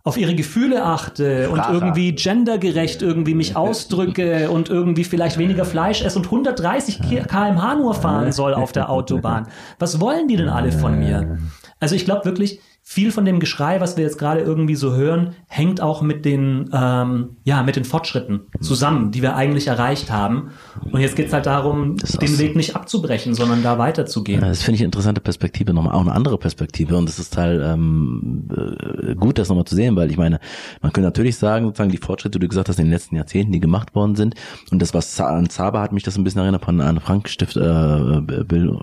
auf 0.03 0.17
ihre 0.17 0.35
Gefühle 0.35 0.83
achte 0.83 1.49
und 1.49 1.63
irgendwie 1.71 2.13
gendergerecht 2.13 3.01
irgendwie 3.01 3.33
mich 3.33 3.55
ausdrücke 3.55 4.49
und 4.51 4.69
irgendwie 4.69 5.05
vielleicht 5.05 5.37
weniger 5.37 5.63
Fleisch 5.63 6.03
esse 6.03 6.19
und 6.19 6.25
130 6.25 6.99
kmh 7.01 7.75
nur 7.75 7.93
fahren 7.93 8.33
soll 8.33 8.53
auf 8.53 8.73
der 8.73 8.89
Autobahn. 8.89 9.47
Was 9.79 10.01
wollen 10.01 10.27
die 10.27 10.35
denn 10.35 10.49
alle 10.49 10.73
von 10.73 10.99
mir? 10.99 11.37
Also 11.79 11.95
ich 11.95 12.03
glaube 12.03 12.25
wirklich, 12.25 12.59
viel 12.85 13.11
von 13.11 13.23
dem 13.23 13.39
Geschrei, 13.39 13.79
was 13.79 13.95
wir 13.95 14.03
jetzt 14.03 14.19
gerade 14.19 14.41
irgendwie 14.41 14.75
so 14.75 14.93
hören, 14.93 15.35
hängt 15.47 15.79
auch 15.79 16.01
mit 16.01 16.25
den, 16.25 16.69
ähm, 16.73 17.37
ja, 17.45 17.63
mit 17.63 17.77
den 17.77 17.85
Fortschritten 17.85 18.41
zusammen, 18.59 19.11
die 19.11 19.21
wir 19.21 19.37
eigentlich 19.37 19.67
erreicht 19.67 20.11
haben. 20.11 20.51
Und 20.91 20.99
jetzt 20.99 21.15
geht 21.15 21.27
es 21.27 21.33
halt 21.33 21.45
darum, 21.45 21.95
den 21.95 22.39
Weg 22.39 22.57
nicht 22.57 22.75
abzubrechen, 22.75 23.35
sondern 23.35 23.63
da 23.63 23.77
weiterzugehen. 23.77 24.41
Das 24.41 24.63
finde 24.63 24.75
ich 24.75 24.81
eine 24.81 24.87
interessante 24.87 25.21
Perspektive, 25.21 25.73
nochmal 25.73 25.95
auch 25.95 26.01
eine 26.01 26.11
andere 26.11 26.37
Perspektive. 26.37 26.97
Und 26.97 27.07
es 27.07 27.19
ist 27.19 27.37
halt 27.37 27.61
ähm, 27.63 28.49
äh, 28.53 29.15
gut, 29.15 29.39
das 29.39 29.47
nochmal 29.47 29.65
zu 29.65 29.75
sehen, 29.75 29.95
weil 29.95 30.11
ich 30.11 30.17
meine, 30.17 30.41
man 30.81 30.91
könnte 30.91 31.07
natürlich 31.07 31.37
sagen, 31.37 31.65
sozusagen 31.65 31.89
die 31.89 31.97
Fortschritte, 31.97 32.37
die 32.37 32.45
du 32.45 32.49
gesagt 32.49 32.67
hast, 32.67 32.79
in 32.79 32.85
den 32.85 32.91
letzten 32.91 33.15
Jahrzehnten, 33.15 33.53
die 33.53 33.61
gemacht 33.61 33.95
worden 33.95 34.15
sind. 34.15 34.35
Und 34.71 34.81
das, 34.81 34.93
was 34.93 35.19
an 35.21 35.49
Zaba 35.49 35.81
hat 35.81 35.93
mich 35.93 36.03
das 36.03 36.17
ein 36.17 36.25
bisschen 36.25 36.41
erinnert 36.41 36.65
von 36.65 36.81
Anne 36.81 36.99
Frank 36.99 37.29
Stift, 37.29 37.55
äh, 37.55 38.21
Bill 38.21 38.77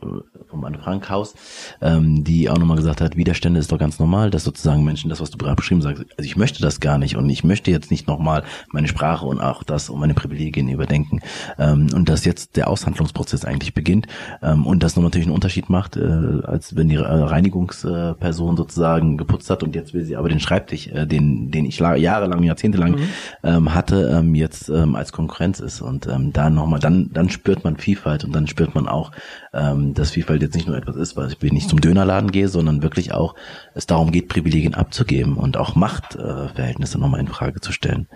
vom 0.48 0.64
Anne 0.64 0.78
Frank 0.78 1.10
Haus, 1.10 1.34
ähm, 1.82 2.24
die 2.24 2.48
auch 2.48 2.58
nochmal 2.58 2.78
gesagt 2.78 3.02
hat, 3.02 3.16
Widerstände 3.16 3.60
ist 3.60 3.70
doch 3.70 3.78
ganz 3.78 3.89
ganz 3.90 3.98
normal, 3.98 4.30
dass 4.30 4.44
sozusagen 4.44 4.84
Menschen 4.84 5.10
das, 5.10 5.20
was 5.20 5.32
du 5.32 5.38
gerade 5.38 5.56
beschrieben 5.56 5.82
sagst, 5.82 6.04
also 6.16 6.24
ich 6.24 6.36
möchte 6.36 6.62
das 6.62 6.78
gar 6.78 6.96
nicht 6.96 7.16
und 7.16 7.28
ich 7.28 7.42
möchte 7.42 7.72
jetzt 7.72 7.90
nicht 7.90 8.06
nochmal 8.06 8.44
meine 8.70 8.86
Sprache 8.86 9.26
und 9.26 9.40
auch 9.40 9.64
das 9.64 9.90
und 9.90 9.98
meine 9.98 10.14
Privilegien 10.14 10.68
überdenken. 10.68 11.18
Ähm, 11.58 11.88
und 11.92 12.08
dass 12.08 12.24
jetzt 12.24 12.56
der 12.56 12.68
Aushandlungsprozess 12.68 13.44
eigentlich 13.44 13.74
beginnt 13.74 14.06
ähm, 14.42 14.64
und 14.64 14.84
das 14.84 14.94
noch 14.94 15.02
natürlich 15.02 15.26
einen 15.26 15.34
Unterschied 15.34 15.70
macht, 15.70 15.96
äh, 15.96 16.02
als 16.44 16.76
wenn 16.76 16.88
die 16.88 16.98
Reinigungsperson 16.98 18.56
sozusagen 18.56 19.16
geputzt 19.16 19.50
hat 19.50 19.64
und 19.64 19.74
jetzt 19.74 19.92
will 19.92 20.04
sie 20.04 20.14
aber 20.14 20.28
den 20.28 20.38
Schreibtisch, 20.38 20.86
äh, 20.86 21.04
den, 21.04 21.50
den 21.50 21.64
ich 21.64 21.80
jahrelang, 21.80 22.44
jahrzehntelang 22.44 22.92
mhm. 22.92 23.08
ähm, 23.42 23.74
hatte, 23.74 24.20
ähm, 24.20 24.36
jetzt 24.36 24.68
ähm, 24.68 24.94
als 24.94 25.10
Konkurrenz 25.10 25.58
ist. 25.58 25.80
Und 25.80 26.06
ähm, 26.06 26.32
da 26.32 26.48
nochmal, 26.48 26.78
dann, 26.78 27.10
dann 27.12 27.28
spürt 27.28 27.64
man 27.64 27.76
Vielfalt 27.76 28.24
und 28.24 28.32
dann 28.36 28.46
spürt 28.46 28.72
man 28.76 28.86
auch, 28.86 29.10
ähm, 29.52 29.94
dass 29.94 30.10
Vielfalt 30.10 30.42
jetzt 30.42 30.54
nicht 30.54 30.66
nur 30.66 30.76
etwas 30.76 30.96
ist, 30.96 31.16
weil 31.16 31.32
ich 31.32 31.52
nicht 31.52 31.68
zum 31.68 31.80
Dönerladen 31.80 32.30
gehe, 32.30 32.48
sondern 32.48 32.82
wirklich 32.82 33.12
auch 33.12 33.34
es 33.74 33.86
darum 33.86 34.12
geht, 34.12 34.28
Privilegien 34.28 34.74
abzugeben 34.74 35.36
und 35.36 35.56
auch 35.56 35.74
Machtverhältnisse 35.74 36.98
äh, 36.98 37.00
nochmal 37.00 37.20
in 37.20 37.28
Frage 37.28 37.60
zu 37.60 37.72
stellen. 37.72 38.08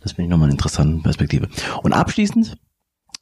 Das 0.00 0.12
finde 0.12 0.24
ich 0.24 0.30
nochmal 0.30 0.46
eine 0.46 0.54
interessante 0.54 1.02
Perspektive. 1.02 1.48
Und 1.82 1.92
abschließend 1.92 2.56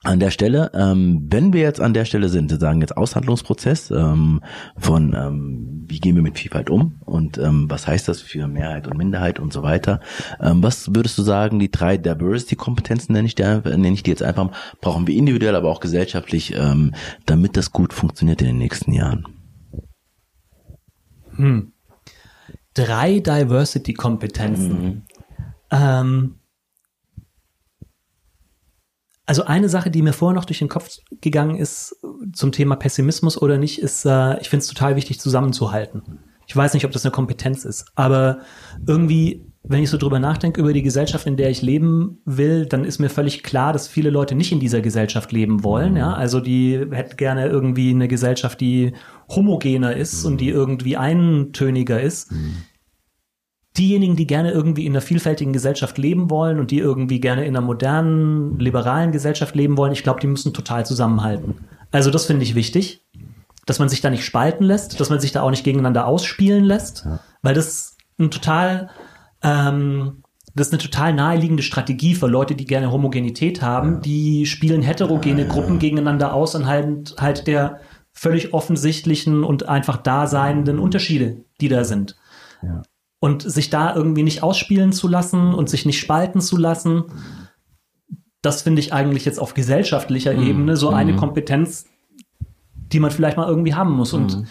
an 0.05 0.21
der 0.21 0.31
Stelle, 0.31 0.71
ähm, 0.75 1.27
wenn 1.29 1.53
wir 1.53 1.63
jetzt 1.63 1.81
an 1.81 1.93
der 1.93 2.05
Stelle 2.05 2.29
sind, 2.29 2.51
wir 2.51 2.59
sagen 2.59 2.81
jetzt 2.81 2.97
Aushandlungsprozess 2.97 3.91
ähm, 3.91 4.41
von 4.77 5.13
ähm, 5.13 5.85
wie 5.89 5.99
gehen 5.99 6.15
wir 6.15 6.23
mit 6.23 6.39
Vielfalt 6.39 6.71
um 6.71 7.01
und 7.05 7.37
ähm, 7.39 7.69
was 7.69 7.89
heißt 7.89 8.07
das 8.07 8.21
für 8.21 8.47
Mehrheit 8.47 8.87
und 8.87 8.97
Minderheit 8.97 9.41
und 9.41 9.53
so 9.53 9.65
weiter. 9.65 10.01
Ähm, 10.41 10.63
was 10.63 10.95
würdest 10.95 11.19
du 11.19 11.23
sagen, 11.23 11.59
die 11.59 11.71
drei 11.71 11.97
Diversity-Kompetenzen 11.97 13.13
nenne 13.13 13.27
ich, 13.27 13.35
die, 13.35 13.43
nenne 13.43 13.93
ich 13.93 14.05
die 14.05 14.11
jetzt 14.11 14.23
einfach, 14.23 14.51
brauchen 14.81 15.09
wir 15.09 15.17
individuell, 15.17 15.57
aber 15.57 15.69
auch 15.69 15.81
gesellschaftlich, 15.81 16.55
ähm, 16.55 16.95
damit 17.27 17.57
das 17.57 17.73
gut 17.73 17.93
funktioniert 17.93 18.41
in 18.41 18.47
den 18.47 18.59
nächsten 18.59 18.93
Jahren? 18.93 19.27
Hm. 21.35 21.73
Drei 22.75 23.19
Diversity-Kompetenzen. 23.19 24.81
Mhm. 24.81 25.03
Ähm, 25.73 26.38
also 29.29 29.45
eine 29.45 29.69
Sache, 29.69 29.91
die 29.91 30.01
mir 30.01 30.15
vorher 30.15 30.35
noch 30.35 30.47
durch 30.47 30.59
den 30.59 30.71
Kopf 30.71 30.89
gegangen 31.21 31.57
ist 31.57 31.95
zum 32.33 32.51
Thema 32.51 32.77
Pessimismus 32.77 33.41
oder 33.41 33.59
nicht, 33.59 33.79
ist, 33.79 34.07
äh, 34.07 34.41
ich 34.41 34.49
finde 34.49 34.63
es 34.63 34.69
total 34.69 34.97
wichtig 34.97 35.21
zusammenzuhalten. 35.21 36.21
Ich 36.47 36.57
weiß 36.57 36.73
nicht, 36.73 36.87
ob 36.87 36.93
das 36.93 37.05
eine 37.05 37.13
Kompetenz 37.13 37.67
ist, 37.67 37.93
aber 37.95 38.39
irgendwie, 38.87 39.45
wenn 39.65 39.83
ich 39.83 39.91
so 39.91 39.99
drüber 39.99 40.19
nachdenke 40.19 40.63
über 40.63 40.73
die 40.73 40.81
Gesellschaft, 40.81 41.27
in 41.27 41.37
der 41.37 41.51
ich 41.51 41.61
leben 41.61 42.23
will, 42.25 42.65
dann 42.65 42.85
ist 42.87 43.01
mir 43.01 43.11
völlig 43.11 43.43
klar, 43.43 43.75
dass 43.75 43.87
viele 43.87 44.09
Leute 44.09 44.35
nicht 44.35 44.51
in 44.51 44.61
dieser 44.61 44.81
Gesellschaft 44.81 45.31
leben 45.31 45.63
wollen. 45.63 45.95
Ja, 45.97 46.15
also 46.15 46.41
die 46.41 46.79
hätten 46.91 47.19
gerne 47.19 47.49
irgendwie 47.49 47.91
eine 47.91 48.09
Gesellschaft, 48.09 48.63
die 48.63 48.95
homogener 49.29 49.95
ist 49.95 50.25
und 50.25 50.41
die 50.41 50.49
irgendwie 50.49 50.97
eintöniger 50.97 52.01
ist. 52.01 52.33
Mhm 53.73 53.79
diejenigen, 53.79 54.17
die 54.17 54.27
gerne 54.27 54.51
irgendwie 54.53 54.87
in 54.87 54.93
einer 54.93 55.01
vielfältigen 55.01 55.53
Gesellschaft 55.53 55.99
leben 55.99 56.31
wollen 56.31 56.59
und 56.59 56.71
die 56.71 56.79
irgendwie 56.79 57.21
gerne 57.21 57.47
in 57.47 57.57
einer 57.57 57.65
modernen, 57.65 58.59
liberalen 58.59 59.13
Gesellschaft 59.13 59.55
leben 59.55 59.77
wollen, 59.77 59.93
ich 59.93 60.03
glaube, 60.03 60.21
die 60.21 60.27
müssen 60.27 60.53
total 60.53 60.85
zusammenhalten. 60.85 61.55
Also 61.93 62.11
das 62.11 62.27
finde 62.27 62.43
ich 62.43 62.55
wichtig, 62.55 63.05
dass 63.67 63.79
man 63.79 63.89
sich 63.89 64.01
da 64.01 64.11
nicht 64.11 64.25
spalten 64.25 64.65
lässt, 64.65 65.01
dass 65.01 65.11
man 65.11 65.21
sich 65.21 65.33
da 65.33 65.43
auch 65.43 65.51
nicht 65.51 65.65
gegeneinander 65.65 66.07
ausspielen 66.07 66.65
lässt, 66.65 67.05
ja. 67.05 67.21
weil 67.43 67.55
das 67.55 67.97
ein 68.19 68.31
total 68.31 68.91
ähm, 69.43 70.23
das 70.55 70.69
ist 70.69 70.73
eine 70.73 70.83
total 70.83 71.15
naheliegende 71.15 71.63
Strategie 71.63 72.17
für 72.17 72.27
Leute, 72.27 72.57
die 72.57 72.65
gerne 72.65 72.91
Homogenität 72.91 73.63
haben. 73.63 73.95
Ja. 73.95 74.01
Die 74.01 74.47
spielen 74.47 74.83
heterogene 74.83 75.47
Gruppen 75.47 75.79
gegeneinander 75.79 76.35
aus 76.35 76.57
und 76.57 76.67
halt, 76.67 77.15
halt 77.21 77.47
der 77.47 77.79
völlig 78.13 78.53
offensichtlichen 78.53 79.45
und 79.45 79.69
einfach 79.69 79.99
daseinenden 79.99 80.81
Unterschiede, 80.81 81.45
die 81.61 81.69
da 81.69 81.85
sind. 81.85 82.17
Ja 82.61 82.83
und 83.21 83.43
sich 83.43 83.71
da 83.71 83.95
irgendwie 83.95 84.23
nicht 84.23 84.43
ausspielen 84.43 84.93
zu 84.93 85.09
lassen 85.09 85.55
und 85.55 85.69
sich 85.69 85.87
nicht 85.87 85.99
spalten 85.99 86.41
zu 86.41 86.57
lassen, 86.57 87.05
das 88.43 88.63
finde 88.63 88.81
ich 88.81 88.93
eigentlich 88.93 89.25
jetzt 89.25 89.41
auf 89.41 89.55
gesellschaftlicher 89.55 90.35
mhm. 90.35 90.47
Ebene 90.47 90.77
so 90.77 90.91
eine 90.91 91.13
mhm. 91.13 91.17
Kompetenz, 91.17 91.87
die 92.75 93.01
man 93.01 93.11
vielleicht 93.11 93.37
mal 93.37 93.49
irgendwie 93.49 93.75
haben 93.75 93.93
muss. 93.93 94.13
Und 94.13 94.39
mhm. 94.39 94.47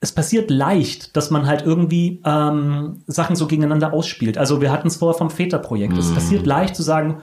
es 0.00 0.12
passiert 0.12 0.50
leicht, 0.50 1.16
dass 1.16 1.30
man 1.30 1.46
halt 1.46 1.62
irgendwie 1.62 2.22
ähm, 2.24 3.02
Sachen 3.06 3.36
so 3.36 3.46
gegeneinander 3.46 3.92
ausspielt. 3.92 4.36
Also 4.36 4.60
wir 4.60 4.70
hatten 4.70 4.88
es 4.88 4.96
vorher 4.96 5.16
vom 5.16 5.30
Väterprojekt. 5.30 5.96
Es 5.96 6.10
mhm. 6.10 6.14
passiert 6.14 6.46
leicht 6.46 6.76
zu 6.76 6.82
sagen, 6.82 7.22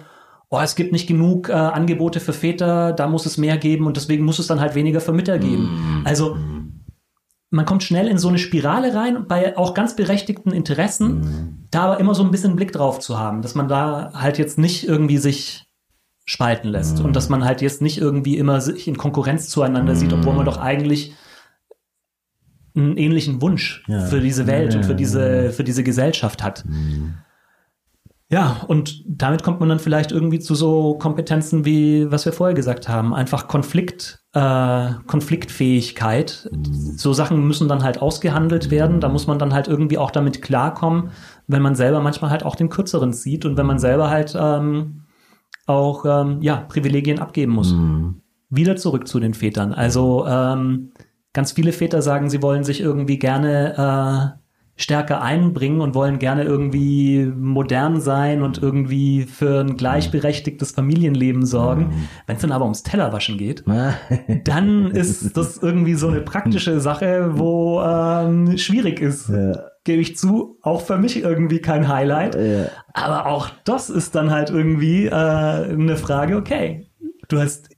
oh, 0.49 0.59
es 0.59 0.75
gibt 0.75 0.91
nicht 0.91 1.07
genug 1.07 1.49
äh, 1.49 1.53
Angebote 1.53 2.19
für 2.19 2.33
Väter, 2.33 2.93
da 2.93 3.07
muss 3.07 3.25
es 3.25 3.37
mehr 3.37 3.57
geben 3.57 3.87
und 3.87 3.97
deswegen 3.97 4.23
muss 4.23 4.39
es 4.39 4.47
dann 4.47 4.59
halt 4.59 4.75
weniger 4.75 5.01
für 5.01 5.13
Mütter 5.13 5.37
geben. 5.39 5.63
Mhm. 5.63 6.01
Also 6.05 6.37
man 7.53 7.65
kommt 7.65 7.83
schnell 7.83 8.07
in 8.07 8.17
so 8.17 8.29
eine 8.29 8.39
Spirale 8.39 8.95
rein, 8.95 9.27
bei 9.27 9.55
auch 9.57 9.75
ganz 9.75 9.95
berechtigten 9.95 10.51
Interessen, 10.51 11.19
mhm. 11.19 11.67
da 11.69 11.83
aber 11.83 11.99
immer 11.99 12.15
so 12.15 12.23
ein 12.23 12.31
bisschen 12.31 12.55
Blick 12.55 12.71
drauf 12.71 12.99
zu 12.99 13.19
haben, 13.19 13.43
dass 13.43 13.53
man 13.53 13.67
da 13.67 14.11
halt 14.15 14.39
jetzt 14.39 14.57
nicht 14.57 14.87
irgendwie 14.87 15.19
sich 15.19 15.65
spalten 16.25 16.69
lässt 16.69 16.99
mhm. 16.99 17.05
und 17.05 17.15
dass 17.15 17.29
man 17.29 17.45
halt 17.45 17.61
jetzt 17.61 17.81
nicht 17.81 17.99
irgendwie 17.99 18.37
immer 18.37 18.59
sich 18.59 18.87
in 18.87 18.97
Konkurrenz 18.97 19.49
zueinander 19.49 19.93
mhm. 19.93 19.97
sieht, 19.97 20.13
obwohl 20.13 20.33
man 20.33 20.45
doch 20.45 20.57
eigentlich 20.57 21.13
einen 22.75 22.97
ähnlichen 22.97 23.39
Wunsch 23.39 23.83
ja. 23.87 23.99
für 24.05 24.19
diese 24.19 24.47
Welt 24.47 24.73
ja, 24.73 24.79
und 24.79 24.85
für 24.85 24.95
diese, 24.95 25.51
für 25.51 25.63
diese 25.63 25.83
Gesellschaft 25.83 26.41
hat. 26.43 26.63
Ja, 28.33 28.61
und 28.65 29.03
damit 29.05 29.43
kommt 29.43 29.59
man 29.59 29.69
dann 29.69 29.77
vielleicht 29.77 30.11
irgendwie 30.11 30.39
zu 30.39 30.55
so 30.55 30.95
Kompetenzen 30.95 31.65
wie, 31.65 32.11
was 32.11 32.25
wir 32.25 32.33
vorher 32.33 32.55
gesagt 32.55 32.89
haben, 32.89 33.13
einfach 33.13 33.47
Konflikt, 33.47 34.23
äh, 34.33 34.89
Konfliktfähigkeit. 35.05 36.49
Mhm. 36.51 36.63
So 36.97 37.13
Sachen 37.13 37.45
müssen 37.47 37.67
dann 37.67 37.83
halt 37.83 38.01
ausgehandelt 38.01 38.71
werden. 38.71 39.01
Da 39.01 39.09
muss 39.09 39.27
man 39.27 39.37
dann 39.37 39.53
halt 39.53 39.67
irgendwie 39.67 39.99
auch 39.99 40.09
damit 40.09 40.41
klarkommen, 40.41 41.11
wenn 41.45 41.61
man 41.61 41.75
selber 41.75 41.99
manchmal 41.99 42.31
halt 42.31 42.43
auch 42.43 42.55
den 42.55 42.69
Kürzeren 42.69 43.13
sieht 43.13 43.45
und 43.45 43.55
wenn 43.55 43.67
man 43.67 43.77
selber 43.77 44.09
halt 44.09 44.35
ähm, 44.35 45.03
auch 45.67 46.03
ähm, 46.03 46.41
ja 46.41 46.55
Privilegien 46.55 47.19
abgeben 47.19 47.51
muss. 47.51 47.73
Mhm. 47.73 48.23
Wieder 48.49 48.77
zurück 48.77 49.07
zu 49.07 49.19
den 49.19 49.35
Vätern. 49.35 49.73
Also 49.73 50.25
ähm, 50.27 50.91
ganz 51.33 51.51
viele 51.51 51.71
Väter 51.71 52.01
sagen, 52.01 52.31
sie 52.31 52.41
wollen 52.41 52.63
sich 52.63 52.81
irgendwie 52.81 53.19
gerne 53.19 54.33
äh, 54.35 54.42
stärker 54.75 55.21
einbringen 55.21 55.81
und 55.81 55.93
wollen 55.93 56.17
gerne 56.17 56.43
irgendwie 56.43 57.31
modern 57.37 58.01
sein 58.01 58.41
und 58.41 58.61
irgendwie 58.61 59.23
für 59.23 59.59
ein 59.59 59.77
gleichberechtigtes 59.77 60.71
Familienleben 60.71 61.45
sorgen. 61.45 61.83
Mhm. 61.83 62.09
Wenn 62.25 62.35
es 62.35 62.41
dann 62.41 62.51
aber 62.51 62.65
ums 62.65 62.81
Tellerwaschen 62.81 63.37
geht, 63.37 63.63
dann 64.45 64.91
ist 64.91 65.37
das 65.37 65.57
irgendwie 65.57 65.93
so 65.93 66.07
eine 66.07 66.21
praktische 66.21 66.79
Sache, 66.79 67.31
wo 67.37 67.81
ähm, 67.81 68.57
schwierig 68.57 68.99
ist. 68.99 69.29
Ja. 69.29 69.59
Gebe 69.83 70.01
ich 70.01 70.17
zu, 70.17 70.57
auch 70.61 70.81
für 70.81 70.97
mich 70.97 71.21
irgendwie 71.21 71.59
kein 71.59 71.87
Highlight. 71.87 72.35
Ja. 72.35 72.67
Aber 72.93 73.27
auch 73.27 73.49
das 73.65 73.89
ist 73.89 74.15
dann 74.15 74.31
halt 74.31 74.49
irgendwie 74.49 75.05
äh, 75.05 75.11
eine 75.11 75.97
Frage, 75.97 76.37
okay, 76.37 76.87
du 77.27 77.39
hast 77.39 77.72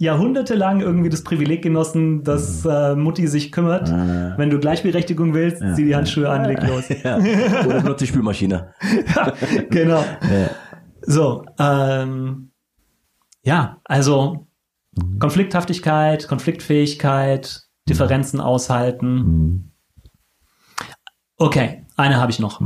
jahrhundertelang 0.00 0.80
irgendwie 0.80 1.10
das 1.10 1.22
Privileg 1.22 1.60
genossen, 1.60 2.24
dass 2.24 2.64
mhm. 2.64 2.70
äh, 2.70 2.94
Mutti 2.96 3.26
sich 3.26 3.52
kümmert. 3.52 3.90
Ah. 3.90 4.32
Wenn 4.38 4.48
du 4.48 4.58
Gleichberechtigung 4.58 5.34
willst, 5.34 5.60
ja. 5.60 5.74
zieh 5.74 5.84
die 5.84 5.94
Handschuhe 5.94 6.28
an, 6.28 6.46
leg 6.46 6.66
los. 6.66 6.88
Ja. 7.04 7.18
Oder 7.18 7.82
benutze 7.82 8.04
die 8.04 8.06
Spülmaschine. 8.06 8.72
ja, 9.14 9.32
genau. 9.68 10.00
Ja. 10.22 10.50
So, 11.02 11.44
ähm, 11.58 12.50
ja, 13.42 13.78
also 13.84 14.46
mhm. 14.96 15.18
Konflikthaftigkeit, 15.18 16.26
Konfliktfähigkeit, 16.28 17.64
Differenzen 17.86 18.38
mhm. 18.38 18.44
aushalten. 18.44 19.14
Mhm. 19.14 19.70
Okay, 21.36 21.84
eine 21.96 22.16
habe 22.16 22.32
ich 22.32 22.38
noch. 22.38 22.62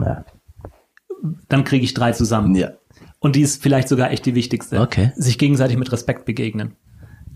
Dann 1.49 1.65
kriege 1.65 1.85
ich 1.85 1.95
drei 1.95 2.13
zusammen. 2.13 2.55
Ja. 2.55 2.71
Und 3.19 3.35
die 3.35 3.43
ist 3.43 3.61
vielleicht 3.61 3.89
sogar 3.89 4.13
echt 4.13 4.25
die 4.25 4.37
wichtigste. 4.37 4.81
Okay. 4.81 5.13
Sich 5.17 5.39
gegenseitig 5.39 5.77
mit 5.79 5.91
Respekt 5.91 6.27
begegnen. 6.27 6.77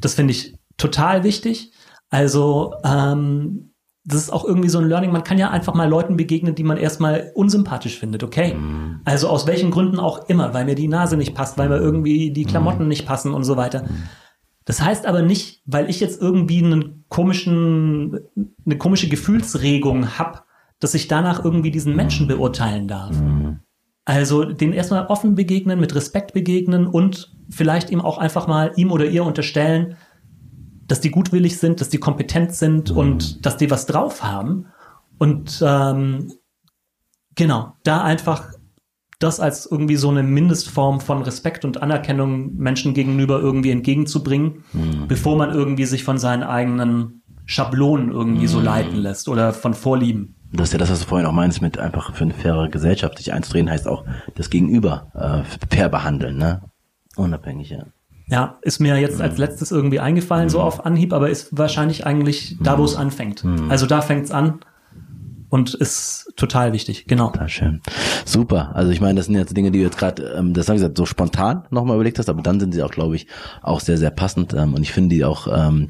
Das 0.01 0.15
finde 0.15 0.33
ich 0.33 0.59
total 0.77 1.25
wichtig. 1.25 1.73
Also 2.11 2.75
ähm, 2.85 3.73
das 4.05 4.23
ist 4.23 4.33
auch 4.33 4.45
irgendwie 4.45 4.70
so 4.70 4.79
ein 4.79 4.89
Learning. 4.89 5.12
Man 5.12 5.25
kann 5.25 5.37
ja 5.37 5.51
einfach 5.51 5.75
mal 5.75 5.89
Leuten 5.89 6.16
begegnen, 6.16 6.55
die 6.55 6.65
man 6.65 6.79
erstmal 6.79 7.31
unsympathisch 7.35 7.99
findet, 7.99 8.23
okay? 8.23 8.55
Mhm. 8.55 9.01
Also 9.05 9.29
aus 9.29 9.47
welchen 9.47 9.70
Gründen 9.70 10.01
auch 10.01 10.29
immer, 10.29 10.55
weil 10.55 10.65
mir 10.65 10.75
die 10.75 10.89
Nase 10.89 11.16
nicht 11.19 11.35
passt, 11.35 11.59
weil 11.59 11.69
mir 11.69 11.77
irgendwie 11.77 12.31
die 12.33 12.47
Klamotten 12.47 12.85
mhm. 12.85 12.89
nicht 12.89 13.07
passen 13.07 13.35
und 13.35 13.45
so 13.45 13.59
weiter. 13.59 13.85
Das 14.65 14.83
heißt 14.83 15.05
aber 15.05 15.23
nicht, 15.23 15.62
weil 15.66 15.91
ich 15.91 16.01
jetzt 16.01 16.23
irgendwie 16.23 16.65
einen 16.65 17.05
komischen, 17.09 18.20
eine 18.65 18.79
komische 18.79 19.09
Gefühlsregung 19.09 20.19
habe, 20.19 20.41
dass 20.81 20.95
ich 20.95 21.09
danach 21.09 21.45
irgendwie 21.45 21.70
diesen 21.70 21.95
Menschen 21.95 22.29
beurteilen 22.29 22.89
darf. 22.89 23.19
Mhm. 23.19 23.61
Also 24.07 24.45
den 24.45 24.73
erstmal 24.73 25.07
offen 25.07 25.35
begegnen, 25.35 25.81
mit 25.81 25.95
Respekt 25.95 26.33
begegnen 26.33 26.87
und 26.87 27.37
vielleicht 27.51 27.91
ihm 27.91 28.01
auch 28.01 28.19
einfach 28.19 28.47
mal 28.47 28.73
ihm 28.77 28.93
oder 28.93 29.07
ihr 29.07 29.25
unterstellen, 29.25 29.97
dass 30.87 31.01
die 31.01 31.11
gutwillig 31.11 31.59
sind, 31.59 31.81
dass 31.81 31.89
die 31.89 31.99
kompetent 31.99 32.55
sind 32.55 32.91
mhm. 32.91 32.97
und 32.97 33.47
dass 33.47 33.57
die 33.57 33.70
was 33.70 33.87
drauf 33.87 34.23
haben. 34.23 34.66
Und 35.19 35.62
ähm, 35.65 36.33
genau, 37.35 37.75
da 37.85 38.03
einfach 38.03 38.53
das 39.19 39.41
als 39.41 39.66
irgendwie 39.66 39.97
so 39.97 40.09
eine 40.11 40.23
Mindestform 40.23 41.01
von 41.01 41.23
Respekt 41.23 41.65
und 41.65 41.83
Anerkennung 41.83 42.55
Menschen 42.55 42.95
gegenüber 42.95 43.41
irgendwie 43.41 43.70
entgegenzubringen, 43.70 44.65
mhm. 44.73 45.09
bevor 45.09 45.37
man 45.37 45.53
irgendwie 45.53 45.87
sich 45.87 46.05
von 46.05 46.19
seinen 46.19 46.45
eigenen 46.45 47.23
Schablonen 47.45 48.12
irgendwie 48.12 48.43
mhm. 48.43 48.49
so 48.49 48.61
leiten 48.61 48.97
lässt 48.97 49.29
oder 49.29 49.53
von 49.53 49.75
Vorlieben. 49.75 50.37
Das 50.53 50.69
ist 50.69 50.73
ja 50.73 50.79
das, 50.79 50.91
was 50.91 51.01
du 51.01 51.07
vorhin 51.07 51.27
auch 51.27 51.33
meinst, 51.33 51.61
mit 51.61 51.79
einfach 51.79 52.15
für 52.15 52.25
eine 52.25 52.33
faire 52.33 52.69
Gesellschaft 52.69 53.19
sich 53.19 53.33
einzudrehen, 53.33 53.69
heißt 53.69 53.89
auch 53.89 54.05
das 54.37 54.51
Gegenüber 54.51 55.11
äh, 55.15 55.75
fair 55.75 55.89
behandeln, 55.89 56.39
ne? 56.39 56.62
Unabhängig, 57.19 57.70
ja. 57.70 57.85
Ja, 58.31 58.59
ist 58.61 58.78
mir 58.78 58.97
jetzt 58.99 59.20
als 59.20 59.39
letztes 59.39 59.70
irgendwie 59.70 60.01
eingefallen, 60.01 60.45
mhm. 60.45 60.51
so 60.51 60.61
auf 60.61 60.85
Anhieb, 60.85 61.12
aber 61.12 61.31
ist 61.31 61.57
wahrscheinlich 61.57 62.07
eigentlich 62.07 62.57
da, 62.61 62.78
wo 62.78 62.85
es 62.85 62.95
mhm. 62.95 63.01
anfängt. 63.01 63.45
Mhm. 63.45 63.70
Also 63.70 63.86
da 63.86 64.03
fängt's 64.03 64.31
an 64.31 64.61
und 65.49 65.74
ist 65.74 66.32
total 66.36 66.74
wichtig, 66.74 67.07
genau. 67.07 67.31
Total 67.31 67.49
schön. 67.49 67.81
Super. 68.27 68.74
Also 68.74 68.93
ich 68.93 69.01
meine, 69.01 69.15
das 69.15 69.27
sind 69.27 69.35
jetzt 69.35 69.57
Dinge, 69.57 69.70
die 69.70 69.78
du 69.78 69.85
jetzt 69.85 69.97
gerade, 69.97 70.35
ähm, 70.36 70.53
das 70.53 70.69
habe 70.69 70.77
ich 70.77 70.82
gesagt, 70.82 70.99
so 70.99 71.07
spontan 71.07 71.65
nochmal 71.70 71.97
überlegt 71.97 72.19
hast, 72.19 72.28
aber 72.28 72.43
dann 72.43 72.61
sind 72.61 72.73
sie 72.73 72.82
auch, 72.82 72.90
glaube 72.90 73.16
ich, 73.16 73.27
auch 73.62 73.81
sehr, 73.81 73.97
sehr 73.97 74.11
passend 74.11 74.53
ähm, 74.53 74.74
und 74.74 74.82
ich 74.82 74.93
finde 74.93 75.15
die 75.15 75.24
auch 75.24 75.49
ähm, 75.51 75.89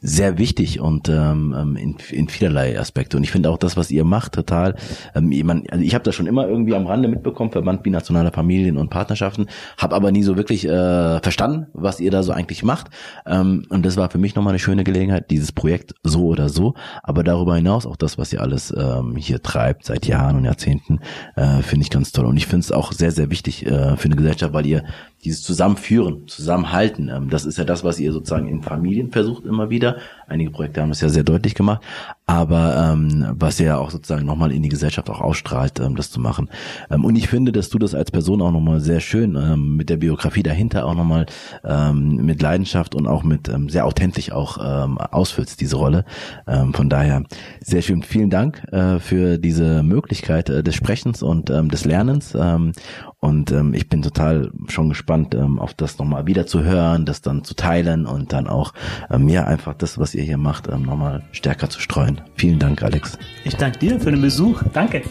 sehr 0.00 0.38
wichtig 0.38 0.80
und 0.80 1.08
ähm, 1.08 1.54
ähm, 1.56 1.76
in, 1.76 1.96
in 2.10 2.28
vielerlei 2.28 2.78
Aspekte. 2.78 3.16
Und 3.16 3.24
ich 3.24 3.30
finde 3.30 3.50
auch 3.50 3.58
das, 3.58 3.76
was 3.76 3.90
ihr 3.90 4.04
macht, 4.04 4.32
total. 4.32 4.74
Ähm, 5.14 5.30
man, 5.44 5.64
also 5.70 5.84
ich 5.84 5.94
habe 5.94 6.04
das 6.04 6.14
schon 6.14 6.26
immer 6.26 6.48
irgendwie 6.48 6.74
am 6.74 6.86
Rande 6.86 7.08
mitbekommen, 7.08 7.50
Verband 7.50 7.82
binationaler 7.82 8.32
Familien 8.32 8.76
und 8.76 8.90
Partnerschaften, 8.90 9.46
habe 9.76 9.94
aber 9.94 10.10
nie 10.10 10.22
so 10.22 10.36
wirklich 10.36 10.66
äh, 10.66 11.20
verstanden, 11.20 11.66
was 11.74 12.00
ihr 12.00 12.10
da 12.10 12.22
so 12.22 12.32
eigentlich 12.32 12.62
macht. 12.62 12.88
Ähm, 13.26 13.64
und 13.68 13.84
das 13.84 13.96
war 13.96 14.10
für 14.10 14.18
mich 14.18 14.34
nochmal 14.34 14.52
eine 14.52 14.58
schöne 14.58 14.84
Gelegenheit, 14.84 15.30
dieses 15.30 15.52
Projekt 15.52 15.94
so 16.02 16.26
oder 16.26 16.48
so. 16.48 16.74
Aber 17.02 17.22
darüber 17.22 17.56
hinaus 17.56 17.86
auch 17.86 17.96
das, 17.96 18.16
was 18.16 18.32
ihr 18.32 18.40
alles 18.40 18.74
ähm, 18.76 19.16
hier 19.16 19.42
treibt 19.42 19.84
seit 19.84 20.06
Jahren 20.06 20.36
und 20.36 20.44
Jahrzehnten, 20.44 21.00
äh, 21.36 21.62
finde 21.62 21.84
ich 21.84 21.90
ganz 21.90 22.12
toll. 22.12 22.26
Und 22.26 22.36
ich 22.36 22.46
finde 22.46 22.64
es 22.64 22.72
auch 22.72 22.92
sehr, 22.92 23.12
sehr 23.12 23.30
wichtig 23.30 23.66
äh, 23.66 23.96
für 23.96 24.06
eine 24.06 24.16
Gesellschaft, 24.16 24.54
weil 24.54 24.66
ihr 24.66 24.84
dieses 25.24 25.42
Zusammenführen, 25.42 26.26
Zusammenhalten, 26.28 27.08
ähm, 27.08 27.30
das 27.30 27.44
ist 27.44 27.58
ja 27.58 27.64
das, 27.64 27.84
was 27.84 27.98
ihr 27.98 28.12
sozusagen 28.12 28.48
in 28.48 28.62
Familien 28.62 29.10
versucht 29.10 29.44
immer 29.44 29.70
wieder. 29.70 29.98
Einige 30.30 30.50
Projekte 30.50 30.80
haben 30.80 30.90
das 30.90 31.00
ja 31.00 31.08
sehr 31.08 31.24
deutlich 31.24 31.54
gemacht, 31.54 31.82
aber 32.26 32.92
ähm, 32.92 33.26
was 33.32 33.58
ja 33.58 33.78
auch 33.78 33.90
sozusagen 33.90 34.24
nochmal 34.24 34.52
in 34.52 34.62
die 34.62 34.68
Gesellschaft 34.68 35.10
auch 35.10 35.20
ausstrahlt, 35.20 35.80
ähm, 35.80 35.96
das 35.96 36.12
zu 36.12 36.20
machen. 36.20 36.48
Ähm, 36.88 37.04
und 37.04 37.16
ich 37.16 37.28
finde, 37.28 37.50
dass 37.50 37.68
du 37.68 37.78
das 37.78 37.96
als 37.96 38.12
Person 38.12 38.40
auch 38.40 38.52
nochmal 38.52 38.78
sehr 38.80 39.00
schön 39.00 39.34
ähm, 39.34 39.76
mit 39.76 39.90
der 39.90 39.96
Biografie 39.96 40.44
dahinter 40.44 40.86
auch 40.86 40.94
nochmal 40.94 41.26
ähm, 41.64 42.24
mit 42.24 42.40
Leidenschaft 42.40 42.94
und 42.94 43.08
auch 43.08 43.24
mit 43.24 43.48
ähm, 43.48 43.68
sehr 43.68 43.86
authentisch 43.86 44.30
auch 44.30 44.58
ähm, 44.62 44.98
ausfüllst, 44.98 45.60
diese 45.60 45.76
Rolle. 45.76 46.04
Ähm, 46.46 46.72
von 46.74 46.88
daher 46.88 47.24
sehr 47.60 47.82
schön. 47.82 48.04
Vielen 48.04 48.30
Dank 48.30 48.62
äh, 48.72 49.00
für 49.00 49.36
diese 49.38 49.82
Möglichkeit 49.82 50.48
äh, 50.48 50.62
des 50.62 50.76
Sprechens 50.76 51.24
und 51.24 51.50
ähm, 51.50 51.70
des 51.70 51.84
Lernens. 51.84 52.36
Ähm, 52.36 52.72
und 53.20 53.52
ähm, 53.52 53.74
ich 53.74 53.88
bin 53.88 54.00
total 54.00 54.50
schon 54.68 54.88
gespannt, 54.88 55.34
ähm, 55.34 55.58
auf 55.58 55.74
das 55.74 55.98
nochmal 55.98 56.26
wieder 56.26 56.46
zu 56.46 56.64
hören, 56.64 57.04
das 57.04 57.20
dann 57.20 57.44
zu 57.44 57.54
teilen 57.54 58.06
und 58.06 58.32
dann 58.32 58.46
auch 58.46 58.72
ähm, 59.10 59.28
ja 59.28 59.44
einfach 59.44 59.74
das, 59.74 59.98
was 59.98 60.14
ihr 60.14 60.19
hier 60.22 60.38
macht, 60.38 60.68
ähm, 60.68 60.82
nochmal 60.82 61.22
stärker 61.32 61.68
zu 61.68 61.80
streuen. 61.80 62.20
Vielen 62.36 62.58
Dank, 62.58 62.82
Alex. 62.82 63.18
Ich 63.44 63.56
danke 63.56 63.78
dir 63.78 64.00
für 64.00 64.10
den 64.10 64.20
Besuch. 64.20 64.62
Danke. 64.72 65.02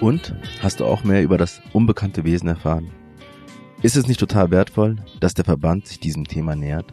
Und 0.00 0.34
hast 0.62 0.80
du 0.80 0.84
auch 0.84 1.02
mehr 1.04 1.22
über 1.22 1.38
das 1.38 1.60
unbekannte 1.72 2.24
Wesen 2.24 2.48
erfahren? 2.48 2.90
Ist 3.82 3.96
es 3.96 4.06
nicht 4.06 4.20
total 4.20 4.50
wertvoll, 4.50 4.96
dass 5.20 5.34
der 5.34 5.44
Verband 5.44 5.86
sich 5.86 6.00
diesem 6.00 6.24
Thema 6.24 6.54
nähert? 6.54 6.86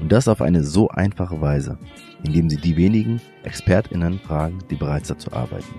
Und 0.00 0.12
das 0.12 0.28
auf 0.28 0.42
eine 0.42 0.62
so 0.62 0.88
einfache 0.88 1.40
Weise 1.40 1.78
indem 2.22 2.50
sie 2.50 2.56
die 2.56 2.76
wenigen 2.76 3.20
ExpertInnen 3.44 4.18
fragen, 4.20 4.58
die 4.70 4.76
bereits 4.76 5.08
dazu 5.08 5.32
arbeiten. 5.32 5.74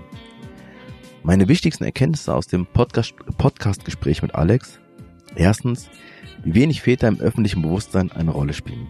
Meine 1.23 1.47
wichtigsten 1.47 1.83
Erkenntnisse 1.83 2.33
aus 2.33 2.47
dem 2.47 2.65
Podcast-Gespräch 2.65 4.21
mit 4.21 4.35
Alex. 4.35 4.79
Erstens, 5.35 5.89
wie 6.43 6.53
wenig 6.53 6.81
Väter 6.81 7.07
im 7.07 7.19
öffentlichen 7.19 7.61
Bewusstsein 7.61 8.11
eine 8.11 8.31
Rolle 8.31 8.53
spielen. 8.53 8.87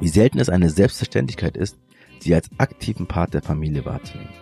Wie 0.00 0.08
selten 0.08 0.38
es 0.40 0.48
eine 0.48 0.68
Selbstverständlichkeit 0.68 1.56
ist, 1.56 1.78
sie 2.20 2.34
als 2.34 2.50
aktiven 2.58 3.06
Part 3.06 3.34
der 3.34 3.42
Familie 3.42 3.84
wahrzunehmen. 3.84 4.32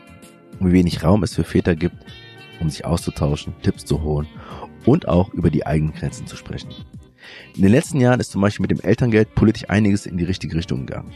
Und 0.58 0.68
wie 0.68 0.72
wenig 0.72 1.02
Raum 1.04 1.22
es 1.22 1.34
für 1.34 1.44
Väter 1.44 1.76
gibt, 1.76 1.96
um 2.60 2.70
sich 2.70 2.84
auszutauschen, 2.84 3.54
Tipps 3.62 3.84
zu 3.84 4.02
holen 4.02 4.26
und 4.84 5.06
auch 5.06 5.32
über 5.32 5.50
die 5.50 5.66
eigenen 5.66 5.94
Grenzen 5.94 6.26
zu 6.26 6.36
sprechen. 6.36 6.70
In 7.54 7.62
den 7.62 7.72
letzten 7.72 8.00
Jahren 8.00 8.20
ist 8.20 8.30
zum 8.30 8.40
Beispiel 8.40 8.64
mit 8.64 8.70
dem 8.70 8.80
Elterngeld 8.80 9.34
politisch 9.34 9.68
einiges 9.68 10.06
in 10.06 10.16
die 10.16 10.24
richtige 10.24 10.56
Richtung 10.56 10.86
gegangen. 10.86 11.12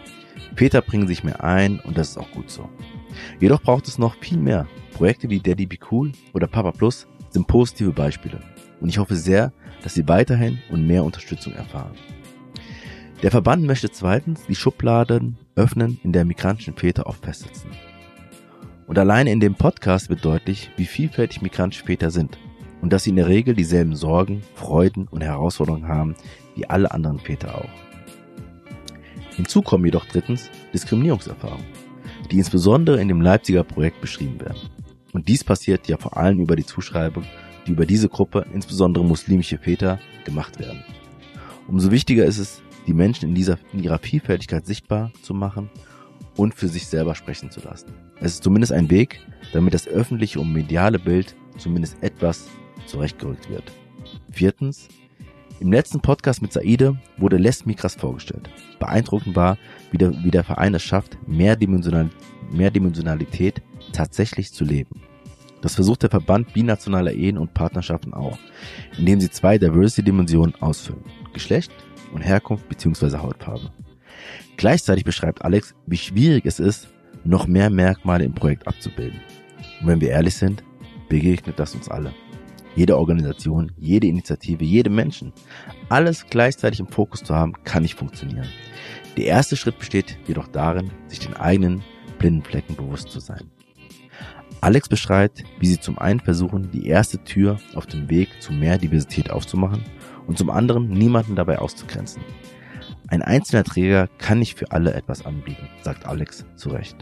Väter 0.57 0.83
bringen 0.83 1.09
sich 1.09 1.25
mehr 1.25 1.43
ein 1.43 1.81
und 1.81 1.97
das 1.97 2.11
ist 2.11 2.19
auch 2.19 2.31
gut 2.33 2.51
so. 2.51 2.69
Jedoch 3.41 3.63
braucht 3.63 3.89
es 3.89 3.99
noch 3.99 4.17
viel 4.17 4.39
mehr. 4.39 4.67
Projekte 4.93 5.31
wie 5.31 5.41
Daddy 5.41 5.67
Be 5.67 5.79
Cool 5.91 6.13
oder 6.35 6.47
Papa 6.47 6.73
Plus 6.73 7.07
sind 7.31 7.47
positive 7.47 7.93
Beispiele 7.93 8.41
und 8.81 8.89
ich 8.89 8.99
hoffe 8.99 9.17
sehr, 9.17 9.53
dass 9.83 9.95
sie 9.95 10.09
weiterhin 10.09 10.59
und 10.71 10.87
mehr 10.87 11.05
Unterstützung 11.05 11.53
erfahren. 11.55 11.95
Der 13.23 13.31
Verband 13.31 13.65
möchte 13.65 13.91
zweitens 13.91 14.47
die 14.47 14.55
Schubladen 14.55 15.39
öffnen, 15.55 16.01
in 16.03 16.13
der 16.13 16.25
migrantischen 16.25 16.75
Väter 16.75 17.07
oft 17.07 17.25
festsitzen. 17.25 17.71
Und 18.87 18.99
alleine 18.99 19.31
in 19.31 19.41
dem 19.41 19.55
Podcast 19.55 20.09
wird 20.09 20.25
deutlich, 20.25 20.71
wie 20.77 20.87
vielfältig 20.87 21.43
migrantische 21.43 21.85
Väter 21.85 22.11
sind 22.11 22.39
und 22.81 22.93
dass 22.93 23.05
sie 23.05 23.11
in 23.11 23.17
der 23.17 23.29
Regel 23.29 23.55
dieselben 23.55 23.95
Sorgen, 23.95 24.43
Freuden 24.55 25.07
und 25.07 25.23
Herausforderungen 25.23 25.87
haben 25.87 26.17
wie 26.57 26.67
alle 26.67 26.91
anderen 26.91 27.19
Väter 27.19 27.57
auch. 27.57 27.69
Hinzu 29.37 29.63
kommen 29.63 29.85
jedoch 29.85 30.07
drittens 30.07 30.51
Diskriminierungserfahrungen, 30.73 31.65
die 32.31 32.39
insbesondere 32.39 33.01
in 33.01 33.09
dem 33.09 33.21
Leipziger 33.21 33.65
Projekt 33.65 34.01
beschrieben 34.01 34.41
werden. 34.41 34.59
Und 35.13 35.29
dies 35.29 35.43
passiert 35.43 35.89
ja 35.89 35.97
vor 35.97 36.17
allem 36.17 36.41
über 36.41 36.57
die 36.57 36.65
Zuschreibung, 36.65 37.25
die 37.67 37.73
über 37.73 37.87
diese 37.87 38.09
Gruppe, 38.09 38.47
insbesondere 38.55 39.05
muslimische 39.05 39.59
Väter, 39.59 39.99
gemacht 40.25 40.59
werden. 40.59 40.83
Umso 41.67 41.91
wichtiger 41.91 42.25
ist 42.25 42.39
es, 42.39 42.63
die 42.87 42.95
Menschen 42.95 43.31
in, 43.31 43.35
dieser, 43.35 43.59
in 43.73 43.83
ihrer 43.83 43.99
Vielfältigkeit 43.99 44.67
sichtbar 44.67 45.13
zu 45.23 45.35
machen 45.35 45.71
und 46.37 46.55
für 46.55 46.69
sich 46.69 46.87
selber 46.87 47.15
sprechen 47.15 47.51
zu 47.51 47.61
lassen. 47.61 47.93
Es 48.21 48.35
ist 48.35 48.45
zumindest 48.45 48.73
ein 48.73 48.91
Weg, 48.91 49.21
damit 49.53 49.75
das 49.75 49.89
öffentliche 49.89 50.41
und 50.41 50.53
mediale 50.53 50.99
Bild 50.99 51.35
zumindest 51.59 52.03
etwas 52.03 52.49
zurechtgerückt 52.87 53.51
wird. 53.51 53.65
Viertens, 54.31 54.89
im 55.61 55.73
letzten 55.73 56.01
Podcast 56.01 56.41
mit 56.41 56.53
Saide 56.53 56.97
wurde 57.19 57.37
Les 57.37 57.67
Migras 57.67 57.95
vorgestellt. 57.95 58.49
Beeindruckend 58.79 59.37
war, 59.37 59.59
wie 59.91 59.99
der, 59.99 60.13
wie 60.25 60.31
der 60.31 60.43
Verein 60.43 60.75
es 60.75 60.83
schafft, 60.83 61.19
Mehrdimensional, 61.27 62.09
Mehrdimensionalität 62.51 63.63
tatsächlich 63.93 64.53
zu 64.53 64.65
leben. 64.65 65.03
Das 65.61 65.75
versucht 65.75 66.03
der 66.03 66.11
Verband 66.11 66.55
binationaler 66.55 67.13
Ehen 67.13 67.37
und 67.37 67.53
Partnerschaften 67.53 68.15
auch, 68.15 68.39
indem 68.97 69.21
sie 69.21 69.31
zwei 69.31 69.59
Diversity-Dimensionen 69.59 70.55
ausfüllen. 70.63 71.05
Geschlecht 71.35 71.71
und 72.15 72.23
Herkunft 72.23 72.67
bzw. 72.71 73.19
Hautfarbe. 73.19 73.71
Gleichzeitig 74.57 75.05
beschreibt 75.05 75.45
Alex, 75.45 75.75
wie 75.87 75.99
schwierig 75.99 76.47
es 76.47 76.59
ist, 76.59 76.89
noch 77.25 77.47
mehr 77.47 77.69
Merkmale 77.69 78.25
im 78.25 78.35
Projekt 78.35 78.67
abzubilden. 78.67 79.21
Und 79.83 79.87
wenn 79.87 80.01
wir 80.01 80.09
ehrlich 80.09 80.35
sind, 80.35 80.65
begegnet 81.11 81.59
das 81.59 81.75
uns 81.75 81.91
alle 81.91 82.15
jede 82.77 82.99
Organisation, 82.99 83.73
jede 83.77 84.07
Initiative, 84.07 84.65
jedem 84.65 84.95
Menschen. 84.95 85.33
Alles 85.89 86.27
gleichzeitig 86.29 86.81
im 86.81 86.89
Fokus 86.89 87.23
zu 87.23 87.35
haben, 87.35 87.55
kann 87.65 87.83
nicht 87.83 87.95
funktionieren. 87.95 88.49
Der 89.17 89.27
erste 89.27 89.57
Schritt 89.57 89.79
besteht 89.79 90.19
jedoch 90.27 90.49
darin, 90.49 90.91
sich 91.07 91.19
den 91.19 91.35
eigenen 91.37 91.83
blinden 92.19 92.43
Flecken 92.43 92.77
bewusst 92.77 93.11
zu 93.11 93.21
sein. 93.21 93.51
Alex 94.61 94.89
beschreibt, 94.89 95.45
wie 95.59 95.67
sie 95.67 95.81
zum 95.81 95.99
einen 95.99 96.21
versuchen, 96.21 96.71
die 96.71 96.87
erste 96.87 97.25
Tür 97.25 97.59
auf 97.75 97.87
dem 97.87 98.11
Weg 98.11 98.43
zu 98.43 98.53
mehr 98.53 98.77
Diversität 98.77 99.31
aufzumachen 99.31 99.85
und 100.27 100.37
zum 100.37 100.51
anderen 100.51 100.91
niemanden 100.91 101.35
dabei 101.35 101.59
auszugrenzen. 101.59 102.23
Ein 103.09 103.23
einzelner 103.23 103.65
Träger 103.65 104.09
kann 104.19 104.39
nicht 104.39 104.59
für 104.59 104.71
alle 104.71 104.93
etwas 104.95 105.25
anbieten, 105.25 105.67
sagt 105.83 106.07
Alex 106.07 106.45
zu 106.57 106.69
Recht. 106.69 106.97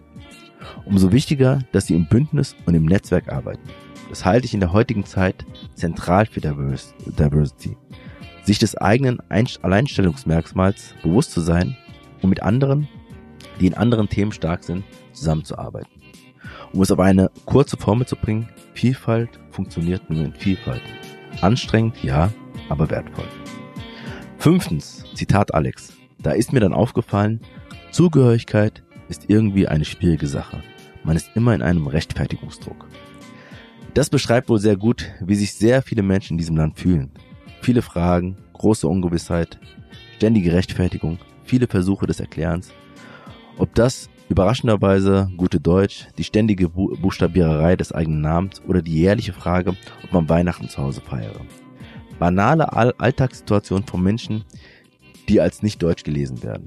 Umso 0.85 1.13
wichtiger, 1.13 1.61
dass 1.73 1.87
sie 1.87 1.95
im 1.95 2.07
Bündnis 2.07 2.57
und 2.65 2.75
im 2.75 2.87
Netzwerk 2.87 3.31
arbeiten. 3.31 3.69
Das 4.09 4.25
halte 4.25 4.47
ich 4.47 4.55
in 4.55 4.61
der 4.61 4.73
heutigen 4.73 5.05
Zeit 5.05 5.45
zentral 5.79 6.27
für 6.27 6.41
Diversity. 6.41 7.77
Sich 8.45 8.59
des 8.59 8.77
eigenen 8.77 9.21
Alleinstellungsmerkmals 9.31 10.95
bewusst 11.03 11.33
zu 11.33 11.41
sein 11.41 11.77
und 12.23 12.31
mit 12.31 12.43
anderen, 12.43 12.89
die 13.61 13.67
in 13.67 13.75
anderen 13.75 14.09
Themen 14.09 14.33
stark 14.33 14.65
sind, 14.65 14.85
zusammenzuarbeiten. 15.13 15.91
Um 16.73 16.83
es 16.83 16.91
auf 16.91 16.99
eine 16.99 17.31
kurze 17.45 17.77
Formel 17.77 18.07
zu 18.07 18.17
bringen, 18.17 18.49
Vielfalt 18.75 19.41
funktioniert 19.51 20.09
nur 20.09 20.25
in 20.25 20.35
Vielfalt. 20.35 20.83
Anstrengend, 21.41 22.03
ja, 22.03 22.33
aber 22.69 22.91
wertvoll. 22.91 23.29
Fünftens, 24.39 25.05
Zitat 25.15 25.55
Alex. 25.55 25.93
Da 26.21 26.33
ist 26.33 26.53
mir 26.53 26.61
dann 26.61 26.73
aufgefallen, 26.73 27.41
Zugehörigkeit 27.91 28.83
ist 29.09 29.25
irgendwie 29.29 29.69
eine 29.69 29.85
schwierige 29.85 30.27
Sache. 30.27 30.63
Man 31.05 31.17
ist 31.17 31.31
immer 31.35 31.55
in 31.55 31.63
einem 31.63 31.87
Rechtfertigungsdruck. 31.87 32.87
Das 33.95 34.11
beschreibt 34.11 34.49
wohl 34.49 34.59
sehr 34.59 34.77
gut, 34.77 35.07
wie 35.21 35.35
sich 35.35 35.55
sehr 35.55 35.83
viele 35.83 36.03
Menschen 36.03 36.35
in 36.35 36.39
diesem 36.39 36.57
Land 36.57 36.79
fühlen. 36.79 37.11
Viele 37.63 37.83
Fragen, 37.83 38.37
große 38.53 38.87
Ungewissheit, 38.87 39.59
ständige 40.17 40.53
Rechtfertigung, 40.53 41.19
viele 41.45 41.67
Versuche 41.67 42.07
des 42.07 42.21
Erklärens. 42.21 42.71
Ob 43.57 43.75
das 43.75 44.09
überraschenderweise 44.29 45.31
gute 45.37 45.59
Deutsch, 45.59 46.07
die 46.19 46.25
ständige 46.25 46.69
Buchstabiererei 46.69 47.77
des 47.77 47.93
eigenen 47.93 48.21
Namens 48.21 48.63
oder 48.67 48.83
die 48.83 49.01
jährliche 49.01 49.33
Frage, 49.33 49.75
ob 50.05 50.13
man 50.13 50.29
Weihnachten 50.29 50.69
zu 50.69 50.79
Hause 50.79 51.01
feiere. 51.01 51.41
Banale 52.19 52.73
All 52.73 52.95
Alltagssituationen 52.99 53.87
von 53.87 54.03
Menschen, 54.03 54.45
die 55.29 55.41
als 55.41 55.63
nicht 55.63 55.83
deutsch 55.83 56.05
gelesen 56.05 56.43
werden. 56.43 56.67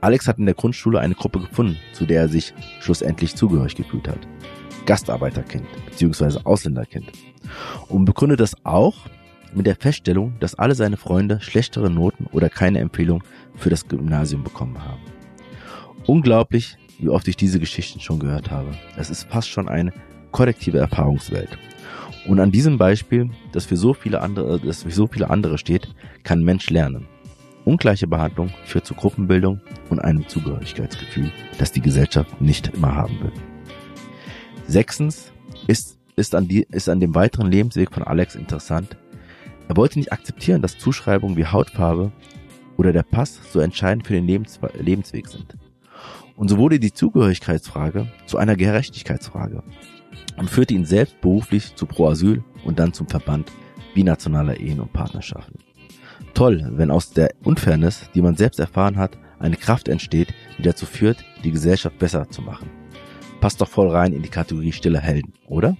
Alex 0.00 0.26
hat 0.26 0.38
in 0.38 0.46
der 0.46 0.54
Grundschule 0.54 0.98
eine 0.98 1.14
Gruppe 1.14 1.40
gefunden, 1.40 1.76
zu 1.92 2.06
der 2.06 2.22
er 2.22 2.28
sich 2.28 2.52
schlussendlich 2.80 3.36
zugehörig 3.36 3.76
gefühlt 3.76 4.08
hat. 4.08 4.26
Gastarbeiterkind 4.86 5.66
bzw. 5.90 6.40
Ausländerkind. 6.44 7.12
Und 7.88 8.04
begründet 8.04 8.40
das 8.40 8.54
auch 8.64 8.94
mit 9.54 9.66
der 9.66 9.76
Feststellung, 9.76 10.34
dass 10.40 10.54
alle 10.54 10.74
seine 10.74 10.96
Freunde 10.96 11.40
schlechtere 11.40 11.90
Noten 11.90 12.26
oder 12.32 12.48
keine 12.48 12.78
Empfehlung 12.78 13.22
für 13.54 13.70
das 13.70 13.86
Gymnasium 13.86 14.42
bekommen 14.42 14.82
haben. 14.82 15.02
Unglaublich, 16.06 16.76
wie 16.98 17.08
oft 17.08 17.28
ich 17.28 17.36
diese 17.36 17.60
Geschichten 17.60 18.00
schon 18.00 18.18
gehört 18.18 18.50
habe. 18.50 18.72
Es 18.96 19.10
ist 19.10 19.24
fast 19.24 19.48
schon 19.48 19.68
eine 19.68 19.92
kollektive 20.30 20.78
Erfahrungswelt. 20.78 21.58
Und 22.26 22.40
an 22.40 22.52
diesem 22.52 22.78
Beispiel, 22.78 23.30
das 23.52 23.66
für 23.66 23.76
so 23.76 23.94
viele 23.94 24.20
andere, 24.20 24.60
das 24.60 24.84
für 24.84 24.90
so 24.90 25.06
viele 25.06 25.30
andere 25.30 25.58
steht, 25.58 25.88
kann 26.22 26.44
Mensch 26.44 26.70
lernen. 26.70 27.06
Ungleiche 27.64 28.06
Behandlung 28.06 28.50
führt 28.64 28.86
zu 28.86 28.94
Gruppenbildung 28.94 29.60
und 29.88 30.00
einem 30.00 30.26
Zugehörigkeitsgefühl, 30.28 31.30
das 31.58 31.72
die 31.72 31.80
Gesellschaft 31.80 32.40
nicht 32.40 32.68
immer 32.74 32.94
haben 32.94 33.20
will. 33.20 33.51
Sechstens 34.66 35.32
ist, 35.66 35.98
ist, 36.16 36.34
an 36.34 36.48
die, 36.48 36.66
ist 36.70 36.88
an 36.88 37.00
dem 37.00 37.14
weiteren 37.14 37.50
Lebensweg 37.50 37.92
von 37.92 38.02
Alex 38.02 38.34
interessant. 38.34 38.96
Er 39.68 39.76
wollte 39.76 39.98
nicht 39.98 40.12
akzeptieren, 40.12 40.62
dass 40.62 40.78
Zuschreibungen 40.78 41.36
wie 41.36 41.46
Hautfarbe 41.46 42.12
oder 42.76 42.92
der 42.92 43.02
Pass 43.02 43.40
so 43.52 43.60
entscheidend 43.60 44.06
für 44.06 44.14
den 44.14 44.26
Lebens 44.26 44.58
Lebensweg 44.78 45.28
sind. 45.28 45.56
Und 46.36 46.48
so 46.48 46.58
wurde 46.58 46.80
die 46.80 46.92
Zugehörigkeitsfrage 46.92 48.08
zu 48.26 48.38
einer 48.38 48.56
Gerechtigkeitsfrage 48.56 49.62
und 50.36 50.50
führte 50.50 50.74
ihn 50.74 50.84
selbst 50.84 51.20
beruflich 51.20 51.74
zu 51.74 51.86
Pro 51.86 52.08
Asyl 52.08 52.42
und 52.64 52.78
dann 52.78 52.92
zum 52.92 53.06
Verband 53.06 53.52
binationaler 53.94 54.58
Ehen 54.58 54.80
und 54.80 54.92
Partnerschaften. 54.92 55.58
Toll, 56.34 56.66
wenn 56.72 56.90
aus 56.90 57.10
der 57.10 57.30
Unfairness, 57.44 58.10
die 58.14 58.22
man 58.22 58.36
selbst 58.36 58.58
erfahren 58.58 58.96
hat, 58.96 59.18
eine 59.38 59.56
Kraft 59.56 59.88
entsteht, 59.88 60.32
die 60.58 60.62
dazu 60.62 60.86
führt, 60.86 61.24
die 61.44 61.50
Gesellschaft 61.50 61.98
besser 61.98 62.28
zu 62.30 62.42
machen. 62.42 62.81
Passt 63.42 63.60
doch 63.60 63.68
voll 63.68 63.90
rein 63.90 64.12
in 64.12 64.22
die 64.22 64.28
Kategorie 64.28 64.70
stille 64.70 65.00
Helden, 65.00 65.32
oder? 65.48 65.76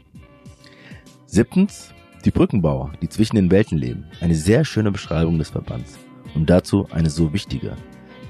Siebtens, 1.27 1.95
die 2.25 2.33
Brückenbauer, 2.33 2.91
die 3.01 3.09
zwischen 3.09 3.37
den 3.37 3.53
Welten 3.53 3.79
leben. 3.79 4.07
Eine 4.21 4.35
sehr 4.35 4.65
schöne 4.65 4.91
Beschreibung 4.91 5.39
des 5.39 5.51
Verbands. 5.51 5.97
Und 6.35 6.51
dazu 6.51 6.89
eine 6.91 7.09
so 7.09 7.33
wichtige. 7.33 7.77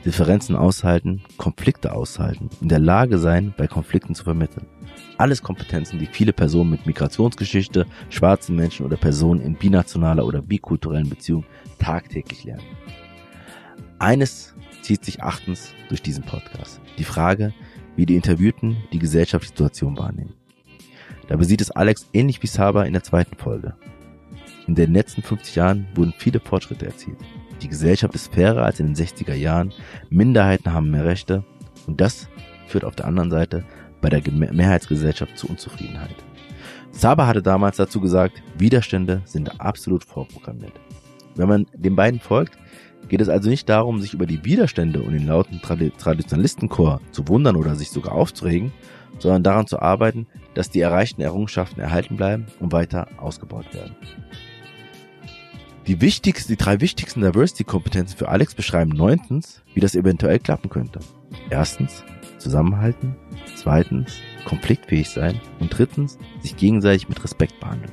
Differenzen 0.05 0.55
aushalten, 0.55 1.23
Konflikte 1.39 1.95
aushalten, 1.95 2.51
in 2.61 2.69
der 2.69 2.79
Lage 2.79 3.17
sein, 3.17 3.55
bei 3.57 3.67
Konflikten 3.67 4.15
zu 4.15 4.23
vermitteln. 4.23 4.67
Alles 5.17 5.43
Kompetenzen, 5.43 5.99
die 5.99 6.05
viele 6.05 6.35
Personen 6.35 6.69
mit 6.69 6.85
Migrationsgeschichte, 6.85 7.87
schwarzen 8.11 8.55
Menschen 8.55 8.85
oder 8.85 8.99
Personen 8.99 9.41
in 9.41 9.55
binationaler 9.55 10.27
oder 10.27 10.43
bikulturellen 10.43 11.09
Beziehungen 11.09 11.47
tagtäglich 11.79 12.45
lernen. 12.45 12.67
Eines 13.99 14.55
zieht 14.83 15.07
sich 15.07 15.23
achtens 15.23 15.73
durch 15.89 16.03
diesen 16.03 16.25
Podcast. 16.25 16.83
Die 16.99 17.05
Frage, 17.05 17.55
wie 17.97 18.07
die 18.07 18.17
Interviewten 18.17 18.77
die 18.93 18.99
Gesellschaftssituation 18.99 19.97
wahrnehmen. 19.97 20.35
Dabei 21.29 21.45
sieht 21.45 21.61
es 21.61 21.71
Alex 21.71 22.09
ähnlich 22.13 22.43
wie 22.43 22.47
Saba 22.47 22.85
in 22.85 22.93
der 22.93 23.03
zweiten 23.03 23.37
Folge. 23.37 23.75
In 24.67 24.75
den 24.75 24.93
letzten 24.93 25.23
50 25.23 25.55
Jahren 25.55 25.87
wurden 25.95 26.15
viele 26.17 26.41
Fortschritte 26.41 26.87
erzielt. 26.87 27.19
Die 27.63 27.69
Gesellschaft 27.69 28.15
ist 28.15 28.33
fairer 28.35 28.65
als 28.65 28.81
in 28.81 28.87
den 28.87 28.97
60er 28.97 29.35
Jahren, 29.35 29.73
Minderheiten 30.11 30.73
haben 30.73 30.91
mehr 30.91 31.05
Rechte 31.05 31.45
und 31.87 32.01
das 32.01 32.29
führt 32.67 32.85
auf 32.85 32.97
der 32.97 33.07
anderen 33.07 33.31
Seite 33.31 33.65
bei 34.01 34.09
der 34.09 34.23
Mehrheitsgesellschaft 34.33 35.39
zu 35.39 35.49
Unzufriedenheit. 35.49 36.17
Saba 36.91 37.27
hatte 37.27 37.43
damals 37.43 37.77
dazu 37.77 38.01
gesagt, 38.01 38.43
Widerstände 38.59 39.23
sind 39.25 39.61
absolut 39.61 40.05
vorprogrammiert. 40.05 40.79
Wenn 41.35 41.49
man 41.49 41.67
den 41.73 41.97
beiden 41.97 42.21
folgt, 42.21 42.59
geht 43.09 43.21
es 43.21 43.29
also 43.29 43.49
nicht 43.51 43.69
darum, 43.69 44.01
sich 44.01 44.15
über 44.15 44.27
die 44.27 44.45
Widerstände 44.45 45.03
und 45.03 45.13
den 45.13 45.27
lauten 45.27 45.61
Traditionalistenchor 45.61 47.01
zu 47.11 47.29
wundern 47.29 47.57
oder 47.57 47.75
sich 47.75 47.91
sogar 47.91 48.15
aufzuregen, 48.15 48.73
sondern 49.19 49.43
daran 49.43 49.67
zu 49.67 49.81
arbeiten, 49.81 50.27
dass 50.55 50.71
die 50.71 50.81
erreichten 50.81 51.23
Errungenschaften 51.23 51.81
erhalten 51.81 52.17
bleiben 52.17 52.47
und 52.61 52.73
weiter 52.73 53.09
ausgebaut 53.19 53.73
werden. 53.73 53.95
Die 55.87 56.01
wichtigsten, 56.01 56.53
die 56.53 56.57
drei 56.57 56.81
wichtigsten 56.81 57.23
Diversity-Kompetenzen 57.23 58.17
für 58.17 58.29
Alex 58.29 58.55
beschreiben 58.55 58.93
neuntens, 58.93 59.63
wie 59.75 59.81
das 59.81 59.97
eventuell 59.97 60.39
klappen 60.39 60.71
könnte. 60.71 61.01
Erstens, 61.51 62.05
zusammenhalten. 62.39 63.17
Zweitens, 63.57 64.15
konfliktfähig 64.45 65.09
sein. 65.09 65.41
Und 65.59 65.77
drittens, 65.77 66.19
sich 66.41 66.57
gegenseitig 66.57 67.09
mit 67.09 67.23
Respekt 67.23 67.59
behandeln. 67.61 67.93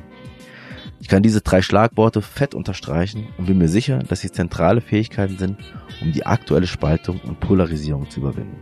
Ich 1.01 1.07
kann 1.07 1.23
diese 1.23 1.41
drei 1.41 1.61
Schlagworte 1.61 2.21
fett 2.21 2.53
unterstreichen 2.53 3.27
und 3.38 3.45
bin 3.45 3.57
mir 3.57 3.69
sicher, 3.69 3.99
dass 3.99 4.19
sie 4.21 4.31
zentrale 4.31 4.81
Fähigkeiten 4.81 5.38
sind, 5.38 5.57
um 6.01 6.11
die 6.11 6.26
aktuelle 6.26 6.67
Spaltung 6.67 7.19
und 7.21 7.39
Polarisierung 7.39 8.09
zu 8.09 8.19
überwinden. 8.19 8.59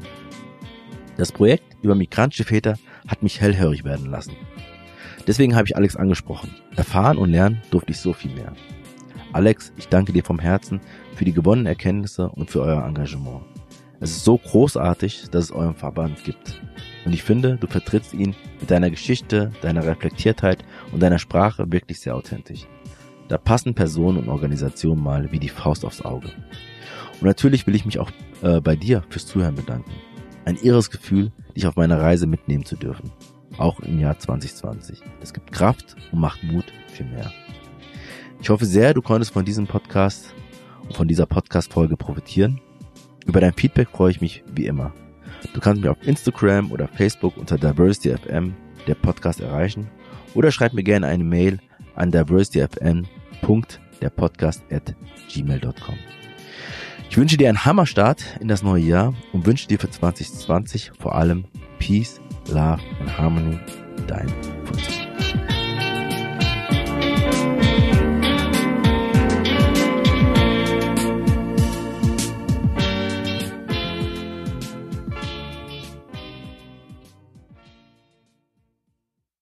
Das 1.17 1.31
Projekt 1.31 1.75
über 1.81 1.95
migrantische 1.95 2.43
Väter 2.43 2.75
hat 3.07 3.23
mich 3.23 3.41
hellhörig 3.41 3.83
werden 3.83 4.05
lassen. 4.11 4.35
Deswegen 5.25 5.55
habe 5.55 5.67
ich 5.67 5.75
Alex 5.75 5.95
angesprochen. 5.95 6.55
Erfahren 6.75 7.17
und 7.17 7.31
lernen 7.31 7.61
durfte 7.71 7.91
ich 7.91 7.99
so 7.99 8.13
viel 8.13 8.31
mehr. 8.33 8.53
Alex, 9.33 9.73
ich 9.75 9.89
danke 9.89 10.13
dir 10.13 10.23
vom 10.23 10.39
Herzen 10.39 10.79
für 11.15 11.25
die 11.25 11.33
gewonnenen 11.33 11.67
Erkenntnisse 11.67 12.29
und 12.29 12.49
für 12.49 12.61
euer 12.61 12.85
Engagement. 12.85 13.41
Es 13.99 14.11
ist 14.11 14.23
so 14.23 14.37
großartig, 14.37 15.29
dass 15.31 15.45
es 15.45 15.51
euren 15.51 15.75
Verband 15.75 16.23
gibt. 16.23 16.61
Und 17.07 17.13
ich 17.13 17.23
finde, 17.23 17.55
du 17.55 17.67
vertrittst 17.67 18.13
ihn 18.13 18.35
mit 18.59 18.69
deiner 18.69 18.89
Geschichte, 18.89 19.53
deiner 19.61 19.85
Reflektiertheit 19.85 20.65
und 20.91 21.01
deiner 21.01 21.19
Sprache 21.19 21.71
wirklich 21.71 22.01
sehr 22.01 22.17
authentisch. 22.17 22.67
Da 23.29 23.37
passen 23.37 23.73
Personen 23.73 24.17
und 24.17 24.27
Organisationen 24.27 25.01
mal 25.01 25.31
wie 25.31 25.39
die 25.39 25.47
Faust 25.47 25.85
aufs 25.85 26.01
Auge. 26.01 26.27
Und 27.21 27.23
natürlich 27.23 27.65
will 27.65 27.75
ich 27.75 27.85
mich 27.85 27.99
auch 27.99 28.11
äh, 28.41 28.59
bei 28.59 28.75
dir 28.75 29.05
fürs 29.07 29.25
Zuhören 29.25 29.55
bedanken. 29.55 29.89
Ein 30.43 30.57
irres 30.57 30.91
Gefühl, 30.91 31.31
dich 31.55 31.65
auf 31.65 31.77
meiner 31.77 32.01
Reise 32.01 32.27
mitnehmen 32.27 32.65
zu 32.65 32.75
dürfen. 32.75 33.09
Auch 33.57 33.79
im 33.79 34.01
Jahr 34.01 34.19
2020. 34.19 34.99
Es 35.21 35.33
gibt 35.33 35.53
Kraft 35.53 35.95
und 36.11 36.19
macht 36.19 36.43
Mut 36.43 36.65
für 36.91 37.05
mehr. 37.05 37.31
Ich 38.41 38.49
hoffe 38.49 38.65
sehr, 38.65 38.93
du 38.93 39.01
konntest 39.01 39.31
von 39.31 39.45
diesem 39.45 39.65
Podcast 39.65 40.33
und 40.83 40.97
von 40.97 41.07
dieser 41.07 41.25
Podcast-Folge 41.25 41.95
profitieren. 41.95 42.59
Über 43.25 43.39
dein 43.39 43.53
Feedback 43.53 43.87
freue 43.91 44.11
ich 44.11 44.19
mich 44.19 44.43
wie 44.53 44.65
immer. 44.65 44.93
Du 45.53 45.59
kannst 45.59 45.81
mich 45.81 45.89
auf 45.89 45.97
Instagram 46.05 46.71
oder 46.71 46.87
Facebook 46.87 47.35
unter 47.37 47.57
DiversityFM 47.57 48.53
der 48.87 48.95
Podcast 48.95 49.41
erreichen 49.41 49.87
oder 50.33 50.51
schreib 50.51 50.73
mir 50.73 50.83
gerne 50.83 51.07
eine 51.07 51.23
Mail 51.23 51.59
an 51.95 52.11
diversityfm.derpodcast 52.11 54.63
at 54.71 54.95
gmail.com. 55.29 55.95
Ich 57.09 57.17
wünsche 57.17 57.37
dir 57.37 57.47
einen 57.49 57.65
Hammerstart 57.65 58.37
in 58.39 58.47
das 58.47 58.63
neue 58.63 58.83
Jahr 58.83 59.13
und 59.33 59.45
wünsche 59.45 59.67
dir 59.67 59.77
für 59.79 59.89
2020 59.89 60.91
vor 60.99 61.15
allem 61.15 61.45
Peace, 61.79 62.21
Love 62.49 62.79
and 62.99 63.17
Harmony. 63.17 63.57
Dein 64.07 64.31